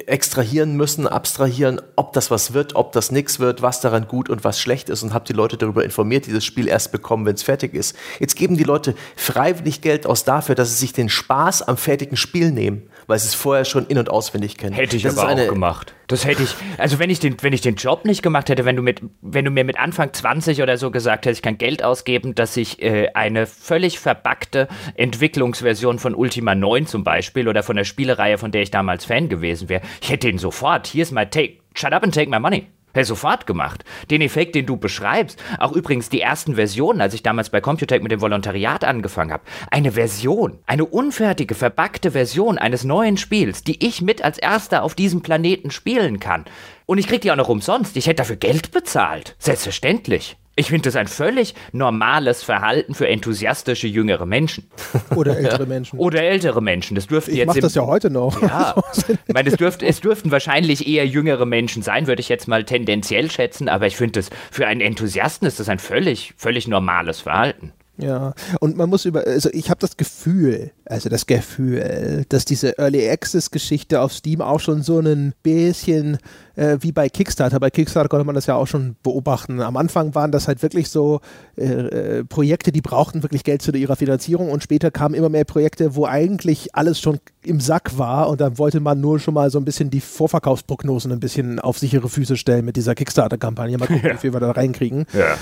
extrahieren 0.07 0.75
müssen, 0.75 1.07
abstrahieren, 1.07 1.79
ob 1.95 2.13
das 2.13 2.31
was 2.31 2.53
wird, 2.53 2.75
ob 2.75 2.91
das 2.91 3.11
nichts 3.11 3.39
wird, 3.39 3.61
was 3.61 3.81
daran 3.81 4.07
gut 4.07 4.29
und 4.29 4.43
was 4.43 4.59
schlecht 4.59 4.89
ist 4.89 5.03
und 5.03 5.13
habe 5.13 5.25
die 5.25 5.33
Leute 5.33 5.57
darüber 5.57 5.83
informiert, 5.83 6.25
die 6.25 6.33
das 6.33 6.43
Spiel 6.43 6.67
erst 6.67 6.91
bekommen, 6.91 7.25
wenn 7.33 7.35
es 7.35 7.43
fertig 7.43 7.73
ist. 7.73 7.97
Jetzt 8.19 8.35
geben 8.35 8.57
die 8.57 8.63
Leute 8.63 8.95
freiwillig 9.15 9.81
Geld 9.81 10.05
aus 10.05 10.23
dafür, 10.23 10.55
dass 10.55 10.69
sie 10.69 10.75
sich 10.75 10.93
den 10.93 11.09
Spaß 11.09 11.63
am 11.63 11.77
fertigen 11.77 12.15
Spiel 12.15 12.51
nehmen, 12.51 12.83
weil 13.07 13.17
sie 13.17 13.27
es 13.27 13.33
vorher 13.33 13.65
schon 13.65 13.87
in- 13.87 13.97
und 13.97 14.09
auswendig 14.09 14.57
kennen. 14.57 14.73
Hätte 14.73 14.95
ich 14.95 15.03
das 15.03 15.17
aber 15.17 15.33
auch 15.33 15.47
gemacht. 15.47 15.95
Das 16.07 16.25
hätte 16.25 16.43
ich, 16.43 16.53
also 16.77 16.99
wenn 16.99 17.09
ich 17.09 17.19
den, 17.19 17.37
wenn 17.41 17.53
ich 17.53 17.61
den 17.61 17.75
Job 17.75 18.05
nicht 18.05 18.21
gemacht 18.21 18.49
hätte, 18.49 18.65
wenn 18.65 18.75
du 18.75 18.83
mit, 18.83 19.01
wenn 19.21 19.45
du 19.45 19.51
mir 19.51 19.63
mit 19.63 19.79
Anfang 19.79 20.13
20 20.13 20.61
oder 20.61 20.77
so 20.77 20.91
gesagt 20.91 21.25
hättest, 21.25 21.39
ich 21.39 21.41
kann 21.41 21.57
Geld 21.57 21.81
ausgeben, 21.81 22.35
dass 22.35 22.55
ich 22.55 22.81
äh, 22.83 23.09
eine 23.15 23.47
völlig 23.47 23.99
verbackte 23.99 24.67
Entwicklungsversion 24.95 25.97
von 25.97 26.13
Ultima 26.13 26.53
9 26.53 26.85
zum 26.85 27.03
Beispiel 27.03 27.47
oder 27.47 27.63
von 27.63 27.75
der 27.75 27.85
Spielereihe, 27.85 28.37
von 28.37 28.51
der 28.51 28.61
ich 28.61 28.69
damals 28.69 29.05
Fan 29.05 29.27
gewesen 29.29 29.69
wäre, 29.69 29.81
ich 30.01 30.11
hätte 30.11 30.29
ihn 30.29 30.37
sofort, 30.37 30.85
hier 30.85 31.03
ist 31.03 31.11
my 31.11 31.25
take, 31.25 31.57
shut 31.73 31.93
up 31.93 32.03
and 32.03 32.13
take 32.13 32.29
my 32.29 32.39
money. 32.39 32.67
Hätte 32.93 33.07
sofort 33.07 33.47
gemacht. 33.47 33.83
Den 34.11 34.21
Effekt, 34.21 34.55
den 34.55 34.65
du 34.65 34.77
beschreibst, 34.77 35.41
auch 35.59 35.71
übrigens 35.71 36.09
die 36.09 36.21
ersten 36.21 36.55
Versionen, 36.55 37.01
als 37.01 37.13
ich 37.13 37.23
damals 37.23 37.49
bei 37.49 37.59
Computec 37.59 38.03
mit 38.03 38.11
dem 38.11 38.21
Volontariat 38.21 38.83
angefangen 38.83 39.31
habe, 39.31 39.43
eine 39.71 39.93
Version, 39.93 40.59
eine 40.67 40.85
unfertige, 40.85 41.55
verbackte 41.55 42.11
Version 42.11 42.57
eines 42.57 42.83
neuen 42.83 43.17
Spiels, 43.17 43.63
die 43.63 43.83
ich 43.85 44.01
mit 44.01 44.23
als 44.23 44.37
erster 44.37 44.83
auf 44.83 44.93
diesem 44.93 45.21
Planeten 45.21 45.71
spielen 45.71 46.19
kann. 46.19 46.45
Und 46.85 46.99
ich 46.99 47.07
krieg 47.07 47.21
die 47.21 47.31
auch 47.31 47.35
noch 47.35 47.49
umsonst. 47.49 47.97
Ich 47.97 48.05
hätte 48.05 48.17
dafür 48.17 48.35
Geld 48.35 48.71
bezahlt. 48.71 49.35
Selbstverständlich. 49.39 50.37
Ich 50.55 50.67
finde 50.67 50.83
das 50.83 50.95
ein 50.95 51.07
völlig 51.07 51.55
normales 51.71 52.43
Verhalten 52.43 52.93
für 52.93 53.07
enthusiastische 53.07 53.87
jüngere 53.87 54.27
Menschen. 54.27 54.69
Oder 55.15 55.37
ältere 55.37 55.65
Menschen. 55.65 55.97
Oder 55.97 56.21
ältere 56.21 56.61
Menschen. 56.61 56.93
Das 56.93 57.07
dürften 57.07 57.31
ich 57.31 57.37
jetzt. 57.37 57.55
Ich 57.55 57.61
das 57.61 57.73
ja 57.73 57.85
heute 57.87 58.11
noch. 58.11 58.39
Ja. 58.39 58.75
ich 59.07 59.33
meine, 59.33 59.49
es, 59.49 59.57
dürft, 59.57 59.81
es 59.81 59.99
dürften 59.99 60.29
wahrscheinlich 60.29 60.87
eher 60.87 61.07
jüngere 61.07 61.47
Menschen 61.47 61.81
sein, 61.81 62.05
würde 62.05 62.19
ich 62.19 62.29
jetzt 62.29 62.47
mal 62.47 62.65
tendenziell 62.65 63.31
schätzen. 63.31 63.67
Aber 63.67 63.87
ich 63.87 63.95
finde 63.95 64.19
das, 64.19 64.29
für 64.51 64.67
einen 64.67 64.81
Enthusiasten 64.81 65.47
ist 65.47 65.59
das 65.59 65.69
ein 65.69 65.79
völlig, 65.79 66.35
völlig 66.37 66.67
normales 66.67 67.21
Verhalten. 67.21 67.73
Ja, 67.97 68.33
und 68.59 68.75
man 68.75 68.89
muss 68.89 69.05
über, 69.05 69.25
also 69.27 69.49
ich 69.53 69.69
habe 69.69 69.79
das 69.79 69.97
Gefühl, 69.97 70.71
also 70.85 71.09
das 71.09 71.27
Gefühl, 71.27 72.25
dass 72.29 72.43
diese 72.43 72.79
Early 72.79 73.07
Access 73.07 73.51
Geschichte 73.51 74.01
auf 74.01 74.11
Steam 74.13 74.41
auch 74.41 74.59
schon 74.59 74.81
so 74.81 74.99
ein 74.99 75.33
bisschen 75.43 76.17
äh, 76.55 76.77
wie 76.81 76.91
bei 76.91 77.07
Kickstarter. 77.07 77.59
Bei 77.59 77.69
Kickstarter 77.69 78.09
konnte 78.09 78.25
man 78.25 78.33
das 78.33 78.47
ja 78.47 78.55
auch 78.55 78.65
schon 78.65 78.95
beobachten. 79.03 79.61
Am 79.61 79.77
Anfang 79.77 80.15
waren 80.15 80.31
das 80.31 80.47
halt 80.47 80.63
wirklich 80.63 80.89
so 80.89 81.21
äh, 81.55 81.65
äh, 81.65 82.23
Projekte, 82.23 82.71
die 82.71 82.81
brauchten 82.81 83.21
wirklich 83.21 83.43
Geld 83.43 83.61
zu 83.61 83.71
ihrer 83.71 83.95
Finanzierung 83.95 84.49
und 84.49 84.63
später 84.63 84.89
kamen 84.89 85.13
immer 85.13 85.29
mehr 85.29 85.45
Projekte, 85.45 85.95
wo 85.95 86.07
eigentlich 86.07 86.75
alles 86.75 86.99
schon 86.99 87.19
im 87.43 87.59
Sack 87.59 87.99
war 87.99 88.27
und 88.29 88.41
dann 88.41 88.57
wollte 88.57 88.79
man 88.79 89.01
nur 89.01 89.19
schon 89.19 89.35
mal 89.35 89.51
so 89.51 89.59
ein 89.59 89.65
bisschen 89.65 89.91
die 89.91 90.01
Vorverkaufsprognosen 90.01 91.11
ein 91.11 91.19
bisschen 91.19 91.59
auf 91.59 91.77
sichere 91.77 92.09
Füße 92.09 92.37
stellen 92.37 92.65
mit 92.65 92.75
dieser 92.75 92.95
Kickstarter-Kampagne. 92.95 93.77
Mal 93.77 93.85
gucken, 93.85 94.03
ja. 94.07 94.15
wie 94.15 94.17
viel 94.17 94.33
wir 94.33 94.39
da 94.39 94.49
reinkriegen. 94.49 95.05
Ja. 95.13 95.37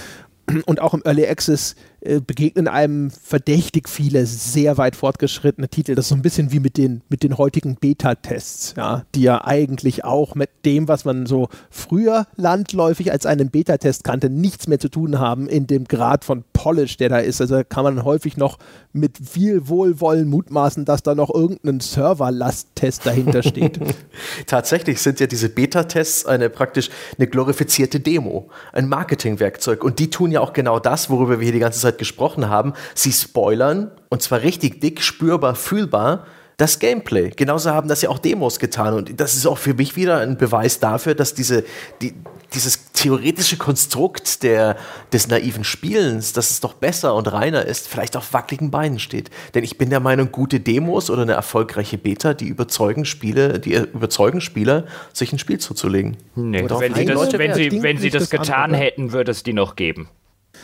Und 0.65 0.81
auch 0.81 0.93
im 0.93 1.01
Early 1.05 1.25
Access 1.27 1.75
äh, 2.01 2.19
begegnen 2.19 2.67
einem 2.67 3.11
verdächtig 3.11 3.87
viele 3.87 4.25
sehr 4.25 4.77
weit 4.77 4.95
fortgeschrittene 4.95 5.69
Titel. 5.69 5.93
Das 5.93 6.05
ist 6.05 6.09
so 6.09 6.15
ein 6.15 6.23
bisschen 6.23 6.51
wie 6.51 6.59
mit 6.59 6.77
den, 6.77 7.01
mit 7.09 7.21
den 7.21 7.37
heutigen 7.37 7.75
Beta-Tests, 7.75 8.73
ja, 8.75 9.03
die 9.13 9.21
ja 9.21 9.45
eigentlich 9.45 10.03
auch 10.03 10.33
mit 10.33 10.49
dem, 10.65 10.87
was 10.87 11.05
man 11.05 11.27
so 11.27 11.49
früher 11.69 12.25
landläufig 12.37 13.11
als 13.11 13.27
einen 13.27 13.51
Beta-Test 13.51 14.03
kannte, 14.03 14.31
nichts 14.31 14.67
mehr 14.67 14.79
zu 14.79 14.89
tun 14.89 15.19
haben 15.19 15.47
in 15.47 15.67
dem 15.67 15.85
Grad 15.85 16.25
von 16.25 16.43
Polish, 16.53 16.97
der 16.97 17.09
da 17.09 17.19
ist. 17.19 17.39
Also 17.39 17.61
kann 17.67 17.83
man 17.83 18.03
häufig 18.03 18.35
noch 18.35 18.57
mit 18.93 19.17
viel 19.17 19.67
Wohlwollen 19.67 20.27
mutmaßen, 20.27 20.85
dass 20.85 21.03
da 21.03 21.13
noch 21.13 21.33
irgendein 21.33 21.81
Server-Last-Test 21.81 23.05
dahinter 23.05 23.43
steht. 23.43 23.79
Tatsächlich 24.47 25.01
sind 25.01 25.19
ja 25.19 25.27
diese 25.27 25.49
Beta-Tests 25.49 26.25
eine 26.25 26.49
praktisch 26.49 26.89
eine 27.17 27.27
glorifizierte 27.27 27.99
Demo, 27.99 28.49
ein 28.73 28.89
Marketingwerkzeug. 28.89 29.83
Und 29.83 29.99
die 29.99 30.09
tun 30.09 30.31
ja 30.31 30.41
auch 30.41 30.53
genau 30.53 30.79
das, 30.79 31.09
worüber 31.09 31.39
wir 31.39 31.43
hier 31.43 31.53
die 31.53 31.59
ganze 31.59 31.79
Zeit 31.79 31.90
gesprochen 31.97 32.49
haben. 32.49 32.73
Sie 32.95 33.11
spoilern 33.11 33.91
und 34.09 34.21
zwar 34.21 34.41
richtig 34.41 34.81
dick, 34.81 35.01
spürbar, 35.01 35.55
fühlbar 35.55 36.25
das 36.61 36.77
Gameplay. 36.77 37.31
Genauso 37.35 37.71
haben 37.71 37.87
das 37.87 38.03
ja 38.03 38.09
auch 38.09 38.19
Demos 38.19 38.59
getan. 38.59 38.93
Und 38.93 39.19
das 39.19 39.33
ist 39.33 39.47
auch 39.47 39.57
für 39.57 39.73
mich 39.73 39.95
wieder 39.95 40.19
ein 40.19 40.37
Beweis 40.37 40.79
dafür, 40.79 41.15
dass 41.15 41.33
diese, 41.33 41.63
die, 42.01 42.13
dieses 42.53 42.91
theoretische 42.91 43.57
Konstrukt 43.57 44.43
der, 44.43 44.77
des 45.11 45.27
naiven 45.27 45.63
Spielens, 45.63 46.33
dass 46.33 46.51
es 46.51 46.59
doch 46.59 46.73
besser 46.73 47.15
und 47.15 47.31
reiner 47.31 47.65
ist, 47.65 47.87
vielleicht 47.87 48.15
auf 48.15 48.31
wackeligen 48.33 48.69
Beinen 48.69 48.99
steht. 48.99 49.31
Denn 49.55 49.63
ich 49.63 49.79
bin 49.79 49.89
der 49.89 49.99
Meinung, 50.01 50.31
gute 50.31 50.59
Demos 50.59 51.09
oder 51.09 51.23
eine 51.23 51.33
erfolgreiche 51.33 51.97
Beta, 51.97 52.35
die 52.35 52.47
überzeugen 52.47 53.05
Spiele, 53.05 53.59
die 53.59 53.73
überzeugen 53.73 54.39
Spieler, 54.39 54.85
sich 55.13 55.33
ein 55.33 55.39
Spiel 55.39 55.57
zuzulegen. 55.57 56.17
Nee, 56.35 56.69
wenn 56.69 56.93
sie, 56.93 57.05
das, 57.05 57.33
wenn, 57.33 57.53
sie, 57.55 57.81
wenn 57.81 57.97
sie 57.97 58.11
das 58.11 58.29
getan 58.29 58.75
hätten, 58.75 59.13
würde 59.13 59.31
es 59.31 59.41
die 59.41 59.53
noch 59.53 59.75
geben. 59.75 60.09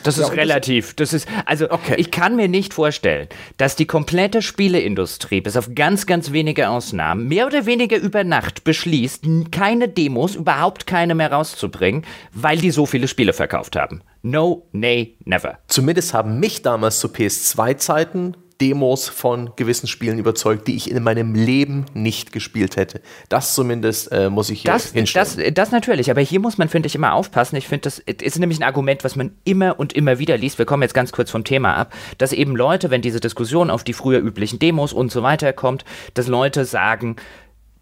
Das 0.02 0.18
ist 0.18 0.28
ja, 0.28 0.34
relativ. 0.34 0.94
Das 0.94 1.12
ist, 1.12 1.28
also 1.44 1.70
okay. 1.70 1.94
ich 1.96 2.10
kann 2.10 2.36
mir 2.36 2.48
nicht 2.48 2.74
vorstellen, 2.74 3.28
dass 3.56 3.76
die 3.76 3.86
komplette 3.86 4.42
Spieleindustrie, 4.42 5.40
bis 5.40 5.56
auf 5.56 5.74
ganz, 5.74 6.06
ganz 6.06 6.32
wenige 6.32 6.68
Ausnahmen, 6.68 7.28
mehr 7.28 7.46
oder 7.46 7.66
weniger 7.66 7.98
über 7.98 8.24
Nacht 8.24 8.64
beschließt, 8.64 9.24
keine 9.50 9.88
Demos, 9.88 10.36
überhaupt 10.36 10.86
keine 10.86 11.14
mehr 11.14 11.32
rauszubringen, 11.32 12.04
weil 12.32 12.58
die 12.58 12.70
so 12.70 12.86
viele 12.86 13.08
Spiele 13.08 13.32
verkauft 13.32 13.76
haben. 13.76 14.02
No, 14.22 14.66
nay, 14.72 15.16
never. 15.24 15.58
Zumindest 15.68 16.14
haben 16.14 16.40
mich 16.40 16.62
damals 16.62 17.00
zu 17.00 17.08
PS2-Zeiten 17.08 18.36
Demos 18.60 19.08
von 19.08 19.52
gewissen 19.56 19.86
Spielen 19.86 20.18
überzeugt, 20.18 20.66
die 20.66 20.76
ich 20.76 20.90
in 20.90 21.02
meinem 21.02 21.34
Leben 21.34 21.86
nicht 21.94 22.32
gespielt 22.32 22.76
hätte. 22.76 23.00
Das 23.28 23.54
zumindest 23.54 24.10
äh, 24.10 24.30
muss 24.30 24.50
ich 24.50 24.62
hier 24.62 24.72
das, 24.72 24.92
hinstellen. 24.92 25.26
Das, 25.36 25.54
das 25.54 25.70
natürlich, 25.70 26.10
aber 26.10 26.20
hier 26.20 26.40
muss 26.40 26.58
man, 26.58 26.68
finde 26.68 26.88
ich, 26.88 26.94
immer 26.94 27.12
aufpassen. 27.12 27.56
Ich 27.56 27.68
finde, 27.68 27.82
das 27.82 27.98
ist 27.98 28.38
nämlich 28.38 28.58
ein 28.58 28.64
Argument, 28.64 29.04
was 29.04 29.16
man 29.16 29.32
immer 29.44 29.78
und 29.78 29.92
immer 29.92 30.18
wieder 30.18 30.36
liest. 30.36 30.58
Wir 30.58 30.66
kommen 30.66 30.82
jetzt 30.82 30.94
ganz 30.94 31.12
kurz 31.12 31.30
vom 31.30 31.44
Thema 31.44 31.74
ab, 31.74 31.94
dass 32.18 32.32
eben 32.32 32.56
Leute, 32.56 32.90
wenn 32.90 33.02
diese 33.02 33.20
Diskussion 33.20 33.70
auf 33.70 33.84
die 33.84 33.92
früher 33.92 34.20
üblichen 34.20 34.58
Demos 34.58 34.92
und 34.92 35.12
so 35.12 35.22
weiter 35.22 35.52
kommt, 35.52 35.84
dass 36.14 36.26
Leute 36.26 36.64
sagen, 36.64 37.16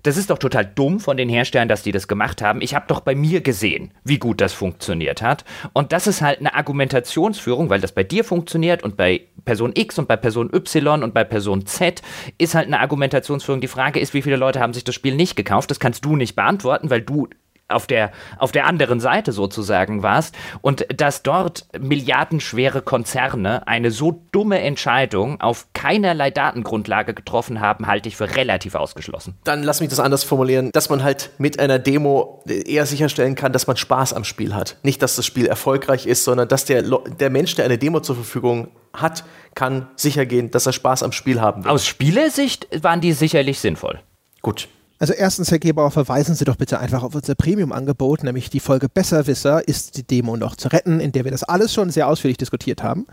das 0.07 0.17
ist 0.17 0.31
doch 0.31 0.39
total 0.39 0.65
dumm 0.65 1.01
von 1.01 1.17
den 1.17 1.29
Herstellern, 1.29 1.69
dass 1.69 1.83
die 1.83 1.93
das 1.93 2.07
gemacht 2.07 2.41
haben. 2.41 2.61
Ich 2.63 2.75
habe 2.75 2.87
doch 2.87 3.01
bei 3.01 3.15
mir 3.15 3.41
gesehen, 3.41 3.91
wie 4.05 4.19
gut 4.19 4.41
das 4.41 4.53
funktioniert 4.53 5.21
hat. 5.21 5.45
Und 5.73 5.93
das 5.93 6.07
ist 6.07 6.23
halt 6.23 6.39
eine 6.39 6.55
Argumentationsführung, 6.55 7.71
weil 7.71 7.81
das 7.81 7.93
bei 7.93 8.05
dir 8.05 8.23
funktioniert 8.23 8.85
und 8.85 8.97
bei 8.97 9.23
Person 9.45 9.73
X 9.75 9.99
und 9.99 10.07
bei 10.07 10.17
Person 10.17 10.51
Y 10.55 11.03
und 11.03 11.13
bei 11.13 11.25
Person 11.25 11.67
Z 11.67 12.03
ist 12.39 12.55
halt 12.55 12.67
eine 12.69 12.81
Argumentationsführung. 12.81 13.61
Die 13.61 13.69
Frage 13.69 13.99
ist, 13.99 14.15
wie 14.15 14.23
viele 14.23 14.37
Leute 14.37 14.61
haben 14.61 14.75
sich 14.75 14.85
das 14.85 14.95
Spiel 14.95 15.17
nicht 15.17 15.35
gekauft? 15.35 15.71
Das 15.71 15.81
kannst 15.81 16.05
du 16.05 16.15
nicht 16.15 16.37
beantworten, 16.37 16.89
weil 16.89 17.03
du 17.03 17.29
auf 17.69 17.87
der, 17.87 18.13
auf 18.39 18.53
der 18.53 18.67
anderen 18.67 19.01
Seite 19.01 19.33
sozusagen 19.33 20.03
warst 20.03 20.35
und 20.61 20.87
dass 20.97 21.23
dort 21.23 21.67
milliardenschwere 21.79 22.81
Konzerne 22.83 23.67
eine 23.67 23.91
so 23.91 24.23
dumme 24.31 24.61
Entscheidung 24.61 25.41
auf 25.41 25.67
keinerlei 25.73 26.31
Datengrundlage 26.31 27.15
getroffen 27.15 27.61
haben, 27.61 27.87
halte 27.87 28.09
ich 28.09 28.17
für 28.17 28.37
relativ 28.37 28.75
ausgeschlossen. 28.75 29.35
Dann 29.45 29.63
lass 29.63 29.81
mich 29.81 29.89
das 29.89 29.99
anders 29.99 30.23
formulieren, 30.23 30.71
dass 30.73 30.91
man 30.91 31.03
halt 31.03 31.31
mit 31.39 31.59
einer 31.59 31.79
Demo 31.79 32.43
eher 32.47 32.87
sicherstellen 32.87 33.35
kann, 33.35 33.53
dass 33.53 33.67
man 33.67 33.77
Spaß 33.77 34.13
am 34.13 34.25
Spiel 34.25 34.55
hat. 34.55 34.77
Nicht, 34.83 35.03
dass 35.03 35.17
das 35.17 35.27
Spiel 35.27 35.47
erfolgreich 35.47 36.07
ist, 36.07 36.25
sondern 36.25 36.49
dass 36.49 36.65
der, 36.65 36.83
der 36.83 37.31
Mensch, 37.31 37.57
der 37.57 37.65
eine 37.65 37.79
Demo 37.79 38.01
zur 38.01 38.15
Verfügung 38.15 38.69
hat, 38.93 39.25
kann 39.55 39.89
sicher 39.97 40.25
gehen, 40.25 40.51
dass 40.51 40.67
er 40.67 40.73
Spaß 40.73 41.03
am 41.03 41.13
Spiel 41.13 41.41
haben 41.41 41.65
will. 41.65 41.71
Aus 41.71 41.87
Spielersicht 41.87 42.69
waren 42.83 43.01
die 43.01 43.13
sicherlich 43.13 43.59
sinnvoll. 43.59 44.01
Gut, 44.43 44.69
also 44.99 45.13
erstens, 45.13 45.51
Herr 45.51 45.59
Gebauer, 45.59 45.91
verweisen 45.91 46.35
Sie 46.35 46.45
doch 46.45 46.57
bitte 46.57 46.79
einfach 46.79 47.03
auf 47.03 47.15
unser 47.15 47.35
Premium-Angebot, 47.35 48.25
nämlich 48.25 48.51
die 48.51 48.61
Folge 48.61 48.89
Besserwisser 48.89 49.67
ist 49.67 49.97
die 49.97 50.07
Demo 50.07 50.37
noch 50.37 50.57
zu 50.57 50.69
retten, 50.69 51.01
in 51.01 51.13
der 51.13 51.25
wir 51.25 51.31
das 51.31 51.43
alles 51.43 51.75
schon 51.75 51.91
sehr 51.91 52.09
ausführlich 52.09 52.39
diskutiert 52.39 52.83
haben. 52.83 53.07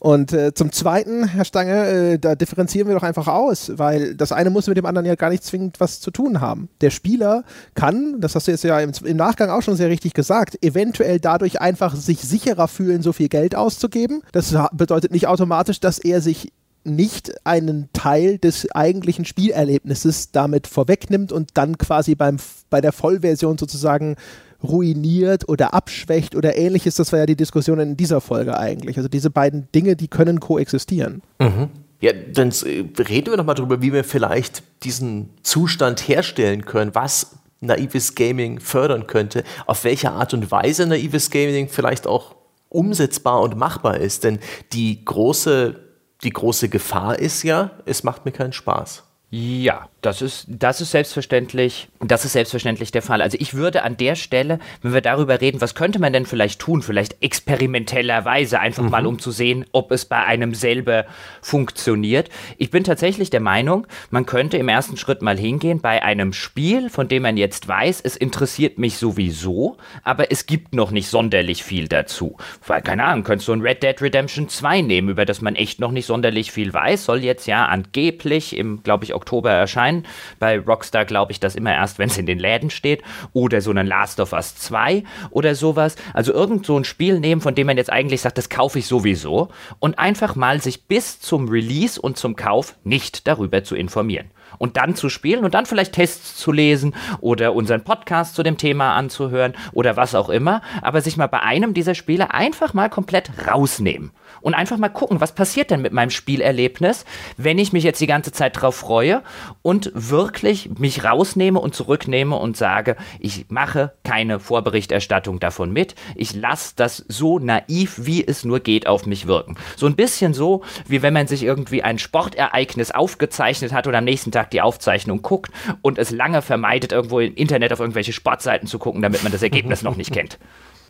Und 0.00 0.32
äh, 0.32 0.54
zum 0.54 0.72
Zweiten, 0.72 1.28
Herr 1.28 1.44
Stange, 1.44 1.86
äh, 1.86 2.18
da 2.18 2.34
differenzieren 2.34 2.88
wir 2.88 2.94
doch 2.94 3.02
einfach 3.02 3.28
aus, 3.28 3.72
weil 3.74 4.14
das 4.14 4.32
eine 4.32 4.48
muss 4.48 4.66
mit 4.66 4.78
dem 4.78 4.86
anderen 4.86 5.04
ja 5.04 5.14
gar 5.14 5.28
nicht 5.28 5.44
zwingend 5.44 5.78
was 5.78 6.00
zu 6.00 6.10
tun 6.10 6.40
haben. 6.40 6.70
Der 6.80 6.88
Spieler 6.88 7.44
kann, 7.74 8.18
das 8.18 8.34
hast 8.34 8.46
du 8.46 8.50
jetzt 8.50 8.64
ja 8.64 8.80
im, 8.80 8.92
im 9.04 9.16
Nachgang 9.18 9.50
auch 9.50 9.60
schon 9.60 9.76
sehr 9.76 9.90
richtig 9.90 10.14
gesagt, 10.14 10.56
eventuell 10.64 11.20
dadurch 11.20 11.60
einfach 11.60 11.94
sich 11.94 12.20
sicherer 12.20 12.66
fühlen, 12.66 13.02
so 13.02 13.12
viel 13.12 13.28
Geld 13.28 13.54
auszugeben. 13.54 14.22
Das 14.32 14.56
bedeutet 14.72 15.12
nicht 15.12 15.26
automatisch, 15.26 15.80
dass 15.80 15.98
er 15.98 16.22
sich 16.22 16.50
nicht 16.84 17.32
einen 17.44 17.88
Teil 17.92 18.38
des 18.38 18.70
eigentlichen 18.72 19.24
Spielerlebnisses 19.24 20.32
damit 20.32 20.66
vorwegnimmt 20.66 21.32
und 21.32 21.50
dann 21.54 21.78
quasi 21.78 22.14
beim, 22.14 22.38
bei 22.70 22.80
der 22.80 22.92
Vollversion 22.92 23.58
sozusagen 23.58 24.16
ruiniert 24.62 25.48
oder 25.48 25.74
abschwächt 25.74 26.34
oder 26.34 26.56
ähnliches. 26.56 26.94
Das 26.94 27.12
war 27.12 27.20
ja 27.20 27.26
die 27.26 27.36
Diskussion 27.36 27.80
in 27.80 27.96
dieser 27.96 28.20
Folge 28.20 28.58
eigentlich. 28.58 28.96
Also 28.96 29.08
diese 29.08 29.30
beiden 29.30 29.68
Dinge, 29.74 29.96
die 29.96 30.08
können 30.08 30.40
koexistieren. 30.40 31.22
Mhm. 31.38 31.68
Ja, 32.00 32.12
dann 32.12 32.50
äh, 32.50 32.84
reden 33.02 33.32
wir 33.32 33.36
nochmal 33.36 33.54
darüber, 33.54 33.82
wie 33.82 33.92
wir 33.92 34.04
vielleicht 34.04 34.62
diesen 34.84 35.30
Zustand 35.42 36.08
herstellen 36.08 36.64
können, 36.64 36.94
was 36.94 37.36
naives 37.60 38.14
Gaming 38.14 38.58
fördern 38.58 39.06
könnte, 39.06 39.44
auf 39.66 39.84
welche 39.84 40.10
Art 40.10 40.32
und 40.32 40.50
Weise 40.50 40.86
naives 40.86 41.30
Gaming 41.30 41.68
vielleicht 41.68 42.06
auch 42.06 42.34
umsetzbar 42.70 43.42
und 43.42 43.56
machbar 43.56 43.98
ist. 43.98 44.24
Denn 44.24 44.38
die 44.72 45.04
große 45.04 45.89
die 46.22 46.30
große 46.30 46.68
Gefahr 46.68 47.18
ist 47.18 47.42
ja, 47.42 47.72
es 47.86 48.02
macht 48.02 48.24
mir 48.24 48.32
keinen 48.32 48.52
Spaß. 48.52 49.04
Ja, 49.30 49.89
das 50.02 50.22
ist, 50.22 50.46
das 50.48 50.80
ist 50.80 50.92
selbstverständlich, 50.92 51.88
das 52.00 52.24
ist 52.24 52.32
selbstverständlich 52.32 52.90
der 52.90 53.02
Fall. 53.02 53.20
Also 53.20 53.36
ich 53.40 53.54
würde 53.54 53.82
an 53.82 53.96
der 53.96 54.14
Stelle, 54.14 54.58
wenn 54.82 54.94
wir 54.94 55.00
darüber 55.00 55.40
reden, 55.40 55.60
was 55.60 55.74
könnte 55.74 55.98
man 55.98 56.12
denn 56.12 56.26
vielleicht 56.26 56.60
tun, 56.60 56.82
vielleicht 56.82 57.22
experimentellerweise, 57.22 58.60
einfach 58.60 58.82
mhm. 58.82 58.90
mal 58.90 59.06
um 59.06 59.18
zu 59.18 59.30
sehen, 59.30 59.66
ob 59.72 59.92
es 59.92 60.04
bei 60.04 60.24
einem 60.24 60.54
selber 60.54 61.04
funktioniert. 61.42 62.30
Ich 62.56 62.70
bin 62.70 62.84
tatsächlich 62.84 63.30
der 63.30 63.40
Meinung, 63.40 63.86
man 64.10 64.26
könnte 64.26 64.56
im 64.56 64.68
ersten 64.68 64.96
Schritt 64.96 65.22
mal 65.22 65.38
hingehen 65.38 65.80
bei 65.80 66.02
einem 66.02 66.32
Spiel, 66.32 66.88
von 66.88 67.08
dem 67.08 67.22
man 67.22 67.36
jetzt 67.36 67.68
weiß, 67.68 68.00
es 68.00 68.16
interessiert 68.16 68.78
mich 68.78 68.96
sowieso, 68.96 69.76
aber 70.02 70.32
es 70.32 70.46
gibt 70.46 70.74
noch 70.74 70.90
nicht 70.90 71.08
sonderlich 71.08 71.62
viel 71.62 71.88
dazu. 71.88 72.36
Weil, 72.66 72.80
keine 72.82 73.04
Ahnung, 73.04 73.24
könntest 73.24 73.48
du 73.48 73.52
ein 73.52 73.60
Red 73.60 73.82
Dead 73.82 74.00
Redemption 74.00 74.48
2 74.48 74.80
nehmen, 74.82 75.08
über 75.10 75.24
das 75.24 75.42
man 75.42 75.56
echt 75.56 75.80
noch 75.80 75.90
nicht 75.90 76.06
sonderlich 76.06 76.52
viel 76.52 76.72
weiß, 76.72 77.04
soll 77.04 77.22
jetzt 77.22 77.46
ja 77.46 77.66
angeblich 77.66 78.56
im, 78.56 78.82
glaube 78.82 79.04
ich, 79.04 79.14
Oktober 79.14 79.50
erscheinen. 79.50 79.89
Bei 80.38 80.58
Rockstar 80.58 81.04
glaube 81.04 81.32
ich 81.32 81.40
das 81.40 81.54
immer 81.54 81.72
erst, 81.72 81.98
wenn 81.98 82.08
es 82.08 82.18
in 82.18 82.26
den 82.26 82.38
Läden 82.38 82.70
steht. 82.70 83.02
Oder 83.32 83.60
so 83.60 83.70
ein 83.70 83.86
Last 83.86 84.20
of 84.20 84.32
Us 84.32 84.56
2 84.56 85.04
oder 85.30 85.54
sowas. 85.54 85.96
Also 86.14 86.32
irgend 86.32 86.66
so 86.66 86.78
ein 86.78 86.84
Spiel 86.84 87.20
nehmen, 87.20 87.40
von 87.40 87.54
dem 87.54 87.66
man 87.66 87.76
jetzt 87.76 87.92
eigentlich 87.92 88.20
sagt, 88.20 88.38
das 88.38 88.48
kaufe 88.48 88.78
ich 88.78 88.86
sowieso. 88.86 89.48
Und 89.78 89.98
einfach 89.98 90.36
mal 90.36 90.60
sich 90.60 90.86
bis 90.86 91.20
zum 91.20 91.48
Release 91.48 92.00
und 92.00 92.16
zum 92.16 92.36
Kauf 92.36 92.76
nicht 92.84 93.26
darüber 93.26 93.64
zu 93.64 93.76
informieren 93.76 94.30
und 94.60 94.76
dann 94.76 94.94
zu 94.94 95.08
spielen 95.08 95.44
und 95.44 95.54
dann 95.54 95.64
vielleicht 95.64 95.94
Tests 95.94 96.36
zu 96.36 96.52
lesen 96.52 96.94
oder 97.20 97.54
unseren 97.54 97.82
Podcast 97.82 98.34
zu 98.34 98.42
dem 98.42 98.58
Thema 98.58 98.94
anzuhören 98.94 99.54
oder 99.72 99.96
was 99.96 100.14
auch 100.14 100.28
immer, 100.28 100.60
aber 100.82 101.00
sich 101.00 101.16
mal 101.16 101.28
bei 101.28 101.40
einem 101.40 101.72
dieser 101.72 101.94
Spiele 101.94 102.34
einfach 102.34 102.74
mal 102.74 102.90
komplett 102.90 103.30
rausnehmen 103.48 104.12
und 104.42 104.54
einfach 104.54 104.76
mal 104.76 104.90
gucken, 104.90 105.20
was 105.20 105.34
passiert 105.34 105.70
denn 105.70 105.80
mit 105.80 105.94
meinem 105.94 106.10
Spielerlebnis, 106.10 107.06
wenn 107.38 107.58
ich 107.58 107.72
mich 107.72 107.84
jetzt 107.84 108.00
die 108.02 108.06
ganze 108.06 108.32
Zeit 108.32 108.60
drauf 108.60 108.76
freue 108.76 109.22
und 109.62 109.90
wirklich 109.94 110.78
mich 110.78 111.04
rausnehme 111.04 111.58
und 111.58 111.74
zurücknehme 111.74 112.36
und 112.36 112.56
sage, 112.56 112.96
ich 113.18 113.46
mache 113.48 113.94
keine 114.04 114.40
Vorberichterstattung 114.40 115.40
davon 115.40 115.72
mit, 115.72 115.94
ich 116.14 116.34
lasse 116.34 116.74
das 116.76 117.04
so 117.08 117.38
naiv, 117.38 118.00
wie 118.02 118.26
es 118.26 118.44
nur 118.44 118.60
geht, 118.60 118.86
auf 118.86 119.06
mich 119.06 119.26
wirken. 119.26 119.56
So 119.76 119.86
ein 119.86 119.96
bisschen 119.96 120.34
so, 120.34 120.62
wie 120.86 121.00
wenn 121.00 121.14
man 121.14 121.26
sich 121.26 121.42
irgendwie 121.42 121.82
ein 121.82 121.98
Sportereignis 121.98 122.90
aufgezeichnet 122.90 123.72
hat 123.72 123.86
oder 123.86 123.98
am 123.98 124.04
nächsten 124.04 124.30
Tag 124.30 124.49
die 124.52 124.60
Aufzeichnung 124.60 125.22
guckt 125.22 125.52
und 125.82 125.98
es 125.98 126.10
lange 126.10 126.42
vermeidet, 126.42 126.92
irgendwo 126.92 127.20
im 127.20 127.34
Internet 127.34 127.72
auf 127.72 127.80
irgendwelche 127.80 128.12
Sportseiten 128.12 128.68
zu 128.68 128.78
gucken, 128.78 129.02
damit 129.02 129.22
man 129.22 129.32
das 129.32 129.42
Ergebnis 129.42 129.82
noch 129.82 129.96
nicht 129.96 130.12
kennt. 130.12 130.38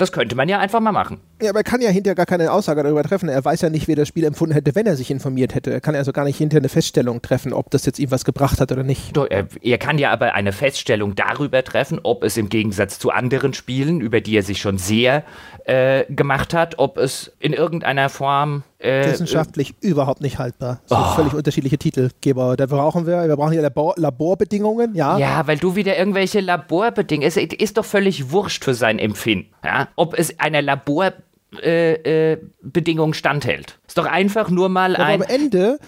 Das 0.00 0.12
könnte 0.12 0.34
man 0.34 0.48
ja 0.48 0.58
einfach 0.58 0.80
mal 0.80 0.92
machen. 0.92 1.20
Ja, 1.42 1.50
aber 1.50 1.58
er 1.58 1.64
kann 1.64 1.82
ja 1.82 1.90
hinterher 1.90 2.14
gar 2.14 2.24
keine 2.24 2.52
Aussage 2.52 2.82
darüber 2.82 3.02
treffen. 3.02 3.28
Er 3.28 3.44
weiß 3.44 3.60
ja 3.60 3.68
nicht, 3.68 3.86
wie 3.86 3.92
er 3.92 3.96
das 3.96 4.08
Spiel 4.08 4.24
empfunden 4.24 4.54
hätte, 4.54 4.74
wenn 4.74 4.86
er 4.86 4.96
sich 4.96 5.10
informiert 5.10 5.54
hätte. 5.54 5.70
Er 5.70 5.82
kann 5.82 5.94
also 5.94 6.12
gar 6.12 6.24
nicht 6.24 6.38
hinterher 6.38 6.62
eine 6.62 6.70
Feststellung 6.70 7.20
treffen, 7.20 7.52
ob 7.52 7.70
das 7.70 7.84
jetzt 7.84 7.98
ihm 7.98 8.10
was 8.10 8.24
gebracht 8.24 8.62
hat 8.62 8.72
oder 8.72 8.82
nicht. 8.82 9.14
Doch, 9.14 9.26
er, 9.28 9.46
er, 9.60 9.76
kann 9.76 9.98
ja 9.98 10.10
aber 10.10 10.32
eine 10.32 10.52
Feststellung 10.52 11.16
darüber 11.16 11.62
treffen, 11.62 12.00
ob 12.02 12.24
es 12.24 12.38
im 12.38 12.48
Gegensatz 12.48 12.98
zu 12.98 13.10
anderen 13.10 13.52
Spielen, 13.52 14.00
über 14.00 14.22
die 14.22 14.38
er 14.38 14.42
sich 14.42 14.58
schon 14.62 14.78
sehr 14.78 15.22
äh, 15.66 16.06
gemacht 16.08 16.54
hat, 16.54 16.78
ob 16.78 16.96
es 16.96 17.32
in 17.38 17.52
irgendeiner 17.52 18.08
Form 18.08 18.62
Äh, 18.81 19.12
Wissenschaftlich 19.12 19.74
überhaupt 19.82 20.23
nicht 20.23 20.39
haltbar. 20.39 20.81
So 20.86 20.97
völlig 20.97 21.35
unterschiedliche 21.35 21.77
Titelgeber. 21.77 22.57
Da 22.57 22.65
brauchen 22.65 23.07
wir, 23.07 23.28
wir 23.28 23.36
brauchen 23.36 23.52
ja 23.52 23.61
Labor, 23.61 23.93
Laborbedingungen, 23.98 24.94
ja. 24.94 25.19
Ja, 25.19 25.47
weil 25.47 25.59
du 25.59 25.77
wieder 25.77 25.98
irgendwelche 25.98 26.40
Laborbedingungen. 26.40 27.28
Es 27.28 27.36
ist 27.36 27.77
doch 27.77 27.85
völlig 27.85 28.31
wurscht 28.31 28.65
für 28.65 28.73
sein 28.73 28.98
Empfinden. 28.98 29.52
Ja? 29.62 29.89
Ob 29.97 30.19
es 30.19 30.39
einer 30.40 30.62
Laborbedingung 30.62 31.20
äh, 31.62 33.12
äh, 33.12 33.15
standhält. 33.15 33.78
Ist 33.86 33.98
doch 33.98 34.07
einfach 34.07 34.48
nur 34.48 34.70
mal 34.70 34.97
Aber 34.97 35.05
ein. 35.05 35.23
am 35.23 35.28
Ende 35.28 35.78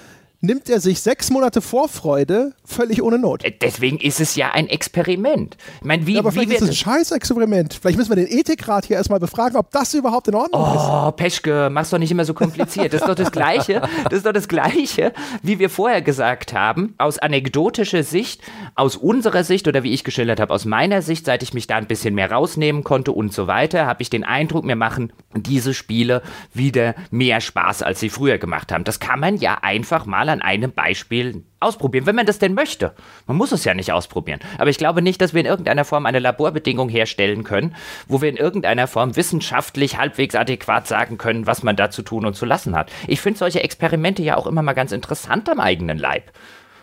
nimmt 0.42 0.68
er 0.68 0.80
sich 0.80 1.00
sechs 1.00 1.30
Monate 1.30 1.60
Vorfreude 1.62 2.52
völlig 2.64 3.02
ohne 3.02 3.18
Not. 3.18 3.44
Äh, 3.44 3.52
Deswegen 3.60 3.98
ist 3.98 4.20
es 4.20 4.34
ja 4.34 4.50
ein 4.50 4.68
Experiment. 4.68 5.56
Ich 5.80 5.84
meine, 5.86 6.06
wie, 6.06 6.14
Ja, 6.14 6.18
aber 6.20 6.34
wie 6.34 6.40
vielleicht 6.40 6.52
ist 6.54 6.62
es 6.62 6.68
ein 6.70 6.74
Scheißexperiment. 6.74 7.78
Vielleicht 7.80 7.96
müssen 7.96 8.10
wir 8.10 8.16
den 8.16 8.26
Ethikrat 8.26 8.86
hier 8.86 8.96
erstmal 8.96 9.20
befragen, 9.20 9.56
ob 9.56 9.70
das 9.70 9.94
überhaupt 9.94 10.28
in 10.28 10.34
Ordnung 10.34 10.60
ist. 10.74 10.82
Oh, 10.84 11.12
Peschke, 11.12 11.68
mach's 11.70 11.90
doch 11.90 11.98
nicht 11.98 12.10
immer 12.10 12.24
so 12.24 12.34
kompliziert. 12.34 12.92
Das 12.92 13.02
ist 13.02 13.08
doch 13.08 13.14
das 13.14 13.30
Gleiche. 13.30 13.82
Das 14.04 14.14
ist 14.14 14.26
doch 14.26 14.32
das 14.32 14.48
Gleiche, 14.48 15.12
wie 15.42 15.58
wir 15.60 15.70
vorher 15.70 16.02
gesagt 16.02 16.52
haben. 16.52 16.94
Aus 16.98 17.18
anekdotischer 17.18 18.02
Sicht, 18.02 18.42
aus 18.74 18.96
unserer 18.96 19.44
Sicht 19.44 19.68
oder 19.68 19.84
wie 19.84 19.92
ich 19.92 20.02
geschildert 20.02 20.40
habe, 20.40 20.52
aus 20.52 20.64
meiner 20.64 21.02
Sicht, 21.02 21.24
seit 21.26 21.42
ich 21.44 21.54
mich 21.54 21.68
da 21.68 21.76
ein 21.76 21.86
bisschen 21.86 22.14
mehr 22.16 22.32
rausnehmen 22.32 22.82
konnte 22.82 23.12
und 23.12 23.32
so 23.32 23.46
weiter, 23.46 23.86
habe 23.86 24.02
ich 24.02 24.10
den 24.10 24.24
Eindruck, 24.24 24.64
mir 24.64 24.76
machen 24.76 25.12
diese 25.36 25.72
Spiele 25.72 26.22
wieder 26.52 26.96
mehr 27.12 27.40
Spaß, 27.40 27.82
als 27.82 28.00
sie 28.00 28.08
früher 28.08 28.38
gemacht 28.38 28.72
haben. 28.72 28.82
Das 28.84 28.98
kann 28.98 29.20
man 29.20 29.36
ja 29.36 29.58
einfach 29.62 30.04
mal 30.04 30.28
an 30.32 30.42
einem 30.42 30.72
Beispiel 30.72 31.44
ausprobieren, 31.60 32.06
wenn 32.06 32.16
man 32.16 32.26
das 32.26 32.38
denn 32.38 32.54
möchte. 32.54 32.94
Man 33.26 33.36
muss 33.36 33.52
es 33.52 33.64
ja 33.64 33.74
nicht 33.74 33.92
ausprobieren. 33.92 34.40
Aber 34.58 34.70
ich 34.70 34.78
glaube 34.78 35.02
nicht, 35.02 35.20
dass 35.20 35.34
wir 35.34 35.40
in 35.40 35.46
irgendeiner 35.46 35.84
Form 35.84 36.06
eine 36.06 36.18
Laborbedingung 36.18 36.88
herstellen 36.88 37.44
können, 37.44 37.76
wo 38.08 38.20
wir 38.20 38.28
in 38.28 38.36
irgendeiner 38.36 38.86
Form 38.86 39.16
wissenschaftlich 39.16 39.98
halbwegs 39.98 40.34
adäquat 40.34 40.88
sagen 40.88 41.18
können, 41.18 41.46
was 41.46 41.62
man 41.62 41.76
da 41.76 41.90
zu 41.90 42.02
tun 42.02 42.26
und 42.26 42.34
zu 42.34 42.46
lassen 42.46 42.76
hat. 42.76 42.90
Ich 43.06 43.20
finde 43.20 43.38
solche 43.38 43.62
Experimente 43.62 44.22
ja 44.22 44.36
auch 44.36 44.46
immer 44.46 44.62
mal 44.62 44.72
ganz 44.72 44.92
interessant 44.92 45.48
am 45.48 45.60
eigenen 45.60 45.98
Leib. 45.98 46.32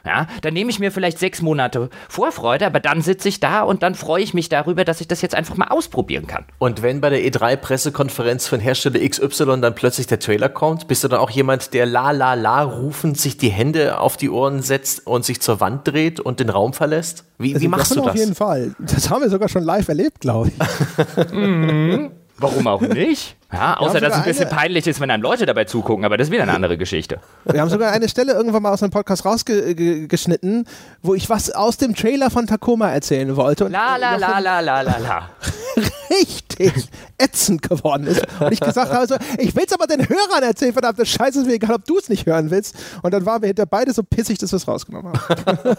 Ja, 0.05 0.27
dann 0.41 0.53
nehme 0.53 0.69
ich 0.69 0.79
mir 0.79 0.91
vielleicht 0.91 1.19
sechs 1.19 1.41
Monate 1.41 1.89
Vorfreude, 2.07 2.65
aber 2.65 2.79
dann 2.79 3.01
sitze 3.01 3.27
ich 3.29 3.39
da 3.39 3.61
und 3.61 3.83
dann 3.83 3.95
freue 3.95 4.23
ich 4.23 4.33
mich 4.33 4.49
darüber, 4.49 4.85
dass 4.85 5.01
ich 5.01 5.07
das 5.07 5.21
jetzt 5.21 5.35
einfach 5.35 5.57
mal 5.57 5.67
ausprobieren 5.67 6.27
kann. 6.27 6.45
Und 6.57 6.81
wenn 6.81 7.01
bei 7.01 7.09
der 7.09 7.19
E3-Pressekonferenz 7.21 8.47
von 8.47 8.59
Hersteller 8.59 8.99
XY 9.07 9.61
dann 9.61 9.75
plötzlich 9.75 10.07
der 10.07 10.19
Trailer 10.19 10.49
kommt, 10.49 10.87
bist 10.87 11.03
du 11.03 11.07
dann 11.07 11.19
auch 11.19 11.29
jemand, 11.29 11.73
der 11.73 11.85
la 11.85 12.11
la 12.11 12.33
la 12.33 12.63
rufend 12.63 13.17
sich 13.17 13.37
die 13.37 13.49
Hände 13.49 13.99
auf 13.99 14.17
die 14.17 14.29
Ohren 14.29 14.61
setzt 14.61 15.05
und 15.05 15.25
sich 15.25 15.41
zur 15.41 15.59
Wand 15.59 15.87
dreht 15.87 16.19
und 16.19 16.39
den 16.39 16.49
Raum 16.49 16.73
verlässt? 16.73 17.25
Wie, 17.37 17.53
Also 17.53 17.63
wie 17.63 17.67
machst 17.67 17.91
du 17.91 17.95
davon 17.95 18.07
das? 18.07 18.13
Auf 18.13 18.19
jeden 18.19 18.35
Fall. 18.35 18.75
Das 18.79 19.09
haben 19.09 19.21
wir 19.21 19.29
sogar 19.29 19.49
schon 19.49 19.63
live 19.63 19.87
erlebt, 19.87 20.19
glaube 20.21 20.49
ich. 20.49 20.55
Warum 22.39 22.67
auch 22.67 22.81
nicht? 22.81 23.35
Ja, 23.51 23.77
außer 23.77 23.99
dass 23.99 24.13
es 24.13 24.19
ein 24.19 24.25
bisschen 24.25 24.47
eine- 24.47 24.55
peinlich 24.55 24.87
ist, 24.87 24.99
wenn 24.99 25.09
einem 25.11 25.23
Leute 25.23 25.45
dabei 25.45 25.65
zugucken, 25.65 26.05
aber 26.05 26.17
das 26.17 26.27
ist 26.27 26.31
wieder 26.31 26.43
eine 26.43 26.53
andere 26.53 26.77
Geschichte. 26.77 27.19
Wir 27.45 27.59
haben 27.61 27.69
sogar 27.69 27.91
eine 27.91 28.07
Stelle 28.07 28.33
irgendwann 28.33 28.61
mal 28.63 28.71
aus 28.71 28.81
einem 28.83 28.91
Podcast 28.91 29.25
rausgeschnitten, 29.25 30.65
wo 31.01 31.15
ich 31.15 31.29
was 31.29 31.51
aus 31.51 31.77
dem 31.77 31.95
Trailer 31.95 32.29
von 32.29 32.47
Tacoma 32.47 32.89
erzählen 32.89 33.35
wollte. 33.35 33.65
Und 33.65 33.71
La 33.71 33.97
la 33.97 34.15
la 34.15 34.39
la 34.39 34.59
la 34.59 34.81
la 34.81 34.97
la. 34.97 35.29
richtig 36.09 36.89
ätzend 37.17 37.61
geworden 37.61 38.07
ist. 38.07 38.21
Und 38.39 38.51
ich 38.51 38.59
gesagt 38.59 38.91
habe, 38.91 39.07
so, 39.07 39.15
ich 39.37 39.55
will 39.55 39.63
es 39.65 39.73
aber 39.73 39.87
den 39.87 40.07
Hörern 40.07 40.43
erzählen, 40.43 40.73
verdammte 40.73 41.05
Scheiße, 41.05 41.41
ist 41.41 41.47
mir 41.47 41.53
egal, 41.53 41.75
ob 41.75 41.85
du 41.85 41.97
es 41.97 42.09
nicht 42.09 42.25
hören 42.25 42.51
willst. 42.51 42.75
Und 43.01 43.13
dann 43.13 43.25
waren 43.25 43.41
wir 43.41 43.47
hinter 43.47 43.65
beide 43.65 43.93
so 43.93 44.03
pissig, 44.03 44.37
dass 44.37 44.51
wir 44.51 44.57
es 44.57 44.67
rausgenommen 44.67 45.13
haben. 45.13 45.75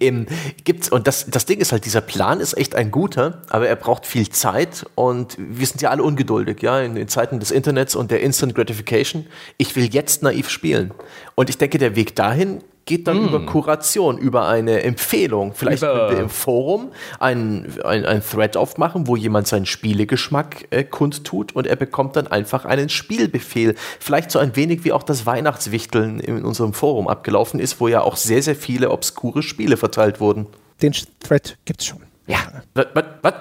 Gibt's, 0.64 0.88
und 0.88 1.06
das, 1.06 1.26
das 1.28 1.46
Ding 1.46 1.58
ist 1.60 1.72
halt, 1.72 1.84
dieser 1.84 2.00
Plan 2.00 2.40
ist 2.40 2.56
echt 2.56 2.74
ein 2.74 2.90
guter, 2.90 3.42
aber 3.50 3.68
er 3.68 3.76
braucht 3.76 4.06
viel 4.06 4.28
Zeit 4.28 4.86
und 4.94 5.36
wir 5.38 5.66
sind 5.66 5.82
ja 5.82 5.90
alle 5.90 6.02
ungeduldig, 6.02 6.62
ja, 6.62 6.80
in 6.80 6.94
den 6.94 7.08
Zeiten 7.08 7.40
des 7.40 7.50
Internets 7.50 7.94
und 7.94 8.10
der 8.10 8.20
Instant 8.20 8.54
Gratification. 8.54 9.26
Ich 9.56 9.76
will 9.76 9.92
jetzt 9.92 10.22
naiv 10.22 10.48
spielen. 10.48 10.92
Und 11.34 11.50
ich 11.50 11.58
denke, 11.58 11.78
der 11.78 11.96
Weg 11.96 12.14
dahin 12.16 12.62
geht 12.90 13.06
dann 13.06 13.22
über 13.28 13.46
Kuration, 13.46 14.18
über 14.18 14.48
eine 14.48 14.82
Empfehlung. 14.82 15.54
Vielleicht 15.54 15.84
Über- 15.84 15.94
können 16.08 16.10
wir 16.16 16.22
im 16.24 16.28
Forum 16.28 16.90
ein, 17.20 17.72
ein, 17.84 18.04
ein 18.04 18.20
Thread 18.20 18.56
aufmachen, 18.56 19.06
wo 19.06 19.14
jemand 19.14 19.46
seinen 19.46 19.64
Spielegeschmack 19.64 20.66
äh, 20.70 20.82
kundtut 20.82 21.54
und 21.54 21.68
er 21.68 21.76
bekommt 21.76 22.16
dann 22.16 22.26
einfach 22.26 22.64
einen 22.64 22.88
Spielbefehl. 22.88 23.76
Vielleicht 24.00 24.32
so 24.32 24.40
ein 24.40 24.56
wenig 24.56 24.82
wie 24.84 24.90
auch 24.90 25.04
das 25.04 25.24
Weihnachtswichteln 25.24 26.18
in 26.18 26.44
unserem 26.44 26.72
Forum 26.72 27.06
abgelaufen 27.06 27.60
ist, 27.60 27.80
wo 27.80 27.86
ja 27.86 28.00
auch 28.00 28.16
sehr, 28.16 28.42
sehr 28.42 28.56
viele 28.56 28.90
obskure 28.90 29.44
Spiele 29.44 29.76
verteilt 29.76 30.18
wurden. 30.18 30.48
Den 30.82 30.92
Thread 31.20 31.58
gibt's 31.64 31.86
schon. 31.86 32.00
Ja, 32.26 32.38
Was? 32.74 33.34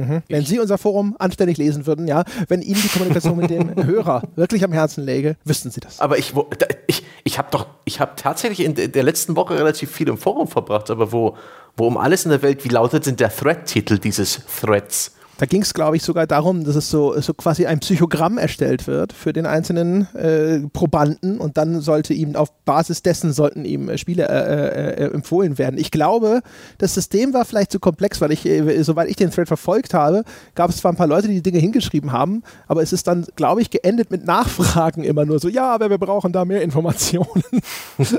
Was? 0.00 0.22
Wenn 0.28 0.44
Sie 0.44 0.58
unser 0.58 0.78
Forum 0.78 1.16
anständig 1.18 1.56
lesen 1.58 1.86
würden, 1.86 2.06
ja, 2.08 2.24
wenn 2.48 2.62
Ihnen 2.62 2.80
die 2.82 2.88
Kommunikation 2.88 3.36
mit 3.36 3.50
dem 3.50 3.74
Hörer 3.86 4.22
wirklich 4.36 4.64
am 4.64 4.72
Herzen 4.72 5.04
läge, 5.04 5.36
wüssten 5.44 5.70
Sie 5.70 5.80
das. 5.80 6.00
Aber 6.00 6.18
ich, 6.18 6.32
ich, 6.86 7.02
ich 7.24 7.38
habe 7.38 7.48
doch, 7.50 7.66
ich 7.84 8.00
habe 8.00 8.12
tatsächlich 8.16 8.60
in 8.60 8.74
de- 8.74 8.88
der 8.88 9.02
letzten 9.02 9.36
Woche 9.36 9.58
relativ 9.58 9.90
viel 9.90 10.08
im 10.08 10.18
Forum 10.18 10.48
verbracht, 10.48 10.90
aber 10.90 11.12
wo, 11.12 11.36
wo 11.76 11.86
um 11.86 11.96
alles 11.96 12.24
in 12.24 12.30
der 12.30 12.42
Welt, 12.42 12.64
wie 12.64 12.68
lautet 12.68 13.06
denn 13.06 13.16
der 13.16 13.34
Thread-Titel 13.34 13.98
dieses 13.98 14.40
Threads? 14.60 15.12
Da 15.38 15.44
ging 15.46 15.60
es, 15.62 15.74
glaube 15.74 15.96
ich, 15.96 16.02
sogar 16.02 16.26
darum, 16.26 16.64
dass 16.64 16.76
es 16.76 16.90
so, 16.90 17.20
so 17.20 17.34
quasi 17.34 17.66
ein 17.66 17.80
Psychogramm 17.80 18.38
erstellt 18.38 18.86
wird 18.86 19.12
für 19.12 19.32
den 19.34 19.44
einzelnen 19.44 20.08
äh, 20.14 20.60
Probanden 20.72 21.38
und 21.38 21.58
dann 21.58 21.80
sollte 21.82 22.14
ihm 22.14 22.36
auf 22.36 22.52
Basis 22.64 23.02
dessen 23.02 23.32
sollten 23.34 23.64
ihm 23.66 23.88
äh, 23.90 23.98
Spiele 23.98 24.26
äh, 24.28 25.04
äh, 25.04 25.12
empfohlen 25.12 25.58
werden. 25.58 25.78
Ich 25.78 25.90
glaube, 25.90 26.40
das 26.78 26.94
System 26.94 27.34
war 27.34 27.44
vielleicht 27.44 27.70
zu 27.70 27.78
komplex, 27.80 28.20
weil 28.22 28.32
ich, 28.32 28.46
äh, 28.46 28.82
soweit 28.82 29.08
ich 29.10 29.16
den 29.16 29.30
Thread 29.30 29.46
verfolgt 29.48 29.92
habe, 29.92 30.24
gab 30.54 30.70
es 30.70 30.78
zwar 30.78 30.92
ein 30.92 30.96
paar 30.96 31.06
Leute, 31.06 31.28
die 31.28 31.34
die 31.34 31.42
Dinge 31.42 31.58
hingeschrieben 31.58 32.12
haben, 32.12 32.42
aber 32.66 32.82
es 32.82 32.92
ist 32.94 33.06
dann, 33.06 33.26
glaube 33.36 33.60
ich, 33.60 33.68
geendet 33.70 34.10
mit 34.10 34.24
Nachfragen 34.26 35.04
immer 35.04 35.26
nur 35.26 35.38
so, 35.38 35.48
ja, 35.48 35.74
aber 35.74 35.90
wir 35.90 35.98
brauchen 35.98 36.32
da 36.32 36.44
mehr 36.46 36.62
Informationen. 36.62 37.26
ich 37.98 38.12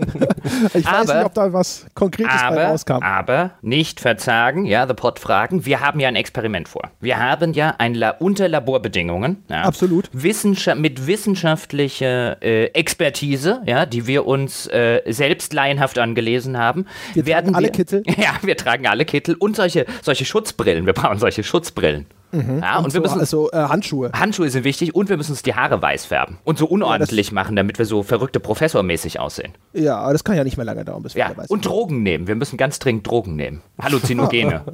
weiß 0.85 0.85
Aber- 0.85 1.15
nicht, 1.15 1.25
ob 1.25 1.33
da 1.33 1.51
was 1.53 1.85
Konkretes 1.95 2.33
bei 2.41 2.47
aber, 2.47 2.63
rauskam. 2.65 3.01
aber 3.01 3.51
nicht 3.61 3.99
verzagen, 3.99 4.65
ja, 4.65 4.87
The 4.87 4.93
Pod 4.93 5.19
fragen. 5.19 5.65
Wir 5.65 5.79
haben 5.79 5.99
ja 5.99 6.07
ein 6.09 6.15
Experiment 6.15 6.67
vor. 6.67 6.91
Wir 6.99 7.06
haben 7.15 7.53
ja 7.53 7.75
ein 7.77 7.95
La 7.95 8.11
unter 8.11 8.47
Laborbedingungen, 8.47 9.43
ja, 9.49 9.63
Absolut. 9.63 10.09
Wissenscha 10.13 10.75
mit 10.75 11.07
wissenschaftlicher 11.07 12.41
äh, 12.43 12.65
Expertise, 12.67 13.61
ja, 13.65 13.85
die 13.85 14.07
wir 14.07 14.25
uns 14.25 14.67
äh, 14.67 15.01
selbst 15.07 15.53
laienhaft 15.53 15.97
angelesen 15.99 16.57
haben, 16.57 16.85
Wir 17.13 17.23
tragen 17.23 17.55
alle 17.55 17.69
Kittel. 17.69 18.03
Ja, 18.17 18.35
wir 18.41 18.57
tragen 18.57 18.87
alle 18.87 19.05
Kittel 19.05 19.35
und 19.35 19.55
solche, 19.55 19.85
solche 20.01 20.25
Schutzbrillen. 20.25 20.85
Wir 20.85 20.93
brauchen 20.93 21.19
solche 21.19 21.43
Schutzbrillen. 21.43 22.05
Ja, 22.31 22.77
und, 22.79 22.85
wir 22.85 22.91
so, 22.91 22.99
müssen 23.01 23.19
also 23.19 23.49
äh, 23.51 23.55
Handschuhe. 23.57 24.11
Handschuhe 24.13 24.49
sind 24.49 24.63
wichtig 24.63 24.93
und 24.93 25.09
wir 25.09 25.17
müssen 25.17 25.31
uns 25.31 25.43
die 25.43 25.55
Haare 25.55 25.81
weiß 25.81 26.05
färben 26.05 26.37
und 26.43 26.57
so 26.57 26.65
unordentlich 26.67 27.31
machen, 27.31 27.55
damit 27.55 27.77
wir 27.79 27.85
so 27.85 28.03
verrückte 28.03 28.39
Professormäßig 28.39 29.19
aussehen. 29.19 29.53
Ja, 29.73 29.97
aber 29.97 30.13
das 30.13 30.23
kann 30.23 30.35
ja 30.35 30.43
nicht 30.43 30.57
mehr 30.57 30.65
lange 30.65 30.83
dauern, 30.83 31.03
bis 31.03 31.15
wir 31.15 31.21
Ja, 31.21 31.29
sind. 31.29 31.49
und 31.49 31.65
Drogen 31.65 32.03
nehmen. 32.03 32.27
Wir 32.27 32.35
müssen 32.35 32.57
ganz 32.57 32.79
dringend 32.79 33.07
Drogen 33.07 33.35
nehmen. 33.35 33.61
Halluzinogene. 33.81 34.61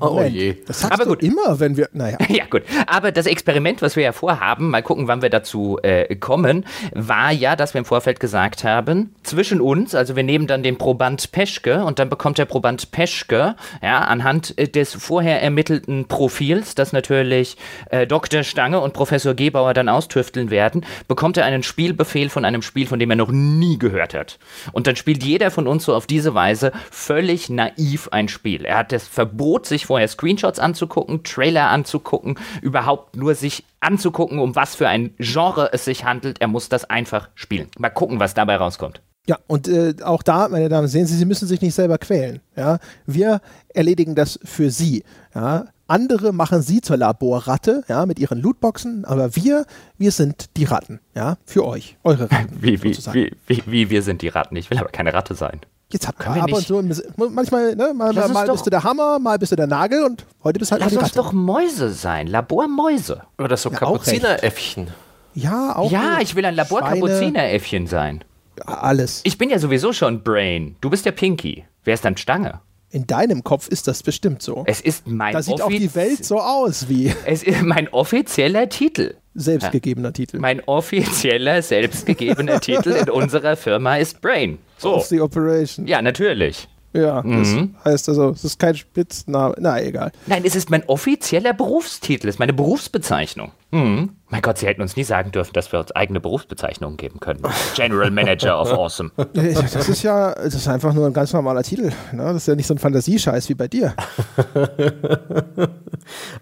Oh 0.00 0.10
Moment, 0.14 0.34
je. 0.34 0.56
Das 0.66 0.80
sagst 0.80 0.94
Aber 0.94 1.04
du 1.04 1.10
gut. 1.10 1.22
immer, 1.22 1.58
wenn 1.60 1.76
wir. 1.76 1.88
Naja. 1.92 2.18
ja, 2.28 2.44
gut. 2.46 2.62
Aber 2.86 3.12
das 3.12 3.26
Experiment, 3.26 3.82
was 3.82 3.96
wir 3.96 4.02
ja 4.04 4.12
vorhaben, 4.12 4.70
mal 4.70 4.82
gucken, 4.82 5.08
wann 5.08 5.22
wir 5.22 5.30
dazu 5.30 5.78
äh, 5.82 6.14
kommen, 6.16 6.64
war 6.94 7.30
ja, 7.32 7.56
dass 7.56 7.74
wir 7.74 7.80
im 7.80 7.84
Vorfeld 7.84 8.20
gesagt 8.20 8.64
haben, 8.64 9.14
zwischen 9.22 9.60
uns, 9.60 9.94
also 9.94 10.16
wir 10.16 10.22
nehmen 10.22 10.46
dann 10.46 10.62
den 10.62 10.78
Proband 10.78 11.32
Peschke 11.32 11.84
und 11.84 11.98
dann 11.98 12.08
bekommt 12.08 12.38
der 12.38 12.44
Proband 12.44 12.90
Peschke, 12.90 13.56
ja, 13.82 13.98
anhand 14.00 14.56
äh, 14.58 14.68
des 14.68 14.94
vorher 14.94 15.42
ermittelten 15.42 16.06
Profils, 16.06 16.67
das 16.74 16.92
natürlich 16.92 17.56
äh, 17.90 18.06
Dr. 18.06 18.42
Stange 18.42 18.80
und 18.80 18.92
Professor 18.92 19.34
Gebauer 19.34 19.74
dann 19.74 19.88
austüfteln 19.88 20.50
werden, 20.50 20.84
bekommt 21.06 21.36
er 21.36 21.44
einen 21.44 21.62
Spielbefehl 21.62 22.30
von 22.30 22.44
einem 22.44 22.62
Spiel, 22.62 22.86
von 22.86 22.98
dem 22.98 23.10
er 23.10 23.16
noch 23.16 23.30
nie 23.30 23.78
gehört 23.78 24.14
hat. 24.14 24.38
Und 24.72 24.86
dann 24.86 24.96
spielt 24.96 25.22
jeder 25.22 25.50
von 25.50 25.66
uns 25.66 25.84
so 25.84 25.94
auf 25.94 26.06
diese 26.06 26.34
Weise 26.34 26.72
völlig 26.90 27.48
naiv 27.48 28.08
ein 28.08 28.28
Spiel. 28.28 28.64
Er 28.64 28.78
hat 28.78 28.92
das 28.92 29.06
Verbot, 29.06 29.66
sich 29.66 29.86
vorher 29.86 30.08
Screenshots 30.08 30.58
anzugucken, 30.58 31.22
Trailer 31.22 31.68
anzugucken, 31.70 32.38
überhaupt 32.62 33.16
nur 33.16 33.34
sich 33.34 33.64
anzugucken, 33.80 34.38
um 34.38 34.56
was 34.56 34.74
für 34.74 34.88
ein 34.88 35.14
Genre 35.18 35.70
es 35.72 35.84
sich 35.84 36.04
handelt. 36.04 36.40
Er 36.40 36.48
muss 36.48 36.68
das 36.68 36.84
einfach 36.84 37.28
spielen. 37.34 37.68
Mal 37.78 37.90
gucken, 37.90 38.20
was 38.20 38.34
dabei 38.34 38.56
rauskommt. 38.56 39.00
Ja, 39.28 39.38
und 39.46 39.68
äh, 39.68 39.94
auch 40.02 40.22
da, 40.22 40.48
meine 40.48 40.70
Damen, 40.70 40.88
sehen 40.88 41.06
Sie, 41.06 41.14
Sie 41.14 41.26
müssen 41.26 41.46
sich 41.46 41.60
nicht 41.60 41.74
selber 41.74 41.98
quälen. 41.98 42.40
Ja? 42.56 42.78
Wir 43.04 43.42
erledigen 43.68 44.14
das 44.14 44.40
für 44.42 44.70
Sie. 44.70 45.04
Ja? 45.34 45.66
Andere 45.88 46.32
machen 46.32 46.60
Sie 46.62 46.80
zur 46.82 46.98
Laborratte, 46.98 47.82
ja, 47.88 48.04
mit 48.06 48.18
ihren 48.18 48.40
Lootboxen, 48.40 49.04
aber 49.06 49.34
wir, 49.34 49.64
wir 49.96 50.12
sind 50.12 50.56
die 50.58 50.64
Ratten, 50.64 51.00
ja, 51.16 51.38
für 51.46 51.64
euch, 51.66 51.96
eure 52.04 52.30
Ratten. 52.30 52.56
Wie, 52.60 52.82
wie, 52.82 52.94
wie, 52.96 53.32
wie, 53.46 53.62
wie 53.66 53.90
wir 53.90 54.02
sind 54.02 54.20
die 54.22 54.28
Ratten. 54.28 54.54
Ich 54.56 54.70
will 54.70 54.78
aber 54.78 54.90
keine 54.90 55.14
Ratte 55.14 55.34
sein. 55.34 55.60
Jetzt 55.90 56.06
habt 56.06 56.18
Können 56.18 56.36
ihr 56.36 56.44
wir 56.46 56.52
ab 56.52 56.58
und 56.58 56.66
zu, 56.66 56.82
bisschen- 56.82 57.14
manchmal, 57.32 57.74
ne, 57.74 57.94
mal, 57.94 58.12
mal, 58.12 58.28
mal 58.28 58.46
bist 58.50 58.66
du 58.66 58.70
der 58.70 58.84
Hammer, 58.84 59.18
mal 59.18 59.38
bist 59.38 59.52
du 59.52 59.56
der 59.56 59.66
Nagel 59.66 60.04
und 60.04 60.26
heute 60.44 60.58
bist 60.58 60.70
halt 60.70 60.82
Lass 60.82 60.94
uns 60.94 61.12
doch 61.12 61.32
Mäuse 61.32 61.88
sein. 61.90 62.26
Labormäuse. 62.26 63.22
Oder 63.38 63.56
so 63.56 63.70
Ja. 63.70 63.78
Kapuzineräffchen. 63.78 64.88
Ja, 65.32 65.74
auch 65.74 65.90
Ja, 65.90 66.18
ich 66.20 66.34
will 66.34 66.44
ein 66.44 66.54
Labor-Kapuzineräffchen 66.56 67.86
sein. 67.86 68.22
Alles. 68.66 69.20
Ich 69.24 69.38
bin 69.38 69.48
ja 69.50 69.58
sowieso 69.58 69.92
schon 69.94 70.22
Brain. 70.22 70.76
Du 70.82 70.90
bist 70.90 71.06
ja 71.06 71.12
Pinky. 71.12 71.64
Wer 71.84 71.94
ist 71.94 72.04
dann 72.04 72.16
Stange? 72.18 72.60
In 72.90 73.06
deinem 73.06 73.44
Kopf 73.44 73.68
ist 73.68 73.86
das 73.86 74.02
bestimmt 74.02 74.40
so. 74.42 74.64
Es 74.66 74.80
ist 74.80 75.06
mein 75.06 75.32
Da 75.34 75.42
sieht 75.42 75.60
auch 75.60 75.68
die 75.68 75.94
Welt 75.94 76.24
so 76.24 76.40
aus 76.40 76.88
wie 76.88 77.12
Es 77.26 77.42
ist 77.42 77.62
mein 77.62 77.88
offizieller 77.88 78.68
Titel. 78.68 79.14
selbstgegebener 79.34 80.12
Titel. 80.12 80.38
Mein 80.38 80.62
offizieller, 80.66 81.60
selbstgegebener 81.62 82.60
Titel 82.62 82.90
in 82.90 83.10
unserer 83.10 83.56
Firma 83.56 83.96
ist 83.96 84.20
Brain. 84.22 84.58
So. 84.78 84.94
Of 84.96 85.06
the 85.06 85.20
Operation. 85.20 85.86
Ja, 85.86 86.00
natürlich. 86.02 86.66
Ja, 86.94 87.22
Mhm. 87.22 87.74
das 87.84 87.92
heißt 87.92 88.08
also, 88.08 88.30
es 88.30 88.44
ist 88.44 88.58
kein 88.58 88.74
Spitzname. 88.74 89.54
Na, 89.58 89.80
egal. 89.82 90.10
Nein, 90.26 90.42
es 90.46 90.56
ist 90.56 90.70
mein 90.70 90.82
offizieller 90.88 91.52
Berufstitel, 91.52 92.26
es 92.28 92.36
ist 92.36 92.38
meine 92.38 92.54
Berufsbezeichnung. 92.54 93.52
Mhm. 93.70 94.10
Mein 94.30 94.42
Gott, 94.42 94.58
Sie 94.58 94.66
hätten 94.66 94.82
uns 94.82 94.94
nie 94.94 95.04
sagen 95.04 95.32
dürfen, 95.32 95.54
dass 95.54 95.72
wir 95.72 95.80
uns 95.80 95.92
eigene 95.92 96.20
Berufsbezeichnungen 96.20 96.98
geben 96.98 97.18
können. 97.18 97.40
General 97.74 98.10
Manager 98.10 98.60
of 98.60 98.72
Awesome. 98.72 99.10
Das 99.32 99.88
ist 99.88 100.02
ja, 100.02 100.34
das 100.34 100.54
ist 100.54 100.68
einfach 100.68 100.92
nur 100.92 101.06
ein 101.06 101.12
ganz 101.12 101.32
normaler 101.32 101.62
Titel. 101.62 101.92
Ne? 102.12 102.24
Das 102.24 102.36
ist 102.36 102.48
ja 102.48 102.54
nicht 102.54 102.66
so 102.66 102.74
ein 102.74 102.78
Fantasiescheiß 102.78 103.48
wie 103.48 103.54
bei 103.54 103.68
dir. 103.68 103.94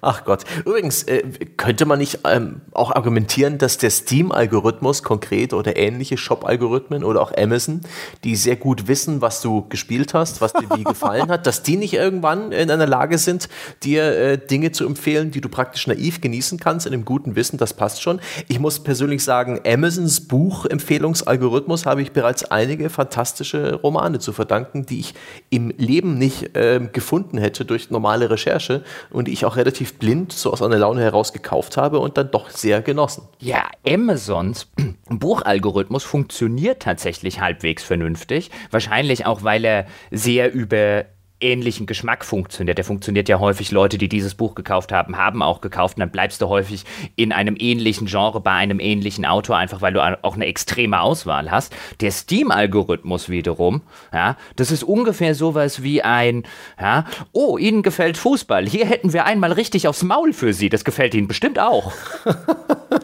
Ach 0.01 0.25
Gott. 0.25 0.45
Übrigens, 0.65 1.05
äh, 1.05 1.23
könnte 1.57 1.87
man 1.87 1.99
nicht 1.99 2.21
ähm, 2.25 2.61
auch 2.73 2.91
argumentieren, 2.91 3.59
dass 3.59 3.79
der 3.79 3.91
Steam-Algorithmus 3.91 5.03
konkret 5.03 5.53
oder 5.53 5.77
ähnliche 5.77 6.17
Shop-Algorithmen 6.17 7.05
oder 7.05 7.21
auch 7.21 7.33
Amazon, 7.37 7.83
die 8.25 8.37
sehr 8.37 8.57
gut 8.57 8.89
wissen, 8.89 9.21
was 9.21 9.43
du 9.43 9.69
gespielt 9.69 10.15
hast, 10.15 10.41
was 10.41 10.53
dir 10.53 10.69
wie 10.75 10.85
gefallen 10.85 11.29
hat, 11.29 11.47
dass 11.47 11.63
die 11.63 11.77
nicht 11.77 11.95
irgendwann 11.95 12.53
in 12.53 12.71
einer 12.71 12.87
Lage 12.87 13.19
sind, 13.19 13.49
dir 13.83 14.17
äh, 14.17 14.39
Dinge 14.39 14.73
zu 14.73 14.87
empfehlen, 14.87 15.31
die 15.31 15.41
du 15.41 15.49
praktisch 15.49 15.87
naiv 15.87 16.21
genießen 16.21 16.59
kannst, 16.59 16.87
in 16.87 16.93
dem 16.93 17.05
guten 17.05 17.37
Wissen, 17.37 17.59
das 17.59 17.76
passt 17.77 18.03
schon. 18.03 18.21
Ich 18.49 18.59
muss 18.59 18.81
persönlich 18.81 19.23
sagen, 19.23 19.61
Amazons 19.67 20.27
Buchempfehlungsalgorithmus 20.29 21.87
habe 21.87 22.03
ich 22.03 22.13
bereits 22.13 22.45
einige 22.45 22.91
fantastische 22.91 23.75
Romane 23.75 24.19
zu 24.19 24.33
verdanken, 24.33 24.87
die 24.87 25.01
ich 25.01 25.15
im 25.51 25.71
Leben 25.77 26.19
nicht 26.19 26.51
ähm, 26.55 26.91
gefunden 26.93 27.39
hätte 27.39 27.65
durch 27.65 27.91
normale 27.91 28.31
Recherche 28.31 28.83
und 29.11 29.29
die 29.29 29.33
ich 29.33 29.45
auch 29.45 29.57
relativ 29.57 29.99
blind 29.99 30.33
so 30.33 30.53
aus 30.53 30.63
einer 30.63 30.79
Laune 30.79 31.03
heraus 31.03 31.33
gekauft 31.33 31.77
habe 31.77 31.99
und 31.99 32.17
dann 32.17 32.31
doch 32.31 32.51
sehr 32.51 32.83
genossen. 32.83 33.29
Ja, 33.41 33.65
Amazons 33.87 34.69
Buchalgorithmus 35.09 36.05
funktioniert 36.05 36.83
tatsächlich 36.83 37.41
halbwegs 37.41 37.83
vernünftig. 37.83 38.51
Wahrscheinlich 38.71 39.27
auch, 39.27 39.43
weil 39.43 39.65
er 39.65 39.87
sehr 40.11 40.53
über 40.53 41.05
ähnlichen 41.41 41.87
Geschmack 41.87 42.25
funktioniert. 42.25 42.79
Der 42.79 42.85
funktioniert 42.85 43.29
ja 43.29 43.39
häufig, 43.39 43.71
Leute, 43.71 43.99
die 43.99 44.09
dieses 44.09 44.35
Buch 44.35 44.55
gekauft 44.55 44.93
haben, 44.93 45.17
haben 45.17 45.43
auch 45.43 45.61
gekauft 45.61 45.97
und 45.97 46.01
dann 46.01 46.11
bleibst 46.11 46.41
du 46.41 46.49
häufig 46.49 46.85
in 47.15 47.33
einem 47.33 47.57
ähnlichen 47.59 48.07
Genre 48.07 48.41
bei 48.41 48.53
einem 48.53 48.81
ähnlichen 48.81 49.25
Autor, 49.27 49.57
einfach 49.57 49.83
weil 49.83 49.93
du 49.93 50.03
auch 50.25 50.35
eine 50.35 50.47
extreme 50.47 51.01
Auswahl 51.01 51.51
hast. 51.51 51.75
Der 52.01 52.11
Steam-Algorithmus 52.11 53.29
wiederum, 53.29 53.83
ja, 54.13 54.37
das 54.57 54.71
ist 54.71 54.83
ungefähr 54.83 55.35
sowas 55.35 55.83
wie 55.83 56.03
ein, 56.03 56.45
ja, 56.81 57.05
oh, 57.33 57.59
Ihnen 57.59 57.83
gefällt 57.83 58.17
Fußball, 58.17 58.67
hier 58.67 58.87
hätten 58.87 59.13
wir 59.13 59.27
einmal 59.27 59.53
richtig 59.53 59.89
aufs 59.89 60.03
Maul 60.03 60.33
für 60.33 60.53
Sie, 60.53 60.69
das 60.69 60.85
gefällt 60.85 61.15
Ihnen 61.15 61.29
bestimmt 61.29 61.59
auch. 61.59 61.93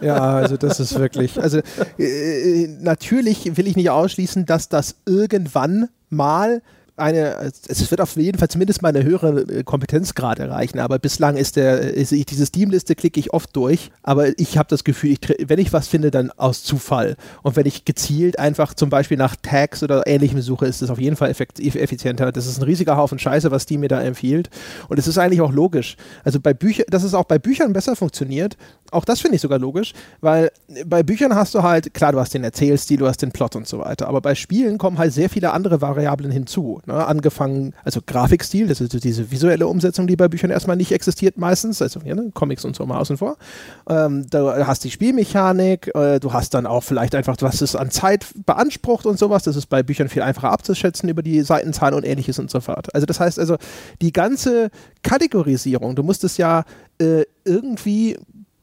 Ja, 0.00 0.34
also 0.34 0.56
das 0.56 0.80
ist 0.80 0.98
wirklich. 0.98 1.40
Also 1.40 1.60
äh, 1.98 2.66
natürlich 2.80 3.56
will 3.56 3.66
ich 3.66 3.76
nicht 3.76 3.90
ausschließen, 3.90 4.46
dass 4.46 4.68
das 4.68 4.96
irgendwann 5.06 5.88
mal 6.08 6.62
eine, 6.96 7.52
es 7.68 7.90
wird 7.90 8.00
auf 8.00 8.16
jeden 8.16 8.38
Fall 8.38 8.48
zumindest 8.48 8.82
mal 8.82 8.90
eine 8.90 9.02
höhere 9.02 9.40
äh, 9.40 9.62
Kompetenzgrad 9.64 10.38
erreichen, 10.38 10.78
aber 10.78 10.98
bislang 10.98 11.36
ist 11.36 11.56
der, 11.56 11.80
ist, 11.94 12.12
ich, 12.12 12.26
diese 12.26 12.44
Steam-Liste 12.44 12.94
klicke 12.94 13.18
ich 13.18 13.32
oft 13.32 13.54
durch, 13.56 13.90
aber 14.02 14.38
ich 14.38 14.58
habe 14.58 14.68
das 14.68 14.84
Gefühl, 14.84 15.12
ich, 15.12 15.20
wenn 15.48 15.58
ich 15.58 15.72
was 15.72 15.88
finde, 15.88 16.10
dann 16.10 16.30
aus 16.32 16.62
Zufall. 16.62 17.16
Und 17.42 17.56
wenn 17.56 17.66
ich 17.66 17.84
gezielt 17.84 18.38
einfach 18.38 18.74
zum 18.74 18.90
Beispiel 18.90 19.16
nach 19.16 19.36
Tags 19.36 19.82
oder 19.82 20.06
ähnlichem 20.06 20.42
suche, 20.42 20.66
ist 20.66 20.82
das 20.82 20.90
auf 20.90 20.98
jeden 20.98 21.16
Fall 21.16 21.30
effizienter. 21.30 22.30
Das 22.30 22.46
ist 22.46 22.58
ein 22.58 22.64
riesiger 22.64 22.96
Haufen 22.96 23.18
Scheiße, 23.18 23.50
was 23.50 23.62
Steam 23.62 23.80
mir 23.80 23.88
da 23.88 24.02
empfiehlt. 24.02 24.50
Und 24.88 24.98
es 24.98 25.06
ist 25.06 25.16
eigentlich 25.16 25.40
auch 25.40 25.52
logisch. 25.52 25.96
Also 26.24 26.40
bei 26.40 26.52
Büchern, 26.52 26.86
dass 26.90 27.04
es 27.04 27.14
auch 27.14 27.24
bei 27.24 27.38
Büchern 27.38 27.72
besser 27.72 27.96
funktioniert, 27.96 28.56
auch 28.90 29.06
das 29.06 29.20
finde 29.20 29.36
ich 29.36 29.40
sogar 29.40 29.58
logisch, 29.58 29.94
weil 30.20 30.50
bei 30.84 31.02
Büchern 31.02 31.34
hast 31.34 31.54
du 31.54 31.62
halt, 31.62 31.94
klar, 31.94 32.12
du 32.12 32.20
hast 32.20 32.34
den 32.34 32.44
Erzählstil, 32.44 32.98
du 32.98 33.06
hast 33.06 33.22
den 33.22 33.32
Plot 33.32 33.56
und 33.56 33.66
so 33.66 33.78
weiter, 33.78 34.06
aber 34.08 34.20
bei 34.20 34.34
Spielen 34.34 34.76
kommen 34.76 34.98
halt 34.98 35.12
sehr 35.12 35.30
viele 35.30 35.52
andere 35.52 35.80
Variablen 35.80 36.30
hinzu. 36.30 36.81
Ne? 36.86 36.94
Angefangen, 36.94 37.74
also 37.84 38.00
Grafikstil, 38.04 38.66
das 38.66 38.80
ist 38.80 39.04
diese 39.04 39.30
visuelle 39.30 39.66
Umsetzung, 39.66 40.06
die 40.06 40.16
bei 40.16 40.28
Büchern 40.28 40.50
erstmal 40.50 40.76
nicht 40.76 40.92
existiert 40.92 41.38
meistens, 41.38 41.80
also 41.80 42.00
ja, 42.04 42.14
ne? 42.14 42.30
Comics 42.34 42.64
und 42.64 42.74
so 42.74 42.84
mal 42.86 42.98
außen 42.98 43.16
vor. 43.16 43.36
Ähm, 43.88 44.26
du 44.28 44.66
hast 44.66 44.82
die 44.84 44.90
Spielmechanik, 44.90 45.94
äh, 45.94 46.18
du 46.18 46.32
hast 46.32 46.54
dann 46.54 46.66
auch 46.66 46.82
vielleicht 46.82 47.14
einfach, 47.14 47.36
was 47.40 47.60
es 47.60 47.76
an 47.76 47.90
Zeit 47.90 48.26
beansprucht 48.46 49.06
und 49.06 49.18
sowas, 49.18 49.44
das 49.44 49.56
ist 49.56 49.66
bei 49.66 49.82
Büchern 49.82 50.08
viel 50.08 50.22
einfacher 50.22 50.50
abzuschätzen 50.50 51.08
über 51.08 51.22
die 51.22 51.42
Seitenzahlen 51.42 51.94
und 51.94 52.04
ähnliches 52.04 52.38
und 52.38 52.50
so 52.50 52.60
fort. 52.60 52.94
Also 52.94 53.06
das 53.06 53.20
heißt 53.20 53.38
also, 53.38 53.56
die 54.00 54.12
ganze 54.12 54.70
Kategorisierung, 55.02 55.94
du 55.94 56.02
musst 56.02 56.24
es 56.24 56.36
ja 56.36 56.64
äh, 56.98 57.22
irgendwie 57.44 58.16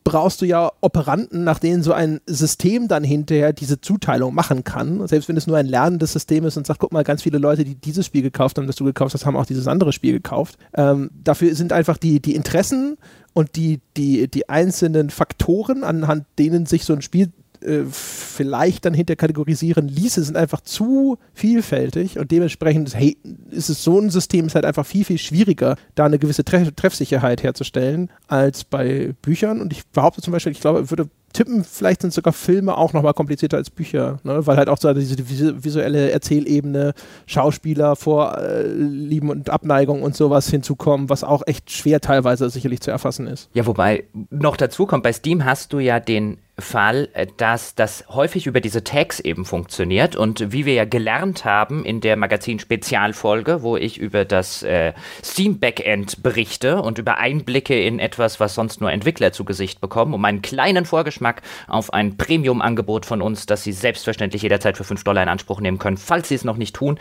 brauchst 0.10 0.42
du 0.42 0.46
ja 0.46 0.72
Operanten, 0.82 1.44
nach 1.44 1.60
denen 1.60 1.84
so 1.84 1.94
ein 1.94 2.20
System 2.26 2.88
dann 2.88 3.04
hinterher 3.04 3.54
diese 3.54 3.80
Zuteilung 3.80 4.34
machen 4.34 4.64
kann. 4.64 5.08
Selbst 5.08 5.30
wenn 5.30 5.38
es 5.38 5.46
nur 5.46 5.56
ein 5.56 5.68
lernendes 5.68 6.14
System 6.14 6.46
ist 6.46 6.58
und 6.58 6.66
sagt, 6.66 6.80
guck 6.80 6.92
mal, 6.92 7.04
ganz 7.04 7.22
viele 7.22 7.38
Leute, 7.38 7.64
die 7.64 7.76
dieses 7.76 8.08
Spiel 8.08 8.24
gekauft 8.24 8.58
haben, 8.58 8.66
das 8.66 8.76
du 8.76 8.86
gekauft 8.86 9.14
hast, 9.14 9.28
haben 9.28 9.38
auch 9.38 9.46
dieses 9.46 9.68
andere 9.68 9.94
Spiel 9.94 10.14
gekauft. 10.14 10.58
Ähm, 10.74 11.12
dafür 11.24 11.54
sind 11.54 11.72
einfach 11.72 11.98
die, 11.98 12.20
die 12.20 12.34
Interessen 12.34 12.98
und 13.34 13.56
die, 13.56 13.82
die, 13.98 14.28
die 14.28 14.50
einzelnen 14.50 15.12
Faktoren, 15.12 15.84
anhand 15.84 16.26
denen 16.40 16.66
sich 16.66 16.86
so 16.86 16.94
ein 16.94 17.04
Spiel 17.04 17.30
äh, 17.62 17.84
vielleicht 17.90 18.86
dann 18.86 18.94
hinter 18.94 19.16
kategorisieren 19.16 19.88
ließe, 19.88 20.24
sind 20.24 20.38
einfach 20.38 20.62
zu 20.62 21.18
vielfältig 21.34 22.18
und 22.20 22.32
dementsprechend 22.32 22.96
hey, 22.96 23.18
ist 23.50 23.70
es 23.70 23.84
so 23.84 24.00
ein 24.00 24.10
System 24.10 24.46
ist 24.48 24.56
halt 24.56 24.66
einfach 24.66 24.86
viel, 24.86 25.06
viel 25.06 25.18
schwieriger, 25.18 25.76
da 25.96 26.06
eine 26.06 26.20
gewisse 26.20 26.44
Treff 26.44 26.72
Treffsicherheit 26.76 27.44
herzustellen 27.44 28.10
als 28.28 28.64
bei 28.64 29.14
Büchern. 29.22 29.62
Und 29.62 29.74
ich 29.74 29.86
behaupte 29.88 30.22
zum 30.22 30.34
Beispiel, 30.34 30.52
ich 30.52 30.62
glaube, 30.62 30.82
ich 30.82 30.90
würde 30.92 31.10
tippen, 31.34 31.64
vielleicht 31.64 32.02
sind 32.02 32.12
sogar 32.14 32.34
Filme 32.34 32.78
auch 32.78 32.94
nochmal 32.94 33.14
komplizierter 33.14 33.58
als 33.58 33.70
Bücher, 33.70 34.20
ne? 34.24 34.46
weil 34.48 34.58
halt 34.58 34.68
auch 34.68 34.78
so 34.78 34.92
diese 34.94 35.16
visu- 35.16 35.64
visuelle 35.64 36.12
Erzählebene, 36.12 36.94
Schauspieler, 37.28 37.96
Vorlieben 37.96 39.30
und 39.30 39.50
Abneigung 39.50 40.02
und 40.02 40.16
sowas 40.16 40.50
hinzukommen, 40.50 41.10
was 41.10 41.24
auch 41.24 41.44
echt 41.46 41.72
schwer 41.72 42.00
teilweise 42.02 42.50
sicherlich 42.50 42.82
zu 42.82 42.92
erfassen 42.92 43.28
ist. 43.28 43.50
Ja, 43.54 43.66
wobei 43.68 44.06
noch 44.30 44.58
dazu 44.58 44.86
kommt, 44.86 45.04
bei 45.04 45.14
Steam 45.14 45.46
hast 45.46 45.74
du 45.74 45.80
ja 45.80 46.00
den 46.00 46.38
Fall, 46.62 47.10
äh, 47.14 47.28
dass 47.38 47.76
das 47.76 48.06
häufig 48.10 48.48
über 48.48 48.62
diese 48.62 48.84
Tags 48.84 49.20
eben 49.20 49.46
funktioniert 49.46 50.16
und 50.16 50.52
wie 50.52 50.66
wir 50.66 50.74
ja 50.74 50.86
gelernt 50.86 51.46
haben 51.46 51.86
in 51.86 52.02
der 52.02 52.16
Magazin-Spezialfolge, 52.16 53.64
wo 53.64 53.78
ich 53.78 53.98
über 53.98 54.26
das 54.26 54.64
äh, 54.64 54.94
Steam-Backend 55.24 56.24
berichte 56.24 56.82
und 56.82 56.98
über 56.98 57.18
Einblicke 57.18 57.80
in 57.80 58.00
etwas, 58.00 58.40
was 58.40 58.56
sonst 58.56 58.82
nur 58.82 58.92
Entwickler 58.92 59.32
zu 59.32 59.46
Gesicht 59.46 59.82
bekommen, 59.82 60.14
um 60.14 60.24
einen 60.26 60.42
kleinen 60.42 60.86
Vorgeschmack 60.86 61.42
auf 61.68 61.94
ein 61.94 62.18
Premium-Angebot 62.18 63.06
von 63.06 63.22
uns, 63.22 63.46
das 63.46 63.64
Sie 63.64 63.72
selbstverständlich 63.72 64.42
jederzeit 64.42 64.78
für 64.78 64.84
5 64.84 65.04
Dollar 65.04 65.24
in 65.24 65.30
Anspruch 65.30 65.62
nehmen 65.62 65.80
können, 65.80 65.98
falls 65.98 66.30
Sie 66.30 66.36
es 66.36 66.44
noch 66.44 66.58
nicht 66.58 66.76
tun. 66.76 67.00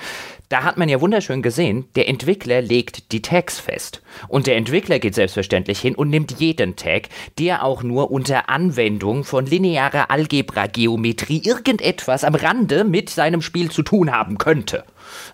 Da 0.48 0.64
hat 0.64 0.78
man 0.78 0.88
ja 0.88 1.00
wunderschön 1.00 1.42
gesehen, 1.42 1.86
der 1.96 2.08
Entwickler 2.08 2.62
legt 2.62 3.12
die 3.12 3.22
Tags 3.22 3.60
fest. 3.60 4.02
Und 4.28 4.46
der 4.46 4.56
Entwickler 4.56 4.98
geht 4.98 5.14
selbstverständlich 5.14 5.78
hin 5.80 5.94
und 5.94 6.10
nimmt 6.10 6.40
jeden 6.40 6.76
Tag, 6.76 7.08
der 7.38 7.64
auch 7.64 7.82
nur 7.82 8.10
unter 8.10 8.48
Anwendung 8.48 9.24
von 9.24 9.47
linearer 9.48 10.10
Algebra, 10.10 10.66
Geometrie, 10.66 11.42
irgendetwas 11.44 12.24
am 12.24 12.34
Rande 12.34 12.84
mit 12.84 13.10
seinem 13.10 13.42
Spiel 13.42 13.70
zu 13.70 13.82
tun 13.82 14.12
haben 14.12 14.38
könnte. 14.38 14.84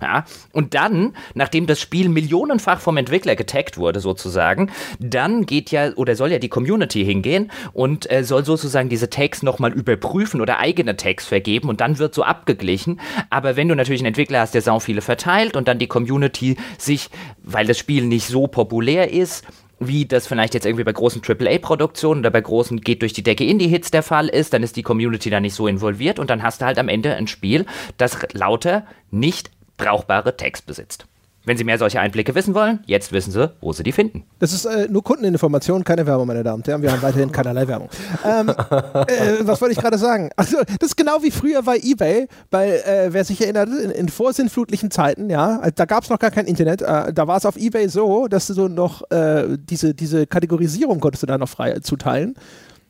Ja, 0.01 0.25
und 0.53 0.75
dann, 0.75 1.17
nachdem 1.35 1.67
das 1.67 1.81
Spiel 1.81 2.09
millionenfach 2.09 2.81
vom 2.81 2.97
Entwickler 2.97 3.37
getaggt 3.37 3.77
wurde, 3.77 4.01
sozusagen, 4.01 4.71
dann 4.99 5.47
geht 5.47 5.71
ja 5.71 5.93
oder 5.97 6.15
soll 6.15 6.33
ja 6.33 6.39
die 6.39 6.49
Community 6.49 7.05
hingehen 7.05 7.51
und 7.73 8.11
äh, 8.11 8.25
soll 8.25 8.45
sozusagen 8.45 8.89
diese 8.89 9.11
Tags 9.11 9.43
nochmal 9.43 9.73
überprüfen 9.73 10.41
oder 10.41 10.59
eigene 10.59 10.97
Tags 10.97 11.27
vergeben 11.27 11.69
und 11.69 11.81
dann 11.81 11.99
wird 11.99 12.15
so 12.15 12.23
abgeglichen. 12.23 13.01
Aber 13.31 13.57
wenn 13.57 13.69
du 13.69 13.75
natürlich 13.75 14.01
einen 14.01 14.09
Entwickler 14.09 14.41
hast, 14.41 14.55
der 14.55 14.63
sau 14.63 14.81
viele 14.81 15.01
verteilt 15.01 15.57
und 15.57 15.69
dann 15.69 15.79
die 15.79 15.89
Community 15.89 16.57
sich, 16.79 17.11
weil 17.43 17.67
das 17.67 17.79
Spiel 17.79 18.07
nicht 18.07 18.29
so 18.29 18.47
populär 18.47 19.13
ist, 19.13 19.45
wie 19.89 20.07
das 20.07 20.27
vielleicht 20.27 20.55
jetzt 20.55 20.67
irgendwie 20.67 20.85
bei 20.85 20.93
großen 20.93 21.23
AAA-Produktionen 21.27 22.21
oder 22.21 22.31
bei 22.31 22.41
großen 22.41 22.81
geht 22.81 23.03
durch 23.03 23.13
die 23.13 23.23
Decke 23.23 23.45
Indie-Hits 23.45 23.91
der 23.91 24.03
Fall 24.03 24.29
ist, 24.29 24.53
dann 24.53 24.63
ist 24.63 24.77
die 24.77 24.83
Community 24.83 25.31
da 25.31 25.41
nicht 25.41 25.55
so 25.55 25.67
involviert 25.67 26.19
und 26.19 26.31
dann 26.31 26.43
hast 26.43 26.61
du 26.61 26.67
halt 26.67 26.79
am 26.79 26.89
Ende 26.89 27.15
ein 27.15 27.27
Spiel, 27.27 27.67
das 27.97 28.19
lauter 28.33 28.87
nicht 29.11 29.51
brauchbare 29.77 30.37
Tags 30.37 30.63
besitzt. 30.63 31.07
Wenn 31.47 31.59
Sie 31.59 31.65
mehr 31.65 31.79
solche 31.79 32.01
Einblicke 32.01 32.35
wissen 32.35 32.55
wollen, 32.55 32.81
jetzt 32.87 33.13
wissen 33.13 33.31
Sie, 33.31 33.51
wo 33.61 33.73
Sie 33.73 33.83
die 33.83 33.93
finden. 33.93 34.25
Das 34.39 34.53
ist 34.53 34.65
äh, 34.65 34.89
nur 34.89 35.05
Kundeninformation, 35.05 35.85
keine 35.85 36.07
Werbung, 36.07 36.27
meine 36.27 36.43
Damen 36.43 36.63
und 36.63 36.69
Herren. 36.69 36.81
Wir 36.81 36.91
haben 36.91 37.03
weiterhin 37.03 37.31
keinerlei 37.31 37.69
Werbung. 37.69 37.91
Ähm, 38.25 38.49
äh, 38.49 38.55
was 39.41 39.61
wollte 39.61 39.73
ich 39.73 39.79
gerade 39.79 39.99
sagen? 39.99 40.31
Also, 40.37 40.57
das 40.81 40.91
ist 40.91 40.97
genau 40.97 41.23
wie 41.23 41.31
früher 41.31 41.63
bei 41.63 41.77
eBay, 41.77 42.29
bei, 42.51 42.79
äh, 42.79 43.13
wer 43.13 43.25
sich 43.25 43.43
erinnert, 43.43 43.69
in, 43.69 43.91
in 43.91 44.09
vorsinnflutlichen 44.09 44.91
Zeiten, 44.91 45.29
ja, 45.29 45.61
äh, 45.63 45.73
da 45.75 45.85
gab 45.85 46.05
es 46.05 46.11
noch 46.11 46.19
gar 46.19 46.31
kein 46.31 46.47
Internet. 46.47 46.81
Äh, 46.81 47.13
da 47.13 47.27
war 47.27 47.37
es 47.37 47.45
auf 47.45 47.57
eBay 47.57 47.89
so, 47.89 48.27
dass 48.29 48.47
du 48.47 48.55
so 48.55 48.69
noch 48.69 49.11
äh, 49.11 49.59
diese, 49.59 49.95
diese 49.95 50.27
Kategorisierung 50.27 51.01
konntest 51.01 51.25
du 51.25 51.27
da 51.27 51.37
noch 51.37 51.49
frei 51.49 51.79
zuteilen. 51.81 52.35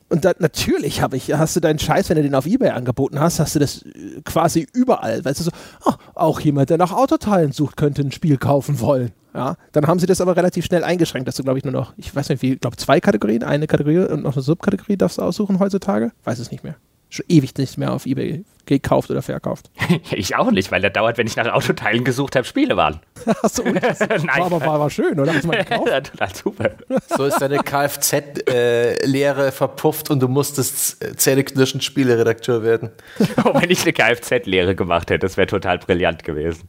Und 0.07 0.23
da, 0.23 0.33
natürlich 0.37 1.01
habe 1.01 1.17
ich, 1.17 1.33
hast 1.33 1.55
du 1.55 1.59
deinen 1.59 1.79
Scheiß, 1.79 2.09
wenn 2.09 2.17
du 2.17 2.23
den 2.23 2.35
auf 2.35 2.45
Ebay 2.45 2.69
angeboten 2.69 3.19
hast, 3.19 3.39
hast 3.39 3.55
du 3.55 3.59
das 3.59 3.81
äh, 3.83 4.21
quasi 4.23 4.67
überall. 4.73 5.25
Weißt 5.25 5.39
du 5.39 5.45
so, 5.45 5.51
oh, 5.85 5.93
auch 6.13 6.39
jemand, 6.39 6.69
der 6.69 6.77
nach 6.77 6.91
Autoteilen 6.91 7.51
sucht, 7.51 7.75
könnte 7.75 8.01
ein 8.01 8.11
Spiel 8.11 8.37
kaufen 8.37 8.79
wollen. 8.79 9.11
Ja, 9.33 9.55
dann 9.73 9.87
haben 9.87 9.99
sie 9.99 10.05
das 10.05 10.21
aber 10.21 10.37
relativ 10.37 10.63
schnell 10.65 10.83
eingeschränkt, 10.83 11.27
dass 11.27 11.35
du, 11.35 11.43
glaube 11.43 11.57
ich, 11.57 11.65
nur 11.65 11.73
noch, 11.73 11.93
ich 11.97 12.15
weiß 12.15 12.29
nicht 12.29 12.41
wie, 12.41 12.55
glaube 12.55 12.77
zwei 12.77 13.01
Kategorien, 13.01 13.43
eine 13.43 13.67
Kategorie 13.67 13.97
und 13.97 14.23
noch 14.23 14.35
eine 14.35 14.41
Subkategorie 14.41 14.95
darfst 14.95 15.17
du 15.17 15.23
aussuchen 15.23 15.59
heutzutage. 15.59 16.11
Weiß 16.23 16.39
es 16.39 16.51
nicht 16.51 16.63
mehr. 16.63 16.75
Schon 17.15 17.25
ewig 17.29 17.57
nicht 17.57 17.77
mehr 17.77 17.93
auf 17.93 18.05
Ebay 18.05 18.43
gekauft 18.65 19.09
oder 19.09 19.21
verkauft. 19.21 19.69
ich 20.11 20.35
auch 20.35 20.51
nicht, 20.51 20.69
weil 20.71 20.81
da 20.81 20.89
dauert, 20.89 21.17
wenn 21.17 21.27
ich 21.27 21.37
nach 21.37 21.47
Autoteilen 21.53 22.03
gesucht 22.03 22.35
habe, 22.35 22.45
Spiele 22.45 22.75
waren. 22.75 22.99
Achso, 23.41 23.63
das 23.81 23.99
Nein. 23.99 24.27
War, 24.27 24.45
aber 24.47 24.59
war, 24.61 24.79
war 24.79 24.89
schön, 24.89 25.17
oder? 25.17 25.33
Hast 25.33 25.43
du 25.43 25.47
mal 25.47 25.63
gekauft? 25.63 25.87
ja, 25.87 26.01
total 26.01 26.35
super. 26.35 26.71
So 27.07 27.23
ist 27.25 27.39
deine 27.39 27.59
Kfz-Lehre 27.59 29.51
verpufft 29.53 30.09
und 30.09 30.19
du 30.19 30.27
musstest 30.27 30.97
zähneknirschend 31.17 31.83
Spieleredakteur 31.85 32.63
werden. 32.63 32.89
oh, 33.45 33.53
wenn 33.53 33.69
ich 33.69 33.83
eine 33.83 33.93
Kfz-Lehre 33.93 34.75
gemacht 34.75 35.09
hätte, 35.09 35.19
das 35.19 35.37
wäre 35.37 35.47
total 35.47 35.77
brillant 35.77 36.23
gewesen. 36.25 36.67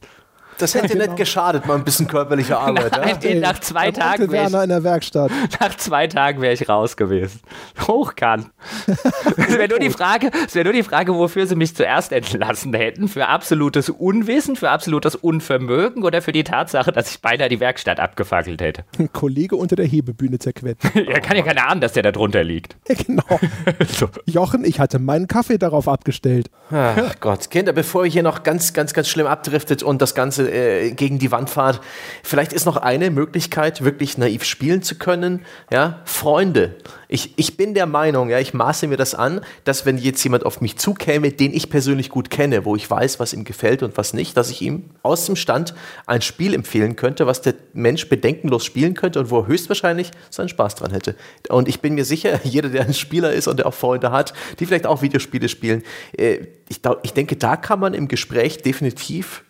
Das 0.58 0.74
hätte 0.74 0.86
ja, 0.86 0.92
genau. 0.94 1.04
nicht 1.06 1.16
geschadet, 1.16 1.66
mal 1.66 1.74
ein 1.74 1.84
bisschen 1.84 2.06
körperliche 2.06 2.56
Arbeit. 2.58 2.92
Nein, 2.92 3.18
ja? 3.22 3.34
nach 3.52 3.60
zwei 3.60 3.90
Tagen 3.90 4.30
wäre 4.30 4.48
ich, 4.48 4.54
in 4.54 4.68
der 4.68 4.84
Werkstatt. 4.84 5.30
Nach 5.60 5.76
zwei 5.76 6.06
Tagen 6.06 6.40
wäre 6.40 6.54
ich 6.54 6.68
raus 6.68 6.96
gewesen. 6.96 7.40
Hochkant. 7.86 8.50
Es 8.86 9.58
wäre 9.58 9.68
nur 9.68 9.78
die 9.78 9.90
Frage, 9.90 10.30
es 10.46 10.54
wäre 10.54 10.64
nur 10.64 10.72
die 10.72 10.82
Frage, 10.82 11.14
wofür 11.14 11.46
sie 11.46 11.56
mich 11.56 11.76
zuerst 11.76 12.12
entlassen 12.12 12.72
hätten. 12.74 13.08
Für 13.08 13.28
absolutes 13.28 13.90
Unwissen, 13.90 14.56
für 14.56 14.70
absolutes 14.70 15.14
Unvermögen 15.14 16.02
oder 16.02 16.22
für 16.22 16.32
die 16.32 16.44
Tatsache, 16.44 16.92
dass 16.92 17.10
ich 17.10 17.20
beinahe 17.20 17.48
die 17.48 17.60
Werkstatt 17.60 18.00
abgefackelt 18.00 18.60
hätte. 18.60 18.84
Ein 18.98 19.12
Kollege 19.12 19.56
unter 19.56 19.76
der 19.76 19.86
Hebebühne 19.86 20.38
zerquetscht. 20.38 20.84
er 20.94 21.20
kann 21.20 21.36
ja 21.36 21.42
keine 21.42 21.66
Ahnung, 21.66 21.80
dass 21.80 21.92
der 21.92 22.02
da 22.02 22.12
drunter 22.12 22.44
liegt. 22.44 22.76
genau. 22.86 23.40
so. 23.88 24.08
Jochen, 24.24 24.64
ich 24.64 24.80
hatte 24.80 24.98
meinen 24.98 25.28
Kaffee 25.28 25.58
darauf 25.58 25.88
abgestellt. 25.88 26.50
Ach 26.70 27.14
Gott, 27.20 27.50
Kinder, 27.50 27.72
bevor 27.72 28.04
ihr 28.04 28.10
hier 28.10 28.22
noch 28.22 28.42
ganz, 28.42 28.72
ganz, 28.72 28.94
ganz 28.94 29.08
schlimm 29.08 29.26
abdriftet 29.26 29.82
und 29.82 30.02
das 30.02 30.14
Ganze 30.14 30.45
äh, 30.46 30.92
gegen 30.92 31.18
die 31.18 31.30
Wand 31.30 31.50
fahrt. 31.50 31.80
Vielleicht 32.22 32.52
ist 32.52 32.64
noch 32.64 32.76
eine 32.76 33.10
Möglichkeit, 33.10 33.84
wirklich 33.84 34.18
naiv 34.18 34.44
spielen 34.44 34.82
zu 34.82 34.96
können. 34.96 35.44
Ja, 35.70 36.00
Freunde. 36.04 36.76
Ich, 37.08 37.34
ich 37.36 37.56
bin 37.56 37.74
der 37.74 37.86
Meinung, 37.86 38.30
ja, 38.30 38.40
ich 38.40 38.52
maße 38.52 38.88
mir 38.88 38.96
das 38.96 39.14
an, 39.14 39.40
dass 39.64 39.86
wenn 39.86 39.96
jetzt 39.96 40.22
jemand 40.24 40.44
auf 40.44 40.60
mich 40.60 40.76
zukäme, 40.76 41.30
den 41.30 41.54
ich 41.54 41.70
persönlich 41.70 42.08
gut 42.08 42.30
kenne, 42.30 42.64
wo 42.64 42.74
ich 42.74 42.90
weiß, 42.90 43.20
was 43.20 43.32
ihm 43.32 43.44
gefällt 43.44 43.82
und 43.84 43.96
was 43.96 44.12
nicht, 44.12 44.36
dass 44.36 44.50
ich 44.50 44.60
ihm 44.62 44.90
aus 45.02 45.26
dem 45.26 45.36
Stand 45.36 45.74
ein 46.06 46.20
Spiel 46.22 46.52
empfehlen 46.52 46.96
könnte, 46.96 47.26
was 47.26 47.42
der 47.42 47.54
Mensch 47.72 48.08
bedenkenlos 48.08 48.64
spielen 48.64 48.94
könnte 48.94 49.20
und 49.20 49.30
wo 49.30 49.40
er 49.40 49.46
höchstwahrscheinlich 49.46 50.10
seinen 50.30 50.48
Spaß 50.48 50.74
dran 50.74 50.90
hätte. 50.90 51.14
Und 51.48 51.68
ich 51.68 51.80
bin 51.80 51.94
mir 51.94 52.04
sicher, 52.04 52.40
jeder, 52.44 52.70
der 52.70 52.82
ein 52.82 52.94
Spieler 52.94 53.32
ist 53.32 53.46
und 53.46 53.58
der 53.58 53.66
auch 53.66 53.74
Freunde 53.74 54.10
hat, 54.10 54.32
die 54.58 54.66
vielleicht 54.66 54.86
auch 54.86 55.02
Videospiele 55.02 55.48
spielen, 55.48 55.82
äh, 56.16 56.38
ich, 56.68 56.80
ich 57.02 57.12
denke, 57.12 57.36
da 57.36 57.56
kann 57.56 57.78
man 57.78 57.94
im 57.94 58.08
Gespräch 58.08 58.58
definitiv 58.58 59.44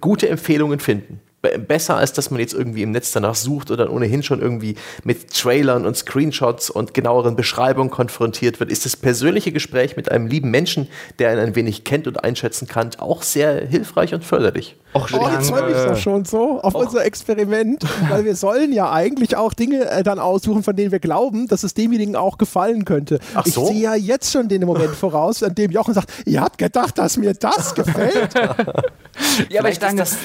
gute 0.00 0.28
Empfehlungen 0.28 0.80
finden. 0.80 1.20
Besser 1.66 1.96
als 1.96 2.12
dass 2.12 2.30
man 2.30 2.40
jetzt 2.40 2.54
irgendwie 2.54 2.82
im 2.82 2.90
Netz 2.90 3.12
danach 3.12 3.34
sucht 3.34 3.70
oder 3.70 3.92
ohnehin 3.92 4.22
schon 4.22 4.40
irgendwie 4.40 4.76
mit 5.04 5.32
Trailern 5.32 5.86
und 5.86 5.96
Screenshots 5.96 6.70
und 6.70 6.94
genaueren 6.94 7.36
Beschreibungen 7.36 7.90
konfrontiert 7.90 8.60
wird, 8.60 8.70
ist 8.70 8.84
das 8.84 8.96
persönliche 8.96 9.52
Gespräch 9.52 9.96
mit 9.96 10.10
einem 10.10 10.26
lieben 10.26 10.50
Menschen, 10.50 10.88
der 11.18 11.30
einen 11.30 11.40
ein 11.40 11.54
wenig 11.54 11.84
kennt 11.84 12.06
und 12.06 12.24
einschätzen 12.24 12.66
kann, 12.68 12.90
auch 12.98 13.22
sehr 13.22 13.66
hilfreich 13.66 14.14
und 14.14 14.24
förderlich. 14.24 14.76
Och, 14.96 15.10
oh, 15.12 15.28
jetzt 15.28 15.50
freue 15.50 15.72
ich 15.72 15.90
mich 15.90 16.02
schon 16.02 16.24
so 16.24 16.60
auf 16.62 16.74
Och. 16.74 16.86
unser 16.86 17.04
Experiment, 17.04 17.84
weil 18.08 18.24
wir 18.24 18.34
sollen 18.34 18.72
ja 18.72 18.90
eigentlich 18.90 19.36
auch 19.36 19.52
Dinge 19.52 19.90
äh, 19.90 20.02
dann 20.02 20.18
aussuchen, 20.18 20.62
von 20.62 20.74
denen 20.74 20.90
wir 20.90 21.00
glauben, 21.00 21.48
dass 21.48 21.64
es 21.64 21.74
demjenigen 21.74 22.16
auch 22.16 22.38
gefallen 22.38 22.86
könnte. 22.86 23.18
Ach 23.34 23.44
so? 23.44 23.62
Ich 23.62 23.68
sehe 23.68 23.82
ja 23.82 23.94
jetzt 23.94 24.32
schon 24.32 24.48
den 24.48 24.64
Moment 24.64 24.94
voraus, 24.96 25.42
an 25.42 25.54
dem 25.54 25.70
Jochen 25.70 25.92
sagt, 25.92 26.10
ihr 26.24 26.40
habt 26.40 26.56
gedacht, 26.56 26.96
dass 26.96 27.18
mir 27.18 27.34
das 27.34 27.74
gefällt. 27.74 28.34
ja, 29.50 29.60
aber 29.60 29.70
ich 29.70 29.78
denke, 29.78 29.96
das 29.96 30.16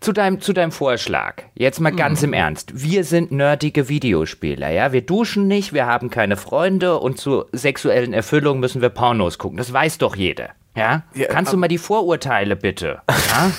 zu 0.00 0.12
deinem, 0.12 0.40
zu 0.40 0.52
deinem 0.52 0.72
Vorschlag, 0.72 1.42
jetzt 1.54 1.80
mal 1.80 1.92
ganz 1.92 2.22
mhm. 2.22 2.28
im 2.28 2.32
Ernst. 2.34 2.72
Wir 2.74 3.04
sind 3.04 3.32
nerdige 3.32 3.88
Videospieler, 3.88 4.70
ja? 4.70 4.92
Wir 4.92 5.02
duschen 5.02 5.46
nicht, 5.46 5.72
wir 5.72 5.86
haben 5.86 6.10
keine 6.10 6.36
Freunde 6.36 6.98
und 6.98 7.18
zur 7.18 7.48
sexuellen 7.52 8.12
Erfüllung 8.12 8.60
müssen 8.60 8.82
wir 8.82 8.88
Pornos 8.88 9.38
gucken. 9.38 9.58
Das 9.58 9.72
weiß 9.72 9.98
doch 9.98 10.16
jeder. 10.16 10.50
Ja? 10.76 11.04
ja 11.14 11.26
Kannst 11.28 11.52
du 11.52 11.56
mal 11.56 11.68
die 11.68 11.78
Vorurteile 11.78 12.56
bitte? 12.56 13.02
Ja? 13.34 13.50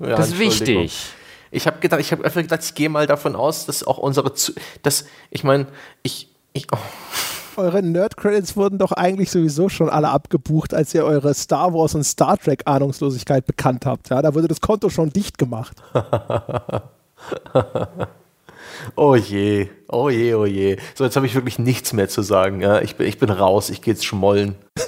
ja, 0.00 0.16
das 0.16 0.28
ist 0.28 0.38
wichtig. 0.38 1.12
Ich 1.50 1.66
habe 1.66 1.80
gedacht, 1.80 2.00
ich 2.00 2.12
habe 2.12 2.24
einfach 2.24 2.40
gedacht, 2.40 2.62
ich 2.62 2.74
gehe 2.74 2.88
mal 2.88 3.06
davon 3.06 3.34
aus, 3.34 3.66
dass 3.66 3.84
auch 3.84 3.98
unsere, 3.98 4.32
dass 4.82 5.04
ich 5.30 5.44
meine, 5.44 5.66
ich, 6.02 6.28
ich 6.52 6.66
oh 6.72 6.78
eure 7.60 7.82
Nerd-Credits 7.82 8.56
wurden 8.56 8.78
doch 8.78 8.92
eigentlich 8.92 9.30
sowieso 9.30 9.68
schon 9.68 9.88
alle 9.88 10.08
abgebucht, 10.08 10.74
als 10.74 10.94
ihr 10.94 11.04
eure 11.04 11.34
Star 11.34 11.72
Wars 11.72 11.94
und 11.94 12.04
Star 12.04 12.36
Trek 12.38 12.62
Ahnungslosigkeit 12.64 13.46
bekannt 13.46 13.86
habt. 13.86 14.10
Ja, 14.10 14.22
da 14.22 14.34
wurde 14.34 14.48
das 14.48 14.60
Konto 14.60 14.88
schon 14.88 15.10
dicht 15.10 15.38
gemacht. 15.38 15.76
oh 18.96 19.14
je, 19.14 19.68
oh 19.92 20.10
je, 20.10 20.34
oh 20.34 20.46
je. 20.46 20.76
So, 20.94 21.04
jetzt 21.04 21.16
habe 21.16 21.26
ich 21.26 21.34
wirklich 21.34 21.58
nichts 21.58 21.92
mehr 21.92 22.08
zu 22.08 22.22
sagen. 22.22 22.60
Ja, 22.60 22.80
ich, 22.80 22.96
bin, 22.96 23.06
ich 23.06 23.18
bin 23.18 23.30
raus, 23.30 23.70
ich 23.70 23.82
gehe 23.82 23.94
jetzt 23.94 24.04
schmollen. 24.04 24.54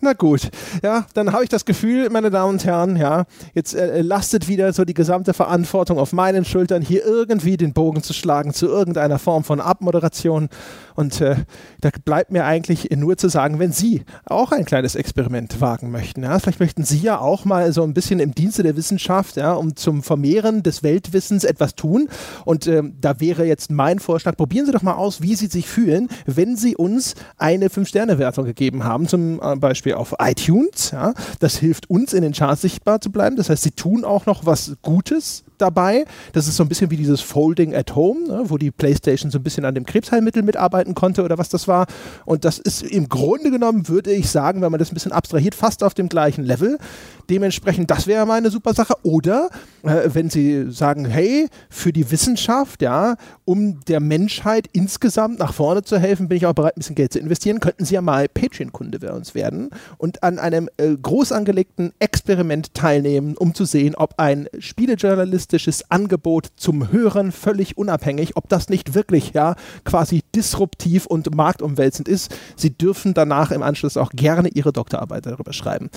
Na 0.00 0.12
gut, 0.12 0.50
ja, 0.82 1.06
dann 1.14 1.32
habe 1.32 1.44
ich 1.44 1.48
das 1.48 1.64
Gefühl, 1.64 2.10
meine 2.10 2.30
Damen 2.30 2.54
und 2.54 2.64
Herren, 2.64 2.96
ja, 2.96 3.24
jetzt 3.54 3.74
äh, 3.74 4.02
lastet 4.02 4.48
wieder 4.48 4.72
so 4.72 4.84
die 4.84 4.94
gesamte 4.94 5.34
Verantwortung 5.34 5.98
auf 5.98 6.12
meinen 6.12 6.44
Schultern, 6.44 6.82
hier 6.82 7.04
irgendwie 7.04 7.56
den 7.56 7.72
Bogen 7.72 8.02
zu 8.02 8.12
schlagen 8.12 8.52
zu 8.52 8.66
irgendeiner 8.66 9.18
Form 9.18 9.44
von 9.44 9.60
Abmoderation. 9.60 10.48
Und 10.94 11.20
äh, 11.20 11.36
da 11.80 11.90
bleibt 12.04 12.30
mir 12.30 12.44
eigentlich 12.44 12.90
nur 12.90 13.16
zu 13.16 13.28
sagen, 13.28 13.58
wenn 13.58 13.72
Sie 13.72 14.02
auch 14.26 14.52
ein 14.52 14.64
kleines 14.64 14.94
Experiment 14.94 15.60
wagen 15.60 15.90
möchten, 15.90 16.22
ja, 16.22 16.38
vielleicht 16.38 16.60
möchten 16.60 16.84
Sie 16.84 16.98
ja 16.98 17.18
auch 17.18 17.44
mal 17.44 17.72
so 17.72 17.82
ein 17.82 17.94
bisschen 17.94 18.20
im 18.20 18.34
Dienste 18.34 18.62
der 18.62 18.76
Wissenschaft, 18.76 19.36
ja, 19.36 19.52
um 19.54 19.76
zum 19.76 20.02
Vermehren 20.02 20.62
des 20.62 20.82
Weltwissens 20.82 21.44
etwas 21.44 21.74
tun. 21.74 22.08
Und 22.44 22.66
äh, 22.66 22.73
da 22.82 23.20
wäre 23.20 23.44
jetzt 23.44 23.70
mein 23.70 23.98
Vorschlag, 23.98 24.36
probieren 24.36 24.66
Sie 24.66 24.72
doch 24.72 24.82
mal 24.82 24.94
aus, 24.94 25.22
wie 25.22 25.34
Sie 25.34 25.46
sich 25.46 25.68
fühlen, 25.68 26.08
wenn 26.26 26.56
Sie 26.56 26.76
uns 26.76 27.14
eine 27.36 27.70
Fünf-Sterne-Wertung 27.70 28.44
gegeben 28.44 28.84
haben, 28.84 29.08
zum 29.08 29.40
äh, 29.40 29.56
Beispiel 29.56 29.94
auf 29.94 30.14
iTunes. 30.18 30.90
Ja. 30.92 31.14
Das 31.40 31.56
hilft 31.56 31.90
uns 31.90 32.12
in 32.12 32.22
den 32.22 32.32
Charts 32.32 32.62
sichtbar 32.62 33.00
zu 33.00 33.10
bleiben. 33.10 33.36
Das 33.36 33.50
heißt, 33.50 33.62
Sie 33.62 33.72
tun 33.72 34.04
auch 34.04 34.26
noch 34.26 34.46
was 34.46 34.76
Gutes 34.82 35.44
dabei. 35.58 36.04
Das 36.32 36.48
ist 36.48 36.56
so 36.56 36.62
ein 36.62 36.68
bisschen 36.68 36.90
wie 36.90 36.96
dieses 36.96 37.20
Folding 37.20 37.74
at 37.74 37.94
Home, 37.94 38.28
ne, 38.28 38.42
wo 38.46 38.58
die 38.58 38.70
PlayStation 38.70 39.30
so 39.30 39.38
ein 39.38 39.42
bisschen 39.42 39.64
an 39.64 39.74
dem 39.74 39.86
Krebsheilmittel 39.86 40.42
mitarbeiten 40.42 40.94
konnte 40.94 41.22
oder 41.22 41.38
was 41.38 41.48
das 41.48 41.68
war. 41.68 41.86
Und 42.24 42.44
das 42.44 42.58
ist 42.58 42.82
im 42.82 43.08
Grunde 43.08 43.50
genommen, 43.50 43.88
würde 43.88 44.12
ich 44.12 44.30
sagen, 44.30 44.62
wenn 44.62 44.70
man 44.70 44.78
das 44.78 44.90
ein 44.90 44.94
bisschen 44.94 45.12
abstrahiert, 45.12 45.54
fast 45.54 45.82
auf 45.82 45.94
dem 45.94 46.08
gleichen 46.08 46.44
Level. 46.44 46.78
Dementsprechend, 47.30 47.90
das 47.90 48.06
wäre 48.06 48.26
mal 48.26 48.38
eine 48.38 48.50
super 48.50 48.74
Sache. 48.74 48.94
Oder 49.02 49.48
äh, 49.82 50.10
wenn 50.12 50.30
Sie 50.30 50.70
sagen, 50.70 51.06
hey, 51.06 51.48
für 51.70 51.92
die 51.92 52.10
Wissenschaft, 52.10 52.82
ja, 52.82 53.16
um 53.44 53.80
der 53.86 54.00
Menschheit 54.00 54.68
insgesamt 54.72 55.38
nach 55.38 55.54
vorne 55.54 55.82
zu 55.82 55.98
helfen, 55.98 56.28
bin 56.28 56.36
ich 56.36 56.46
auch 56.46 56.52
bereit, 56.52 56.76
ein 56.76 56.80
bisschen 56.80 56.96
Geld 56.96 57.12
zu 57.12 57.18
investieren, 57.18 57.60
könnten 57.60 57.84
Sie 57.84 57.94
ja 57.94 58.02
mal 58.02 58.28
Patreon-Kunde 58.28 58.98
bei 58.98 59.12
uns 59.12 59.34
werden 59.34 59.70
und 59.98 60.22
an 60.22 60.38
einem 60.38 60.68
äh, 60.76 60.94
groß 60.94 61.32
angelegten 61.32 61.92
Experiment 61.98 62.74
teilnehmen, 62.74 63.36
um 63.36 63.54
zu 63.54 63.64
sehen, 63.64 63.94
ob 63.94 64.14
ein 64.18 64.48
spielejournalistisches 65.44 65.90
Angebot 65.90 66.48
zum 66.56 66.90
Hören 66.90 67.32
völlig 67.32 67.76
unabhängig, 67.76 68.36
ob 68.36 68.48
das 68.48 68.68
nicht 68.68 68.94
wirklich 68.94 69.32
ja 69.34 69.54
quasi 69.84 70.22
disruptiv 70.34 71.06
und 71.06 71.34
marktumwälzend 71.34 72.08
ist. 72.08 72.34
Sie 72.56 72.70
dürfen 72.70 73.14
danach 73.14 73.50
im 73.50 73.62
Anschluss 73.62 73.96
auch 73.96 74.10
gerne 74.10 74.48
Ihre 74.48 74.72
Doktorarbeit 74.72 75.26
darüber 75.26 75.52
schreiben. 75.52 75.90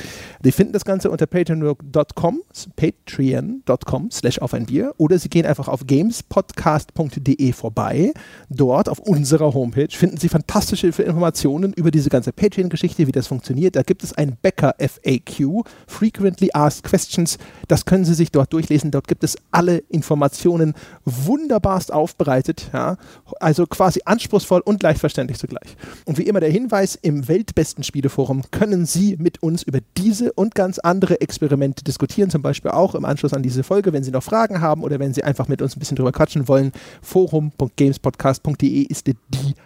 Sie 0.43 0.51
finden 0.51 0.73
das 0.73 0.85
Ganze 0.85 1.09
unter 1.09 1.25
patreon.com, 1.25 2.41
patreon.com 2.75 4.11
slash 4.11 4.39
auf 4.39 4.53
ein 4.53 4.65
Bier 4.65 4.93
oder 4.97 5.17
Sie 5.17 5.29
gehen 5.29 5.45
einfach 5.45 5.67
auf 5.67 5.87
gamespodcast.de 5.87 7.53
vorbei. 7.53 8.13
Dort 8.49 8.89
auf 8.89 8.99
unserer 8.99 9.53
Homepage 9.53 9.91
finden 9.91 10.17
Sie 10.17 10.29
fantastische 10.29 10.87
Informationen 10.87 11.73
über 11.73 11.91
diese 11.91 12.09
ganze 12.09 12.31
Patreon-Geschichte, 12.33 13.07
wie 13.07 13.11
das 13.11 13.27
funktioniert. 13.27 13.75
Da 13.75 13.83
gibt 13.83 14.03
es 14.03 14.13
ein 14.13 14.37
Bäcker 14.41 14.75
FAQ, 14.79 15.63
Frequently 15.87 16.49
Asked 16.53 16.83
Questions. 16.83 17.37
Das 17.67 17.85
können 17.85 18.05
Sie 18.05 18.13
sich 18.13 18.31
dort 18.31 18.53
durchlesen. 18.53 18.91
Dort 18.91 19.07
gibt 19.07 19.23
es 19.23 19.36
alle 19.51 19.77
Informationen 19.89 20.73
wunderbarst 21.05 21.91
aufbereitet. 21.91 22.69
Ja? 22.73 22.97
Also 23.39 23.65
quasi 23.65 24.01
anspruchsvoll 24.05 24.61
und 24.61 24.84
leicht 24.84 24.99
verständlich 24.99 25.39
zugleich. 25.39 25.76
Und 26.05 26.18
wie 26.18 26.23
immer 26.23 26.39
der 26.39 26.51
Hinweis, 26.51 26.95
im 27.01 27.27
weltbesten 27.27 27.84
Spieleforum 27.84 28.43
können 28.51 28.85
Sie 28.85 29.15
mit 29.18 29.41
uns 29.41 29.64
über 29.64 29.80
diese 29.95 30.31
und 30.34 30.53
ganz 30.53 30.80
andere 30.80 30.97
andere 31.07 31.22
Experimente 31.22 31.84
diskutieren, 31.84 32.30
zum 32.30 32.41
Beispiel 32.41 32.72
auch 32.72 32.95
im 32.95 33.05
Anschluss 33.05 33.34
an 33.34 33.43
diese 33.43 33.64
Folge, 33.64 33.93
wenn 33.93 34.03
Sie 34.03 34.11
noch 34.11 34.23
Fragen 34.23 34.61
haben 34.61 34.84
oder 34.84 34.99
wenn 34.99 35.14
Sie 35.14 35.23
einfach 35.23 35.47
mit 35.47 35.61
uns 35.61 35.76
ein 35.76 35.80
bisschen 35.80 35.95
drüber 35.95 36.11
quatschen 36.11 36.47
wollen. 36.47 36.72
Forum.gamespodcast.de 37.01 38.81
ist 38.81 39.07
die 39.07 39.15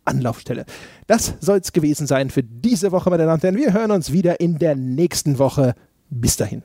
Anlaufstelle. 0.06 0.66
Das 1.08 1.36
soll 1.40 1.60
es 1.60 1.72
gewesen 1.72 2.06
sein 2.06 2.30
für 2.30 2.44
diese 2.44 2.92
Woche, 2.92 3.10
meine 3.10 3.24
Damen 3.24 3.36
und 3.36 3.44
Herren. 3.44 3.56
Wir 3.56 3.74
hören 3.74 3.92
uns 3.92 4.12
wieder 4.12 4.40
in 4.40 4.60
der 4.60 4.76
nächsten 4.76 5.40
Woche. 5.40 5.74
Bis 6.10 6.36
dahin. 6.36 6.64